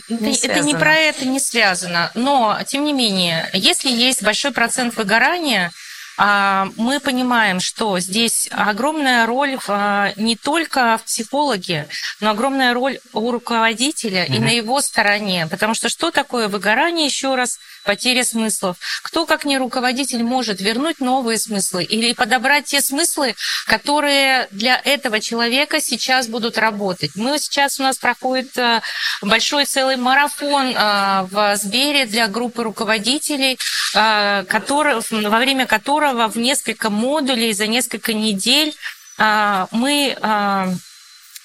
не 0.09 0.45
это 0.45 0.59
не 0.61 0.75
про 0.75 0.95
это 0.95 1.25
не 1.25 1.39
связано. 1.39 2.11
Но, 2.15 2.57
тем 2.67 2.85
не 2.85 2.93
менее, 2.93 3.49
если 3.53 3.89
есть 3.89 4.23
большой 4.23 4.51
процент 4.51 4.95
выгорания, 4.95 5.71
а, 6.17 6.69
мы 6.77 6.99
понимаем, 6.99 7.59
что 7.59 7.99
здесь 7.99 8.47
огромная 8.51 9.25
роль 9.25 9.57
в, 9.57 10.13
не 10.15 10.37
только 10.37 10.97
в 10.97 11.03
психологе, 11.03 11.87
но 12.21 12.29
огромная 12.29 12.73
роль 12.73 12.99
у 13.11 13.31
руководителя 13.31 14.23
угу. 14.23 14.33
и 14.33 14.39
на 14.39 14.49
его 14.49 14.81
стороне. 14.81 15.47
Потому 15.49 15.73
что 15.73 15.89
что 15.89 16.11
такое 16.11 16.47
выгорание, 16.47 17.05
еще 17.05 17.35
раз, 17.35 17.59
потеря 17.85 18.23
смыслов? 18.23 18.77
Кто, 19.03 19.25
как 19.25 19.45
не 19.45 19.57
руководитель, 19.57 20.23
может 20.23 20.59
вернуть 20.59 20.99
новые 20.99 21.37
смыслы 21.37 21.83
или 21.83 22.13
подобрать 22.13 22.65
те 22.65 22.81
смыслы, 22.81 23.35
которые 23.67 24.47
для 24.51 24.81
этого 24.83 25.19
человека 25.21 25.79
сейчас 25.79 26.27
будут 26.27 26.57
работать? 26.57 27.11
Мы 27.15 27.39
сейчас 27.39 27.79
у 27.79 27.83
нас 27.83 27.97
проходит 27.97 28.57
э, 28.57 28.81
большой 29.21 29.65
целый 29.65 29.95
марафон 29.95 30.75
э, 30.75 31.27
в 31.31 31.55
Сбере 31.57 32.05
для 32.05 32.27
группы 32.27 32.63
руководителей, 32.63 33.57
э, 33.95 34.43
который, 34.49 34.95
во 35.09 35.37
время 35.37 35.65
которого 35.65 36.27
в 36.27 36.37
несколько 36.37 36.89
модулей 36.89 37.53
за 37.53 37.67
несколько 37.67 38.13
недель 38.13 38.75
мы 39.17 40.17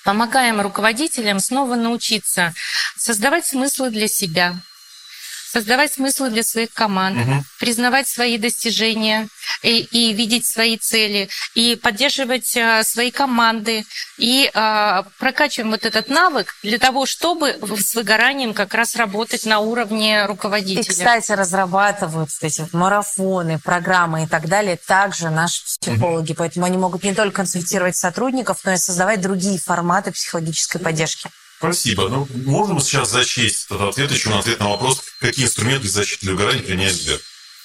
помогаем 0.04 0.60
руководителям 0.60 1.38
снова 1.40 1.76
научиться 1.76 2.54
создавать 2.96 3.46
смыслы 3.46 3.90
для 3.90 4.08
себя, 4.08 4.56
создавать 5.52 5.92
смыслы 5.92 6.30
для 6.30 6.42
своих 6.42 6.72
команд, 6.72 7.18
угу. 7.18 7.42
признавать 7.58 8.06
свои 8.06 8.38
достижения 8.38 9.28
и, 9.62 9.80
и 9.80 10.12
видеть 10.12 10.46
свои 10.46 10.76
цели, 10.76 11.28
и 11.54 11.76
поддерживать 11.76 12.56
а, 12.56 12.84
свои 12.84 13.10
команды, 13.10 13.84
и 14.16 14.50
а, 14.54 15.04
прокачиваем 15.18 15.72
вот 15.72 15.84
этот 15.84 16.08
навык 16.08 16.54
для 16.62 16.78
того, 16.78 17.04
чтобы 17.04 17.58
с 17.78 17.94
выгоранием 17.94 18.54
как 18.54 18.74
раз 18.74 18.94
работать 18.94 19.44
на 19.44 19.58
уровне 19.58 20.24
руководителя. 20.26 20.82
И, 20.82 20.88
кстати, 20.88 21.32
разрабатывают 21.32 22.30
эти 22.40 22.66
марафоны, 22.72 23.58
программы 23.58 24.24
и 24.24 24.26
так 24.26 24.46
далее 24.46 24.78
также 24.86 25.30
наши 25.30 25.64
психологи, 25.64 26.32
угу. 26.32 26.38
поэтому 26.38 26.66
они 26.66 26.78
могут 26.78 27.02
не 27.02 27.14
только 27.14 27.36
консультировать 27.36 27.96
сотрудников, 27.96 28.60
но 28.64 28.72
и 28.72 28.76
создавать 28.76 29.20
другие 29.20 29.58
форматы 29.58 30.12
психологической 30.12 30.80
поддержки. 30.80 31.28
Спасибо. 31.60 32.08
Ну, 32.08 32.26
можем 32.46 32.80
сейчас 32.80 33.10
зачесть 33.10 33.66
этот 33.66 33.82
ответ 33.82 34.10
еще 34.10 34.30
на 34.30 34.38
ответ 34.38 34.60
на 34.60 34.70
вопрос, 34.70 35.02
какие 35.20 35.44
инструменты 35.44 35.88
защиты 35.88 36.24
для 36.24 36.32
выгорания 36.32 36.62
применяет 36.62 36.94
Сбер? 36.94 37.20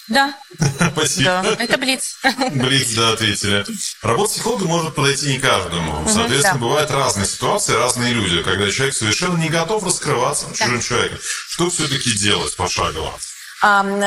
Да. 0.10 0.36
Спасибо. 0.91 1.41
Да. 1.43 1.56
Это 1.58 1.78
Блиц. 1.78 2.18
Блиц, 2.52 2.89
да, 2.89 3.14
ответили. 3.14 3.66
Работа 4.02 4.34
психолога 4.34 4.66
может 4.66 4.96
подойти 4.96 5.28
не 5.28 5.39
каждому. 5.39 6.06
Соответственно, 6.10 6.56
да. 6.56 6.60
бывают 6.60 6.91
разные 6.91 7.26
ситуации, 7.26 7.72
разные 7.72 8.14
люди, 8.14 8.43
когда 8.43 8.70
человек 8.70 8.96
совершенно 8.96 9.38
не 9.38 9.48
готов 9.48 9.86
раскрываться 9.86 10.48
да. 10.48 10.54
чужим 10.54 10.82
человеком. 10.82 11.20
Что 11.22 11.70
все-таки 11.70 12.12
делать 12.12 12.54
пошагово? 12.58 13.18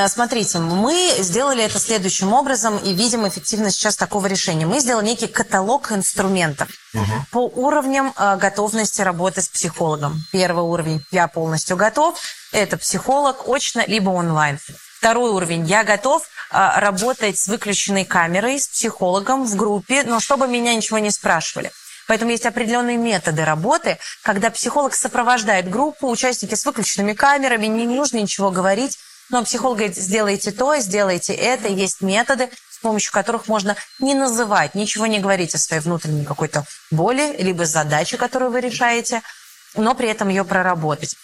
Смотрите, 0.08 0.58
мы 0.60 1.16
сделали 1.18 1.64
это 1.64 1.80
следующим 1.80 2.32
образом 2.32 2.78
и 2.78 2.92
видим 2.92 3.26
эффективность 3.26 3.76
сейчас 3.76 3.96
такого 3.96 4.26
решения. 4.26 4.66
Мы 4.66 4.78
сделали 4.78 5.06
некий 5.06 5.26
каталог 5.26 5.90
инструментов 5.90 6.68
угу. 6.94 7.02
по 7.32 7.38
уровням 7.58 8.12
а, 8.14 8.36
готовности 8.36 9.02
работы 9.02 9.42
с 9.42 9.48
психологом. 9.48 10.22
Первый 10.30 10.62
уровень– 10.62 11.04
я 11.10 11.26
полностью 11.26 11.76
готов. 11.76 12.20
Это 12.52 12.76
психолог 12.76 13.48
очно 13.48 13.82
либо 13.88 14.10
онлайн. 14.10 14.60
Второй 14.98 15.30
уровень– 15.30 15.64
я 15.66 15.82
готов 15.82 16.22
а, 16.50 16.78
работать 16.78 17.36
с 17.36 17.48
выключенной 17.48 18.04
камерой, 18.04 18.60
с 18.60 18.68
психологом 18.68 19.44
в 19.44 19.56
группе, 19.56 20.04
но 20.04 20.20
чтобы 20.20 20.46
меня 20.46 20.72
ничего 20.72 20.98
не 20.98 21.10
спрашивали. 21.10 21.72
Поэтому 22.06 22.30
есть 22.30 22.46
определенные 22.46 22.96
методы 22.96 23.44
работы, 23.44 23.98
когда 24.22 24.50
психолог 24.50 24.94
сопровождает 24.94 25.68
группу, 25.68 26.08
участники 26.08 26.54
с 26.54 26.64
выключенными 26.64 27.12
камерами, 27.12 27.66
не 27.66 27.86
нужно 27.86 28.16
ничего 28.16 28.50
говорить, 28.50 28.98
но 29.30 29.44
психолог 29.44 29.78
говорит, 29.78 29.96
сделайте 29.96 30.50
то, 30.52 30.76
сделайте 30.78 31.34
это. 31.34 31.68
Есть 31.68 32.00
методы, 32.00 32.48
с 32.70 32.78
помощью 32.78 33.12
которых 33.12 33.48
можно 33.48 33.76
не 33.98 34.14
называть, 34.14 34.74
ничего 34.74 35.06
не 35.06 35.18
говорить 35.18 35.54
о 35.54 35.58
своей 35.58 35.82
внутренней 35.82 36.24
какой-то 36.24 36.64
боли, 36.90 37.36
либо 37.38 37.66
задаче, 37.66 38.16
которую 38.16 38.50
вы 38.50 38.60
решаете, 38.60 39.22
но 39.74 39.94
при 39.94 40.08
этом 40.08 40.28
ее 40.28 40.44
проработать. 40.44 41.16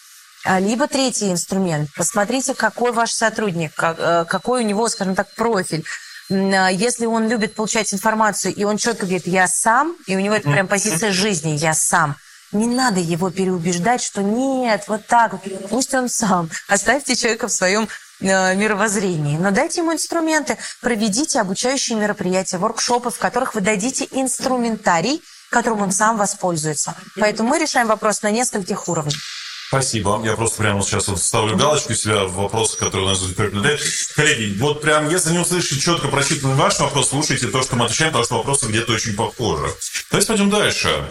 А, 0.44 0.58
либо 0.58 0.86
третий 0.88 1.30
инструмент. 1.30 1.88
Посмотрите, 1.96 2.54
какой 2.54 2.92
ваш 2.92 3.12
сотрудник, 3.12 3.72
э, 3.80 4.26
какой 4.28 4.62
у 4.62 4.66
него, 4.66 4.88
скажем 4.88 5.14
так, 5.14 5.32
профиль. 5.34 5.84
А, 6.30 6.68
если 6.70 7.06
он 7.06 7.28
любит 7.28 7.54
получать 7.54 7.94
информацию, 7.94 8.54
и 8.54 8.64
он 8.64 8.76
четко 8.76 9.06
говорит 9.06 9.26
«я 9.26 9.48
сам», 9.48 9.96
и 10.06 10.16
у 10.16 10.20
него 10.20 10.34
это 10.34 10.50
прям 10.50 10.68
позиция 10.68 11.12
жизни 11.12 11.50
«я 11.50 11.72
сам», 11.72 12.16
не 12.54 12.66
надо 12.66 13.00
его 13.00 13.30
переубеждать, 13.30 14.02
что 14.02 14.22
нет, 14.22 14.84
вот 14.88 15.06
так 15.06 15.34
пусть 15.68 15.94
он 15.94 16.08
сам. 16.08 16.50
Оставьте 16.68 17.16
человека 17.16 17.48
в 17.48 17.52
своем 17.52 17.88
э, 18.20 18.54
мировоззрении. 18.54 19.36
Но 19.36 19.50
дайте 19.50 19.80
ему 19.80 19.92
инструменты, 19.92 20.56
проведите 20.80 21.40
обучающие 21.40 21.98
мероприятия, 21.98 22.58
воркшопы, 22.58 23.10
в 23.10 23.18
которых 23.18 23.54
вы 23.54 23.60
дадите 23.60 24.06
инструментарий, 24.10 25.22
которым 25.50 25.82
он 25.82 25.92
сам 25.92 26.16
воспользуется. 26.16 26.94
Поэтому 27.18 27.50
мы 27.50 27.58
решаем 27.58 27.86
вопрос 27.88 28.22
на 28.22 28.30
нескольких 28.30 28.88
уровнях. 28.88 29.14
Спасибо. 29.68 30.20
Я 30.24 30.36
просто 30.36 30.58
прямо 30.58 30.82
сейчас 30.82 31.08
вот 31.08 31.20
ставлю 31.20 31.56
галочку 31.56 31.94
себя 31.94 32.24
в 32.24 32.34
вопросы, 32.34 32.76
которые 32.78 33.06
у 33.06 33.08
нас 33.08 33.18
приобретают. 33.18 33.80
Коллеги, 34.14 34.58
вот 34.58 34.80
прям, 34.80 35.10
если 35.10 35.32
не 35.32 35.38
услышите 35.38 35.80
четко 35.80 36.08
прочитанный 36.08 36.54
ваш 36.54 36.78
вопрос, 36.78 37.08
слушайте 37.08 37.48
то, 37.48 37.62
что 37.62 37.74
мы 37.74 37.86
отвечаем, 37.86 38.12
потому 38.12 38.24
что 38.24 38.36
вопросы 38.36 38.66
где-то 38.66 38.92
очень 38.92 39.14
похожи. 39.16 39.74
Давайте 40.10 40.28
пойдем 40.28 40.50
дальше. 40.50 41.04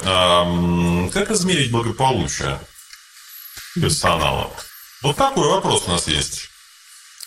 Как 1.14 1.32
измерить 1.32 1.72
благополучие 1.72 2.60
персонала? 3.76 4.50
Вот 5.02 5.18
такой 5.18 5.50
вопрос 5.50 5.84
у 5.88 5.92
нас 5.92 6.08
есть. 6.08 6.50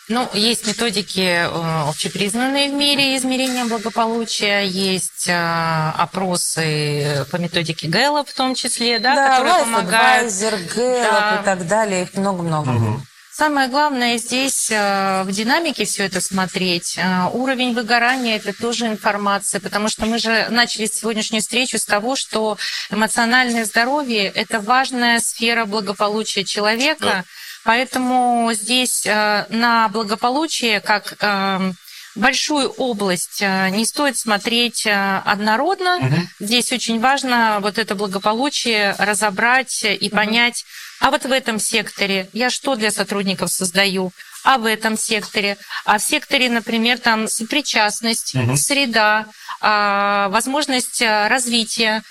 Ну, 0.09 0.28
есть 0.34 0.66
методики 0.68 1.18
э, 1.18 1.88
общепризнанные 1.88 2.70
в 2.70 2.74
мире 2.74 3.16
измерения 3.16 3.64
благополучия, 3.64 4.61
есть 4.61 5.26
э, 5.26 5.92
опросы 5.96 7.26
по 7.32 7.36
методике 7.38 7.88
Гэлла 7.88 8.24
в 8.24 8.32
том 8.32 8.54
числе, 8.54 9.00
да, 9.00 9.16
да 9.16 9.36
которые 9.38 9.64
помогают. 9.64 10.30
Advisor, 10.30 10.74
Гэллоп 10.74 11.11
да. 11.11 11.40
и 11.40 11.44
так 11.44 11.66
далее, 11.66 12.02
их 12.04 12.14
много-много. 12.14 12.70
Угу. 12.70 13.00
Самое 13.32 13.66
главное 13.66 14.16
здесь 14.18 14.70
э, 14.70 15.24
в 15.24 15.32
динамике 15.32 15.84
все 15.84 16.04
это 16.04 16.20
смотреть. 16.20 17.00
Уровень 17.32 17.74
выгорания– 17.74 18.36
это 18.38 18.52
тоже 18.52 18.86
информация, 18.86 19.61
потому 19.61 19.88
что 19.88 20.07
мы 20.07 20.18
же 20.18 20.46
начали 20.50 20.86
сегодняшнюю 20.86 21.42
встречу 21.42 21.78
с 21.78 21.84
того, 21.84 22.14
что 22.14 22.59
эмоциональное 22.90 23.64
здоровье– 23.64 24.26
это 24.34 24.61
важная 24.61 25.18
сфера 25.18 25.64
благополучия 25.64 26.44
человека. 26.44 27.04
Да 27.04 27.24
Поэтому 27.66 28.48
здесь 28.54 29.04
э, 29.04 29.44
на 29.50 29.88
благополучие, 29.88 30.80
как 30.80 31.14
э, 31.20 31.72
большую 32.14 32.70
область 32.70 33.42
э, 33.42 33.70
не 33.70 33.84
стоит 33.84 34.16
смотреть 34.16 34.86
однородно. 34.86 35.96
Угу. 35.96 36.16
Здесь 36.46 36.70
очень 36.70 37.00
важно 37.00 37.58
вот 37.60 37.78
это 37.78 37.96
благополучие 37.96 38.94
разобрать 38.98 39.82
и 39.82 40.08
понять, 40.08 40.64
а 41.00 41.10
вот 41.10 41.24
в 41.24 41.32
этом 41.32 41.58
секторе 41.58 42.28
я 42.32 42.50
что 42.50 42.76
для 42.76 42.92
сотрудников 42.92 43.50
создаю, 43.50 44.12
а 44.44 44.58
в 44.58 44.64
этом 44.64 44.96
секторе, 44.96 45.56
а 45.84 45.98
в 45.98 46.02
секторе, 46.02 46.48
например, 46.48 47.00
там 47.00 47.26
сопричастность, 47.26 48.36
угу. 48.36 48.56
среда, 48.56 49.26
а, 49.60 50.28
возможность 50.28 51.02
развития 51.02 52.04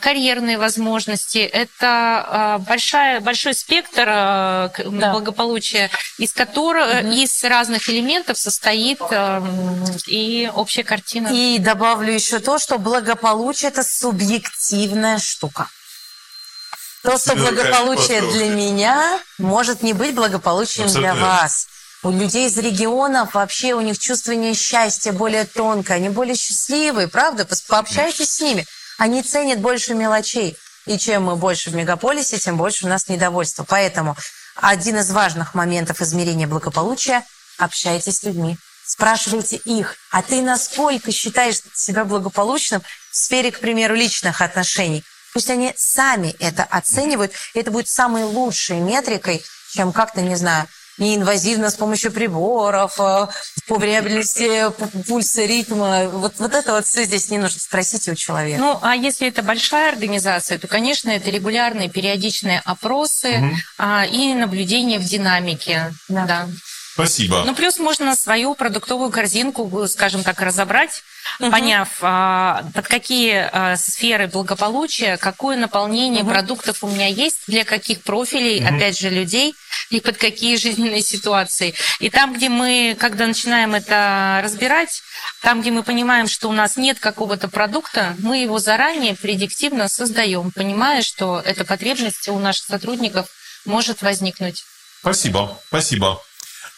карьерные 0.00 0.58
возможности, 0.58 1.38
это 1.38 1.86
а, 1.88 2.58
большая, 2.58 3.20
большой 3.20 3.54
спектр 3.54 4.04
а, 4.06 4.70
да. 4.84 5.12
благополучия, 5.12 5.90
из 6.18 6.32
которых 6.32 7.04
угу. 7.04 7.12
из 7.12 7.42
разных 7.42 7.88
элементов 7.88 8.38
состоит 8.38 9.00
и 10.06 10.50
общая 10.54 10.84
картина. 10.84 11.28
И 11.32 11.58
добавлю 11.58 12.12
еще 12.12 12.38
то, 12.38 12.58
что 12.58 12.78
благополучие 12.78 13.70
это 13.70 13.82
субъективная 13.82 15.18
штука. 15.18 15.68
То, 17.02 17.16
что 17.16 17.34
благополучие 17.34 18.20
для 18.20 18.48
меня, 18.48 19.18
может 19.38 19.82
не 19.82 19.92
быть 19.92 20.14
благополучием 20.14 20.86
Абсолютно. 20.86 21.14
для 21.14 21.24
вас. 21.24 21.66
У 22.02 22.10
людей 22.10 22.46
из 22.46 22.58
регионов 22.58 23.34
вообще 23.34 23.74
у 23.74 23.80
них 23.80 23.98
чувствование 23.98 24.54
счастья 24.54 25.12
более 25.12 25.44
тонкое, 25.44 25.96
они 25.96 26.10
более 26.10 26.34
счастливые, 26.34 27.08
правда? 27.08 27.48
Пообщайтесь 27.68 28.32
с 28.32 28.40
ними. 28.40 28.66
Они 28.98 29.22
ценят 29.22 29.60
больше 29.60 29.94
мелочей. 29.94 30.56
И 30.86 30.98
чем 30.98 31.24
мы 31.24 31.36
больше 31.36 31.70
в 31.70 31.74
мегаполисе, 31.74 32.38
тем 32.38 32.56
больше 32.56 32.86
у 32.86 32.88
нас 32.88 33.08
недовольства. 33.08 33.64
Поэтому 33.64 34.16
один 34.56 34.98
из 34.98 35.10
важных 35.10 35.54
моментов 35.54 36.00
измерения 36.00 36.46
благополучия– 36.46 37.24
общайтесь 37.58 38.18
с 38.18 38.22
людьми. 38.22 38.58
Спрашивайте 38.84 39.56
их, 39.56 39.96
а 40.10 40.22
ты 40.22 40.42
насколько 40.42 41.12
считаешь 41.12 41.60
себя 41.74 42.04
благополучным 42.04 42.82
в 43.10 43.16
сфере, 43.16 43.52
к 43.52 43.60
примеру, 43.60 43.94
личных 43.94 44.40
отношений? 44.40 45.04
Пусть 45.32 45.48
они 45.48 45.72
сами 45.76 46.34
это 46.40 46.64
оценивают, 46.64 47.32
и 47.54 47.60
это 47.60 47.70
будет 47.70 47.88
самой 47.88 48.24
лучшей 48.24 48.80
метрикой, 48.80 49.42
чем 49.72 49.92
как-то, 49.92 50.20
не 50.20 50.36
знаю, 50.36 50.66
неинвазивно 50.98 51.70
с 51.70 51.74
помощью 51.74 52.12
приборов, 52.12 53.00
э, 53.00 53.28
по 53.68 53.76
вариабельности 53.76 54.70
пульса, 55.06 55.44
ритма. 55.44 56.08
Вот, 56.08 56.34
вот 56.38 56.54
это 56.54 56.72
вот 56.72 56.86
все 56.86 57.04
здесь 57.04 57.30
не 57.30 57.38
нужно. 57.38 57.60
Спросите 57.60 58.12
у 58.12 58.14
человека. 58.14 58.60
Ну, 58.60 58.78
а 58.82 58.96
если 58.96 59.28
это 59.28 59.42
большая 59.42 59.92
организация, 59.92 60.58
то, 60.58 60.66
конечно, 60.66 61.10
это 61.10 61.30
регулярные 61.30 61.88
периодичные 61.88 62.60
опросы 62.64 63.38
угу. 63.38 63.56
а, 63.78 64.04
и 64.04 64.34
наблюдение 64.34 64.98
в 64.98 65.04
динамике. 65.04 65.92
Да. 66.08 66.26
да. 66.26 66.48
Спасибо. 66.94 67.42
Ну, 67.46 67.54
плюс 67.54 67.78
можно 67.78 68.14
свою 68.14 68.54
продуктовую 68.54 69.10
корзинку, 69.10 69.86
скажем 69.88 70.22
так, 70.22 70.40
разобрать, 70.40 71.02
угу. 71.40 71.50
поняв, 71.50 71.88
а, 72.02 72.64
под 72.74 72.86
какие 72.86 73.48
а, 73.50 73.76
сферы 73.76 74.26
благополучия, 74.26 75.16
какое 75.16 75.56
наполнение 75.56 76.22
угу. 76.22 76.32
продуктов 76.32 76.84
у 76.84 76.88
меня 76.88 77.06
есть, 77.06 77.44
для 77.46 77.64
каких 77.64 78.02
профилей, 78.02 78.62
угу. 78.62 78.76
опять 78.76 78.98
же, 78.98 79.08
людей, 79.08 79.54
и 79.88 80.00
под 80.00 80.18
какие 80.18 80.56
жизненные 80.56 81.00
ситуации. 81.00 81.74
И 81.98 82.10
там, 82.10 82.34
где 82.34 82.50
мы, 82.50 82.94
когда 82.98 83.26
начинаем 83.26 83.74
это 83.74 84.40
разбирать, 84.44 85.02
там, 85.40 85.62
где 85.62 85.70
мы 85.70 85.82
понимаем, 85.82 86.28
что 86.28 86.48
у 86.48 86.52
нас 86.52 86.76
нет 86.76 86.98
какого-то 86.98 87.48
продукта, 87.48 88.16
мы 88.18 88.42
его 88.42 88.58
заранее 88.58 89.16
предиктивно 89.16 89.88
создаем, 89.88 90.50
понимая, 90.50 91.02
что 91.02 91.42
эта 91.44 91.64
потребность 91.64 92.28
у 92.28 92.38
наших 92.38 92.66
сотрудников 92.66 93.28
может 93.64 94.02
возникнуть. 94.02 94.64
Спасибо, 95.00 95.58
спасибо. 95.68 96.22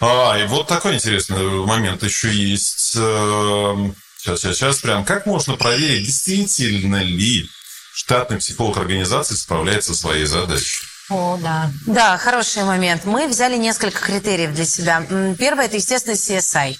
А, 0.00 0.36
и 0.38 0.46
вот 0.46 0.66
такой 0.66 0.94
интересный 0.94 1.38
момент 1.64 2.02
еще 2.02 2.32
есть. 2.32 2.90
Сейчас, 2.90 4.40
сейчас, 4.40 4.56
сейчас 4.56 4.78
прям. 4.78 5.04
Как 5.04 5.26
можно 5.26 5.56
проверить, 5.56 6.06
действительно 6.06 7.02
ли 7.02 7.48
штатный 7.94 8.38
психолог 8.38 8.76
организации 8.76 9.34
справляется 9.34 9.94
со 9.94 10.00
своей 10.00 10.24
задачей? 10.24 10.86
О, 11.10 11.38
да. 11.40 11.70
Да, 11.86 12.16
хороший 12.16 12.64
момент. 12.64 13.04
Мы 13.04 13.28
взяли 13.28 13.56
несколько 13.56 14.00
критериев 14.00 14.54
для 14.54 14.64
себя. 14.64 15.06
Первое– 15.38 15.64
это, 15.66 15.76
естественно, 15.76 16.14
CSI. 16.14 16.76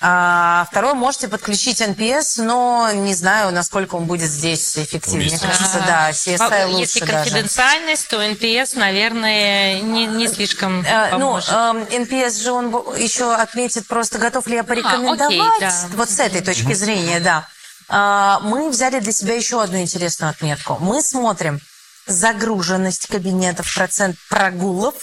А, 0.00 0.66
второе, 0.70 0.94
можете 0.94 1.28
подключить 1.28 1.80
NPS, 1.80 2.42
но 2.42 2.90
не 2.92 3.14
знаю, 3.14 3.52
насколько 3.52 3.94
он 3.96 4.04
будет 4.04 4.30
здесь 4.30 4.76
эффективнее. 4.76 5.28
Мне 5.30 5.38
кажется, 5.38 5.82
да, 5.86 6.10
CSI 6.10 6.66
лучше 6.66 6.80
Если 6.80 7.00
даже. 7.00 7.12
конфиденциальность, 7.30 8.08
то 8.08 8.22
NPS, 8.22 8.78
наверное, 8.78 9.80
не, 9.80 10.06
не 10.06 10.28
слишком 10.28 10.82
Э, 10.84 11.10
Ну, 11.12 11.18
поможет. 11.18 11.50
эм, 11.52 11.78
NPS 12.02 12.42
же 12.42 12.52
он 12.52 12.66
еще 12.96 13.34
отметит 13.34 13.86
просто, 13.86 14.18
готов 14.18 14.46
ли 14.46 14.56
я 14.56 14.64
порекомендовать. 14.64 15.26
окей, 15.26 15.42
да. 15.60 15.72
Вот 15.94 16.10
с 16.10 16.18
этой 16.20 16.40
точки 16.40 16.72
зрения, 16.74 17.20
да. 17.20 17.46
А, 17.88 18.40
Мы 18.40 18.68
взяли 18.70 19.00
для 19.00 19.12
себя 19.12 19.34
еще 19.34 19.62
одну 19.62 19.78
интересную 19.80 20.30
отметку. 20.30 20.76
Мы 20.80 21.02
смотрим 21.02 21.60
загруженность 22.06 23.06
кабинетов, 23.06 23.72
процент 23.74 24.16
прогулов, 24.28 24.94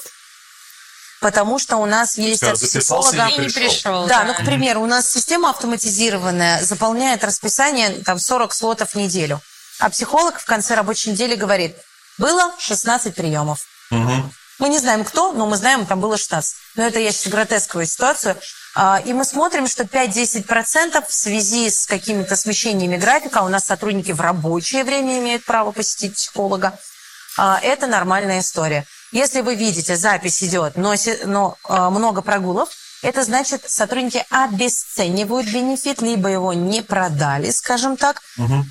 потому 1.26 1.58
что 1.58 1.78
у 1.78 1.88
нас 1.88 2.20
есть 2.20 2.44
от 2.44 2.60
психолога... 2.60 3.28
и 3.30 3.40
не 3.40 3.50
пришел. 3.50 4.06
Да, 4.06 4.26
ну, 4.26 4.36
к 4.36 4.46
примеру, 4.46 4.84
у 4.84 4.86
нас 4.86 5.10
система 5.10 5.50
автоматизированная 5.50 6.64
заполняет 6.64 7.24
расписание 7.24 7.90
там 8.06 8.20
40 8.20 8.54
слотов 8.54 8.92
в 8.92 8.96
неделю. 8.96 9.42
А 9.80 9.90
психолог 9.90 10.40
в 10.40 10.46
конце 10.46 10.76
рабочей 10.76 11.10
недели 11.10 11.34
говорит, 11.34 11.78
было 12.20 12.54
16 12.60 13.16
приемов. 13.16 13.66
Мы 13.90 14.70
не 14.70 14.78
знаем, 14.78 15.04
кто, 15.04 15.32
но 15.32 15.48
мы 15.48 15.58
знаем, 15.58 15.88
там 15.88 16.00
было 16.00 16.16
16. 16.16 16.56
Но 16.76 16.84
это 16.84 17.00
я 17.00 17.12
сейчас 17.12 17.34
гротесковую 17.34 17.88
ситуацию. 17.88 18.38
А, 18.76 19.02
И 19.04 19.12
мы 19.12 19.26
смотрим, 19.26 19.68
что 19.68 19.84
5-10% 19.84 21.04
в 21.08 21.12
связи 21.12 21.72
с 21.72 21.88
какими-то 21.88 22.36
смещениями 22.36 22.98
графика, 22.98 23.42
у 23.42 23.50
нас 23.50 23.66
сотрудники 23.66 24.12
в 24.12 24.22
рабочее 24.22 24.84
время 24.84 25.18
имеют 25.18 25.44
право 25.44 25.72
посетить 25.72 26.14
психолога, 26.14 26.78
а, 27.36 27.60
это 27.64 27.88
нормальная 27.88 28.42
история. 28.42 28.86
Если 29.16 29.40
вы 29.40 29.56
видите, 29.56 29.96
запись 29.96 30.44
идет, 30.44 30.76
но, 30.76 30.94
но 31.24 31.56
а, 31.64 31.90
много 31.90 32.22
прогулов, 32.22 32.68
это 33.02 33.24
значит, 33.24 33.64
сотрудники 33.66 34.26
обесценивают 34.30 35.48
бенефит, 35.48 36.02
либо 36.02 36.28
его 36.28 36.52
не 36.52 36.82
продали, 36.82 37.50
скажем 37.52 37.96
так, 37.96 38.22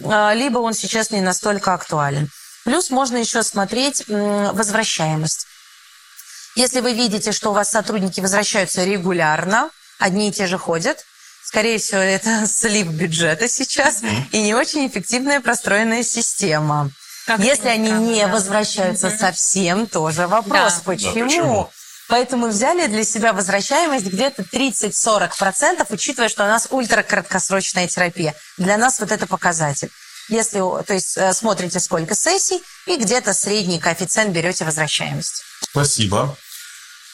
а, 0.05 0.35
либо 0.35 0.59
он 0.59 0.75
сейчас 0.75 1.11
не 1.11 1.23
настолько 1.23 1.73
актуален. 1.73 2.29
Плюс 2.67 2.91
можно 2.91 3.17
еще 3.17 3.43
смотреть 3.43 4.05
м, 4.07 4.55
возвращаемость. 4.55 5.47
Если 6.57 6.81
вы 6.81 6.93
видите, 6.93 7.33
что 7.33 7.53
у 7.53 7.55
вас 7.55 7.71
сотрудники 7.71 8.21
возвращаются 8.21 8.85
регулярно, 8.85 9.71
одни 9.99 10.29
и 10.29 10.33
те 10.33 10.47
же 10.47 10.59
ходят, 10.59 11.07
скорее 11.43 11.79
всего, 11.79 12.01
это 12.01 12.47
слив 12.55 12.89
бюджета 12.89 13.49
сейчас 13.49 14.03
и 14.31 14.43
не 14.43 14.53
очень 14.53 14.87
эффективная 14.87 15.41
простроенная 15.41 16.03
система. 16.03 16.91
Как 17.27 17.41
Если 17.41 17.65
ни 17.65 17.69
они 17.69 17.87
странно, 17.89 18.07
не 18.07 18.21
да. 18.27 18.29
возвращаются 18.29 19.11
совсем, 19.11 19.87
тоже 19.87 20.27
вопрос, 20.27 20.75
Да. 20.75 20.81
почему? 20.85 21.15
Да, 21.15 21.25
почему? 21.25 21.71
Поэтому 22.09 22.49
взяли 22.49 22.87
для 22.87 23.03
себя 23.03 23.33
возвращаемость 23.33 24.05
где-то 24.07 24.43
30-40%, 24.43 25.87
учитывая, 25.89 26.29
что 26.29 26.45
у 26.45 26.47
нас 26.49 26.69
ультракраткосрочная 26.71 27.89
терапия. 27.89 28.35
Для 28.59 28.77
нас 28.77 29.01
вот 29.01 29.11
это 29.11 29.27
показатель. 29.27 29.91
Если, 30.29 30.59
то 30.59 30.93
есть, 30.95 31.17
э, 31.17 31.33
смотрите, 31.35 31.81
сколько 31.81 32.15
сессий, 32.15 32.63
и 32.87 32.97
где-то 32.97 33.33
средний 33.35 33.79
коэффициент 33.79 34.31
берете 34.33 34.65
возвращаемость. 34.65 35.43
Спасибо. 35.71 36.37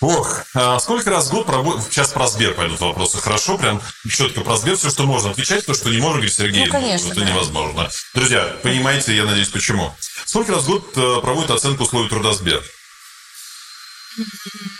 Ох, 0.01 0.45
а 0.55 0.79
сколько 0.81 1.11
раз 1.11 1.27
в 1.27 1.31
год 1.31 1.47
проводят... 1.47 1.85
Сейчас 1.85 2.09
про 2.09 2.27
Сбер 2.27 2.55
пойдут 2.55 2.81
вопросы. 2.81 3.19
Хорошо, 3.19 3.59
прям 3.59 3.83
четко 4.09 4.41
про 4.41 4.57
Сбер. 4.57 4.77
Все, 4.77 4.89
что 4.89 5.05
можно 5.05 5.31
отвечать, 5.31 5.67
то, 5.67 5.75
что 5.75 5.91
не 5.91 5.99
можно, 5.99 6.15
говорит 6.15 6.33
Сергей. 6.33 6.65
Ну, 6.67 6.73
конечно, 6.73 7.13
Это 7.13 7.21
да. 7.21 7.27
невозможно. 7.27 7.91
Друзья, 8.15 8.57
понимаете, 8.63 9.15
я 9.15 9.25
надеюсь, 9.25 9.49
почему. 9.49 9.95
Сколько 10.25 10.53
раз 10.53 10.63
в 10.63 10.67
год 10.69 10.93
э, 10.97 11.21
проводят 11.21 11.51
оценку 11.51 11.83
условий 11.83 12.09
труда 12.09 12.33
Сбер? 12.33 12.63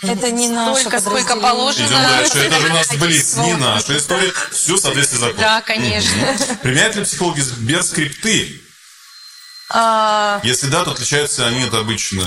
Это 0.01 0.31
не 0.31 0.49
наше 0.49 0.81
Столько, 0.81 0.99
сколько 0.99 1.35
положено. 1.35 1.85
Идем 1.85 2.01
дальше. 2.01 2.37
Это 2.39 2.59
же 2.59 2.67
у 2.67 2.73
нас 2.73 2.87
блиц, 2.95 3.35
не 3.37 3.53
наша 3.53 3.97
история. 3.97 4.33
Все 4.51 4.75
в 4.75 4.79
соответствии 4.79 5.17
с 5.17 5.19
законом. 5.19 5.39
Да, 5.39 5.61
конечно. 5.61 6.37
Применяют 6.63 6.95
ли 6.95 7.03
психологи 7.03 7.41
Сбер 7.41 7.83
скрипты? 7.83 8.61
А, 9.73 10.39
Если 10.43 10.67
да, 10.67 10.83
то 10.83 10.91
отличаются 10.91 11.47
они 11.47 11.63
от 11.63 11.73
обычных. 11.73 12.25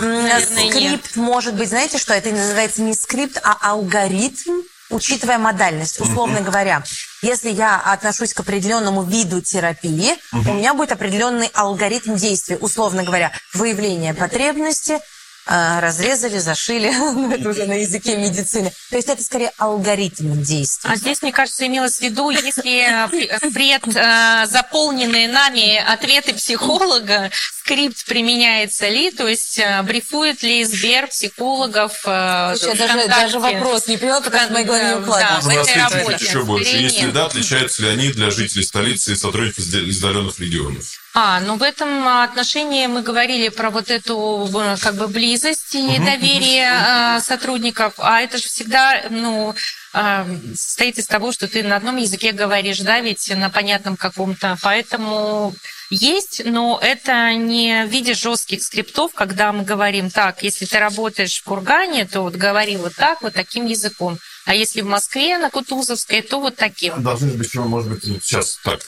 Наверное, 0.00 0.40
скрипт 0.40 1.16
может 1.16 1.54
быть, 1.54 1.68
знаете 1.68 1.98
что, 1.98 2.14
это 2.14 2.30
называется 2.30 2.82
не 2.82 2.94
скрипт, 2.94 3.38
а 3.42 3.56
алгоритм, 3.60 4.62
учитывая 4.90 5.38
модальность. 5.38 6.00
Условно 6.00 6.40
говоря, 6.40 6.84
если 7.22 7.50
я 7.50 7.80
отношусь 7.80 8.34
к 8.34 8.40
определенному 8.40 9.02
виду 9.02 9.40
терапии, 9.40 10.14
у 10.32 10.54
меня 10.54 10.74
будет 10.74 10.92
определенный 10.92 11.50
алгоритм 11.54 12.14
действий. 12.14 12.58
Условно 12.60 13.02
говоря, 13.02 13.32
выявление 13.54 14.14
потребности, 14.14 15.00
разрезали, 15.46 16.38
зашили, 16.38 16.88
это 17.34 17.48
уже 17.48 17.66
на 17.66 17.74
языке 17.74 18.16
медицины. 18.16 18.72
То 18.90 18.96
есть 18.96 19.08
это 19.08 19.22
скорее 19.22 19.52
алгоритм 19.58 20.42
действий. 20.42 20.90
А 20.92 20.96
здесь, 20.96 21.22
мне 21.22 21.32
кажется, 21.32 21.66
имелось 21.66 21.98
в 21.98 22.00
виду, 22.00 22.30
если 22.30 23.04
э, 23.06 23.50
пред 23.52 23.82
э, 23.96 24.46
заполненные 24.46 25.28
нами 25.28 25.76
ответы 25.76 26.34
психолога, 26.34 27.30
скрипт 27.60 28.04
применяется 28.06 28.88
ли, 28.88 29.10
то 29.10 29.26
есть 29.28 29.58
э, 29.58 29.82
брифует 29.82 30.42
ли 30.42 30.64
Сбер 30.64 31.06
психологов 31.08 32.00
э, 32.06 32.54
Слушай, 32.58 32.78
я 32.78 32.86
даже, 32.88 33.08
даже 33.08 33.38
вопрос 33.38 33.86
не 33.86 33.96
поняла, 33.96 34.20
потому 34.20 34.42
что 34.44 34.52
моей 34.52 34.66
голове 34.66 34.84
не 34.84 34.90
Да, 34.94 34.98
укладывается. 35.00 35.50
в 35.50 35.54
Можно 35.54 35.98
работе. 36.00 36.24
еще 36.24 36.44
больше. 36.44 36.76
Если 36.76 37.10
да, 37.10 37.26
отличаются 37.26 37.82
ли 37.82 37.88
они 37.88 38.08
для 38.08 38.30
жителей 38.30 38.64
столицы 38.64 39.12
и 39.12 39.16
сотрудников 39.16 39.58
из 39.64 39.98
отдаленных 39.98 40.38
регионов? 40.40 40.84
А, 41.16 41.38
ну 41.38 41.56
в 41.56 41.62
этом 41.62 42.08
отношении 42.08 42.88
мы 42.88 43.02
говорили 43.02 43.48
про 43.48 43.70
вот 43.70 43.88
эту 43.88 44.50
как 44.82 44.96
бы 44.96 45.06
близость 45.06 45.72
и 45.76 45.98
доверие 45.98 46.68
э, 46.68 47.20
сотрудников, 47.20 47.94
а 47.98 48.20
это 48.20 48.36
же 48.36 48.48
всегда, 48.48 49.00
ну, 49.10 49.54
э, 49.94 50.24
состоит 50.56 50.98
из 50.98 51.06
того, 51.06 51.30
что 51.30 51.46
ты 51.46 51.62
на 51.62 51.76
одном 51.76 51.98
языке 51.98 52.32
говоришь, 52.32 52.80
да, 52.80 52.98
ведь 52.98 53.32
на 53.32 53.48
понятном 53.48 53.96
каком-то, 53.96 54.58
поэтому 54.60 55.54
есть, 55.88 56.42
но 56.44 56.80
это 56.82 57.32
не 57.34 57.84
в 57.84 57.90
виде 57.90 58.14
жестких 58.14 58.60
скриптов, 58.60 59.14
когда 59.14 59.52
мы 59.52 59.62
говорим 59.62 60.10
так, 60.10 60.42
если 60.42 60.64
ты 60.64 60.80
работаешь 60.80 61.38
в 61.38 61.44
Кургане, 61.44 62.06
то 62.06 62.22
вот 62.22 62.34
говори 62.34 62.76
вот 62.76 62.96
так, 62.96 63.22
вот 63.22 63.34
таким 63.34 63.66
языком. 63.66 64.18
А 64.44 64.54
если 64.54 64.82
в 64.82 64.86
Москве 64.86 65.38
на 65.38 65.50
Кутузовской, 65.50 66.20
то 66.20 66.40
вот 66.40 66.56
таким. 66.56 67.02
Должны 67.02 67.32
быть, 67.32 67.48
еще, 67.48 67.60
может 67.60 67.90
быть, 67.90 68.06
вот 68.06 68.22
сейчас 68.22 68.58
так, 68.62 68.80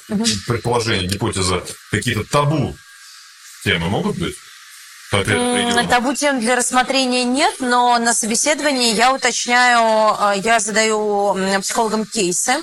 предположение, 0.46 1.08
гипотеза, 1.08 1.64
какие-то 1.90 2.24
табу 2.24 2.76
темы 3.64 3.88
могут 3.88 4.18
быть? 4.18 4.36
Табу 5.10 6.14
тем 6.14 6.40
для 6.40 6.56
рассмотрения 6.56 7.24
нет, 7.24 7.56
но 7.60 7.96
на 7.98 8.12
собеседовании 8.12 8.92
я 8.94 9.14
уточняю, 9.14 10.16
э, 10.36 10.40
я 10.40 10.58
задаю 10.58 11.36
психологам 11.62 12.04
кейсы 12.04 12.56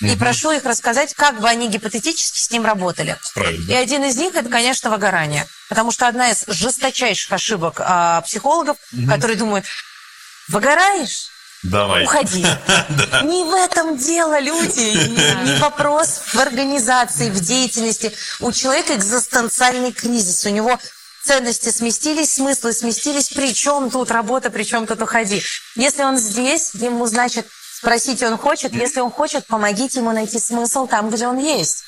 и 0.00 0.16
прошу 0.16 0.50
их 0.50 0.64
рассказать, 0.64 1.14
как 1.14 1.40
бы 1.40 1.48
они 1.48 1.68
гипотетически 1.68 2.38
с 2.38 2.50
ним 2.50 2.64
работали. 2.64 3.16
Правильно. 3.34 3.70
И 3.70 3.74
один 3.74 4.02
из 4.04 4.16
них 4.16 4.34
это, 4.34 4.48
конечно, 4.48 4.90
выгорание. 4.90 5.46
Потому 5.68 5.92
что 5.92 6.08
одна 6.08 6.30
из 6.30 6.44
жесточайших 6.46 7.32
ошибок 7.32 7.76
а, 7.78 8.22
психологов, 8.22 8.76
которые 9.08 9.36
думают, 9.36 9.66
выгораешь? 10.48 11.28
Давай. 11.64 12.04
Уходи. 12.04 12.42
Не 13.24 13.44
в 13.44 13.54
этом 13.54 13.96
дело, 13.96 14.38
люди. 14.38 14.80
Не, 14.80 15.52
не 15.52 15.58
вопрос 15.60 16.20
в 16.34 16.36
организации, 16.36 17.30
в 17.30 17.40
деятельности. 17.40 18.12
У 18.40 18.52
человека 18.52 18.94
экзистенциальный 18.94 19.92
кризис. 19.92 20.44
У 20.44 20.50
него 20.50 20.78
ценности 21.22 21.70
сместились, 21.70 22.34
смыслы 22.34 22.74
сместились. 22.74 23.30
Причем 23.30 23.90
тут 23.90 24.10
работа, 24.10 24.50
причем 24.50 24.86
тут 24.86 25.00
уходи. 25.00 25.42
Если 25.74 26.02
он 26.02 26.18
здесь, 26.18 26.74
ему, 26.74 27.06
значит, 27.06 27.46
спросите, 27.78 28.26
он 28.26 28.36
хочет. 28.36 28.74
Если 28.74 29.00
он 29.00 29.10
хочет, 29.10 29.46
помогите 29.46 30.00
ему 30.00 30.12
найти 30.12 30.38
смысл 30.38 30.86
там, 30.86 31.08
где 31.08 31.26
он 31.26 31.38
есть. 31.38 31.84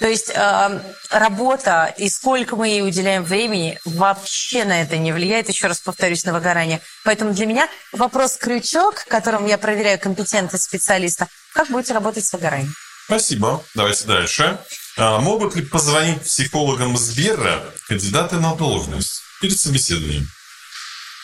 То 0.00 0.08
есть 0.08 0.30
э, 0.34 0.80
работа 1.10 1.94
и 1.96 2.08
сколько 2.08 2.56
мы 2.56 2.68
ей 2.68 2.82
уделяем 2.82 3.22
времени 3.22 3.78
вообще 3.84 4.64
на 4.64 4.82
это 4.82 4.96
не 4.96 5.12
влияет, 5.12 5.48
еще 5.48 5.68
раз 5.68 5.78
повторюсь, 5.80 6.24
на 6.24 6.32
выгорание. 6.32 6.80
Поэтому 7.04 7.32
для 7.32 7.46
меня 7.46 7.68
вопрос-крючок, 7.92 9.04
которым 9.06 9.46
я 9.46 9.56
проверяю 9.56 10.00
компетентность 10.00 10.64
специалиста, 10.64 11.28
как 11.52 11.68
будете 11.68 11.94
работать 11.94 12.24
с 12.24 12.32
выгоранием. 12.32 12.74
Спасибо. 13.06 13.62
Давайте 13.74 14.06
дальше. 14.06 14.58
А, 14.96 15.20
могут 15.20 15.54
ли 15.56 15.62
позвонить 15.62 16.22
психологам 16.22 16.96
Сбера 16.96 17.62
кандидаты 17.86 18.36
на 18.36 18.54
должность 18.54 19.22
перед 19.40 19.58
собеседованием? 19.58 20.26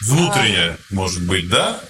Внутренне, 0.01 0.76
может 0.90 1.22
быть, 1.22 1.48
да? 1.48 1.80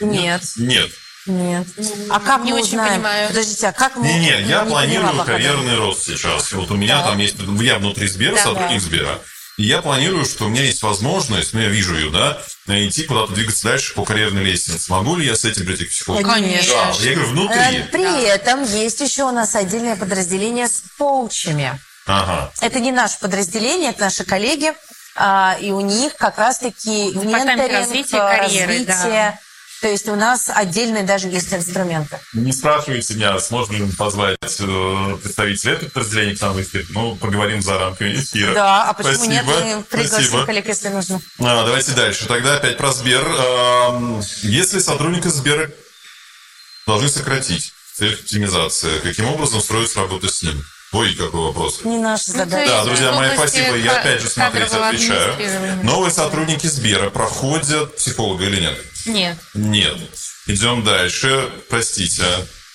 Нет, 0.00 0.42
Нет. 0.56 0.90
Нет. 1.28 1.66
А 2.10 2.20
как 2.20 2.44
Не 2.44 2.52
мы 2.52 2.58
очень 2.58 2.68
узнаем? 2.76 2.94
понимаю. 2.94 3.28
Подождите, 3.28 3.68
а 3.68 3.72
как 3.72 3.96
мы... 3.96 4.06
Не-не, 4.06 4.40
я 4.42 4.62
не 4.64 4.70
планирую 4.70 5.06
поняла 5.08 5.22
пока. 5.24 5.32
карьерный 5.32 5.76
рост 5.76 6.04
сейчас. 6.04 6.52
Вот 6.52 6.70
у 6.70 6.76
меня 6.76 6.98
Да. 6.98 7.08
там 7.08 7.18
есть, 7.18 7.36
я 7.60 7.78
внутри 7.78 8.08
Сбера, 8.08 8.34
Да. 8.34 8.42
сотрудник 8.42 8.80
Сбера. 8.80 9.18
И 9.58 9.64
я 9.64 9.82
планирую, 9.82 10.24
что 10.24 10.44
у 10.44 10.48
меня 10.48 10.62
есть 10.62 10.82
возможность, 10.82 11.52
ну, 11.52 11.60
я 11.60 11.68
вижу 11.68 11.96
ее, 11.96 12.10
да, 12.10 12.40
идти 12.68 13.02
куда-то 13.02 13.32
двигаться 13.32 13.64
дальше 13.64 13.92
по 13.94 14.04
карьерной 14.04 14.44
лестнице. 14.44 14.90
Могу 14.92 15.16
ли 15.16 15.26
я 15.26 15.34
с 15.34 15.44
этим 15.44 15.66
прийти 15.66 15.86
к 15.86 15.90
психологу? 15.90 16.24
Конечно. 16.28 16.74
Да, 16.74 16.92
я 17.04 17.14
говорю, 17.14 17.30
внутри. 17.30 17.58
Э, 17.58 17.82
При 17.90 18.22
этом 18.24 18.62
есть 18.62 19.00
еще 19.00 19.24
у 19.24 19.32
нас 19.32 19.56
отдельное 19.56 19.96
подразделение 19.96 20.68
с 20.68 20.82
коучами. 20.96 21.78
Ага. 22.06 22.52
Это 22.60 22.78
не 22.78 22.92
наше 22.92 23.18
подразделение, 23.18 23.90
это 23.90 24.02
наши 24.02 24.24
коллеги. 24.24 24.72
а, 25.20 25.56
и 25.60 25.72
у 25.72 25.80
них 25.80 26.14
как 26.14 26.38
раз-таки 26.38 27.10
менторинг, 27.12 27.72
развития 27.72 28.18
карьеры, 28.18 28.84
да. 28.84 29.38
То 29.80 29.88
есть 29.88 30.08
у 30.08 30.16
нас 30.16 30.50
отдельные 30.52 31.04
даже 31.04 31.28
есть 31.28 31.52
инструменты. 31.54 32.18
Не 32.32 32.52
спрашивайте 32.52 33.14
меня, 33.14 33.38
сможем 33.38 33.76
ли 33.76 33.82
мы 33.84 33.92
позвать 33.92 34.38
э, 34.42 35.18
представителей 35.22 35.74
этого 35.74 35.90
подразделения 35.90 36.36
к 36.36 36.40
нам 36.40 36.52
в 36.54 36.60
эфир. 36.62 36.84
Ну, 36.90 37.14
поговорим 37.16 37.62
за 37.62 37.78
рамками 37.78 38.14
эфира. 38.14 38.54
Да, 38.54 38.84
а 38.84 38.92
почему 38.92 39.14
Спасибо. 39.14 39.32
нет? 39.32 39.44
Мы 39.46 39.82
пригласим 39.84 40.16
Спасибо. 40.16 40.46
коллег, 40.46 40.68
если 40.68 40.88
нужно. 40.88 41.20
А, 41.38 41.64
давайте 41.64 41.92
дальше. 41.92 42.26
Тогда 42.26 42.56
опять 42.56 42.76
про 42.76 42.92
Сбер. 42.92 43.24
Если 44.42 44.80
сотрудника 44.80 45.30
Сбера 45.30 45.70
должны 46.86 47.08
сократить 47.08 47.72
в 47.92 47.98
целях 47.98 48.18
оптимизации, 48.20 48.98
каким 49.00 49.26
образом 49.26 49.60
строится 49.60 50.00
работа 50.00 50.28
с 50.28 50.42
ним? 50.42 50.64
Ой, 50.92 51.14
какой 51.14 51.40
вопрос. 51.40 51.80
Не 51.84 51.98
наша 51.98 52.32
Ну, 52.32 52.38
задача. 52.38 52.70
Да, 52.70 52.84
друзья 52.84 53.12
мои, 53.12 53.34
спасибо. 53.34 53.76
Я 53.76 54.00
опять 54.00 54.22
же, 54.22 54.28
смотрите, 54.28 54.76
отвечаю. 54.76 55.84
Новые 55.84 56.10
сотрудники 56.10 56.66
Сбера 56.66 57.10
проходят 57.10 57.96
психолога 57.96 58.44
или 58.44 58.60
нет? 58.60 58.78
Нет. 59.06 59.38
Нет. 59.54 59.96
Идем 60.46 60.82
дальше. 60.84 61.50
Простите. 61.68 62.24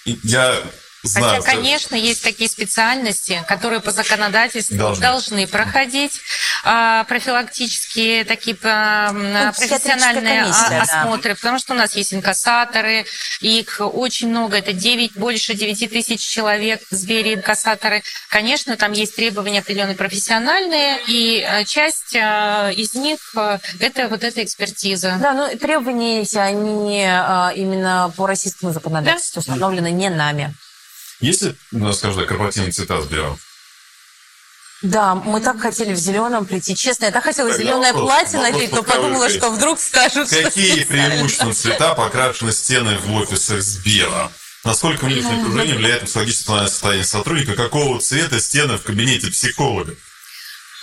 Я 0.06 0.56
знаю. 1.03 1.41
Хотя, 1.41 1.55
конечно, 1.57 1.95
есть 1.95 2.23
такие 2.23 2.49
специальности, 2.49 3.43
которые 3.47 3.80
по 3.81 3.91
законодательству 3.91 4.77
Должны. 4.77 5.01
должны, 5.01 5.47
проходить 5.47 6.19
а, 6.63 7.03
профилактические 7.05 8.23
такие 8.23 8.57
а, 8.63 9.11
Ну, 9.11 9.51
профессиональные 9.53 10.43
комиссия, 10.43 10.65
а- 10.65 10.69
да. 10.69 10.81
осмотры, 10.81 11.35
потому 11.35 11.59
что 11.59 11.73
у 11.73 11.77
нас 11.77 11.95
есть 11.95 12.13
инкассаторы, 12.13 13.05
их 13.41 13.77
очень 13.81 14.30
много, 14.30 14.57
это 14.57 14.73
9, 14.73 15.13
больше 15.17 15.53
9 15.53 15.89
тысяч 15.89 16.21
человек 16.21 16.81
в 16.89 16.95
Сбере 16.95 17.34
инкассаторы. 17.35 18.03
Конечно, 18.30 18.77
там 18.77 18.91
есть 18.93 19.15
требования 19.15 19.59
определенные 19.59 19.95
профессиональные, 19.95 20.99
и 21.07 21.41
а, 21.41 21.63
часть 21.65 22.15
а, 22.15 22.69
из 22.71 22.93
них 22.93 23.19
это 23.80 24.07
вот 24.07 24.23
эта 24.23 24.43
экспертиза. 24.43 25.17
Да, 25.21 25.34
ну 25.34 25.57
требования 25.57 26.21
эти, 26.21 26.38
они 26.38 27.03
а, 27.05 27.51
именно 27.55 28.11
по 28.15 28.25
российскому 28.27 28.71
законодательству 28.71 29.39
установлены 29.39 29.91
не 29.91 30.09
нами. 30.09 30.53
Есть 31.23 31.41
ли, 31.41 31.55
ну, 31.71 31.93
скажем 31.93 32.19
так, 32.19 32.27
корпоративный 32.27 32.73
цитат 32.73 33.03
Сбера? 33.05 33.37
Да, 34.81 35.15
мы 35.15 35.39
так 35.39 35.57
хотели 35.61 35.93
в 35.93 35.97
зеленом 35.97 36.45
прийти. 36.45 36.75
Честно, 36.75 37.05
я 37.05 37.11
так 37.11 37.23
хотела 37.23 37.49
Тогда 37.49 37.63
зеленое 37.63 37.93
вопрос. 37.93 38.09
платье 38.09 38.37
Вопрос 38.39 38.53
надеть, 38.53 38.71
но 38.73 38.83
подумала, 38.83 39.27
то 39.29 39.33
что 39.33 39.49
вдруг 39.51 39.79
скажут, 39.79 40.27
что 40.27 40.43
Какие 40.43 40.81
специально. 40.83 41.09
преимущественно 41.11 41.53
цвета 41.53 41.95
покрашены 41.95 42.51
стены 42.51 42.97
в 42.97 43.13
офисах 43.13 43.61
Сбера? 43.61 44.33
Насколько 44.65 45.05
внешнее 45.05 45.39
окружение 45.39 45.77
влияет 45.77 46.01
на 46.01 46.07
психологическое 46.07 46.67
состояние 46.67 47.05
сотрудника? 47.05 47.55
Какого 47.55 48.01
цвета 48.01 48.41
стены 48.41 48.77
в 48.77 48.83
кабинете 48.83 49.27
психолога? 49.27 49.95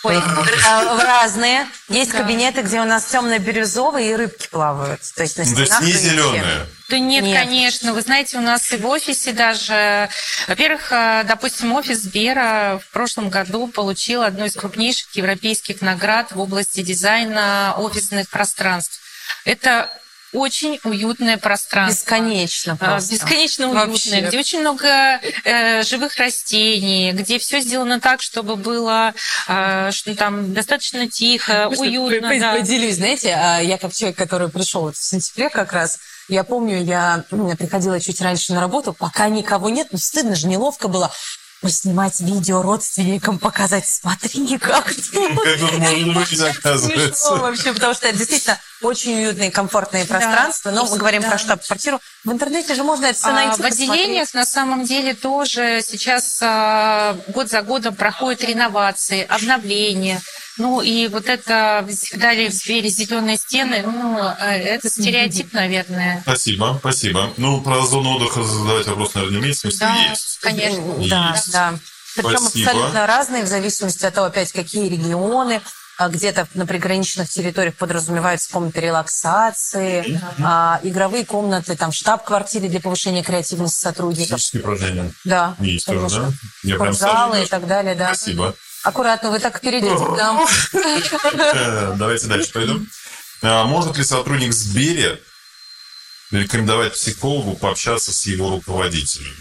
Ой, 0.02 0.16
в 0.18 1.05
разные. 1.05 1.66
Есть 1.89 2.12
кабинеты, 2.12 2.62
где 2.62 2.81
у 2.81 2.85
нас 2.85 3.05
темно-бирюзовые 3.06 4.12
и 4.12 4.16
рыбки 4.16 4.48
плавают. 4.48 5.01
То 5.14 5.22
есть 5.22 5.36
на 5.36 5.44
Ну, 5.44 5.55
То 5.55 5.60
есть 5.60 5.72
стенах 5.72 5.86
не 5.86 5.93
зеленые. 5.93 6.66
Да 6.89 6.98
нет, 6.98 7.22
Нет. 7.24 7.39
конечно. 7.39 7.93
Вы 7.93 8.01
знаете, 8.01 8.39
у 8.39 8.40
нас 8.40 8.72
и 8.72 8.77
в 8.77 8.86
офисе 8.86 9.32
даже... 9.32 10.09
Во-первых, 10.48 10.90
э, 10.90 11.24
допустим, 11.28 11.72
офис 11.74 12.02
Сбера 12.02 12.81
в 12.85 12.93
прошлом 12.93 13.28
году 13.28 13.68
получил 13.68 14.22
одну 14.22 14.47
из 14.47 14.55
крупнейших 14.55 15.14
европейских 15.14 15.82
наград 15.82 16.32
в 16.32 16.40
области 16.40 16.82
дизайна 16.82 17.74
офисных 17.77 18.28
пространств. 18.28 19.01
Это 19.44 19.90
очень 20.32 20.78
уютное 20.85 21.36
пространство. 21.39 22.01
Бесконечно 22.15 22.77
А, 22.81 22.85
просто. 22.85 23.15
Бесконечно 23.15 23.69
Вообще. 23.69 23.90
уютное, 24.11 24.28
где 24.28 24.39
очень 24.39 24.61
много 24.61 25.20
э, 25.44 25.82
живых 25.82 26.16
растений, 26.19 27.12
где 27.12 27.39
все 27.39 27.61
сделано 27.61 28.01
так, 28.01 28.23
чтобы 28.23 28.57
было 28.57 29.15
э, 29.48 29.90
что 29.93 30.15
там 30.15 30.52
достаточно 30.55 31.09
тихо, 31.09 31.66
Можно 31.69 31.85
уютно. 31.85 32.28
по- 32.28 32.39
да. 32.39 32.55
Поделюсь, 32.55 32.97
знаете, 32.97 33.35
а, 33.36 33.59
я 33.61 33.78
как 33.78 33.93
человек, 33.93 34.16
который 34.19 34.48
пришел 34.48 34.82
вот 34.82 34.97
в 34.97 35.02
сентябре 35.05 35.51
как 35.51 35.73
раз, 35.73 35.98
я 36.28 36.44
помню, 36.44 36.82
я 36.85 37.24
м, 37.32 37.57
приходила 37.57 37.98
чуть 38.01 38.20
раньше 38.20 38.52
на 38.52 38.61
работу, 38.61 38.93
пока 38.93 39.28
никого 39.28 39.69
нет, 39.69 39.89
ну 39.90 39.98
стыдно 39.98 40.36
же, 40.36 40.47
неловко 40.47 40.86
было 40.89 41.11
поснимать 41.60 42.20
видео 42.20 42.62
родственникам, 42.62 43.38
показать, 43.38 43.86
смотри, 43.86 44.58
как 44.60 44.92
тут. 44.94 45.04
Как 45.44 45.58
тут 45.58 45.78
можно 45.78 46.14
быть, 46.14 46.28
Смешно 46.28 46.46
оказывается. 46.46 47.34
вообще, 47.36 47.72
потому 47.72 47.94
что 47.94 48.08
это 48.08 48.18
действительно 48.18 48.58
очень 48.82 49.14
уютные, 49.18 49.50
комфортные 49.50 50.06
пространства. 50.06 50.70
Но 50.70 50.86
мы 50.86 50.96
говорим 50.96 51.22
про 51.22 51.38
штаб-квартиру. 51.38 52.00
В 52.24 52.32
интернете 52.32 52.74
же 52.74 52.82
можно 52.82 53.06
это 53.06 53.18
все 53.18 53.28
А, 53.28 53.32
найти. 53.32 53.62
В 53.62 53.64
отделениях 53.64 54.32
на 54.34 54.46
самом 54.46 54.84
деле 54.84 55.14
тоже 55.14 55.82
сейчас 55.86 56.38
а, 56.42 57.16
год 57.28 57.50
за 57.50 57.62
годом 57.62 57.94
проходят 57.94 58.42
реновации, 58.42 59.24
обновления. 59.26 60.20
Ну 60.60 60.82
и 60.82 61.08
вот 61.08 61.26
это 61.26 61.86
всегда 61.88 62.34
в 62.34 62.52
сфере 62.52 62.90
зеленые 62.90 63.38
стены, 63.38 63.82
ну, 63.82 64.18
э, 64.18 64.56
это 64.74 64.90
стереотип, 64.90 65.54
наверное. 65.54 66.20
Спасибо, 66.20 66.76
спасибо. 66.78 67.32
Ну, 67.38 67.62
про 67.62 67.80
зону 67.86 68.16
отдыха 68.16 68.42
задавать 68.44 68.86
вопрос, 68.86 69.14
наверное, 69.14 69.38
не 69.38 69.42
имеет 69.44 69.56
смысла. 69.56 69.86
Да, 69.86 70.10
Есть. 70.10 70.38
конечно. 70.42 71.08
Да, 71.08 71.32
Есть. 71.34 71.52
да. 71.52 71.74
Причем 72.14 72.40
Спасибо. 72.40 72.70
абсолютно 72.70 73.06
разные 73.06 73.44
в 73.44 73.46
зависимости 73.46 74.04
от 74.04 74.12
того, 74.12 74.26
опять, 74.26 74.52
какие 74.52 74.88
регионы. 74.88 75.62
А 75.96 76.08
Где-то 76.08 76.48
на 76.54 76.66
приграничных 76.66 77.28
территориях 77.28 77.74
подразумеваются 77.76 78.50
комнаты 78.50 78.80
релаксации, 78.80 80.18
а, 80.42 80.80
игровые 80.82 81.26
комнаты, 81.26 81.76
там 81.76 81.92
штаб-квартиры 81.92 82.68
для 82.68 82.80
повышения 82.80 83.22
креативности 83.22 83.80
сотрудников. 83.80 84.38
Физические 84.38 84.62
упражнения. 84.62 85.12
Да, 85.24 85.56
Есть 85.58 85.84
тоже, 85.84 86.20
да? 86.20 86.32
Я 86.62 86.76
прям 86.76 86.94
Спортзалы 86.94 87.42
и 87.44 87.46
так 87.46 87.66
далее, 87.66 87.94
да. 87.94 88.14
Спасибо. 88.14 88.54
Аккуратно, 88.82 89.31
вы 89.31 89.39
так 89.39 89.61
перейдете 89.61 90.05
к 90.05 90.16
нам. 90.16 90.47
Э, 90.74 91.94
Давайте 91.97 92.27
дальше 92.27 92.52
пойдем. 92.52 92.89
А 93.43 93.65
Может 93.65 93.97
ли 93.97 94.05
сотрудник 94.05 94.52
Сбере 94.52 95.20
рекомендовать 96.31 96.94
психологу 96.94 97.57
пообщаться 97.57 98.12
с 98.12 98.27
его 98.27 98.51
руководителем? 98.51 99.35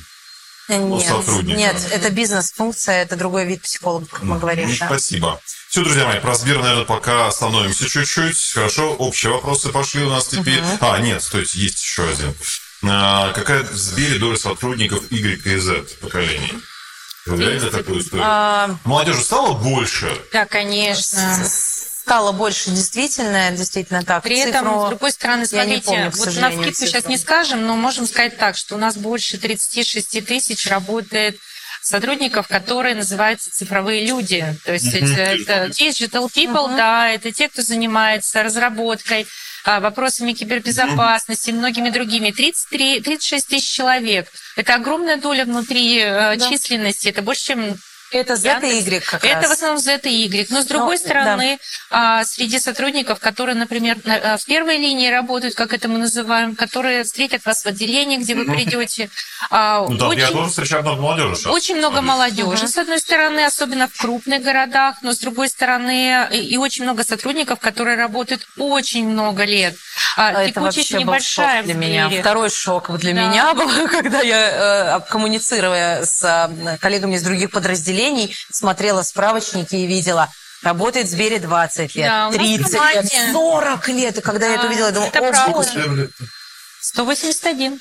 Нет, 0.68 1.07
сотрудника. 1.07 1.57
нет, 1.57 1.76
это 1.91 2.11
бизнес-функция, 2.11 3.02
это 3.02 3.16
другой 3.16 3.45
вид 3.45 3.64
психолога, 3.64 4.06
как 4.06 4.22
мы 4.22 4.38
говорим. 4.38 4.70
Ну, 4.70 4.76
да. 4.80 4.86
Спасибо. 4.86 5.41
Все, 5.68 5.84
друзья 5.84 6.06
мои, 6.06 6.20
про 6.20 6.36
Сбер, 6.36 6.60
наверное, 6.61 6.86
пока 6.86 7.28
остановимся 7.28 7.90
чуть-чуть. 7.90 8.52
Хорошо, 8.53 8.94
общие 8.94 9.32
вопросы 9.32 9.70
пошли 9.70 10.03
у 10.03 10.10
нас 10.10 10.28
теперь. 10.28 10.61
А, 10.80 10.99
нет, 10.99 11.24
стойте, 11.24 11.60
есть 11.60 11.82
еще 11.82 12.07
один. 12.07 12.36
А, 12.84 13.34
какая 13.34 13.64
в 13.64 13.74
Сбере 13.74 14.20
доля 14.20 14.38
сотрудников 14.38 15.11
Y 15.11 15.41
и 15.44 15.57
Z 15.57 15.86
поколений? 16.02 16.53
Знаете 17.35 17.69
такую 17.69 18.01
историю? 18.01 18.26
А, 18.27 18.76
Молодежи 18.85 19.22
стало 19.22 19.53
больше? 19.53 20.10
Да, 20.34 20.45
конечно. 20.45 21.22
Стало 21.45 22.31
больше 22.31 22.72
действительно, 22.72 23.51
действительно 23.51 24.03
так. 24.03 24.23
При 24.23 24.39
этом, 24.39 24.65
Цифру 24.65 24.85
с 24.85 24.89
другой 24.89 25.11
стороны, 25.11 25.45
смотрите, 25.45 25.81
помню, 25.85 26.11
вот 26.11 26.35
на 26.38 26.51
скидку 26.51 26.73
сейчас 26.73 27.06
не 27.06 27.18
скажем, 27.18 27.68
но 27.68 27.76
можем 27.76 28.07
сказать 28.07 28.38
так, 28.38 28.57
что 28.57 28.76
у 28.76 28.77
нас 28.80 28.97
больше 28.97 29.38
36 29.38 30.26
тысяч 30.26 30.68
работает 30.68 31.38
сотрудников, 31.81 32.47
которые 32.47 32.95
называются 32.95 33.51
цифровые 33.51 34.06
люди. 34.06 34.45
То 34.65 34.73
есть 34.73 34.93
это, 34.93 35.22
это 35.22 35.65
digital 35.68 36.27
people, 36.34 36.76
да, 36.76 37.10
это 37.10 37.31
те, 37.31 37.49
кто 37.49 37.61
занимается 37.61 38.43
разработкой, 38.43 39.26
а, 39.65 39.80
вопросами 39.80 40.34
кибербезопасности, 40.34 41.51
многими 41.51 41.89
другими. 41.89 42.31
33, 42.31 43.01
36 43.01 43.47
тысяч 43.47 43.69
человек. 43.69 44.27
Это 44.56 44.76
огромная 44.76 45.18
доля 45.18 45.45
внутри 45.45 45.99
э, 45.99 46.35
Да. 46.38 46.49
численности. 46.49 47.10
Это 47.10 47.22
больше, 47.22 47.47
чем 47.47 47.76
Это 48.11 48.36
Z 48.36 48.60
Да, 48.61 48.68
и 48.68 48.80
Y 48.81 49.03
как 49.06 49.23
это 49.23 49.36
раз. 49.41 49.49
в 49.49 49.52
основном 49.52 49.80
Z 49.80 49.99
и 50.06 50.23
Y. 50.26 50.48
Но 50.49 50.61
с 50.61 50.65
другой 50.65 50.98
Ну, 50.98 51.06
стороны, 51.06 51.60
а, 51.91 52.23
среди 52.26 52.60
сотрудников, 52.60 53.19
которые, 53.19 53.56
например, 53.56 53.98
на- 54.03 54.15
а, 54.34 54.38
в 54.38 54.45
первой 54.45 54.77
линии 54.77 55.10
работают, 55.11 55.53
как 55.56 55.73
это 55.73 55.88
мы 55.88 55.99
называем, 55.99 56.56
которые 56.56 57.03
встретят 57.03 57.45
вас 57.45 57.64
в 57.64 57.68
отделении, 57.68 58.18
где 58.18 58.34
вы 58.36 58.45
придете, 58.45 59.10
а, 59.52 59.86
Ну, 59.88 60.11
я 60.14 60.26
очень, 60.26 60.34
тоже 60.36 60.49
встречаю 60.49 60.81
много 60.84 61.02
молодежи. 61.02 61.36
сейчас. 61.36 61.52
очень 61.53 61.77
много 61.77 62.02
молодежи, 62.02 62.68
с 62.68 62.77
одной 62.77 62.99
стороны, 62.99 63.45
особенно 63.45 63.88
в 63.88 63.95
крупных 63.95 64.41
городах, 64.41 64.98
но 65.03 65.14
с 65.14 65.19
другой 65.19 65.49
стороны, 65.49 66.27
и, 66.31 66.38
и 66.40 66.57
очень 66.57 66.84
много 66.86 67.03
сотрудников, 67.03 67.60
которые 67.60 67.95
работают 67.95 68.48
очень 68.57 69.07
много 69.07 69.44
лет. 69.44 69.76
А, 70.18 70.31
Это 70.31 70.53
текучесть 70.53 70.77
вообще 70.77 70.94
был 70.95 71.02
небольшая 71.02 71.57
шок 71.57 71.65
для 71.65 71.73
меня. 71.76 72.10
Второй 72.22 72.49
шок 72.49 72.98
для 72.98 73.14
Да. 73.14 73.22
меня 73.27 73.53
был, 73.53 73.88
когда 73.88 74.22
я, 74.22 74.98
э, 74.98 75.10
коммуницируя 75.10 76.03
с 76.03 76.49
коллегами 76.81 77.15
из 77.15 77.22
других 77.23 77.52
подразделений, 77.52 77.98
смотрела 78.51 79.03
в 79.03 79.05
справочники 79.07 79.76
и 79.76 79.85
видела, 79.85 80.30
работает 80.63 81.07
в 81.07 81.11
Сбере 81.11 81.39
20 81.39 81.95
лет, 81.95 82.07
Да, 82.07 82.27
у 82.27 82.31
нас 82.31 82.35
в 82.35 82.38
30 82.39 82.73
лет, 82.73 82.81
команде- 83.11 83.31
40 83.34 83.88
лет. 83.89 84.17
И 84.17 84.21
когда 84.21 84.47
я 84.47 84.53
это 84.53 84.63
Да, 84.63 84.67
увидела, 84.69 84.85
я 84.88 84.91
думала, 84.91 85.07
это 85.09 85.19
о, 85.19 85.31
правда. 85.31 85.51
боже. 85.53 86.09
181. 86.81 87.80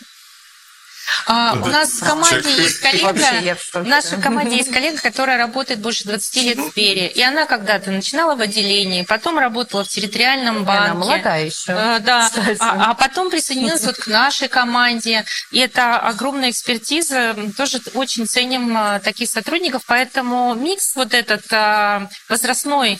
А, 1.27 1.55
у 1.61 1.67
нас 1.67 1.91
в 1.91 2.05
команде 2.05 2.51
есть 2.51 2.81
коллега, 2.81 3.57
в 3.73 3.87
нашей 3.87 4.21
команде 4.21 4.57
есть 4.57 4.73
коллега, 4.73 5.01
которая 5.01 5.39
работает 5.39 5.81
больше 5.81 6.05
20 6.05 6.37
лет 6.43 6.59
в 6.59 6.71
Сбере. 6.71 7.09
И 7.09 7.23
она 7.23 7.47
когда-то 7.47 7.91
начинала 7.91 8.37
в 8.37 8.41
отделении, 8.41 9.03
потом 9.03 9.39
работала 9.39 9.85
в 9.85 9.89
территориальном 9.89 10.65
банке. 10.65 10.91
Она 10.91 10.95
молодая 10.95 11.47
еще. 11.47 11.73
Э, 11.73 11.99
Да, 12.01 12.31
а, 12.61 12.91
а 12.91 12.95
потом 12.95 13.31
присоединилась 13.31 13.85
вот 13.85 13.97
к 13.97 14.07
нашей 14.07 14.49
команде. 14.49 15.25
И 15.51 15.59
это 15.59 15.99
огромная 15.99 16.51
экспертиза. 16.51 17.37
Тоже 17.57 17.81
очень 17.95 18.27
ценим 18.27 18.77
а, 18.77 19.01
таких 19.01 19.29
сотрудников. 19.29 19.83
Поэтому 19.87 20.55
микс 20.55 20.95
вот 20.95 21.15
этот 21.15 21.45
а, 21.53 22.09
возрастной, 22.29 22.99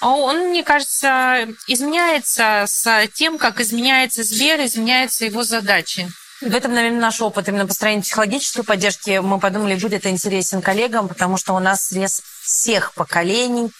он, 0.00 0.48
мне 0.48 0.62
кажется, 0.62 1.48
изменяется 1.66 2.64
с 2.66 3.08
тем, 3.14 3.38
как 3.38 3.60
изменяется 3.60 4.22
Сбер, 4.22 4.64
изменяются 4.64 5.24
его 5.24 5.42
задачи. 5.42 6.08
В 6.44 6.54
этом, 6.54 6.74
наверное, 6.74 7.00
наш 7.00 7.20
опыт 7.20 7.48
именно 7.48 7.66
построения 7.66 8.02
психологической 8.02 8.64
поддержки. 8.64 9.18
Мы 9.18 9.40
подумали, 9.40 9.76
будет 9.76 10.06
интересен 10.06 10.60
коллегам, 10.60 11.08
потому 11.08 11.36
что 11.38 11.54
у 11.54 11.58
нас 11.58 11.86
срез 11.88 12.22
всех 12.42 12.92
поколений, 12.92 13.70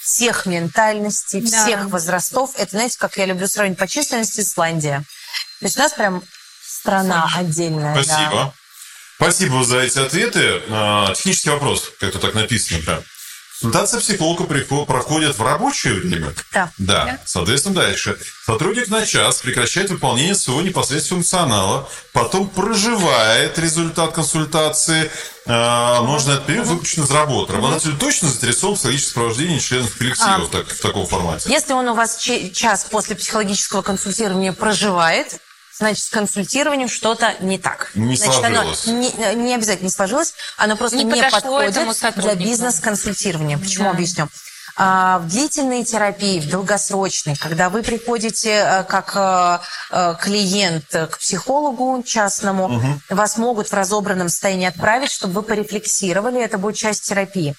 всех 0.00 0.46
ментальностей, 0.46 1.42
Да. 1.42 1.64
всех 1.64 1.84
возрастов. 1.86 2.50
Это, 2.56 2.70
знаете, 2.72 2.96
как 2.98 3.16
я 3.18 3.26
люблю 3.26 3.46
сравнить 3.46 3.78
по 3.78 3.86
численности 3.86 4.40
Исландия. 4.40 5.04
То 5.60 5.66
есть 5.66 5.76
у 5.76 5.80
нас 5.80 5.92
прям 5.92 6.22
страна 6.66 7.30
отдельная. 7.36 7.94
да. 7.94 8.02
Спасибо. 8.02 8.54
Спасибо 9.16 9.64
за 9.64 9.78
эти 9.80 9.98
ответы. 9.98 10.62
А, 10.70 11.12
Технический 11.14 11.50
вопрос, 11.50 11.90
как-то 12.00 12.18
так 12.18 12.34
написано 12.34 12.80
прям. 12.80 13.02
Консультация 13.60 14.00
психолога 14.00 14.44
проходит 14.84 15.38
в 15.38 15.42
рабочее 15.42 15.94
время? 15.94 16.34
Да. 16.52 16.70
Да. 16.78 17.18
Соответственно, 17.24 17.76
дальше. 17.76 18.18
Сотрудник 18.44 18.88
на 18.88 19.06
час 19.06 19.38
прекращает 19.40 19.90
выполнение 19.90 20.34
своего 20.34 20.60
непосредственного 20.62 21.22
функционала, 21.22 21.88
потом 22.12 22.48
проживает 22.48 23.58
результат 23.58 24.12
консультации, 24.12 25.10
нужно 25.46 26.32
этот 26.32 26.46
период 26.46 26.66
выключен 26.66 27.04
из 27.04 27.10
работы. 27.10 27.52
Работодатель 27.52 27.96
точно 27.96 28.28
заинтересован 28.28 28.74
в 28.74 28.78
психологическом 28.78 29.12
сопровождении 29.14 29.58
членов 29.60 29.96
коллектива 29.96 30.34
А. 30.34 30.38
в, 30.40 30.48
так- 30.48 30.68
в 30.68 30.80
таком 30.80 31.06
формате? 31.06 31.48
Если 31.50 31.72
он 31.72 31.88
у 31.88 31.94
вас 31.94 32.16
час 32.18 32.86
после 32.90 33.14
психологического 33.16 33.82
консультирования 33.82 34.52
проживает, 34.52 35.38
значит, 35.78 36.04
с 36.04 36.10
консультированием 36.10 36.88
что-то 36.88 37.34
не 37.40 37.58
так. 37.58 37.90
Не 37.94 38.16
значит, 38.16 38.34
сложилось. 38.36 38.86
Оно 38.86 38.98
не, 38.98 39.34
не 39.34 39.54
обязательно 39.54 39.86
не 39.86 39.92
сложилось, 39.92 40.34
оно 40.56 40.76
просто 40.76 40.98
Не 40.98 41.04
не, 41.04 41.30
подходит 41.30 41.74
для 42.16 42.34
бизнес-консультирования. 42.34 43.58
Почему 43.58 43.84
Да. 43.84 43.90
объясню? 43.90 44.28
А, 44.76 45.20
В 45.20 45.28
длительной 45.28 45.84
терапии, 45.84 46.40
в 46.40 46.48
долгосрочной, 46.48 47.36
когда 47.36 47.70
вы 47.70 47.82
приходите 47.82 48.50
э, 48.50 48.84
как 48.84 49.12
э, 49.14 49.58
э, 49.92 50.16
клиент 50.20 50.86
к 50.90 51.18
психологу 51.18 52.02
частному, 52.02 52.82
вас 53.08 53.36
могут 53.36 53.68
в 53.68 53.72
разобранном 53.72 54.28
состоянии 54.28 54.66
отправить, 54.66 55.12
чтобы 55.12 55.34
вы 55.34 55.42
порефлексировали, 55.42 56.42
это 56.42 56.58
будет 56.58 56.76
часть 56.76 57.04
терапии. 57.04 57.54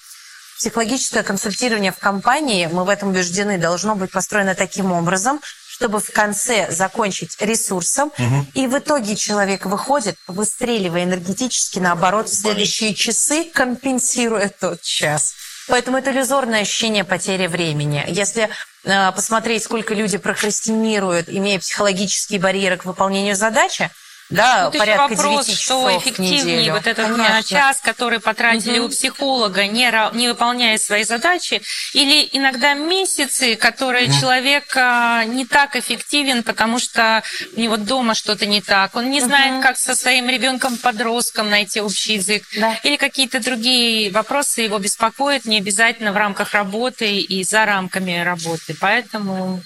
Психологическое 0.58 1.22
консультирование 1.22 1.92
в 1.92 1.98
компании, 1.98 2.68
мы 2.70 2.84
в 2.84 2.88
этом 2.90 3.10
убеждены, 3.10 3.58
должно 3.58 3.94
быть 3.94 4.10
построено 4.10 4.54
таким 4.54 4.92
образом, 4.92 5.40
чтобы 5.76 6.00
в 6.00 6.10
конце 6.10 6.70
закончить 6.70 7.36
ресурсом, 7.38 8.10
и 8.54 8.66
в 8.66 8.78
итоге 8.78 9.14
человек 9.14 9.66
выходит, 9.66 10.16
выстреливая 10.26 11.04
энергетически, 11.04 11.78
наоборот, 11.78 12.30
в 12.30 12.34
следующие 12.34 12.94
часы, 12.94 13.44
компенсируя 13.52 14.48
тот 14.48 14.80
час. 14.80 15.34
Поэтому 15.68 15.98
это 15.98 16.12
иллюзорное 16.12 16.62
ощущение 16.62 17.04
потери 17.04 17.46
времени. 17.46 18.02
Если 18.08 18.48
э, 18.84 19.12
посмотреть, 19.12 19.64
сколько 19.64 19.92
люди 19.94 20.16
прокрастинируют, 20.16 21.28
имея 21.28 21.58
психологические 21.58 22.40
барьеры 22.40 22.78
к 22.78 22.86
выполнению 22.86 23.36
задачи, 23.36 23.90
да, 24.28 24.64
Тут 24.64 24.74
еще 24.74 24.78
порядка 24.80 25.14
вопрос, 25.14 25.46
9 25.46 25.58
что 25.58 25.62
часов 25.62 25.92
в 25.92 25.98
эффективнее 25.98 26.72
вот 26.72 26.86
этот 26.86 27.06
Конечно. 27.06 27.42
час, 27.44 27.80
который 27.80 28.18
потратили 28.18 28.78
у 28.78 28.88
психолога, 28.88 29.66
не, 29.66 29.92
не 30.14 30.28
выполняя 30.28 30.78
свои 30.78 31.04
задачи, 31.04 31.62
или 31.92 32.28
иногда 32.32 32.74
месяцы, 32.74 33.54
которые 33.56 34.08
человек 34.20 34.76
а, 34.76 35.24
не 35.24 35.46
так 35.46 35.76
эффективен, 35.76 36.42
потому 36.42 36.78
что 36.78 37.22
у 37.56 37.60
него 37.60 37.76
дома 37.76 38.14
что-то 38.14 38.46
не 38.46 38.60
так, 38.60 38.96
он 38.96 39.10
не 39.10 39.20
знает, 39.20 39.62
как 39.62 39.76
со 39.78 39.94
своим 39.94 40.28
ребенком-подростком 40.28 41.48
найти 41.48 41.80
общий 41.80 42.14
язык, 42.14 42.42
Да. 42.56 42.78
или 42.82 42.96
какие-то 42.96 43.40
другие 43.40 44.10
вопросы 44.10 44.62
его 44.62 44.78
беспокоят, 44.78 45.44
не 45.44 45.58
обязательно 45.58 46.12
в 46.12 46.16
рамках 46.16 46.52
работы 46.52 47.18
и 47.18 47.44
за 47.44 47.64
рамками 47.64 48.22
работы. 48.22 48.74
Поэтому 48.80 49.62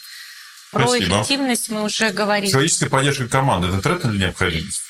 про 0.71 0.87
Спасибо. 0.87 1.17
эффективность 1.17 1.69
мы 1.71 1.83
уже 1.83 2.11
говорили. 2.11 2.47
Психологическая 2.47 2.89
поддержка 2.89 3.29
команды– 3.29 3.69
это 3.69 3.81
тренд 3.81 4.05
или 4.05 4.19
необходимость? 4.19 4.83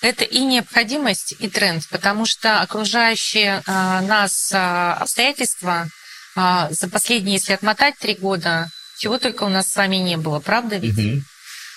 Это 0.00 0.24
и 0.24 0.40
необходимость, 0.40 1.34
и 1.38 1.48
тренд, 1.48 1.88
потому 1.88 2.26
что 2.26 2.60
окружающие 2.60 3.62
а, 3.66 4.02
нас 4.02 4.52
а, 4.52 4.94
обстоятельства 4.94 5.88
а, 6.36 6.68
за 6.70 6.88
последние, 6.88 7.34
если 7.36 7.54
отмотать 7.54 7.96
три 7.98 8.14
года, 8.14 8.68
чего 8.98 9.18
только 9.18 9.44
у 9.44 9.48
нас 9.48 9.70
с 9.70 9.76
вами 9.76 9.96
не 9.96 10.16
было, 10.16 10.40
правда 10.40 10.76
ведь? 10.76 11.22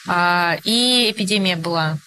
А, 0.08 0.58
и 0.64 1.10
эпидемия 1.12 1.56
была, 1.56 1.98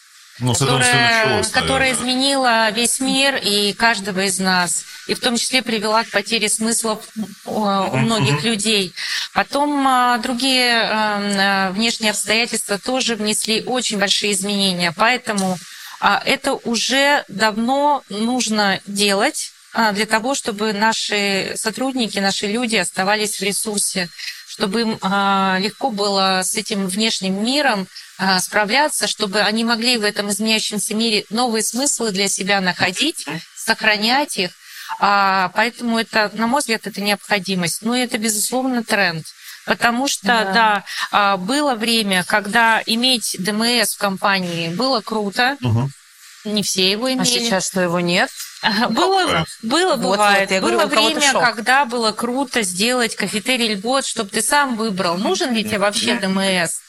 Ну, 0.41 0.55
которая, 0.55 1.25
началось, 1.25 1.49
которая 1.49 1.93
изменила 1.93 2.71
весь 2.71 3.01
мир 3.01 3.37
и 3.37 3.73
каждого 3.73 4.21
из 4.21 4.39
нас, 4.39 4.85
и 5.07 5.15
в 5.15 5.21
том 5.21 5.37
числе 5.37 5.63
привела 5.63 6.05
к 6.05 6.11
потере 6.11 6.49
смысла 6.49 7.01
у 7.45 7.97
многих 7.97 8.43
людей. 8.45 8.95
Потом 9.35 9.87
а, 9.87 10.19
другие 10.19 10.81
а, 10.81 11.69
а, 11.69 11.71
внешние 11.73 12.11
обстоятельства 12.11 12.79
тоже 12.79 13.17
внесли 13.17 13.63
очень 13.65 13.99
большие 13.99 14.33
изменения, 14.33 14.93
поэтому 14.97 15.59
а, 16.01 16.23
это 16.25 16.55
уже 16.55 17.25
давно 17.29 18.03
нужно 18.09 18.81
делать 18.87 19.53
а, 19.73 19.93
для 19.93 20.07
того, 20.07 20.35
чтобы 20.35 20.73
наши 20.73 21.53
сотрудники, 21.57 22.19
наши 22.19 22.47
люди 22.47 22.77
оставались 22.77 23.39
в 23.39 23.43
ресурсе, 23.43 24.09
чтобы 24.61 24.83
им 24.83 24.99
а, 25.01 25.57
легко 25.59 25.91
было 25.91 26.43
с 26.45 26.55
этим 26.55 26.87
внешним 26.87 27.43
миром 27.43 27.87
а, 28.19 28.39
справляться, 28.41 29.07
чтобы 29.07 29.41
они 29.41 29.65
могли 29.65 29.97
в 29.97 30.05
этом 30.05 30.29
изменяющемся 30.29 30.95
мире 30.95 31.25
новые 31.31 31.63
смыслы 31.63 32.11
для 32.11 32.29
себя 32.29 32.61
находить, 32.61 33.25
сохранять 33.57 34.37
их. 34.37 34.51
А, 34.99 35.51
Поэтому 35.55 35.99
это, 35.99 36.31
на 36.35 36.47
мой 36.47 36.61
взгляд, 36.61 36.87
это 36.87 37.01
необходимость. 37.01 37.79
Ну 37.81 37.95
и 37.95 38.01
это, 38.01 38.19
безусловно, 38.19 38.85
тренд. 38.85 39.25
Потому 39.65 40.09
что, 40.09 40.27
Да. 40.27 40.53
да, 40.53 40.85
а, 41.11 41.37
было 41.39 41.75
время, 41.75 42.23
когда 42.25 42.83
иметь 42.85 43.37
ДМС 43.39 43.95
в 43.95 43.99
компании 43.99 44.69
было 44.75 45.01
круто, 45.01 45.57
Мгм. 45.61 45.91
не 46.45 46.63
все 46.63 46.91
его 46.91 47.07
А 47.07 47.13
имели. 47.13 47.25
сейчас 47.25 47.67
что 47.69 47.81
его 47.81 48.01
нет? 48.01 48.29
Ага, 48.63 48.89
Было, 48.89 49.23
Бывает. 49.25 49.47
было, 49.63 49.91
Вот, 49.97 50.01
бывает. 50.01 50.49
вот, 50.51 50.55
я 50.55 50.61
говорю, 50.61 50.79
было 50.79 50.89
кого-то 50.89 51.15
время, 51.17 51.33
шок. 51.33 51.43
когда 51.43 51.85
было 51.87 52.13
круто 52.13 52.63
сделать 52.63 53.17
кафетерий 53.17 53.75
льгот, 53.75 54.05
чтобы 54.05 54.31
ты 54.31 54.43
сам 54.43 54.77
выбрал, 54.77 55.17
нужен 55.17 55.55
ли 55.55 55.65
тебе 55.65 55.79
вообще 55.79 56.15
ДМС. 56.17 56.81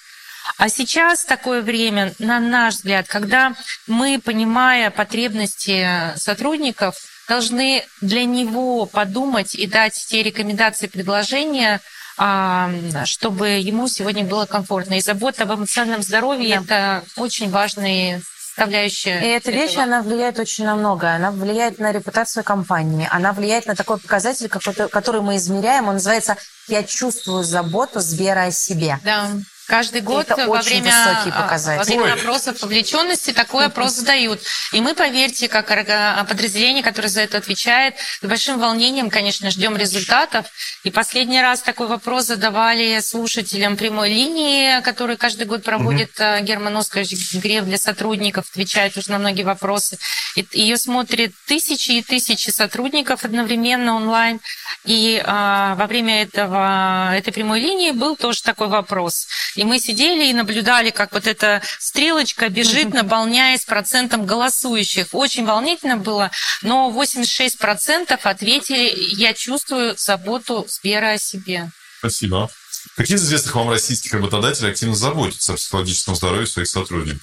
А 0.57 0.69
сейчас 0.69 1.23
такое 1.23 1.61
время, 1.61 2.13
на 2.19 2.39
наш 2.39 2.75
взгляд, 2.75 3.07
когда 3.07 3.53
мы, 3.87 4.19
понимая 4.23 4.89
потребности 4.91 5.87
сотрудников, 6.17 6.95
должны 7.29 7.85
для 8.01 8.25
него 8.25 8.85
подумать 8.85 9.55
и 9.55 9.65
дать 9.65 9.93
те 10.09 10.23
рекомендации, 10.23 10.87
предложения, 10.87 11.79
а, 12.17 12.69
чтобы 13.05 13.47
ему 13.49 13.87
сегодня 13.87 14.25
было 14.25 14.45
комфортно. 14.45 14.95
И 14.95 15.01
забота 15.01 15.43
об 15.43 15.53
эмоциональном 15.53 16.03
здоровье– 16.03 16.61
это 16.65 17.03
очень 17.15 17.49
важные 17.49 18.21
составляющая. 18.51 19.19
И 19.21 19.27
эта 19.27 19.51
вещь, 19.51 19.71
этого. 19.71 19.83
она 19.83 20.01
влияет 20.01 20.39
очень 20.39 20.65
на 20.65 20.75
многое. 20.75 21.15
Она 21.15 21.31
влияет 21.31 21.79
на 21.79 21.91
репутацию 21.91 22.43
компании. 22.43 23.07
Она 23.09 23.33
влияет 23.33 23.65
на 23.65 23.75
такой 23.75 23.97
показатель, 23.97 24.49
который 24.49 25.21
мы 25.21 25.37
измеряем. 25.37 25.87
Он 25.87 25.95
называется 25.95 26.37
«Я 26.67 26.83
чувствую 26.83 27.43
заботу 27.43 27.99
Сбера 27.99 28.45
о 28.45 28.51
себе». 28.51 28.99
Да. 29.03 29.29
Каждый 29.71 30.01
год 30.01 30.29
Это 30.29 30.47
во 30.47 30.59
очень 30.59 30.81
время, 30.81 30.91
а, 31.33 31.47
во 31.77 31.83
время 31.85 32.13
опросов 32.19 32.61
вовлеченности 32.61 33.31
такой 33.31 33.67
опрос 33.67 33.93
задают. 33.93 34.41
И 34.73 34.81
мы, 34.81 34.93
поверьте, 34.95 35.47
как 35.47 35.71
орга- 35.71 36.25
подразделение, 36.27 36.83
которое 36.83 37.07
за 37.07 37.21
это 37.21 37.37
отвечает, 37.37 37.95
с 38.21 38.25
большим 38.27 38.59
волнением, 38.59 39.09
конечно, 39.09 39.49
ждем 39.49 39.77
результатов. 39.77 40.47
И 40.83 40.91
последний 40.91 41.41
раз 41.41 41.61
такой 41.61 41.87
вопрос 41.87 42.25
задавали 42.25 42.99
слушателям 42.99 43.77
прямой 43.77 44.09
линии, 44.09 44.81
который 44.81 45.15
каждый 45.15 45.45
год 45.47 45.63
проводит 45.63 46.11
э, 46.19 46.41
Герман 46.41 46.75
Оскарович 46.75 47.35
Греф 47.35 47.63
для 47.63 47.77
сотрудников, 47.77 48.47
отвечает 48.51 48.97
уже 48.97 49.09
на 49.09 49.19
многие 49.19 49.43
вопросы. 49.43 49.97
И- 50.35 50.45
Ее 50.51 50.75
смотрят 50.75 51.31
тысячи 51.47 51.91
и 51.91 52.01
тысячи 52.03 52.49
сотрудников 52.49 53.23
одновременно 53.23 53.95
онлайн. 53.95 54.41
И 54.83 55.21
а, 55.25 55.75
во 55.75 55.85
время 55.87 56.23
этого, 56.23 57.13
этой 57.15 57.31
прямой 57.31 57.61
линии 57.61 57.91
был 57.91 58.17
тоже 58.17 58.41
такой 58.43 58.67
вопрос. 58.67 59.27
И 59.61 59.63
мы 59.63 59.79
сидели 59.79 60.25
и 60.25 60.33
наблюдали, 60.33 60.89
как 60.89 61.11
вот 61.11 61.27
эта 61.27 61.61
стрелочка 61.77 62.49
бежит, 62.49 62.95
наполняясь 62.95 63.63
процентом 63.63 64.25
голосующих. 64.25 65.09
Очень 65.11 65.45
волнительно 65.45 65.97
было, 65.97 66.31
но 66.63 66.89
86% 66.89 68.19
ответили, 68.23 68.91
я 69.19 69.35
чувствую 69.35 69.95
заботу 69.95 70.65
Сбера 70.67 71.11
о 71.11 71.17
себе. 71.19 71.69
Спасибо. 71.99 72.49
Какие 72.97 73.17
из 73.17 73.23
известных 73.23 73.53
вам 73.53 73.69
российских 73.69 74.11
работодателей 74.13 74.71
активно 74.71 74.95
заботятся 74.95 75.53
о 75.53 75.57
психологическом 75.57 76.15
здоровье 76.15 76.47
своих 76.47 76.67
сотрудников? 76.67 77.21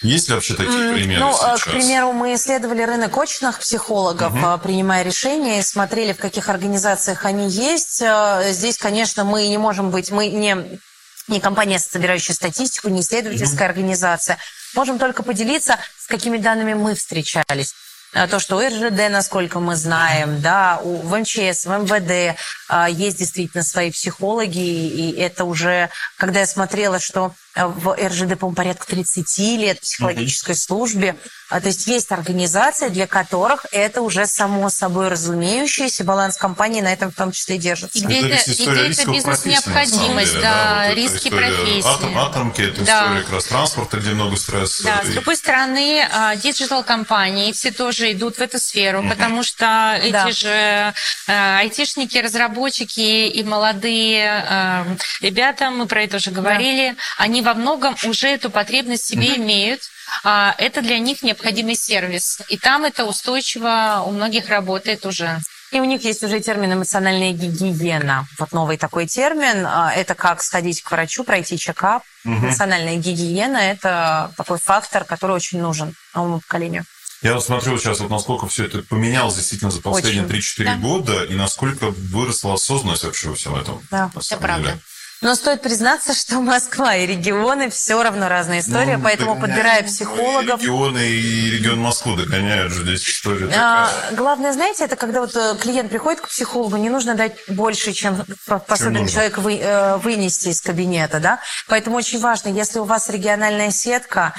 Есть 0.00 0.28
ли 0.28 0.34
вообще 0.34 0.54
такие 0.54 0.94
примеры 0.94 1.20
Ну, 1.20 1.34
сейчас? 1.34 1.64
к 1.64 1.70
примеру, 1.70 2.12
мы 2.12 2.34
исследовали 2.34 2.80
рынок 2.80 3.14
очных 3.14 3.58
психологов, 3.58 4.32
угу. 4.32 4.58
принимая 4.62 5.02
решения, 5.02 5.62
смотрели, 5.62 6.14
в 6.14 6.18
каких 6.18 6.48
организациях 6.48 7.26
они 7.26 7.50
есть. 7.50 8.00
Э, 8.00 8.52
здесь, 8.52 8.78
конечно, 8.78 9.24
мы 9.24 9.48
не 9.48 9.58
можем 9.58 9.90
быть, 9.90 10.10
мы 10.10 10.28
не 10.28 10.80
не 11.28 11.40
компания, 11.40 11.78
собирающая 11.78 12.34
статистику, 12.34 12.88
не 12.88 13.00
исследовательская 13.00 13.68
mm 13.68 13.70
организация. 13.70 14.38
Можем 14.74 14.98
только 14.98 15.22
поделиться, 15.22 15.78
с 15.98 16.06
какими 16.06 16.38
данными 16.38 16.74
мы 16.74 16.94
встречались. 16.94 17.74
А, 18.14 18.28
то, 18.28 18.38
что 18.38 18.56
у 18.56 18.60
РЖД, 18.60 19.10
насколько 19.10 19.60
мы 19.60 19.76
знаем, 19.76 20.40
да, 20.40 20.80
у, 20.82 20.96
в 20.98 21.18
МЧС, 21.18 21.66
в 21.66 21.70
МВД 21.70 22.38
а, 22.68 22.88
есть 22.88 23.18
действительно 23.18 23.62
свои 23.62 23.90
психологи, 23.90 24.58
и 24.58 25.12
это 25.18 25.44
уже, 25.44 25.90
когда 26.16 26.40
я 26.40 26.46
смотрела, 26.46 26.98
что 26.98 27.34
в 27.56 27.96
РЖД, 27.96 28.38
по-моему, 28.38 28.54
порядка 28.54 28.86
30 28.86 29.38
лет 29.58 29.80
психологической 29.80 30.54
mm-hmm. 30.54 30.58
службе, 30.58 31.16
а, 31.48 31.60
то 31.60 31.68
есть 31.68 31.86
есть 31.86 32.10
организации, 32.10 32.88
для 32.88 33.06
которых 33.06 33.66
это 33.70 34.02
уже 34.02 34.26
само 34.26 34.68
собой 34.68 35.08
разумеющееся, 35.08 36.02
баланс 36.02 36.36
компании 36.36 36.80
на 36.80 36.92
этом 36.92 37.12
в 37.12 37.14
том 37.14 37.30
числе 37.30 37.56
держится. 37.56 37.96
И 37.96 38.02
где 38.02 38.28
это, 38.28 38.50
и 38.50 38.54
где 38.54 38.88
это 38.88 39.10
бизнес-необходимость, 39.10 40.34
да, 40.34 40.40
да, 40.40 40.84
вот 40.88 40.96
риски 40.96 41.30
профессии. 41.30 41.88
Атом, 41.88 42.18
атомки, 42.18 42.62
это 42.62 42.84
да. 42.84 43.04
история 43.04 43.20
как 43.22 43.32
раз 43.32 43.44
транспорта, 43.44 43.96
где 43.98 44.10
много 44.10 44.36
стресса. 44.36 44.82
Да, 44.82 45.02
и... 45.04 45.06
с 45.06 45.14
другой 45.14 45.36
стороны, 45.36 46.08
digital 46.42 46.90
-компании 46.90 47.52
все 47.52 47.70
тоже 47.70 48.12
идут 48.12 48.36
в 48.36 48.40
эту 48.40 48.58
сферу, 48.58 49.02
mm-hmm. 49.02 49.08
потому 49.08 49.44
что 49.44 49.98
эти 50.02 50.12
да. 50.12 50.30
же 50.32 50.94
айтишники, 51.28 52.18
разработчики 52.18 53.28
и 53.28 53.44
молодые 53.44 54.84
ребята, 55.20 55.70
мы 55.70 55.86
про 55.86 56.02
это 56.02 56.16
уже 56.16 56.32
говорили, 56.32 56.90
да. 56.90 57.24
они 57.24 57.40
во 57.46 57.54
многом 57.54 57.94
уже 58.04 58.26
эту 58.26 58.50
потребность 58.50 59.04
себе 59.04 59.28
mm-hmm. 59.28 59.44
имеют, 59.44 59.80
а 60.24 60.54
это 60.58 60.82
для 60.82 60.98
них 60.98 61.22
необходимый 61.22 61.76
сервис. 61.76 62.40
И 62.48 62.58
там 62.58 62.84
это 62.84 63.04
устойчиво 63.04 64.02
у 64.04 64.10
многих 64.10 64.48
работает 64.48 65.06
уже. 65.06 65.38
И 65.70 65.80
у 65.80 65.84
них 65.84 66.04
есть 66.04 66.22
уже 66.24 66.40
термин 66.40 66.72
эмоциональная 66.72 67.32
гигиена. 67.32 68.26
Вот 68.38 68.52
новый 68.52 68.78
такой 68.78 69.06
термин. 69.06 69.64
А, 69.64 69.92
это 69.92 70.14
как 70.14 70.42
сходить 70.42 70.82
к 70.82 70.90
врачу, 70.90 71.22
пройти 71.22 71.56
чекап. 71.56 72.02
Угу. 72.24 72.34
Эмоциональная 72.34 72.96
гигиена– 72.96 73.56
это 73.58 74.32
такой 74.36 74.58
фактор, 74.58 75.04
который 75.04 75.36
очень 75.36 75.60
нужен 75.60 75.94
новому 76.14 76.40
поколению. 76.40 76.84
Я 77.22 77.34
вот 77.34 77.44
смотрю 77.44 77.78
сейчас, 77.78 78.00
вот 78.00 78.10
насколько 78.10 78.46
все 78.46 78.66
это 78.66 78.82
поменялось 78.82 79.36
действительно 79.36 79.70
за 79.70 79.80
последние 79.80 80.24
3-4 80.24 80.64
да. 80.64 80.74
года, 80.76 81.24
и 81.24 81.34
насколько 81.34 81.90
выросла 81.90 82.54
осознанность 82.54 83.04
вообще 83.04 83.28
во 83.28 83.34
всем 83.36 83.54
этом. 83.54 83.82
Да, 83.90 84.10
это 84.14 84.36
правда. 84.36 84.68
Деле. 84.68 84.80
Но 85.22 85.34
стоит 85.34 85.62
признаться, 85.62 86.14
что 86.14 86.40
Москва 86.40 86.94
и 86.94 87.06
регионы 87.06 87.70
все 87.70 88.02
равно 88.02 88.28
разная 88.28 88.60
история, 88.60 88.96
ну, 88.96 89.04
поэтому 89.04 89.40
подбирая 89.40 89.82
психологов... 89.82 90.60
И 90.60 90.64
регионы 90.64 90.98
и 90.98 91.50
регион 91.50 91.80
Москвы 91.80 92.16
догоняют 92.16 92.72
же 92.72 92.82
здесь 92.82 93.08
история 93.08 93.50
а, 93.56 93.90
Главное, 94.12 94.52
знаете, 94.52 94.84
это 94.84 94.96
когда 94.96 95.20
вот 95.20 95.34
э, 95.34 95.56
клиент 95.60 95.90
приходит 95.90 96.20
к 96.20 96.28
психологу, 96.28 96.76
не 96.76 96.90
нужно 96.90 97.14
дать 97.14 97.36
больше, 97.48 97.92
чем 97.92 98.24
способен 98.44 99.06
человек 99.08 99.38
вы, 99.38 99.56
э, 99.56 99.96
вынести 99.98 100.48
из 100.48 100.60
кабинета, 100.60 101.20
да? 101.20 101.40
Поэтому 101.68 101.96
очень 101.96 102.20
важно, 102.20 102.48
если 102.48 102.78
у 102.78 102.84
вас 102.84 103.08
региональная 103.08 103.70
сетка, 103.70 104.34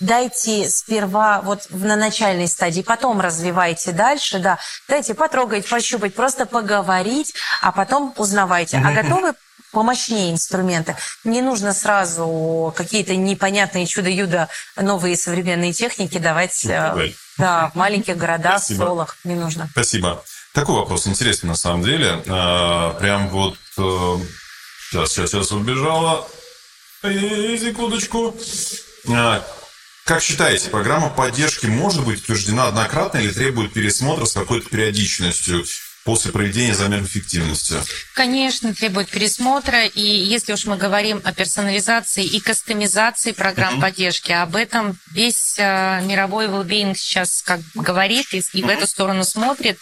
дайте 0.00 0.68
сперва 0.68 1.40
вот 1.42 1.66
на 1.70 1.96
начальной 1.96 2.48
стадии, 2.48 2.82
потом 2.82 3.20
развивайте 3.20 3.92
дальше, 3.92 4.38
да, 4.38 4.58
дайте 4.88 5.14
потрогать, 5.14 5.68
пощупать, 5.68 6.14
просто 6.14 6.46
поговорить, 6.46 7.34
а 7.60 7.72
потом 7.72 8.14
узнавайте. 8.16 8.82
А 8.84 8.92
готовы 8.92 9.34
помощнее 9.72 10.30
инструменты. 10.30 10.96
Не 11.24 11.40
нужно 11.40 11.72
сразу 11.72 12.72
какие-то 12.76 13.16
непонятные 13.16 13.86
чудо-юдо 13.86 14.48
новые 14.76 15.16
современные 15.16 15.72
техники 15.72 16.18
давать 16.18 16.64
э, 16.66 17.12
да, 17.38 17.70
в 17.70 17.74
маленьких 17.74 18.16
городах, 18.16 18.58
Спасибо. 18.58 18.84
селах. 18.84 19.16
Не 19.24 19.34
нужно. 19.34 19.68
Спасибо. 19.72 20.22
Такой 20.52 20.76
вопрос 20.76 21.06
интересный 21.06 21.48
на 21.48 21.56
самом 21.56 21.82
деле. 21.82 22.22
А, 22.28 22.92
прям 22.94 23.28
вот... 23.30 23.56
Э, 23.78 24.16
сейчас, 24.90 25.12
сейчас, 25.12 25.30
сейчас 25.30 25.52
убежала. 25.52 26.28
Секундочку. 27.02 28.36
А, 29.08 29.44
как 30.04 30.22
считаете, 30.22 30.70
программа 30.70 31.10
поддержки 31.10 31.66
может 31.66 32.04
быть 32.04 32.22
утверждена 32.22 32.68
однократно 32.68 33.18
или 33.18 33.32
требует 33.32 33.72
пересмотра 33.72 34.24
с 34.24 34.32
какой-то 34.32 34.68
периодичностью? 34.68 35.64
после 36.04 36.32
проведения 36.32 36.74
замеров 36.74 37.06
эффективности? 37.06 37.76
Конечно, 38.14 38.74
требует 38.74 39.08
пересмотра. 39.08 39.86
И 39.86 40.00
если 40.00 40.52
уж 40.52 40.66
мы 40.66 40.76
говорим 40.76 41.20
о 41.24 41.32
персонализации 41.32 42.24
и 42.24 42.40
кастомизации 42.40 43.32
программ 43.32 43.76
mm-hmm. 43.76 43.80
поддержки, 43.80 44.32
об 44.32 44.56
этом 44.56 44.98
весь 45.12 45.54
э, 45.58 46.00
мировой 46.02 46.46
well 46.46 46.94
сейчас 46.94 47.42
как 47.42 47.60
говорит 47.74 48.26
и, 48.32 48.38
и 48.38 48.40
mm-hmm. 48.40 48.66
в 48.66 48.68
эту 48.68 48.86
сторону 48.86 49.24
смотрит, 49.24 49.78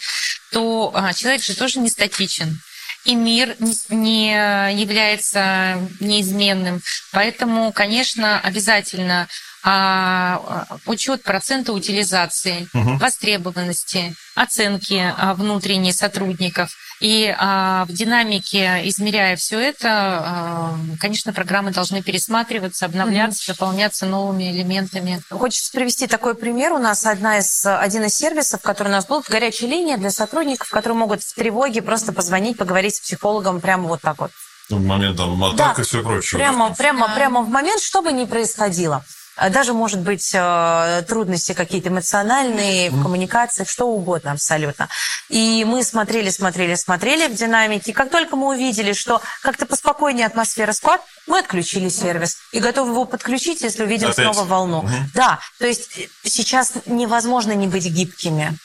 то 0.51 0.93
э, 0.95 1.13
человек 1.15 1.43
же 1.43 1.55
тоже 1.55 1.79
не 1.79 1.89
статичен 1.89 2.61
и 3.05 3.15
мир 3.15 3.55
не 3.89 4.31
является 4.79 5.77
неизменным. 5.99 6.81
Поэтому, 7.11 7.71
конечно, 7.71 8.39
обязательно 8.39 9.27
а, 9.63 10.65
учет 10.85 11.21
процента 11.23 11.73
утилизации, 11.73 12.67
угу. 12.73 12.97
востребованности, 12.97 14.15
оценки 14.35 15.13
а, 15.17 15.33
внутренней 15.35 15.93
сотрудников. 15.93 16.71
И 17.01 17.35
а, 17.35 17.85
в 17.85 17.93
динамике, 17.93 18.87
измеряя 18.87 19.35
все 19.35 19.59
это, 19.59 19.89
а, 19.89 20.75
конечно, 20.99 21.33
программы 21.33 21.71
должны 21.71 22.03
пересматриваться, 22.03 22.85
обновляться, 22.85 23.51
угу. 23.51 23.57
дополняться 23.57 24.05
новыми 24.05 24.51
элементами. 24.51 25.19
Хочется 25.31 25.71
привести 25.71 26.05
такой 26.05 26.35
пример. 26.35 26.73
У 26.73 26.77
нас 26.77 27.03
одна 27.07 27.39
из, 27.39 27.65
один 27.65 28.03
из 28.03 28.13
сервисов, 28.13 28.61
который 28.61 28.89
у 28.89 28.91
нас 28.91 29.07
был, 29.07 29.23
горячая 29.27 29.71
линия 29.71 29.97
для 29.97 30.11
сотрудников, 30.11 30.69
которые 30.69 30.99
могут 30.99 31.23
в 31.23 31.33
тревоге 31.33 31.81
просто 31.81 32.13
позвонить, 32.13 32.57
поговорить 32.57 32.97
с 32.97 32.99
психологом 32.99 33.61
прямо 33.61 33.87
вот 33.87 34.01
так 34.01 34.19
вот. 34.19 34.29
В 34.69 34.79
момент 34.79 35.17
там 35.17 35.43
атак 35.43 35.77
да, 35.77 35.81
и 35.81 35.85
все 35.85 36.03
прочее. 36.03 36.37
Прямо, 36.37 36.75
прямо, 36.75 37.07
да. 37.07 37.15
прямо 37.15 37.41
в 37.41 37.49
момент, 37.49 37.81
что 37.81 38.03
бы 38.03 38.11
ни 38.13 38.25
происходило. 38.25 39.03
А 39.41 39.49
даже, 39.49 39.73
может 39.73 40.01
быть, 40.01 40.29
э, 40.35 41.03
трудности 41.07 41.53
какие-то 41.53 41.89
эмоциональные, 41.89 42.91
в 42.91 43.01
коммуникации, 43.01 43.63
что 43.63 43.87
угодно 43.87 44.33
абсолютно. 44.33 44.87
И 45.29 45.65
мы 45.67 45.83
смотрели, 45.83 46.29
смотрели, 46.29 46.75
смотрели 46.75 47.27
в 47.27 47.33
динамике. 47.33 47.91
Как 47.91 48.11
только 48.11 48.35
мы 48.35 48.49
увидели, 48.49 48.93
что 48.93 49.19
как-то 49.41 49.65
поспокойнее 49.65 50.27
атмосфера 50.27 50.73
склад, 50.73 51.01
мы 51.25 51.39
отключили 51.39 51.89
сервис 51.89 52.37
и 52.51 52.59
готовы 52.59 52.91
его 52.91 53.05
подключить, 53.05 53.61
если 53.61 53.83
увидим 53.83 54.09
Опять? 54.09 54.31
снова 54.31 54.47
волну. 54.47 54.77
Угу. 54.81 54.93
Да, 55.15 55.39
то 55.57 55.65
есть 55.65 55.89
сейчас 56.23 56.73
невозможно 56.85 57.53
не 57.53 57.65
быть 57.65 57.87
гибкими. 57.87 58.55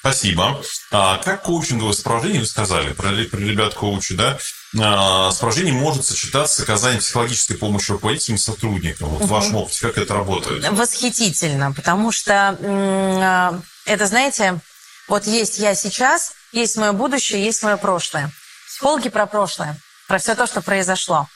Спасибо. 0.00 0.60
А 0.90 1.16
как 1.16 1.44
коучинговое 1.44 1.94
сопровождение, 1.94 2.40
вы 2.40 2.46
сказали, 2.46 2.92
про, 2.92 3.08
про 3.08 3.38
ребят 3.38 3.72
коучи, 3.72 4.14
да? 4.14 4.36
А, 4.78 5.32
сопровождение 5.32 5.74
может 5.74 6.06
сочетаться 6.06 6.56
с 6.56 6.60
оказанием 6.60 7.00
психологической 7.00 7.56
помощи 7.56 7.90
руководителям 7.90 8.36
и 8.36 8.38
сотрудникам. 8.38 9.08
Вот 9.08 9.22
угу. 9.22 9.26
в 9.26 9.30
вашем 9.30 9.56
опыте, 9.56 9.80
как 9.80 9.98
это 9.98 10.14
работает? 10.14 10.68
Восхитительно, 10.70 11.72
потому 11.72 12.12
что 12.12 12.56
а, 12.62 13.60
это, 13.84 14.06
знаете, 14.06 14.60
вот 15.08 15.26
есть 15.26 15.58
я 15.58 15.74
сейчас, 15.74 16.34
есть 16.52 16.76
мое 16.76 16.92
будущее, 16.92 17.44
есть 17.44 17.62
мое 17.62 17.76
прошлое. 17.76 18.30
Психологи 18.68 19.08
про 19.08 19.26
прошлое, 19.26 19.76
про 20.06 20.18
все 20.18 20.36
то, 20.36 20.46
что 20.46 20.62
произошло. 20.62 21.26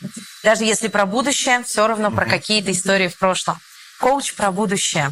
Даже 0.45 0.65
если 0.65 0.87
про 0.87 1.05
будущее, 1.05 1.65
все 1.65 1.87
равно 1.87 2.09
угу. 2.09 2.17
про 2.17 2.27
какие-то 2.27 2.71
истории 2.71 3.09
в 3.09 3.19
прошлом. 3.19 3.59
Коуч 3.99 4.35
про 4.35 4.53
будущее 4.53 5.11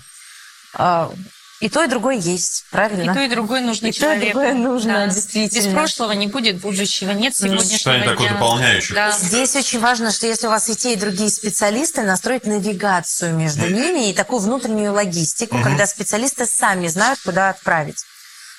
а, 0.75 1.13
и 1.63 1.69
то, 1.69 1.85
и 1.85 1.87
другое 1.87 2.17
есть, 2.17 2.65
правильно? 2.73 3.13
И 3.13 3.15
то, 3.15 3.21
и 3.21 3.29
другое 3.29 3.61
нужно 3.61 3.87
и 3.87 3.93
человеку. 3.93 4.27
И 4.27 4.33
то, 4.33 4.43
и 4.43 4.53
другое 4.53 4.55
нужно, 4.55 4.93
да. 4.93 5.07
действительно. 5.07 5.65
Без 5.65 5.73
прошлого 5.73 6.11
не 6.11 6.27
будет 6.27 6.57
будущего, 6.61 7.13
нет 7.13 7.37
сегодняшнего 7.37 7.69
Сочетание 7.69 8.09
такое 8.09 8.31
дополняющее. 8.31 8.97
Да. 8.97 9.13
Здесь 9.13 9.55
очень 9.55 9.79
важно, 9.79 10.11
что 10.11 10.27
если 10.27 10.49
у 10.49 10.51
вас 10.51 10.69
и 10.69 10.75
те, 10.75 10.95
и 10.95 10.97
другие 10.97 11.31
специалисты, 11.31 12.03
настроить 12.03 12.47
навигацию 12.47 13.37
между 13.37 13.69
ними 13.69 14.11
и 14.11 14.13
такую 14.13 14.41
внутреннюю 14.41 14.93
логистику, 14.93 15.55
угу. 15.55 15.63
когда 15.63 15.87
специалисты 15.87 16.47
сами 16.47 16.89
знают, 16.89 17.21
куда 17.25 17.51
отправить. 17.51 18.05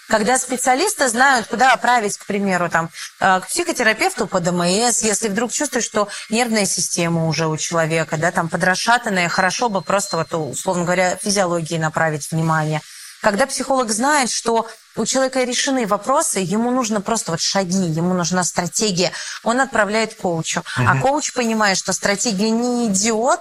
Когда 0.10 0.38
специалисты 0.38 1.08
знают, 1.08 1.48
куда 1.48 1.74
отправить, 1.74 2.18
к 2.18 2.26
примеру, 2.26 2.70
там, 2.70 2.90
э, 3.20 3.40
к 3.40 3.48
психотерапевту 3.48 4.28
по 4.28 4.40
ДМС, 4.40 5.02
если 5.02 5.30
вдруг 5.30 5.52
чувствуешь, 5.52 5.86
что 5.86 6.08
нервная 6.30 6.66
система 6.66 7.26
уже 7.26 7.48
у 7.48 7.58
человека, 7.58 8.18
да, 8.18 8.32
там 8.32 8.50
подрасшатанная, 8.50 9.30
хорошо 9.30 9.70
бы 9.70 9.82
просто, 9.82 10.18
вот, 10.18 10.34
условно 10.34 10.84
говоря, 10.84 11.16
физиологии 11.16 11.78
направить 11.78 12.32
внимание. 12.32 12.82
Когда 13.24 13.48
психолог 13.48 13.90
знает, 13.90 14.30
что 14.30 14.68
у 14.98 15.06
человека 15.06 15.42
решены 15.46 15.88
вопросы, 15.88 16.40
ему 16.40 16.72
нужно 16.72 17.00
просто 17.00 17.32
вот 17.32 17.40
шаги, 17.40 17.86
ему 17.90 18.14
нужна 18.14 18.44
стратегия, 18.44 19.14
он 19.44 19.62
отправляет 19.62 20.16
коучу. 20.16 20.60
Угу. 20.60 20.86
А 20.86 21.00
коуч 21.00 21.32
понимает, 21.32 21.78
что 21.78 21.94
стратегия 21.94 22.50
не 22.50 22.88
идиот, 22.90 23.40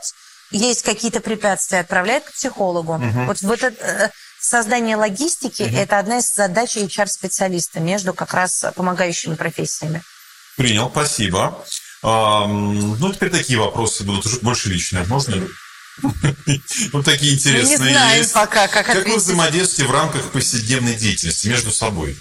есть 0.52 0.82
какие-то 0.84 1.18
препятствия, 1.18 1.80
отправляет 1.80 2.22
к 2.24 2.32
психологу. 2.32 2.94
Угу. 2.94 3.24
Вот, 3.26 3.42
вот 3.42 3.62
это, 3.64 4.12
создание 4.38 4.94
логистики 4.94 5.64
угу. 5.64 5.76
это 5.76 5.98
одна 5.98 6.18
из 6.18 6.32
задач 6.32 6.76
HR-специалиста 6.76 7.80
между 7.80 8.14
как 8.14 8.34
раз 8.34 8.64
помогающими 8.76 9.34
профессиями. 9.34 10.00
Принял, 10.56 10.90
спасибо. 10.90 11.64
Ну, 12.04 13.12
теперь 13.12 13.30
такие 13.30 13.58
вопросы 13.58 14.04
будут 14.04 14.26
уже 14.26 14.38
больше 14.40 14.68
личные. 14.68 15.04
Можно? 15.06 15.48
Вот 16.92 17.04
такие 17.04 17.32
Мы 17.32 17.38
интересные 17.38 17.68
не 17.68 17.76
знаем 17.76 18.18
есть. 18.18 18.32
пока, 18.32 18.68
как 18.68 18.86
Как 18.86 19.06
вы 19.06 19.16
взаимодействуете 19.16 19.84
в 19.84 19.94
рамках 19.94 20.30
повседневной 20.30 20.94
деятельности 20.94 21.48
между 21.48 21.70
собой? 21.70 22.16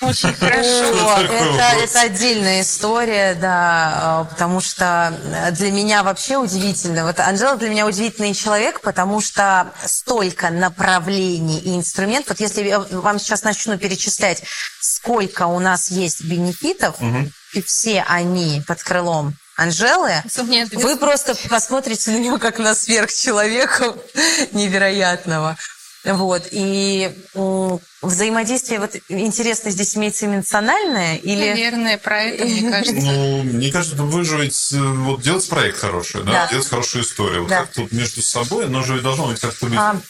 Очень 0.00 0.30
О, 0.40 1.22
Такой 1.22 1.84
это, 1.84 2.00
отдельная 2.00 2.62
история, 2.62 3.34
да, 3.34 4.24
э, 4.26 4.32
потому 4.32 4.60
что 4.60 5.14
для 5.52 5.70
меня 5.70 6.02
вообще 6.02 6.38
удивительно. 6.38 7.04
Вот 7.04 7.20
Анжела 7.20 7.56
для 7.56 7.68
меня 7.68 7.86
удивительный 7.86 8.32
человек, 8.32 8.80
потому 8.80 9.20
что 9.20 9.74
столько 9.84 10.48
направлений 10.48 11.58
и 11.58 11.76
инструментов. 11.76 12.30
Вот 12.30 12.40
если 12.40 12.62
я 12.62 12.80
вам 12.80 13.18
сейчас 13.18 13.42
начну 13.42 13.76
перечислять, 13.76 14.42
сколько 14.80 15.46
у 15.46 15.58
нас 15.58 15.90
есть 15.90 16.24
бенефитов, 16.24 16.96
и 17.52 17.60
все 17.60 18.02
они 18.08 18.62
под 18.66 18.82
крылом 18.82 19.34
Анжелы, 19.60 20.22
Нет, 20.44 20.72
вы 20.72 20.96
просто 20.96 21.34
посмотрите 21.50 22.12
на 22.12 22.16
него 22.18 22.38
как 22.38 22.58
на 22.58 22.74
сверхчеловека 22.74 23.94
невероятного. 24.52 25.58
Вот. 26.02 26.48
И 26.50 27.14
взаимодействие, 28.00 28.80
вот 28.80 28.96
интересно, 29.10 29.70
здесь 29.70 29.94
имеется 29.98 30.24
эмоциональное 30.24 31.16
или... 31.16 31.50
Наверное, 31.50 31.98
про 31.98 32.22
это, 32.22 32.46
мне 32.46 32.70
кажется. 32.70 32.94
Ну, 33.02 33.42
мне 33.42 33.70
кажется, 33.70 33.96
выживать, 34.02 34.72
э, 34.72 34.78
вот 34.78 35.20
делать 35.20 35.46
проект 35.46 35.78
хороший, 35.78 36.24
да, 36.24 36.32
Да. 36.32 36.48
делать 36.48 36.66
хорошую 36.66 37.04
историю. 37.04 37.42
Вот 37.42 37.50
Да. 37.50 37.60
как 37.60 37.72
тут 37.74 37.92
между 37.92 38.22
собой, 38.22 38.64
оно 38.64 38.82
же 38.82 39.02
должно 39.02 39.26
быть 39.26 39.40
как-то 39.40 39.66
быть... 39.66 39.78
А, 39.78 40.00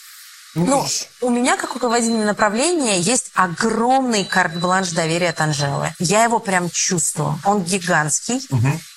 ну, 0.54 0.86
у 1.20 1.30
меня, 1.30 1.56
как 1.56 1.74
руководитель 1.74 2.24
направления, 2.24 2.98
есть 2.98 3.30
огромный 3.34 4.24
карт-бланш 4.24 4.90
доверия 4.90 5.30
от 5.30 5.40
Анжелы. 5.40 5.94
Я 5.98 6.24
его 6.24 6.38
прям 6.40 6.68
чувствую. 6.70 7.38
Он 7.44 7.62
гигантский. 7.62 8.46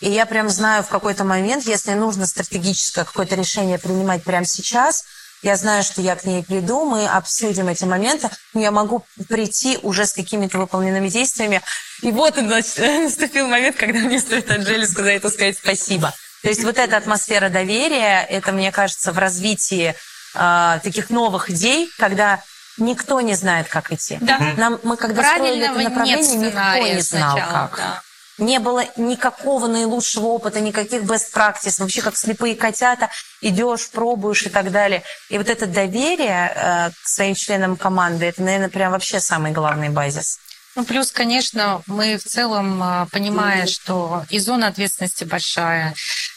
И 0.02 0.10
я 0.10 0.26
прям 0.26 0.50
знаю 0.50 0.84
в 0.84 0.88
какой-то 0.88 1.24
момент, 1.24 1.66
если 1.66 1.94
нужно 1.94 2.26
стратегическое 2.26 3.06
какое-то 3.06 3.36
решение 3.36 3.78
принимать 3.78 4.24
прямо 4.24 4.46
сейчас, 4.46 5.06
я 5.44 5.58
знаю, 5.58 5.84
что 5.84 6.02
я 6.02 6.16
к 6.16 6.24
ней 6.24 6.42
приду, 6.42 6.86
мы 6.86 7.06
обсудим 7.06 7.68
эти 7.68 7.84
моменты, 7.84 8.30
но 8.54 8.62
я 8.62 8.72
могу 8.72 9.06
прийти 9.28 9.78
уже 9.84 10.06
с 10.06 10.14
какими-то 10.14 10.58
выполненными 10.58 11.10
действиями. 11.10 11.62
И 12.02 12.12
вот 12.12 12.38
наступил 12.78 13.48
момент, 13.48 13.76
когда 13.76 14.00
мне 14.00 14.20
стоит 14.22 14.50
Анжеле 14.50 14.88
сказать, 14.88 15.18
это 15.18 15.30
сказать 15.30 15.58
спасибо. 15.58 16.14
То 16.44 16.50
есть 16.50 16.64
вот 16.64 16.78
эта 16.78 16.96
атмосфера 16.98 17.50
доверия, 17.50 18.24
это, 18.24 18.54
мне 18.54 18.72
кажется, 18.72 19.12
в 19.12 19.18
развитии 19.18 19.96
а, 20.34 20.80
таких 20.80 21.10
новых 21.10 21.50
идей, 21.50 21.90
когда 21.98 22.42
никто 22.78 23.22
не 23.22 23.36
знает, 23.36 23.68
как 23.68 23.92
идти. 23.92 24.18
Да. 24.22 24.40
Нам, 24.58 24.80
мы 24.84 24.98
когда 24.98 25.24
строили 25.24 25.64
это 25.64 25.74
Правильного 25.74 25.90
направление, 25.90 26.38
никто 26.38 26.96
не 26.96 27.02
знал, 27.02 27.38
сначала, 27.38 27.68
как. 27.68 27.78
да. 27.78 28.02
Не 28.40 28.60
было 28.60 28.84
никакого 28.98 29.68
наилучшего 29.68 30.26
опыта, 30.26 30.60
никаких 30.60 31.04
best 31.04 31.32
practice, 31.34 31.80
вообще 31.80 32.02
как 32.02 32.18
слепые 32.18 32.56
котята, 32.56 33.10
идешь, 33.42 33.90
пробуешь 33.90 34.44
и 34.44 34.50
так 34.50 34.72
далее. 34.72 35.04
И 35.30 35.38
вот 35.38 35.50
это 35.50 35.68
доверие 35.68 36.52
э, 36.56 36.90
к 36.90 37.08
своим 37.08 37.36
членам 37.36 37.76
команды, 37.76 38.26
это, 38.26 38.42
наверное, 38.42 38.70
прям 38.70 38.92
вообще 38.92 39.20
самый 39.20 39.52
главный 39.52 39.90
базис. 39.90 40.40
Ну, 40.76 40.84
плюс, 40.84 41.12
конечно, 41.12 41.84
мы 41.86 42.18
в 42.18 42.24
целом, 42.24 42.82
а, 42.82 43.08
понимая, 43.12 43.68
что 43.68 44.26
и 44.30 44.40
зона 44.40 44.68
ответственности 44.68 45.24
большая, 45.24 45.94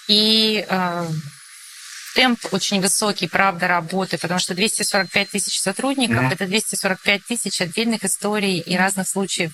и 0.08 0.66
а, 0.68 1.06
темп 2.16 2.38
очень 2.50 2.80
высокий, 2.80 3.28
правда, 3.28 3.68
работы, 3.68 4.16
потому 4.16 4.40
что 4.40 4.54
245 4.54 5.28
тысяч 5.28 5.60
сотрудников 5.60 6.22
Мгм. 6.22 6.32
это 6.32 6.46
245 6.46 7.22
тысяч 7.26 7.60
отдельных 7.60 8.04
историй 8.04 8.58
и 8.58 8.74
разных 8.76 9.06
случаев. 9.06 9.52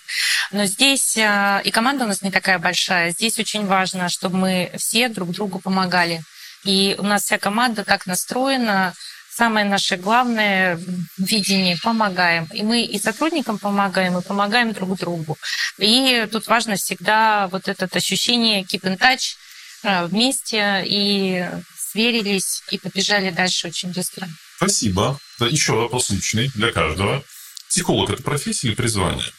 Но 0.52 0.64
здесь 0.66 1.18
а, 1.18 1.60
и 1.64 1.72
команда 1.72 2.05
у 2.05 2.09
нас 2.09 2.22
не 2.22 2.30
такая 2.30 2.60
большая. 2.60 3.10
Здесь 3.10 3.39
очень 3.40 3.66
важно, 3.66 4.09
чтобы 4.09 4.36
мы 4.36 4.72
все 4.76 5.09
друг 5.09 5.32
другу 5.32 5.59
помогали. 5.59 6.22
И 6.64 6.94
у 6.98 7.02
нас 7.02 7.24
вся 7.24 7.39
команда 7.39 7.84
так 7.84 8.06
настроена, 8.06 8.94
Самое 9.34 9.64
наше 9.64 9.97
главное 9.97 10.78
видение– 11.16 11.78
помогаем. 11.82 12.47
И 12.52 12.62
мы 12.62 12.82
и 12.82 12.98
сотрудникам 12.98 13.59
помогаем, 13.59 14.18
и 14.18 14.22
помогаем 14.22 14.74
друг 14.74 14.98
другу. 14.98 15.39
И 15.78 16.28
тут 16.30 16.47
важно 16.48 16.76
всегда 16.76 17.48
вот 17.51 17.66
это 17.66 17.89
ощущение 17.97 18.62
keep 18.62 18.82
in 18.82 18.98
touch 18.98 19.36
э, 19.84 20.05
вместе 20.05 20.82
и 20.84 21.48
сверились 21.93 22.62
и 22.70 22.78
побежали 22.78 23.31
дальше 23.31 23.69
очень 23.69 23.93
быстро. 23.93 24.28
Спасибо. 24.56 25.19
Еще 25.40 25.73
вопрос 25.73 26.10
личный 26.10 26.48
для 26.55 26.73
каждого. 26.73 27.23
Психолог– 27.69 28.10
это 28.10 28.23
профессия 28.23 28.69
или 28.69 28.74
призвание? 28.74 29.31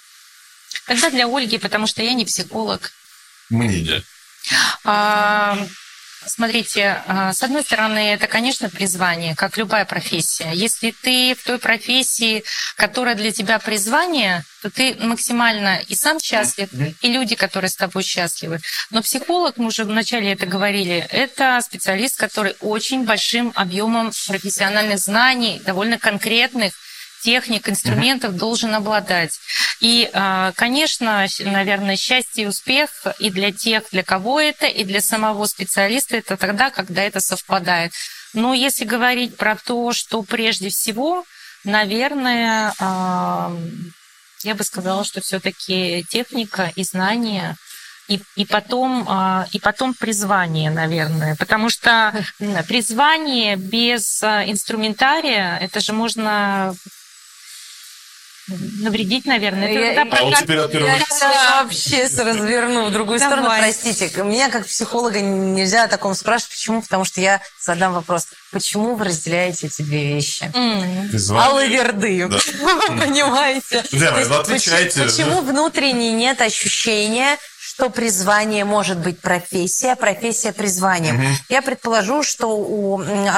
Тогда 0.85 1.09
для 1.09 1.27
Ольги, 1.27 1.57
потому 1.57 1.87
что 1.87 2.03
я 2.03 2.13
не 2.13 2.25
психолог. 2.25 2.91
Мнение. 3.49 4.03
А, 4.83 5.57
Смотрите, 6.25 7.01
а, 7.07 7.33
с 7.33 7.43
одной 7.43 7.63
стороны, 7.63 8.13
это, 8.13 8.27
конечно, 8.27 8.69
призвание, 8.69 9.35
как 9.35 9.57
любая 9.57 9.85
профессия. 9.85 10.51
Если 10.53 10.91
ты 10.91 11.35
в 11.35 11.43
той 11.43 11.59
профессии, 11.59 12.43
которая 12.75 13.15
для 13.15 13.31
тебя 13.31 13.59
призвание, 13.59 14.43
то 14.61 14.69
ты 14.69 14.95
максимально 14.99 15.81
и 15.87 15.95
сам 15.95 16.19
счастлив, 16.19 16.69
и 17.01 17.11
люди, 17.11 17.35
которые 17.35 17.69
с 17.69 17.75
тобой 17.75 18.03
счастливы. 18.03 18.59
Но 18.91 19.01
психолог, 19.01 19.57
мы 19.57 19.67
уже 19.67 19.83
вначале 19.83 20.31
это 20.31 20.45
говорили, 20.45 21.05
это 21.09 21.59
специалист, 21.61 22.17
который 22.17 22.55
очень 22.61 23.05
большим 23.05 23.51
объемом 23.55 24.11
профессиональных 24.27 24.99
знаний, 24.99 25.61
довольно 25.65 25.99
конкретных, 25.99 26.73
техник, 27.23 27.69
инструментов 27.69 28.35
должен 28.35 28.75
обладать. 28.75 29.39
И, 29.79 30.09
а, 30.13 30.51
конечно, 30.55 31.25
наверное, 31.39 31.95
счастье 31.95 32.43
и 32.43 32.47
успех 32.47 32.89
и 33.19 33.29
для 33.29 33.51
тех, 33.51 33.83
для 33.91 34.03
кого 34.03 34.39
это, 34.39 34.65
и 34.65 34.83
для 34.83 35.01
самого 35.01 35.45
специалиста 35.45 36.17
это 36.17 36.37
тогда, 36.37 36.69
когда 36.69 37.01
это 37.01 37.19
совпадает. 37.21 37.93
Но 38.33 38.53
если 38.53 38.85
говорить 38.85 39.37
про 39.37 39.55
то, 39.55 39.93
что 39.93 40.23
прежде 40.23 40.69
всего, 40.69 41.23
наверное, 41.63 42.73
а, 42.79 43.55
я 44.43 44.55
бы 44.55 44.63
сказала, 44.63 45.05
что 45.05 45.21
все-таки 45.21 46.05
техника 46.09 46.71
и 46.75 46.83
знания 46.83 47.55
и, 48.09 48.19
и 48.35 48.45
потом 48.45 49.05
а, 49.07 49.47
и 49.53 49.59
потом 49.59 49.93
призвание, 49.93 50.69
наверное, 50.69 51.35
потому 51.37 51.69
что 51.69 52.13
призвание 52.67 53.55
без 53.55 54.21
инструментария 54.23 55.57
это 55.61 55.79
же 55.79 55.93
можно 55.93 56.75
навредить, 58.47 59.25
наверное. 59.25 59.69
Это 59.69 59.79
Я- 59.79 59.95
тогда 59.95 60.17
А 60.17 60.23
вот 60.23 60.35
теперь 60.37 60.57
от 60.59 60.71
первого 60.71 60.89
Я 60.91 60.97
лица. 60.97 61.15
сейчас 61.15 61.63
вообще 61.63 62.09
с- 62.09 62.17
разверну 62.19 62.85
в 62.85 62.91
другую 62.91 63.19
Давай. 63.19 63.37
сторону. 63.37 63.55
Простите, 63.57 64.23
меня 64.23 64.49
как 64.49 64.65
психолога 64.65 65.21
нельзя 65.21 65.83
о 65.83 65.87
таком 65.87 66.13
спрашивать. 66.15 66.51
Почему? 66.53 66.81
Потому 66.81 67.05
что 67.05 67.21
я 67.21 67.41
задам 67.61 67.93
вопрос. 67.93 68.27
Почему 68.51 68.95
вы 68.95 69.05
разделяете 69.05 69.67
эти 69.67 69.81
две 69.81 70.13
вещи? 70.15 70.51
Призвание. 71.09 71.47
Аллы 71.49 71.67
Верды. 71.67 72.27
Да. 72.27 72.37
Понимаете? 72.87 73.83
Ну 73.91 74.39
отвечайте. 74.39 75.03
Почему, 75.03 75.07
почему 75.07 75.41
внутренне 75.41 76.11
нет 76.11 76.41
ощущения, 76.41 77.37
что 77.73 77.89
призвание 77.89 78.65
может 78.65 78.99
быть 78.99 79.19
профессия, 79.19 79.95
профессия 79.95 80.53
призванием? 80.53 81.19
Я 81.49 81.63
предположу, 81.63 82.21
что 82.21 82.55
у 82.55 83.01
э, 83.01 83.29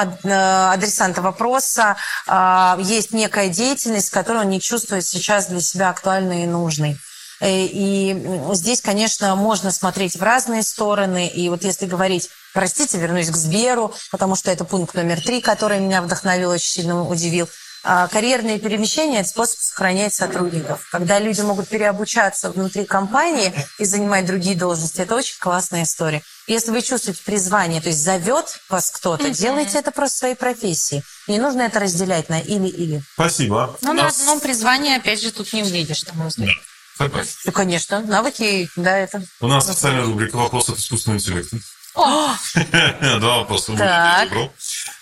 адресанта 0.72 1.22
вопроса 1.22 1.96
а, 2.26 2.76
есть 2.80 3.12
некая 3.12 3.48
деятельность, 3.48 4.10
которую 4.10 4.44
он 4.44 4.50
не 4.50 4.60
чувствует 4.60 5.06
сейчас 5.06 5.46
для 5.46 5.60
себя 5.60 5.88
актуальной 5.88 6.42
и 6.42 6.46
нужной. 6.46 6.98
Э, 7.40 7.48
И 7.48 8.14
здесь, 8.52 8.82
конечно, 8.82 9.36
можно 9.36 9.70
смотреть 9.70 10.16
в 10.16 10.22
разные 10.22 10.62
стороны. 10.62 11.28
И 11.28 11.48
вот 11.48 11.64
если 11.64 11.86
говорить, 11.86 12.28
простите, 12.52 12.98
вернусь 12.98 13.30
к 13.30 13.36
Сберу, 13.36 13.94
потому 14.10 14.36
что 14.36 14.50
это 14.50 14.64
пункт 14.64 14.94
номер 14.94 15.18
три, 15.22 15.40
который 15.40 15.80
меня 15.80 16.02
вдохновил, 16.02 16.50
очень 16.50 16.70
сильно 16.70 17.02
удивил. 17.08 17.48
А, 17.88 18.08
Карьерные 18.08 18.58
перемещения– 18.58 19.20
это 19.20 19.28
способ 19.28 19.60
сохранять 19.60 20.12
сотрудников. 20.12 20.88
Когда 20.90 21.20
люди 21.20 21.40
могут 21.42 21.68
переобучаться 21.68 22.50
внутри 22.50 22.84
компании 22.84 23.54
и 23.78 23.84
занимать 23.84 24.26
другие 24.26 24.56
должности, 24.56 25.02
это 25.02 25.14
очень 25.14 25.38
классная 25.38 25.84
история. 25.84 26.20
Если 26.48 26.72
вы 26.72 26.82
чувствуете 26.82 27.22
призвание, 27.24 27.80
то 27.80 27.88
есть 27.88 28.02
зовет 28.02 28.58
вас 28.68 28.90
кто-то, 28.90 29.30
делайте 29.30 29.78
это 29.78 29.92
просто 29.92 30.16
в 30.16 30.18
своей 30.18 30.34
профессии. 30.34 31.04
Не 31.28 31.38
нужно 31.38 31.62
это 31.62 31.78
разделять 31.78 32.28
на 32.28 32.40
или-или. 32.40 33.02
Спасибо. 33.14 33.76
Ну, 33.82 33.90
У 33.92 33.94
на 33.94 34.02
нас- 34.04 34.18
одном 34.18 34.40
призвании, 34.40 34.96
опять 34.96 35.22
же, 35.22 35.30
тут 35.30 35.52
не 35.52 35.62
увидишь, 35.62 36.04
на 36.06 36.14
мой 36.14 36.28
взгляд. 36.28 36.56
Согласен. 36.98 37.30
Ну, 37.44 37.52
конечно, 37.52 38.00
навыки, 38.00 38.68
да, 38.74 38.98
это. 38.98 39.22
У 39.40 39.46
нас 39.46 39.64
специальная 39.64 40.04
рубрика 40.04 40.36
«Вопрос 40.36 40.70
от 40.70 40.78
искусственного 40.78 41.18
интеллекта». 41.20 41.58
Два 43.20 43.38
вопроса. 43.38 43.74
Так. 43.76 44.28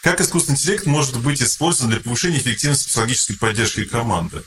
Как 0.03 0.21
искусственный 0.21 0.57
интеллект 0.57 0.87
может 0.87 1.19
быть 1.19 1.43
использован 1.43 1.91
для 1.91 2.01
повышения 2.01 2.39
эффективности 2.39 2.89
психологической 2.89 3.37
поддержки 3.37 3.85
команды? 3.85 4.43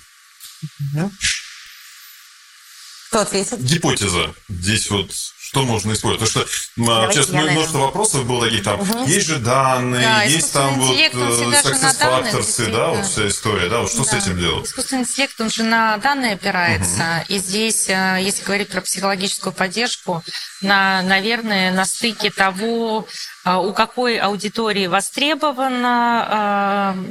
Кто 3.09 3.21
ответит? 3.21 3.59
Гипотеза. 3.59 4.33
Здесь 4.49 4.89
вот 4.89 5.11
Что 5.47 5.63
можно 5.63 5.93
использовать? 5.93 6.29
Потому 6.33 6.45
что 6.47 6.57
Давайте 6.75 7.13
сейчас 7.13 7.29
наверное. 7.29 7.53
множество 7.53 7.77
вопросов 7.79 8.25
было 8.25 8.45
таких 8.47 8.63
там. 8.63 8.81
Есть 9.05 9.27
же 9.27 9.37
данные, 9.37 10.01
Да, 10.01 10.23
есть 10.23 10.51
там 10.51 10.77
вот 10.77 10.97
на 11.13 11.29
success 11.29 11.97
factors, 12.01 12.69
да, 12.69 12.87
вот 12.89 13.05
вся 13.05 13.27
история, 13.29 13.69
да, 13.69 13.79
вот 13.79 13.89
что 13.89 14.03
с 14.03 14.09
Да. 14.09 14.17
этим 14.17 14.37
делать? 14.37 14.65
Искусственный 14.65 15.03
интеллект, 15.03 15.39
он 15.39 15.49
же 15.49 15.63
на 15.63 15.97
данные 15.99 16.33
опирается. 16.33 17.23
И 17.29 17.37
здесь, 17.37 17.87
э, 17.87 18.17
если 18.19 18.43
говорить 18.43 18.67
про 18.67 18.81
психологическую 18.81 19.53
поддержку, 19.53 20.21
на, 20.61 21.01
наверное, 21.03 21.71
на 21.71 21.85
стыке 21.85 22.29
того, 22.29 23.07
э, 23.45 23.53
у 23.55 23.71
какой 23.71 24.17
аудитории 24.17 24.87
востребовано 24.87 26.93
э, 26.97 27.03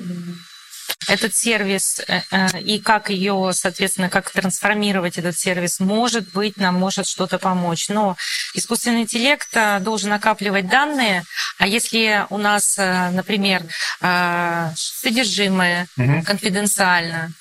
этот 1.09 1.37
сервис 1.37 2.01
э, 2.09 2.23
э, 2.31 2.61
и 2.61 2.81
как 2.81 3.11
ее, 3.11 3.51
соответственно, 3.53 4.09
как 4.09 4.31
трансформировать 4.31 5.19
этот 5.19 5.39
сервис, 5.39 5.79
может 5.79 6.33
быть, 6.33 6.57
нам 6.57 6.75
может 6.75 7.07
что-то 7.07 7.39
помочь. 7.39 7.89
Но 7.89 8.17
искусственный 8.55 9.03
интеллект 9.03 9.49
э, 9.53 9.79
должен 9.81 10.11
накапливать 10.11 10.69
данные, 10.69 11.23
а 11.59 11.67
если 11.67 12.27
у 12.31 12.39
нас, 12.39 12.77
например, 12.77 13.63
содержимое 14.75 15.87
конфиденциально, 16.25 17.33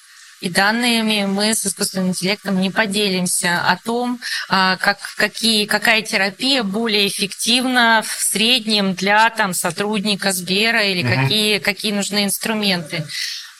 и 0.41 0.49
данными 0.49 1.26
мы 1.26 1.53
с 1.56 1.65
искусственным 1.65 2.10
интеллектом 2.10 2.61
не 2.61 2.69
поделимся 2.69 3.61
о 3.68 3.77
том, 3.77 4.19
как, 4.48 4.99
какие, 5.18 5.65
какая 5.65 6.02
терапия 6.02 6.64
более 6.64 7.07
эффективна 7.07 8.03
в 8.06 8.22
среднем 8.22 8.94
для 8.94 9.30
там, 9.32 9.53
сотрудника 9.53 10.32
Сбера 10.32 10.84
или 10.84 11.03
какие, 11.03 11.60
какие 11.60 11.91
нужны 11.91 12.26
инструменты. 12.26 13.06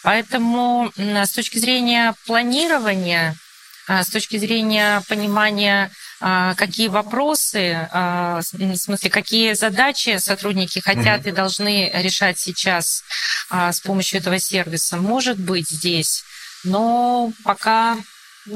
Поэтому 0.06 0.91
с 0.98 1.32
точки 1.32 1.57
зрения 1.57 2.14
планирования, 2.27 3.36
а, 3.88 4.03
с 4.03 4.10
точки 4.10 4.38
зрения 4.38 5.02
понимания, 5.10 5.91
а, 6.22 6.53
какие 6.56 6.88
вопросы, 6.90 7.90
а, 7.91 8.40
в 8.41 8.76
смысле, 8.77 9.10
какие 9.10 9.53
задачи 9.53 10.18
сотрудники 10.18 10.80
хотят 10.80 11.26
и 11.26 11.32
должны 11.32 11.91
решать 11.94 12.38
сейчас 12.40 13.03
с 13.52 13.80
помощью 13.82 14.19
этого 14.19 14.40
сервиса, 14.40 14.98
может 14.98 15.40
быть 15.40 15.69
здесь, 15.69 16.23
но 16.64 17.32
пока 17.44 17.98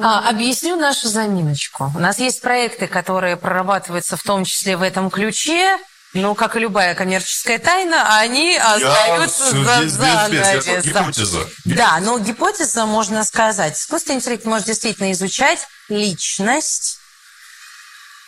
А, 0.02 0.30
объясню 0.30 0.76
нашу 0.76 1.08
заминочку. 1.08 1.92
У 1.96 2.00
нас 2.00 2.20
есть 2.20 2.42
проекты, 2.42 2.86
которые 2.86 3.38
прорабатываются 3.38 4.18
в 4.18 4.22
том 4.22 4.46
числе 4.46 4.78
в 4.78 4.84
этом 4.84 5.10
ключе. 5.10 5.80
Ну, 6.14 6.34
как 6.34 6.56
и 6.56 6.60
любая 6.60 6.96
коммерческая 6.96 7.60
тайна, 7.60 8.04
а 8.08 8.20
они 8.22 8.58
остаются 8.58 9.52
за 9.52 9.84
без- 9.84 9.98
без- 9.98 10.66
без. 10.66 10.86
Гипотеза. 10.86 11.48
Да, 11.66 12.00
но 12.00 12.18
гипотеза, 12.18 12.86
можно 12.88 13.24
сказать, 13.24 13.78
искусственный 13.78 14.16
интеллект 14.18 14.44
может 14.46 14.66
действительно 14.66 15.12
изучать 15.12 15.60
личность. 15.88 16.98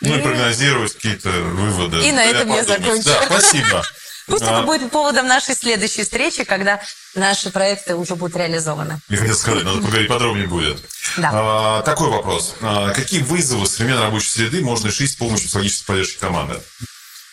Ну 0.00 0.14
и 0.14 0.18
И- 0.18 0.22
прогнозировать 0.22 0.94
какие-то 0.94 1.30
выводы. 1.30 2.06
И 2.06 2.12
на 2.12 2.24
этом 2.24 2.54
я 2.54 2.64
закончу. 2.64 3.02
Да, 3.04 3.22
спасибо. 3.26 3.82
Пусть 4.28 4.44
А, 4.44 4.58
это 4.58 4.62
будет 4.62 4.90
поводом 4.92 5.26
нашей 5.26 5.56
следующей 5.56 6.04
встречи, 6.04 6.44
когда 6.44 6.80
наши 7.16 7.50
проекты 7.50 7.96
уже 7.96 8.14
будут 8.14 8.36
реализованы. 8.36 9.00
Я 9.08 9.16
хотел 9.18 9.34
сказать, 9.34 9.64
надо 9.64 9.80
поговорить 9.80 10.08
подробнее 10.08 10.46
будет. 10.46 10.78
Да. 11.16 11.30
А, 11.32 11.82
такой 11.82 12.08
вопрос. 12.10 12.54
А, 12.60 12.90
какие 12.92 13.22
вызовы 13.22 13.66
современной 13.66 14.02
рабочей 14.02 14.30
среды 14.30 14.60
можно 14.62 14.86
решить 14.86 15.10
с 15.10 15.16
помощью 15.16 15.46
психологической 15.48 15.86
поддержки 15.86 16.18
команды? 16.20 16.60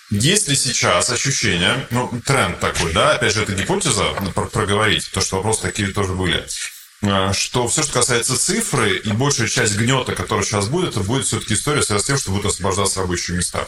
Есть 0.09 0.47
ли 0.47 0.55
сейчас 0.55 1.09
ощущение, 1.11 1.87
ну, 1.91 2.11
тренд 2.25 2.59
такой, 2.59 2.93
да, 2.93 3.13
опять 3.13 3.33
же, 3.33 3.43
это 3.43 3.53
гипотеза, 3.53 4.05
про- 4.33 4.47
проговорить, 4.47 5.09
то, 5.11 5.21
что 5.21 5.37
вопросы 5.37 5.61
такие 5.61 5.89
тоже 5.89 6.13
были, 6.13 6.45
а, 7.03 7.31
что 7.33 7.67
все, 7.67 7.83
что 7.83 7.93
касается 7.93 8.35
цифры, 8.37 8.97
и 8.97 9.11
большая 9.11 9.47
часть 9.47 9.75
гнета, 9.77 10.15
который 10.15 10.43
сейчас 10.43 10.67
будет, 10.67 10.89
это 10.91 11.01
будет 11.01 11.27
все-таки 11.27 11.53
история 11.53 11.83
связана 11.83 11.99
с 12.01 12.05
тем, 12.07 12.17
что 12.17 12.31
будут 12.31 12.47
освобождаться 12.47 13.01
рабочие 13.01 13.37
места. 13.37 13.67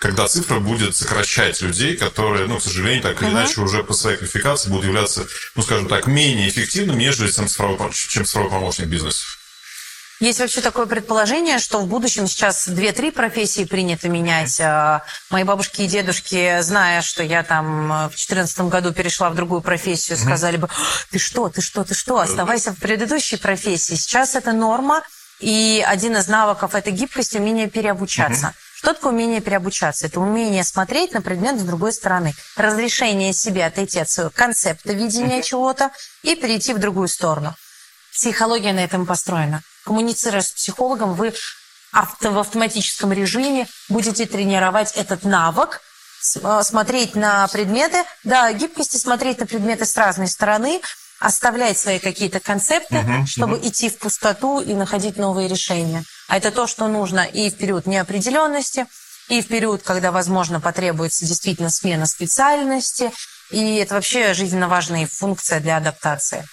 Когда 0.00 0.28
цифра 0.28 0.58
будет 0.60 0.96
сокращать 0.96 1.60
людей, 1.60 1.96
которые, 1.96 2.46
ну, 2.46 2.58
к 2.58 2.62
сожалению, 2.62 3.02
так 3.02 3.20
или 3.22 3.30
иначе, 3.30 3.60
уже 3.60 3.82
по 3.82 3.94
своей 3.94 4.16
квалификации 4.16 4.70
будут 4.70 4.84
являться, 4.84 5.26
ну, 5.56 5.62
скажем 5.62 5.88
так, 5.88 6.06
менее 6.06 6.48
эффективными, 6.48 7.00
нежели 7.02 7.30
чем 7.30 7.48
цифровой, 7.48 7.92
чем 7.92 8.24
цифровой 8.24 8.50
помощник 8.50 8.86
в 8.86 8.90
бизнесе. 8.90 9.24
Есть 10.20 10.40
вообще 10.40 10.60
такое 10.60 10.86
предположение, 10.86 11.60
что 11.60 11.78
в 11.78 11.86
будущем 11.86 12.26
сейчас 12.26 12.66
две-три 12.66 13.12
профессии 13.12 13.64
принято 13.64 14.08
менять. 14.08 14.60
А, 14.60 15.04
Мои 15.30 15.44
бабушки 15.44 15.82
и 15.82 15.86
дедушки, 15.86 16.60
зная, 16.60 17.02
что 17.02 17.22
я 17.22 17.44
там 17.44 17.92
э, 17.92 17.96
в 18.06 18.08
2014 18.08 18.60
году 18.62 18.92
перешла 18.92 19.30
в 19.30 19.36
другую 19.36 19.60
профессию, 19.60 20.18
сказали 20.18 20.56
бы, 20.56 20.68
ты 21.12 21.20
что, 21.20 21.48
ты 21.50 21.60
что, 21.60 21.84
ты 21.84 21.94
что, 21.94 22.18
оставайся 22.18 22.72
в 22.72 22.78
предыдущей 22.78 23.36
профессии. 23.36 23.94
Сейчас 23.94 24.34
это 24.34 24.50
норма, 24.52 25.02
и 25.38 25.84
один 25.86 26.16
из 26.16 26.26
навыков– 26.26 26.74
это 26.74 26.90
гибкость, 26.90 27.36
умение 27.36 27.68
переобучаться. 27.68 28.54
Что 28.74 28.94
такое 28.94 29.12
умение 29.12 29.40
переобучаться? 29.40 30.06
Это 30.06 30.18
умение 30.18 30.64
смотреть 30.64 31.12
на 31.12 31.22
предмет 31.22 31.60
с 31.60 31.62
другой 31.62 31.92
стороны. 31.92 32.34
Разрешение 32.56 33.32
себе 33.32 33.66
отойти 33.66 34.00
от 34.00 34.10
своего 34.10 34.32
концепта 34.34 34.92
видения 34.92 35.42
чего-то 35.42 35.92
и 36.22 36.34
перейти 36.34 36.72
в 36.74 36.78
другую 36.78 37.06
сторону. 37.06 37.54
Психология 38.18 38.72
на 38.72 38.80
этом 38.80 39.06
построена. 39.06 39.62
Коммуницируя 39.84 40.40
с 40.40 40.50
психологом, 40.50 41.14
вы 41.14 41.32
авто- 41.92 42.32
в 42.32 42.38
автоматическом 42.40 43.12
режиме 43.12 43.68
будете 43.88 44.26
тренировать 44.26 44.90
этот 44.96 45.22
навык, 45.22 45.80
э, 46.42 46.62
смотреть 46.64 47.14
на 47.14 47.46
предметы, 47.46 48.02
да, 48.24 48.52
гибкости 48.52 48.96
смотреть 48.96 49.38
на 49.38 49.46
предметы 49.46 49.84
с 49.84 49.96
разной 49.96 50.26
стороны, 50.26 50.80
оставлять 51.20 51.78
свои 51.78 52.00
какие-то 52.00 52.40
концепты, 52.40 52.96
чтобы 53.28 53.58
идти 53.62 53.88
в 53.88 53.98
пустоту 53.98 54.60
и 54.60 54.74
находить 54.74 55.16
новые 55.16 55.46
решения. 55.46 56.02
А 56.26 56.38
это 56.38 56.50
то, 56.50 56.66
что 56.66 56.88
нужно 56.88 57.20
и 57.20 57.50
в 57.50 57.56
период 57.56 57.86
неопределенности, 57.86 58.86
и 59.28 59.40
в 59.42 59.46
период, 59.46 59.84
когда, 59.84 60.10
возможно, 60.10 60.60
потребуется 60.60 61.24
действительно 61.24 61.70
смена 61.70 62.06
специальности, 62.06 63.12
и 63.52 63.76
это 63.76 63.94
вообще 63.94 64.34
жизненно 64.34 64.66
важная 64.66 65.06
функция 65.06 65.60
для 65.60 65.76
адаптации. 65.76 66.44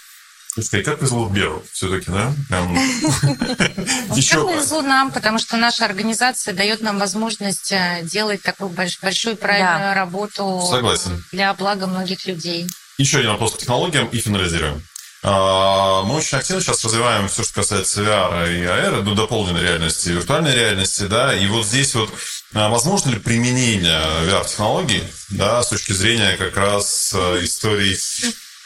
И 0.57 0.81
как 0.83 0.99
повезло 0.99 1.27
Беру 1.27 1.61
все-таки, 1.73 2.09
да? 2.11 2.33
Прям... 2.49 2.73
Еще 2.75 4.15
Еще... 4.15 4.45
повезло 4.47 4.81
нам, 4.81 5.11
потому 5.11 5.37
что 5.37 5.57
наша 5.57 5.83
организация 5.85 6.53
дает 6.53 6.81
нам 6.81 6.97
возможность 6.97 7.71
э, 7.73 8.01
делать 8.03 8.41
такую 8.41 8.69
больш- 8.69 8.99
большую 9.01 9.35
правильную 9.35 9.79
Да. 9.79 9.93
работу 9.93 10.65
Согласен. 10.69 11.23
для 11.33 11.53
блага 11.53 11.87
многих 11.87 12.25
людей. 12.25 12.67
Еще 12.97 13.17
один 13.19 13.31
вопрос 13.31 13.55
к 13.55 13.57
технологиям 13.57 14.07
и 14.07 14.19
финализируем. 14.19 14.81
А, 15.23 16.03
Мы 16.03 16.15
очень 16.15 16.37
активно 16.37 16.61
сейчас 16.61 16.83
развиваем 16.85 17.27
все, 17.27 17.43
что 17.43 17.55
касается 17.55 18.01
VR 18.01 18.47
и 18.57 18.61
AR, 18.63 19.01
ну, 19.01 19.15
дополненной 19.15 19.61
реальности, 19.63 20.09
виртуальной 20.09 20.53
реальности, 20.55 21.03
да, 21.07 21.33
и 21.35 21.47
вот 21.47 21.65
здесь 21.65 21.95
вот 21.95 22.11
а, 22.53 22.69
возможно 22.69 23.09
ли 23.09 23.19
применение 23.19 23.99
VR-технологий, 24.29 25.03
да, 25.29 25.63
с 25.63 25.69
точки 25.69 25.93
зрения 25.93 26.37
как 26.37 26.55
раз 26.55 27.11
а, 27.13 27.43
историй 27.43 27.97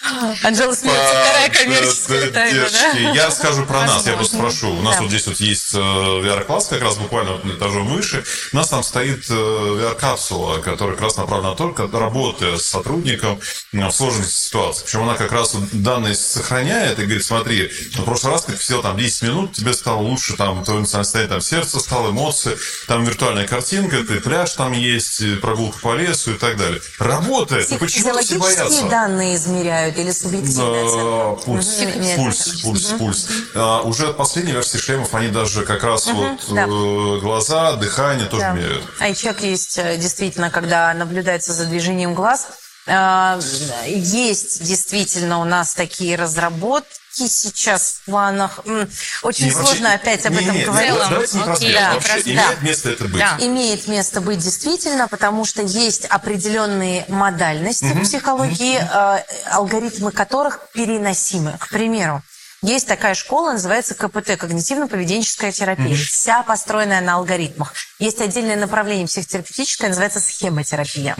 Анжела 0.44 0.74
смеется, 0.74 1.02
вторая 1.02 1.50
коммерческая 1.50 2.32
тайна, 2.32 2.68
да? 2.72 2.92
Я 3.14 3.28
расскажу 3.28 3.66
про 3.66 3.82
нас, 3.86 4.06
я 4.08 4.14
просто 4.14 4.38
спрошу. 4.38 4.72
У 4.72 4.82
нас 4.82 4.96
Да. 4.96 5.02
вот 5.02 5.10
здесь 5.10 5.28
вот 5.28 5.38
есть 5.38 5.74
э, 5.74 5.78
VR-класс, 5.78 6.68
как 6.68 6.82
раз 6.82 6.96
буквально 6.98 7.34
вот 7.34 7.46
этажом 7.46 7.88
выше. 7.88 8.24
У 8.54 8.56
нас 8.56 8.70
там 8.70 8.82
стоит 8.84 9.26
э, 9.30 9.34
VR-капсула, 9.34 10.60
которая 10.62 10.96
как 10.96 11.04
раз 11.04 11.18
направлена 11.18 11.50
на 11.52 11.56
то, 11.56 11.70
как 11.70 11.94
работая 11.94 12.58
с 12.58 12.66
сотрудником 12.66 13.40
э, 13.74 13.88
в 13.88 13.92
сложных 13.92 14.30
ситуациях. 14.32 14.86
Причем 14.86 15.04
она 15.04 15.16
как 15.16 15.32
раз 15.34 15.54
данные 15.74 16.16
сохраняет 16.16 17.00
и 17.00 17.04
говорит, 17.04 17.26
смотри, 17.26 17.70
в 17.96 18.04
прошлый 18.04 18.34
раз, 18.34 18.44
как 18.46 18.56
ты 18.56 18.64
сидел 18.64 18.82
там 18.82 18.98
10 18.98 19.22
минут, 19.24 19.54
тебе 19.54 19.74
стало 19.74 19.98
лучше, 19.98 20.38
там, 20.38 20.64
твое 20.64 20.86
состояние, 20.86 21.30
там, 21.34 21.42
сердце 21.42 21.80
стало, 21.80 22.12
эмоции, 22.12 22.58
там 22.88 23.04
виртуальная 23.04 23.48
картинка, 23.48 23.98
ты 24.04 24.22
пляж 24.22 24.52
там 24.52 24.72
есть, 24.72 25.42
прогулка 25.42 25.78
по 25.80 25.96
лесу 25.96 26.32
и 26.32 26.38
так 26.38 26.56
далее. 26.58 26.82
Работает. 27.00 27.70
Ну 27.70 27.78
почему 27.78 28.18
все 28.20 28.38
боятся? 28.38 28.64
Физиологические 28.64 28.90
данные 28.90 29.36
измеряют 29.36 29.89
или 29.98 30.12
субъективная 30.12 30.86
оценка? 30.86 31.46
пульс, 31.46 31.68
пульс, 32.16 32.62
пульс, 32.62 32.86
пульс. 32.98 33.28
А, 33.56 33.82
уже 33.82 34.10
от 34.10 34.18
последней 34.18 34.52
версии 34.52 34.78
шлемов 34.78 35.14
они 35.16 35.30
даже 35.30 35.64
как 35.66 35.84
раз 35.84 36.08
вот 36.08 36.40
э, 36.50 37.20
глаза, 37.20 37.76
дыхание 37.76 38.28
тоже 38.28 38.52
меряют. 38.54 38.84
Айчек 39.00 39.42
есть 39.42 39.78
э, 39.78 39.98
действительно, 39.98 40.50
когда 40.50 40.94
наблюдается 40.94 41.54
за 41.54 41.66
движением 41.66 42.14
глаз. 42.14 42.48
Э, 42.88 43.40
Есть 43.86 44.64
действительно 44.64 45.40
у 45.42 45.46
нас 45.46 45.74
такие 45.74 46.16
разработки 46.16 46.99
сейчас 47.14 48.00
в 48.02 48.06
планах. 48.06 48.60
Очень 48.66 49.46
Не, 49.46 49.52
вообще- 49.52 49.52
сложно 49.52 49.94
опять 49.94 50.26
об 50.26 50.34
не, 50.34 50.44
этом 50.44 50.56
не, 50.56 50.64
говорить. 50.66 50.90
давайте- 50.94 51.10
Давайте 51.10 51.38
не 51.38 51.44
Окей, 51.44 51.74
да, 51.74 51.94
Вообще 51.94 52.10
просто- 52.14 52.30
имеет 52.32 52.60
да. 52.60 52.68
место 52.68 52.90
это 52.90 53.04
быть. 53.06 53.20
Да. 53.20 53.38
Имеет 53.40 53.88
место 53.88 54.22
быть 54.22 54.40
действительно, 54.40 55.08
потому 55.08 55.46
что 55.46 55.62
есть 55.62 56.06
определенные 56.06 57.06
модальности 57.10 57.86
в 57.86 58.02
психологии, 58.04 58.80
э, 58.80 59.24
алгоритмы 59.52 60.12
которых 60.12 60.60
переносимы. 60.74 61.58
К 61.60 61.70
примеру, 61.70 62.22
есть 62.62 62.88
такая 62.88 63.16
школа, 63.16 63.54
называется 63.54 63.96
КПТ, 63.96 64.32
когнитивно-поведенческая 64.32 65.52
терапия. 65.52 65.96
Вся 65.96 66.44
построенная 66.44 67.02
на 67.02 67.16
алгоритмах. 67.16 67.74
Есть 68.00 68.20
отдельное 68.22 68.58
направление 68.58 69.08
психотерапевтическое, 69.08 69.90
называется 69.90 70.20
схемотерапия. 70.20 71.16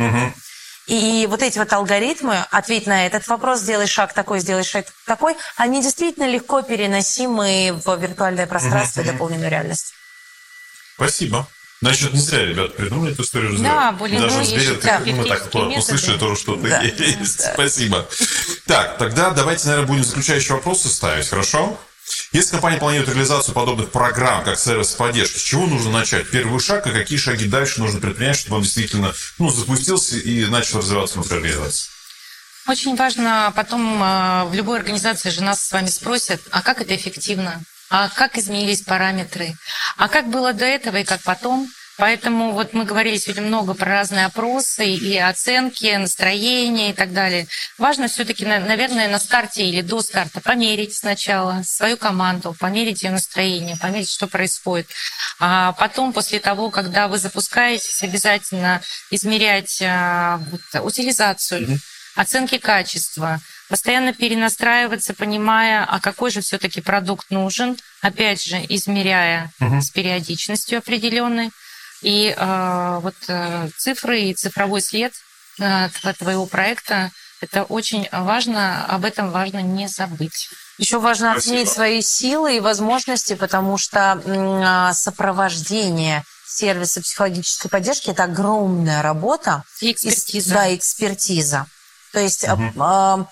И 0.90 1.28
вот 1.30 1.44
эти 1.44 1.60
вот 1.60 1.72
алгоритмы, 1.72 2.44
ответь 2.50 2.88
на 2.88 3.06
этот 3.06 3.28
вопрос, 3.28 3.60
сделай 3.60 3.86
шаг 3.86 4.12
такой, 4.14 4.40
сделай 4.40 4.64
шаг 4.64 4.88
такой, 5.06 5.36
они 5.56 5.84
действительно 5.84 6.28
легко 6.28 6.64
переносимы 6.64 7.80
в 7.86 7.96
виртуальное 7.96 8.48
пространство 8.48 9.02
и 9.02 9.06
дополненную 9.06 9.52
реальность. 9.52 9.94
Спасибо. 10.96 11.48
Значит, 11.82 12.14
не 12.14 12.20
зря 12.20 12.46
ребята 12.46 12.74
придумали 12.74 13.14
эту 13.14 13.22
историю. 13.22 13.56
Да, 13.60 13.92
более 13.92 14.20
Даже 14.20 14.40
ну, 14.40 14.44
с 14.44 14.50
Берет, 14.50 14.62
есть 14.62 14.82
как 14.82 15.06
мы 15.06 15.24
так 15.26 15.46
услышали, 15.54 16.14
методы. 16.14 16.18
тоже 16.18 16.42
что-то 16.42 16.68
Да. 16.68 16.82
есть. 16.82 17.54
Спасибо. 17.54 18.08
Так, 18.66 18.98
тогда 18.98 19.30
давайте, 19.30 19.68
наверное, 19.68 19.88
будем 19.88 20.04
заключающие 20.04 20.56
вопросы 20.56 20.90
ставить, 20.90 21.30
хорошо? 21.30 21.80
Если 22.32 22.52
компания 22.52 22.78
планирует 22.78 23.10
реализацию 23.10 23.56
подобных 23.56 23.90
программ, 23.90 24.44
как 24.44 24.60
сервис 24.60 24.90
поддержки, 24.92 25.40
с 25.40 25.42
чего 25.42 25.66
нужно 25.66 25.92
начать? 25.92 26.30
Первый 26.30 26.60
шаг 26.60 26.86
и 26.86 26.92
какие 26.92 27.18
шаги 27.18 27.48
дальше 27.48 27.80
нужно 27.80 28.00
предпринять, 28.00 28.38
чтобы 28.38 28.58
он 28.58 28.62
действительно 28.62 29.16
ну, 29.40 29.50
запустился 29.50 30.16
и 30.16 30.46
начал 30.46 30.78
развиваться 30.78 31.16
внутри 31.16 31.38
организации? 31.38 31.90
Очень 32.68 32.96
важно 32.96 33.52
потом 33.56 34.04
э, 34.04 34.44
в 34.46 34.54
любой 34.54 34.78
организации 34.78 35.32
же 35.32 35.42
нас 35.42 35.60
с 35.60 35.72
вами 35.72 35.88
спросят, 35.88 36.40
а 36.52 36.62
как 36.62 36.82
это 36.82 36.96
эффективно? 36.96 37.64
А 37.90 38.10
как 38.10 38.38
изменились 38.38 38.82
параметры? 38.82 39.56
А 39.98 40.08
как 40.08 40.30
было 40.30 40.54
до 40.54 40.66
этого 40.66 40.98
и 40.98 41.04
как 41.04 41.24
потом? 41.24 41.68
Поэтому 42.00 42.54
вот 42.54 42.74
мы 42.74 42.86
говорили 42.86 43.18
сегодня 43.18 43.44
много 43.44 43.74
про 43.74 43.88
разные 43.88 44.26
опросы 44.26 44.86
и 44.88 45.18
оценки, 45.18 45.94
настроения 45.98 46.92
и 46.92 46.94
так 46.94 47.12
далее. 47.12 47.48
Важно 47.78 48.08
все-таки, 48.08 48.46
наверное, 48.46 49.10
на 49.10 49.20
старте 49.20 49.66
или 49.66 49.82
до 49.82 50.02
старта 50.02 50.40
померить 50.40 50.96
сначала 50.96 51.62
свою 51.64 51.98
команду, 51.98 52.56
померить 52.58 53.04
ее 53.04 53.12
настроение, 53.12 53.76
померить, 53.76 54.10
что 54.10 54.28
происходит. 54.28 54.88
А 55.42 55.74
потом, 55.74 56.14
после 56.14 56.40
того, 56.40 56.70
когда 56.70 57.10
вы 57.10 57.18
запускаетесь, 57.18 58.02
обязательно 58.02 58.82
измерять 59.12 59.82
а, 59.82 60.38
вот, 60.52 60.62
утилизацию, 60.82 61.80
оценки 62.16 62.60
качества, 62.60 63.42
постоянно 63.68 64.14
перенастраиваться, 64.14 65.14
понимая, 65.14 65.84
а 65.84 66.00
какой 66.00 66.32
же 66.32 66.40
все-таки 66.40 66.80
продукт 66.80 67.30
нужен, 67.30 67.78
опять 68.02 68.42
же, 68.42 68.56
измеряя 68.70 69.52
с 69.60 69.90
периодичностью 69.90 70.78
определенной. 70.78 71.52
И 72.02 72.34
э, 72.36 73.00
вот 73.02 73.16
э, 73.28 73.70
цифры 73.78 74.22
и 74.22 74.34
цифровой 74.34 74.82
след 74.82 75.14
э, 75.60 75.90
тв- 75.90 76.14
твоего 76.18 76.46
проекта 76.46 77.12
это 77.42 77.64
очень 77.64 78.08
важно, 78.12 78.86
об 78.86 79.06
этом 79.06 79.32
важно 79.32 79.62
не 79.62 79.88
забыть. 79.88 80.50
Еще 80.78 81.00
важно 81.00 81.32
Спасибо. 81.32 81.56
оценить 81.56 81.70
свои 81.70 82.02
силы 82.02 82.58
и 82.58 82.60
возможности, 82.60 83.36
потому 83.36 83.78
что 83.78 84.22
а, 84.26 84.94
сопровождение 84.94 86.24
сервиса 86.46 87.02
психологической 87.02 87.70
поддержки– 87.72 88.10
это 88.12 88.26
огромная 88.26 89.02
работа. 89.02 89.64
И 89.80 89.90
И- 89.90 89.92
экспертиза. 89.94 90.54
да, 90.54 90.76
экспертиза. 90.76 91.68
То 92.12 92.20
есть 92.20 92.44
а, 92.46 92.58
а, 92.78 93.26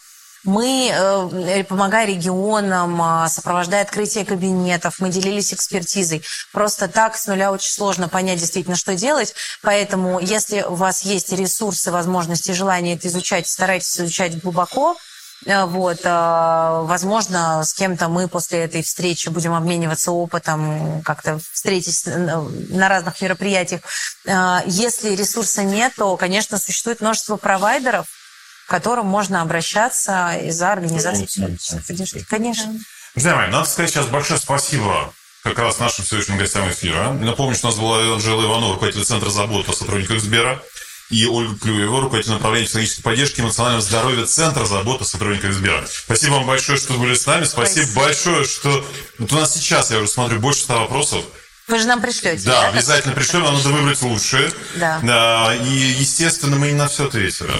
мы, 0.47 0.89
э, 0.91 1.63
помогая 1.65 2.07
регионам, 2.07 3.01
а, 3.01 3.27
сопровождая 3.27 3.81
открытие 3.83 4.25
кабинетов, 4.25 4.95
мы 4.99 5.09
делились 5.09 5.53
экспертизой. 5.53 6.23
Просто 6.53 6.87
так 6.87 7.17
с 7.17 7.27
нуля 7.27 7.51
очень 7.51 7.71
сложно 7.71 8.07
понять 8.07 8.39
действительно, 8.39 8.77
что 8.77 8.95
делать. 8.95 9.35
Поэтому, 9.61 10.19
если 10.19 10.61
у 10.61 10.75
вас 10.75 11.03
есть 11.03 11.33
ресурсы, 11.33 11.91
возможности, 11.91 12.51
желание 12.51 12.95
это 12.95 13.09
изучать, 13.09 13.47
старайтесь 13.47 13.99
изучать 13.99 14.41
глубоко. 14.41 14.95
Э, 15.45 15.65
Вот, 15.65 15.99
э, 16.03 16.81
возможно, 16.83 17.63
с 17.63 17.73
кем-то 17.73 18.07
мы 18.07 18.27
после 18.29 18.59
этой 18.59 18.81
встречи 18.81 19.29
будем 19.29 19.53
обмениваться 19.53 20.11
опытом, 20.11 21.01
как-то 21.03 21.39
встретить 21.53 22.03
на 22.05 22.89
разных 22.89 23.21
мероприятиях. 23.21 23.81
Э, 24.25 24.59
Если 24.65 25.13
ресурса 25.15 25.63
нет, 25.63 25.93
то, 25.97 26.15
конечно, 26.17 26.57
существует 26.57 27.01
множество 27.01 27.35
провайдеров, 27.35 28.07
к 28.67 28.69
которым 28.69 29.05
можно 29.05 29.41
обращаться 29.41 30.37
из-за 30.43 30.73
организации 30.73 31.57
поддержки. 31.87 32.25
Конечно. 32.29 32.77
Друзья 33.15 33.35
мои, 33.35 33.49
надо 33.49 33.67
сказать 33.67 33.91
сейчас 33.91 34.07
большое 34.07 34.39
спасибо 34.39 35.13
как 35.43 35.57
раз 35.59 35.79
нашим 35.79 36.03
сегодняшним 36.03 36.37
гостям 36.37 36.69
эфира. 36.69 37.13
Напомню, 37.13 37.55
что 37.55 37.67
у 37.67 37.71
нас 37.71 37.79
была 37.79 38.15
Анжела 38.15 38.43
Иванова, 38.43 38.73
руководитель 38.73 39.05
Центра 39.05 39.29
заботы 39.29 39.71
о 39.71 39.73
сотрудниках 39.73 40.19
Сбера, 40.19 40.61
и 41.09 41.25
Ольга 41.25 41.57
Клюева, 41.57 42.01
руководитель 42.01 42.33
направления 42.33 42.65
психологической 42.65 43.03
поддержки 43.03 43.39
и 43.39 43.43
эмоционального 43.43 43.81
здоровья 43.81 44.25
Центра 44.25 44.65
заботы 44.65 45.05
о 45.05 45.07
сотрудниках 45.07 45.53
Сбера. 45.53 45.87
Спасибо 45.87 46.33
вам 46.33 46.45
большое, 46.45 46.77
что 46.77 46.93
были 46.95 47.15
с 47.15 47.25
нами. 47.25 47.45
Спасибо, 47.45 47.85
Спасибо. 47.85 48.01
большое, 48.01 48.43
что... 48.43 48.85
Вот 49.17 49.31
у 49.31 49.35
нас 49.35 49.53
сейчас, 49.53 49.91
я 49.91 49.99
уже 49.99 50.09
смотрю, 50.09 50.41
больше 50.41 50.63
ста 50.63 50.79
вопросов. 50.79 51.23
Вы 51.69 51.79
же 51.79 51.85
нам 51.85 52.01
пришлете. 52.01 52.45
Да, 52.45 52.67
обязательно 52.67 53.15
пришлем, 53.15 53.43
нам 53.43 53.55
надо 53.55 53.69
выбрать 53.69 54.01
лучшие. 54.01 54.51
Да. 54.75 55.55
И, 55.55 55.69
естественно, 55.69 56.57
мы 56.57 56.67
не 56.67 56.73
на 56.73 56.89
все 56.89 57.07
ответили. 57.07 57.53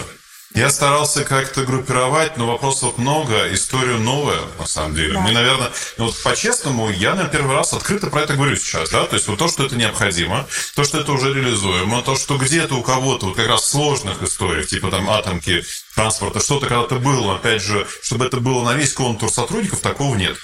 Я 0.56 0.70
старался 0.70 1.24
как-то 1.24 1.66
группировать, 1.66 2.38
но 2.38 2.48
вопросов 2.48 2.98
много, 2.98 3.54
история 3.54 3.98
новая, 3.98 4.42
на 4.58 4.66
самом 4.66 4.96
деле. 4.96 5.20
Мы, 5.20 5.32
наверное, 5.32 5.72
ну 5.98 6.06
вот 6.06 6.24
по-честному, 6.24 6.90
я, 6.90 7.12
наверное, 7.12 7.32
первый 7.32 7.56
раз 7.56 7.74
открыто 7.74 8.08
про 8.08 8.22
это 8.22 8.36
говорю 8.36 8.56
сейчас, 8.56 8.90
да, 8.90 9.06
то 9.06 9.16
есть 9.16 9.28
вот 9.28 9.38
то, 9.38 9.50
что 9.50 9.66
это 9.66 9.76
необходимо, 9.76 10.48
то, 10.76 10.84
что 10.84 11.00
это 11.00 11.12
уже 11.12 11.34
реализуемо, 11.34 12.02
то, 12.02 12.16
что 12.16 12.38
где-то 12.38 12.76
у 12.76 12.82
кого-то, 12.82 13.28
вот 13.28 13.36
как 13.36 13.48
раз 13.48 13.64
в 13.64 13.68
сложных 13.68 14.24
историях, 14.24 14.68
типа 14.68 14.90
там 14.90 15.10
атомки, 15.10 15.64
транспорта, 15.96 16.40
что-то 16.40 16.68
когда-то 16.68 16.96
было, 16.96 17.36
опять 17.36 17.62
же, 17.62 17.86
чтобы 18.02 18.26
это 18.26 18.40
было 18.40 18.64
на 18.64 18.74
весь 18.74 18.94
контур 18.94 19.30
сотрудников, 19.30 19.82
такого 19.82 20.16
нет. 20.16 20.38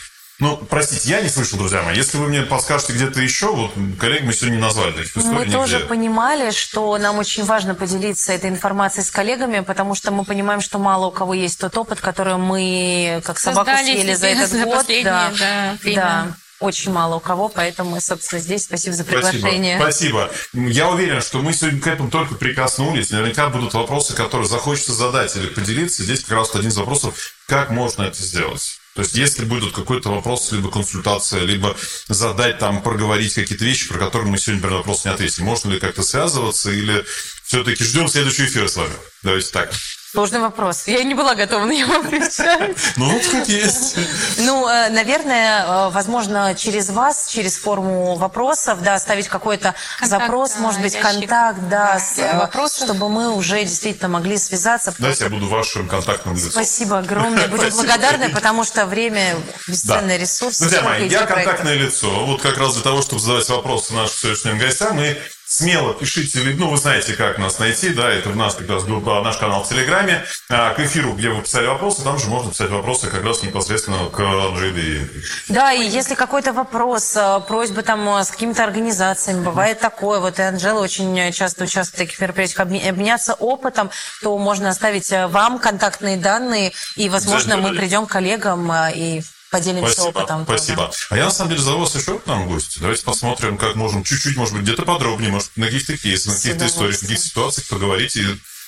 Ну, 0.43 0.57
простите, 0.57 1.09
я 1.09 1.21
не 1.21 1.29
слышал, 1.29 1.57
друзья 1.57 1.81
мои. 1.83 1.95
Если 1.95 2.17
вы 2.17 2.27
мне 2.27 2.41
подскажете 2.41 2.91
где-то 2.91 3.21
еще, 3.21 3.55
вот, 3.55 3.71
коллег, 3.97 4.23
мы 4.23 4.33
сегодня 4.33 4.57
не 4.57 4.61
назвали 4.61 4.91
таких 4.91 5.15
историй 5.15 5.37
Мы 5.37 5.45
тоже 5.49 5.77
нигде. 5.77 5.87
понимали, 5.87 6.51
что 6.51 6.97
нам 6.97 7.17
очень 7.17 7.45
важно 7.45 7.75
поделиться 7.75 8.33
этой 8.33 8.49
информацией 8.49 9.05
с 9.05 9.09
коллегами, 9.09 9.61
потому 9.61 9.95
что 9.95 10.11
мы 10.11 10.25
понимаем, 10.25 10.59
что 10.59 10.79
мало 10.79 11.05
у 11.05 11.11
кого 11.11 11.33
есть 11.33 11.61
тот 11.61 11.77
опыт, 11.77 12.01
который 12.01 12.35
мы, 12.35 13.21
как 13.23 13.39
собаку 13.39 13.69
Создали 13.69 13.95
съели 13.95 14.13
за 14.15 14.27
этот 14.27 14.49
за 14.51 14.65
год. 14.65 14.85
да, 15.05 15.77
время. 15.81 15.95
да, 15.95 16.27
очень 16.59 16.91
мало 16.91 17.15
у 17.15 17.19
кого, 17.21 17.47
поэтому 17.47 17.91
мы, 17.91 18.01
собственно, 18.01 18.41
здесь. 18.41 18.63
Спасибо 18.63 18.97
за 18.97 19.05
приглашение. 19.05 19.79
Спасибо. 19.79 20.29
Спасибо. 20.29 20.69
Я 20.69 20.89
уверен, 20.89 21.21
что 21.21 21.39
мы 21.39 21.53
сегодня 21.53 21.79
к 21.79 21.87
этому 21.87 22.09
только 22.09 22.35
прикоснулись. 22.35 23.11
Наверняка 23.11 23.47
будут 23.47 23.73
вопросы, 23.73 24.13
которые 24.13 24.49
захочется 24.49 24.91
задать 24.91 25.33
или 25.37 25.47
поделиться. 25.47 26.03
Здесь 26.03 26.25
как 26.25 26.31
раз 26.31 26.53
один 26.53 26.69
из 26.69 26.75
вопросов, 26.75 27.15
как 27.47 27.69
можно 27.69 28.03
это 28.03 28.21
сделать. 28.21 28.79
То 28.95 29.01
есть, 29.01 29.15
если 29.15 29.45
будут 29.45 29.73
какой-то 29.73 30.09
вопрос, 30.09 30.51
либо 30.51 30.69
консультация, 30.69 31.43
либо 31.43 31.75
задать 32.07 32.59
там, 32.59 32.83
проговорить 32.83 33.33
какие-то 33.33 33.65
вещи, 33.65 33.87
про 33.87 33.97
которые 33.97 34.29
мы 34.29 34.37
сегодня, 34.37 34.61
например, 34.61 34.77
вопрос 34.77 35.05
не 35.05 35.11
ответили. 35.11 35.43
Можно 35.43 35.71
ли 35.71 35.79
как-то 35.79 36.03
связываться 36.03 36.71
или 36.71 37.03
все-таки 37.43 37.83
ждем 37.83 38.07
следующий 38.07 38.45
эфир 38.45 38.69
с 38.69 38.75
вами? 38.75 38.93
Давайте 39.23 39.49
так. 39.49 39.73
Сложный 40.13 40.41
вопрос. 40.41 40.83
Я 40.85 41.03
не 41.03 41.15
была 41.15 41.33
готова 41.33 41.65
на 41.65 41.71
него 41.71 41.95
отвечать. 41.95 42.77
Ну, 42.97 43.09
вот 43.09 43.25
как 43.25 43.49
есть. 43.49 43.95
Ну, 44.37 44.67
э, 44.69 44.89
наверное, 44.89 45.65
э, 45.65 45.89
возможно, 45.89 46.53
через 46.53 46.91
вас, 46.91 47.27
через 47.27 47.57
форму 47.57 48.15
вопросов, 48.15 48.83
да, 48.83 48.93
оставить 48.93 49.27
какой-то 49.27 49.73
запрос, 50.03 50.57
может 50.57 50.81
быть, 50.81 50.95
контакт, 50.95 51.57
да, 51.67 51.99
э, 52.17 52.37
вопросов. 52.37 52.85
чтобы 52.85 53.09
мы 53.09 53.33
уже 53.33 53.63
действительно 53.63 54.07
могли 54.07 54.37
связаться. 54.37 54.93
Давайте 54.99 55.23
я 55.23 55.29
буду 55.31 55.47
вашим 55.47 55.87
контактным 55.87 56.35
лицом. 56.35 56.51
Спасибо 56.51 56.99
огромное. 56.99 57.47
Будем 57.47 57.71
Спасибо. 57.71 57.81
благодарны, 57.81 58.29
потому 58.29 58.63
что 58.63 58.85
время– 58.85 59.35
бесценный 59.67 60.19
ресурс. 60.19 60.59
Друзья 60.59 60.83
мои, 60.83 61.07
я 61.07 61.25
контактное 61.25 61.73
лицо. 61.73 62.07
Вот 62.27 62.39
как 62.39 62.59
раз 62.59 62.75
для 62.75 62.83
того, 62.83 63.01
чтобы 63.01 63.19
задавать 63.19 63.49
вопросы 63.49 63.95
нашим 63.95 64.15
сегодняшним 64.15 64.59
гостям. 64.59 64.99
И 64.99 65.15
смело 65.53 65.93
пишите, 65.93 66.39
ну, 66.57 66.69
вы 66.69 66.77
знаете, 66.77 67.13
как 67.13 67.37
нас 67.37 67.59
найти, 67.59 67.89
да, 67.89 68.09
это 68.09 68.29
в 68.29 68.35
нас 68.35 68.55
как 68.55 68.67
раз 68.69 68.83
группа, 68.85 69.21
наш 69.21 69.37
канал 69.37 69.63
в 69.63 69.69
Телеграме. 69.69 70.25
А, 70.49 70.73
к 70.73 70.79
эфиру, 70.79 71.13
где 71.13 71.29
вы 71.29 71.43
писали 71.43 71.67
вопросы, 71.67 72.01
там 72.03 72.17
же 72.17 72.27
можно 72.27 72.51
писать 72.51 72.71
вопросы 72.71 73.07
как 73.07 73.23
раз 73.23 73.43
непосредственно 73.43 74.09
к 74.09 74.19
Анжеле. 74.19 75.07
Да, 75.49 75.71
и 75.71 75.87
если 75.87 76.15
какой-то 76.15 76.53
вопрос, 76.53 77.15
э, 77.15 77.39
просьба 77.47 77.83
там 77.83 78.17
э, 78.17 78.23
с 78.23 78.31
какими-то 78.31 78.63
организациями, 78.63 79.43
бывает 79.43 79.79
такое, 79.79 80.19
вот 80.19 80.39
и 80.39 80.41
Анжела 80.41 80.79
очень 80.79 81.31
часто 81.31 81.65
участвует 81.65 81.95
в 81.95 82.07
таких 82.07 82.19
мероприятиях, 82.19 82.59
обме- 82.59 82.89
обменяться 82.89 83.35
опытом, 83.35 83.91
то 84.23 84.35
можно 84.39 84.69
оставить 84.69 85.11
э, 85.11 85.27
вам 85.27 85.59
контактные 85.59 86.17
данные, 86.17 86.73
и, 86.95 87.09
возможно, 87.09 87.57
мы 87.57 87.75
придем 87.75 88.07
к 88.07 88.11
коллегам 88.11 88.71
и 88.95 89.21
поделимся 89.53 89.93
Спасибо, 89.93 90.17
опытом. 90.17 90.45
тоже. 90.45 90.57
спасибо. 90.57 90.91
А 91.11 91.17
я 91.17 91.25
на 91.25 91.31
самом 91.31 91.51
деле 91.51 91.61
вас 91.61 91.95
еще 91.95 92.17
к 92.17 92.25
нам 92.25 92.45
в 92.45 92.47
гости. 92.47 92.79
Давайте 92.79 93.03
посмотрим, 93.03 93.57
как 93.57 93.75
можем 93.75 94.03
чуть-чуть, 94.03 94.35
может 94.35 94.55
быть, 94.55 94.63
где-то 94.63 94.81
подробнее, 94.81 95.31
может, 95.31 95.51
на 95.55 95.67
каких-то 95.67 95.95
кейсах, 95.95 96.33
на 96.33 96.39
каких-то 96.39 96.65
историях, 96.65 96.71
на 96.71 96.77
удовольствием. 96.79 97.09
каких 97.11 97.23
ситуациях 97.23 97.67
поговорить 97.67 98.15
и 98.15 98.25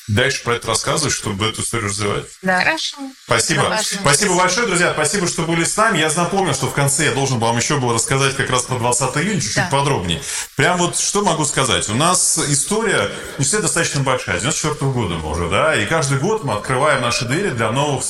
дальше 0.08 0.44
про 0.44 0.56
это 0.56 0.68
рассказывать, 0.68 1.14
чтобы 1.14 1.48
эту 1.48 1.62
историю 1.62 1.90
развивать. 1.90 2.26
Да. 2.42 2.60
Хорошо. 2.60 2.98
Спасибо. 3.26 3.62
Согласна. 3.62 3.98
Спасибо 4.02 4.36
большое, 4.36 4.68
друзья. 4.68 4.94
Спасибо, 4.94 5.28
что 5.28 5.44
были 5.44 5.64
с 5.64 5.76
нами. 5.78 6.00
Я 6.00 6.12
напомню, 6.16 6.54
что 6.54 6.68
в 6.68 6.74
конце 6.74 7.06
я 7.06 7.12
должен 7.12 7.40
вам 7.40 7.58
еще 7.58 7.78
был 7.78 7.94
рассказать 7.94 8.36
как 8.36 8.50
раз 8.50 8.64
про 8.64 8.78
20 8.78 9.18
июня 9.18 9.42
чуть-чуть 9.42 9.56
Да. 9.56 9.70
подробнее. 9.72 10.22
Прям 10.56 10.78
вот 10.78 10.98
что 10.98 11.22
могу 11.24 11.46
сказать. 11.46 11.90
У 11.90 11.96
нас 11.96 12.38
история 12.48 13.12
не 13.38 13.46
все 13.46 13.60
достаточно 13.62 14.02
большая. 14.02 14.40
94 14.40 14.92
года 14.92 15.16
мы 15.16 15.32
уже, 15.32 15.50
да, 15.50 15.76
и 15.76 15.86
каждый 15.86 16.20
год 16.20 16.44
мы 16.44 16.54
открываем 16.54 17.02
наши 17.02 17.26
двери 17.26 17.50
для 17.50 17.72
новых 17.72 18.04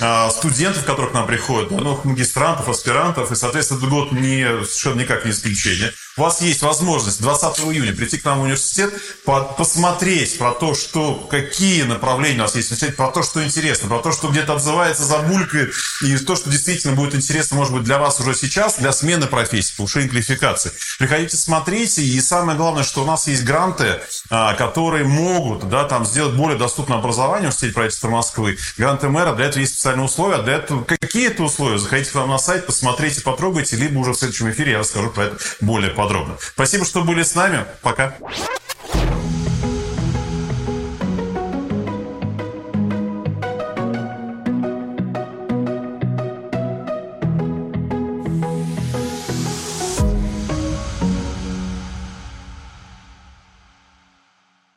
а, 0.00 0.30
студентов, 0.30 0.84
которые 0.84 1.10
к 1.10 1.14
нам 1.14 1.26
приходят, 1.26 1.68
для 1.68 1.78
новых 1.78 2.04
магистрантов, 2.04 2.68
аспирантов, 2.68 3.32
и, 3.32 3.36
соответственно, 3.36 3.78
этот 3.78 3.90
год 3.90 4.12
не, 4.12 4.44
совершенно 4.64 5.00
никак 5.00 5.24
не 5.24 5.30
исключение. 5.30 5.92
У 6.18 6.22
вас 6.22 6.40
есть 6.40 6.62
возможность 6.62 7.20
20 7.22 7.60
июня 7.60 7.94
прийти 7.94 8.18
к 8.18 8.24
нам 8.24 8.40
в 8.40 8.42
университет, 8.42 8.92
по 9.24 9.42
посмотреть 9.42 10.36
про 10.38 10.52
то, 10.52 10.74
что, 10.74 11.14
какие 11.30 11.84
направления 11.84 12.40
у 12.40 12.42
нас 12.42 12.56
есть, 12.56 12.96
про 12.96 13.10
то, 13.10 13.22
что 13.22 13.44
интересно, 13.44 13.88
про 13.88 14.00
то, 14.00 14.12
что 14.12 14.28
где-то 14.28 14.54
отзывается, 14.54 15.04
забулькает, 15.04 15.72
и 16.02 16.16
то, 16.18 16.34
что 16.34 16.50
действительно 16.50 16.94
будет 16.94 17.14
интересно, 17.14 17.56
может 17.56 17.72
быть, 17.72 17.84
для 17.84 17.98
вас 17.98 18.20
уже 18.20 18.34
сейчас, 18.34 18.78
для 18.78 18.92
смены 18.92 19.26
профессии, 19.26 19.76
повышения 19.76 20.08
квалификации. 20.08 20.72
Приходите, 20.98 21.36
смотрите, 21.36 22.02
и 22.02 22.20
самое 22.20 22.58
главное, 22.58 22.82
что 22.82 23.02
у 23.02 23.06
нас 23.06 23.28
есть 23.28 23.44
гранты, 23.44 24.00
а, 24.30 24.54
которые 24.54 25.04
могут 25.04 25.68
да, 25.68 25.84
там, 25.84 26.04
сделать 26.04 26.34
более 26.34 26.58
доступное 26.58 26.98
образование 26.98 27.38
в 27.38 27.54
университете 27.54 27.74
правительства 27.74 28.08
Москвы. 28.08 28.58
Гранты 28.76 29.08
мэра, 29.08 29.34
для 29.34 29.46
этого 29.46 29.60
есть 29.60 29.74
специальные 29.74 30.06
условия. 30.06 30.42
Для 30.42 30.54
этого 30.54 30.82
какие 30.82 31.28
это 31.28 31.44
условия? 31.44 31.78
Заходите 31.78 32.10
к 32.10 32.14
нам 32.14 32.28
на 32.30 32.38
сайт, 32.38 32.66
посмотрите, 32.66 33.20
потрогайте, 33.20 33.76
либо 33.76 33.98
уже 33.98 34.12
в 34.12 34.16
следующем 34.16 34.50
эфире 34.50 34.72
я 34.72 34.78
расскажу 34.80 35.10
про 35.10 35.24
это 35.24 35.38
более 35.60 35.90
подробно. 36.08 36.36
Спасибо, 36.40 36.84
что 36.84 37.04
были 37.04 37.22
с 37.22 37.34
нами. 37.34 37.64
Пока. 37.82 38.14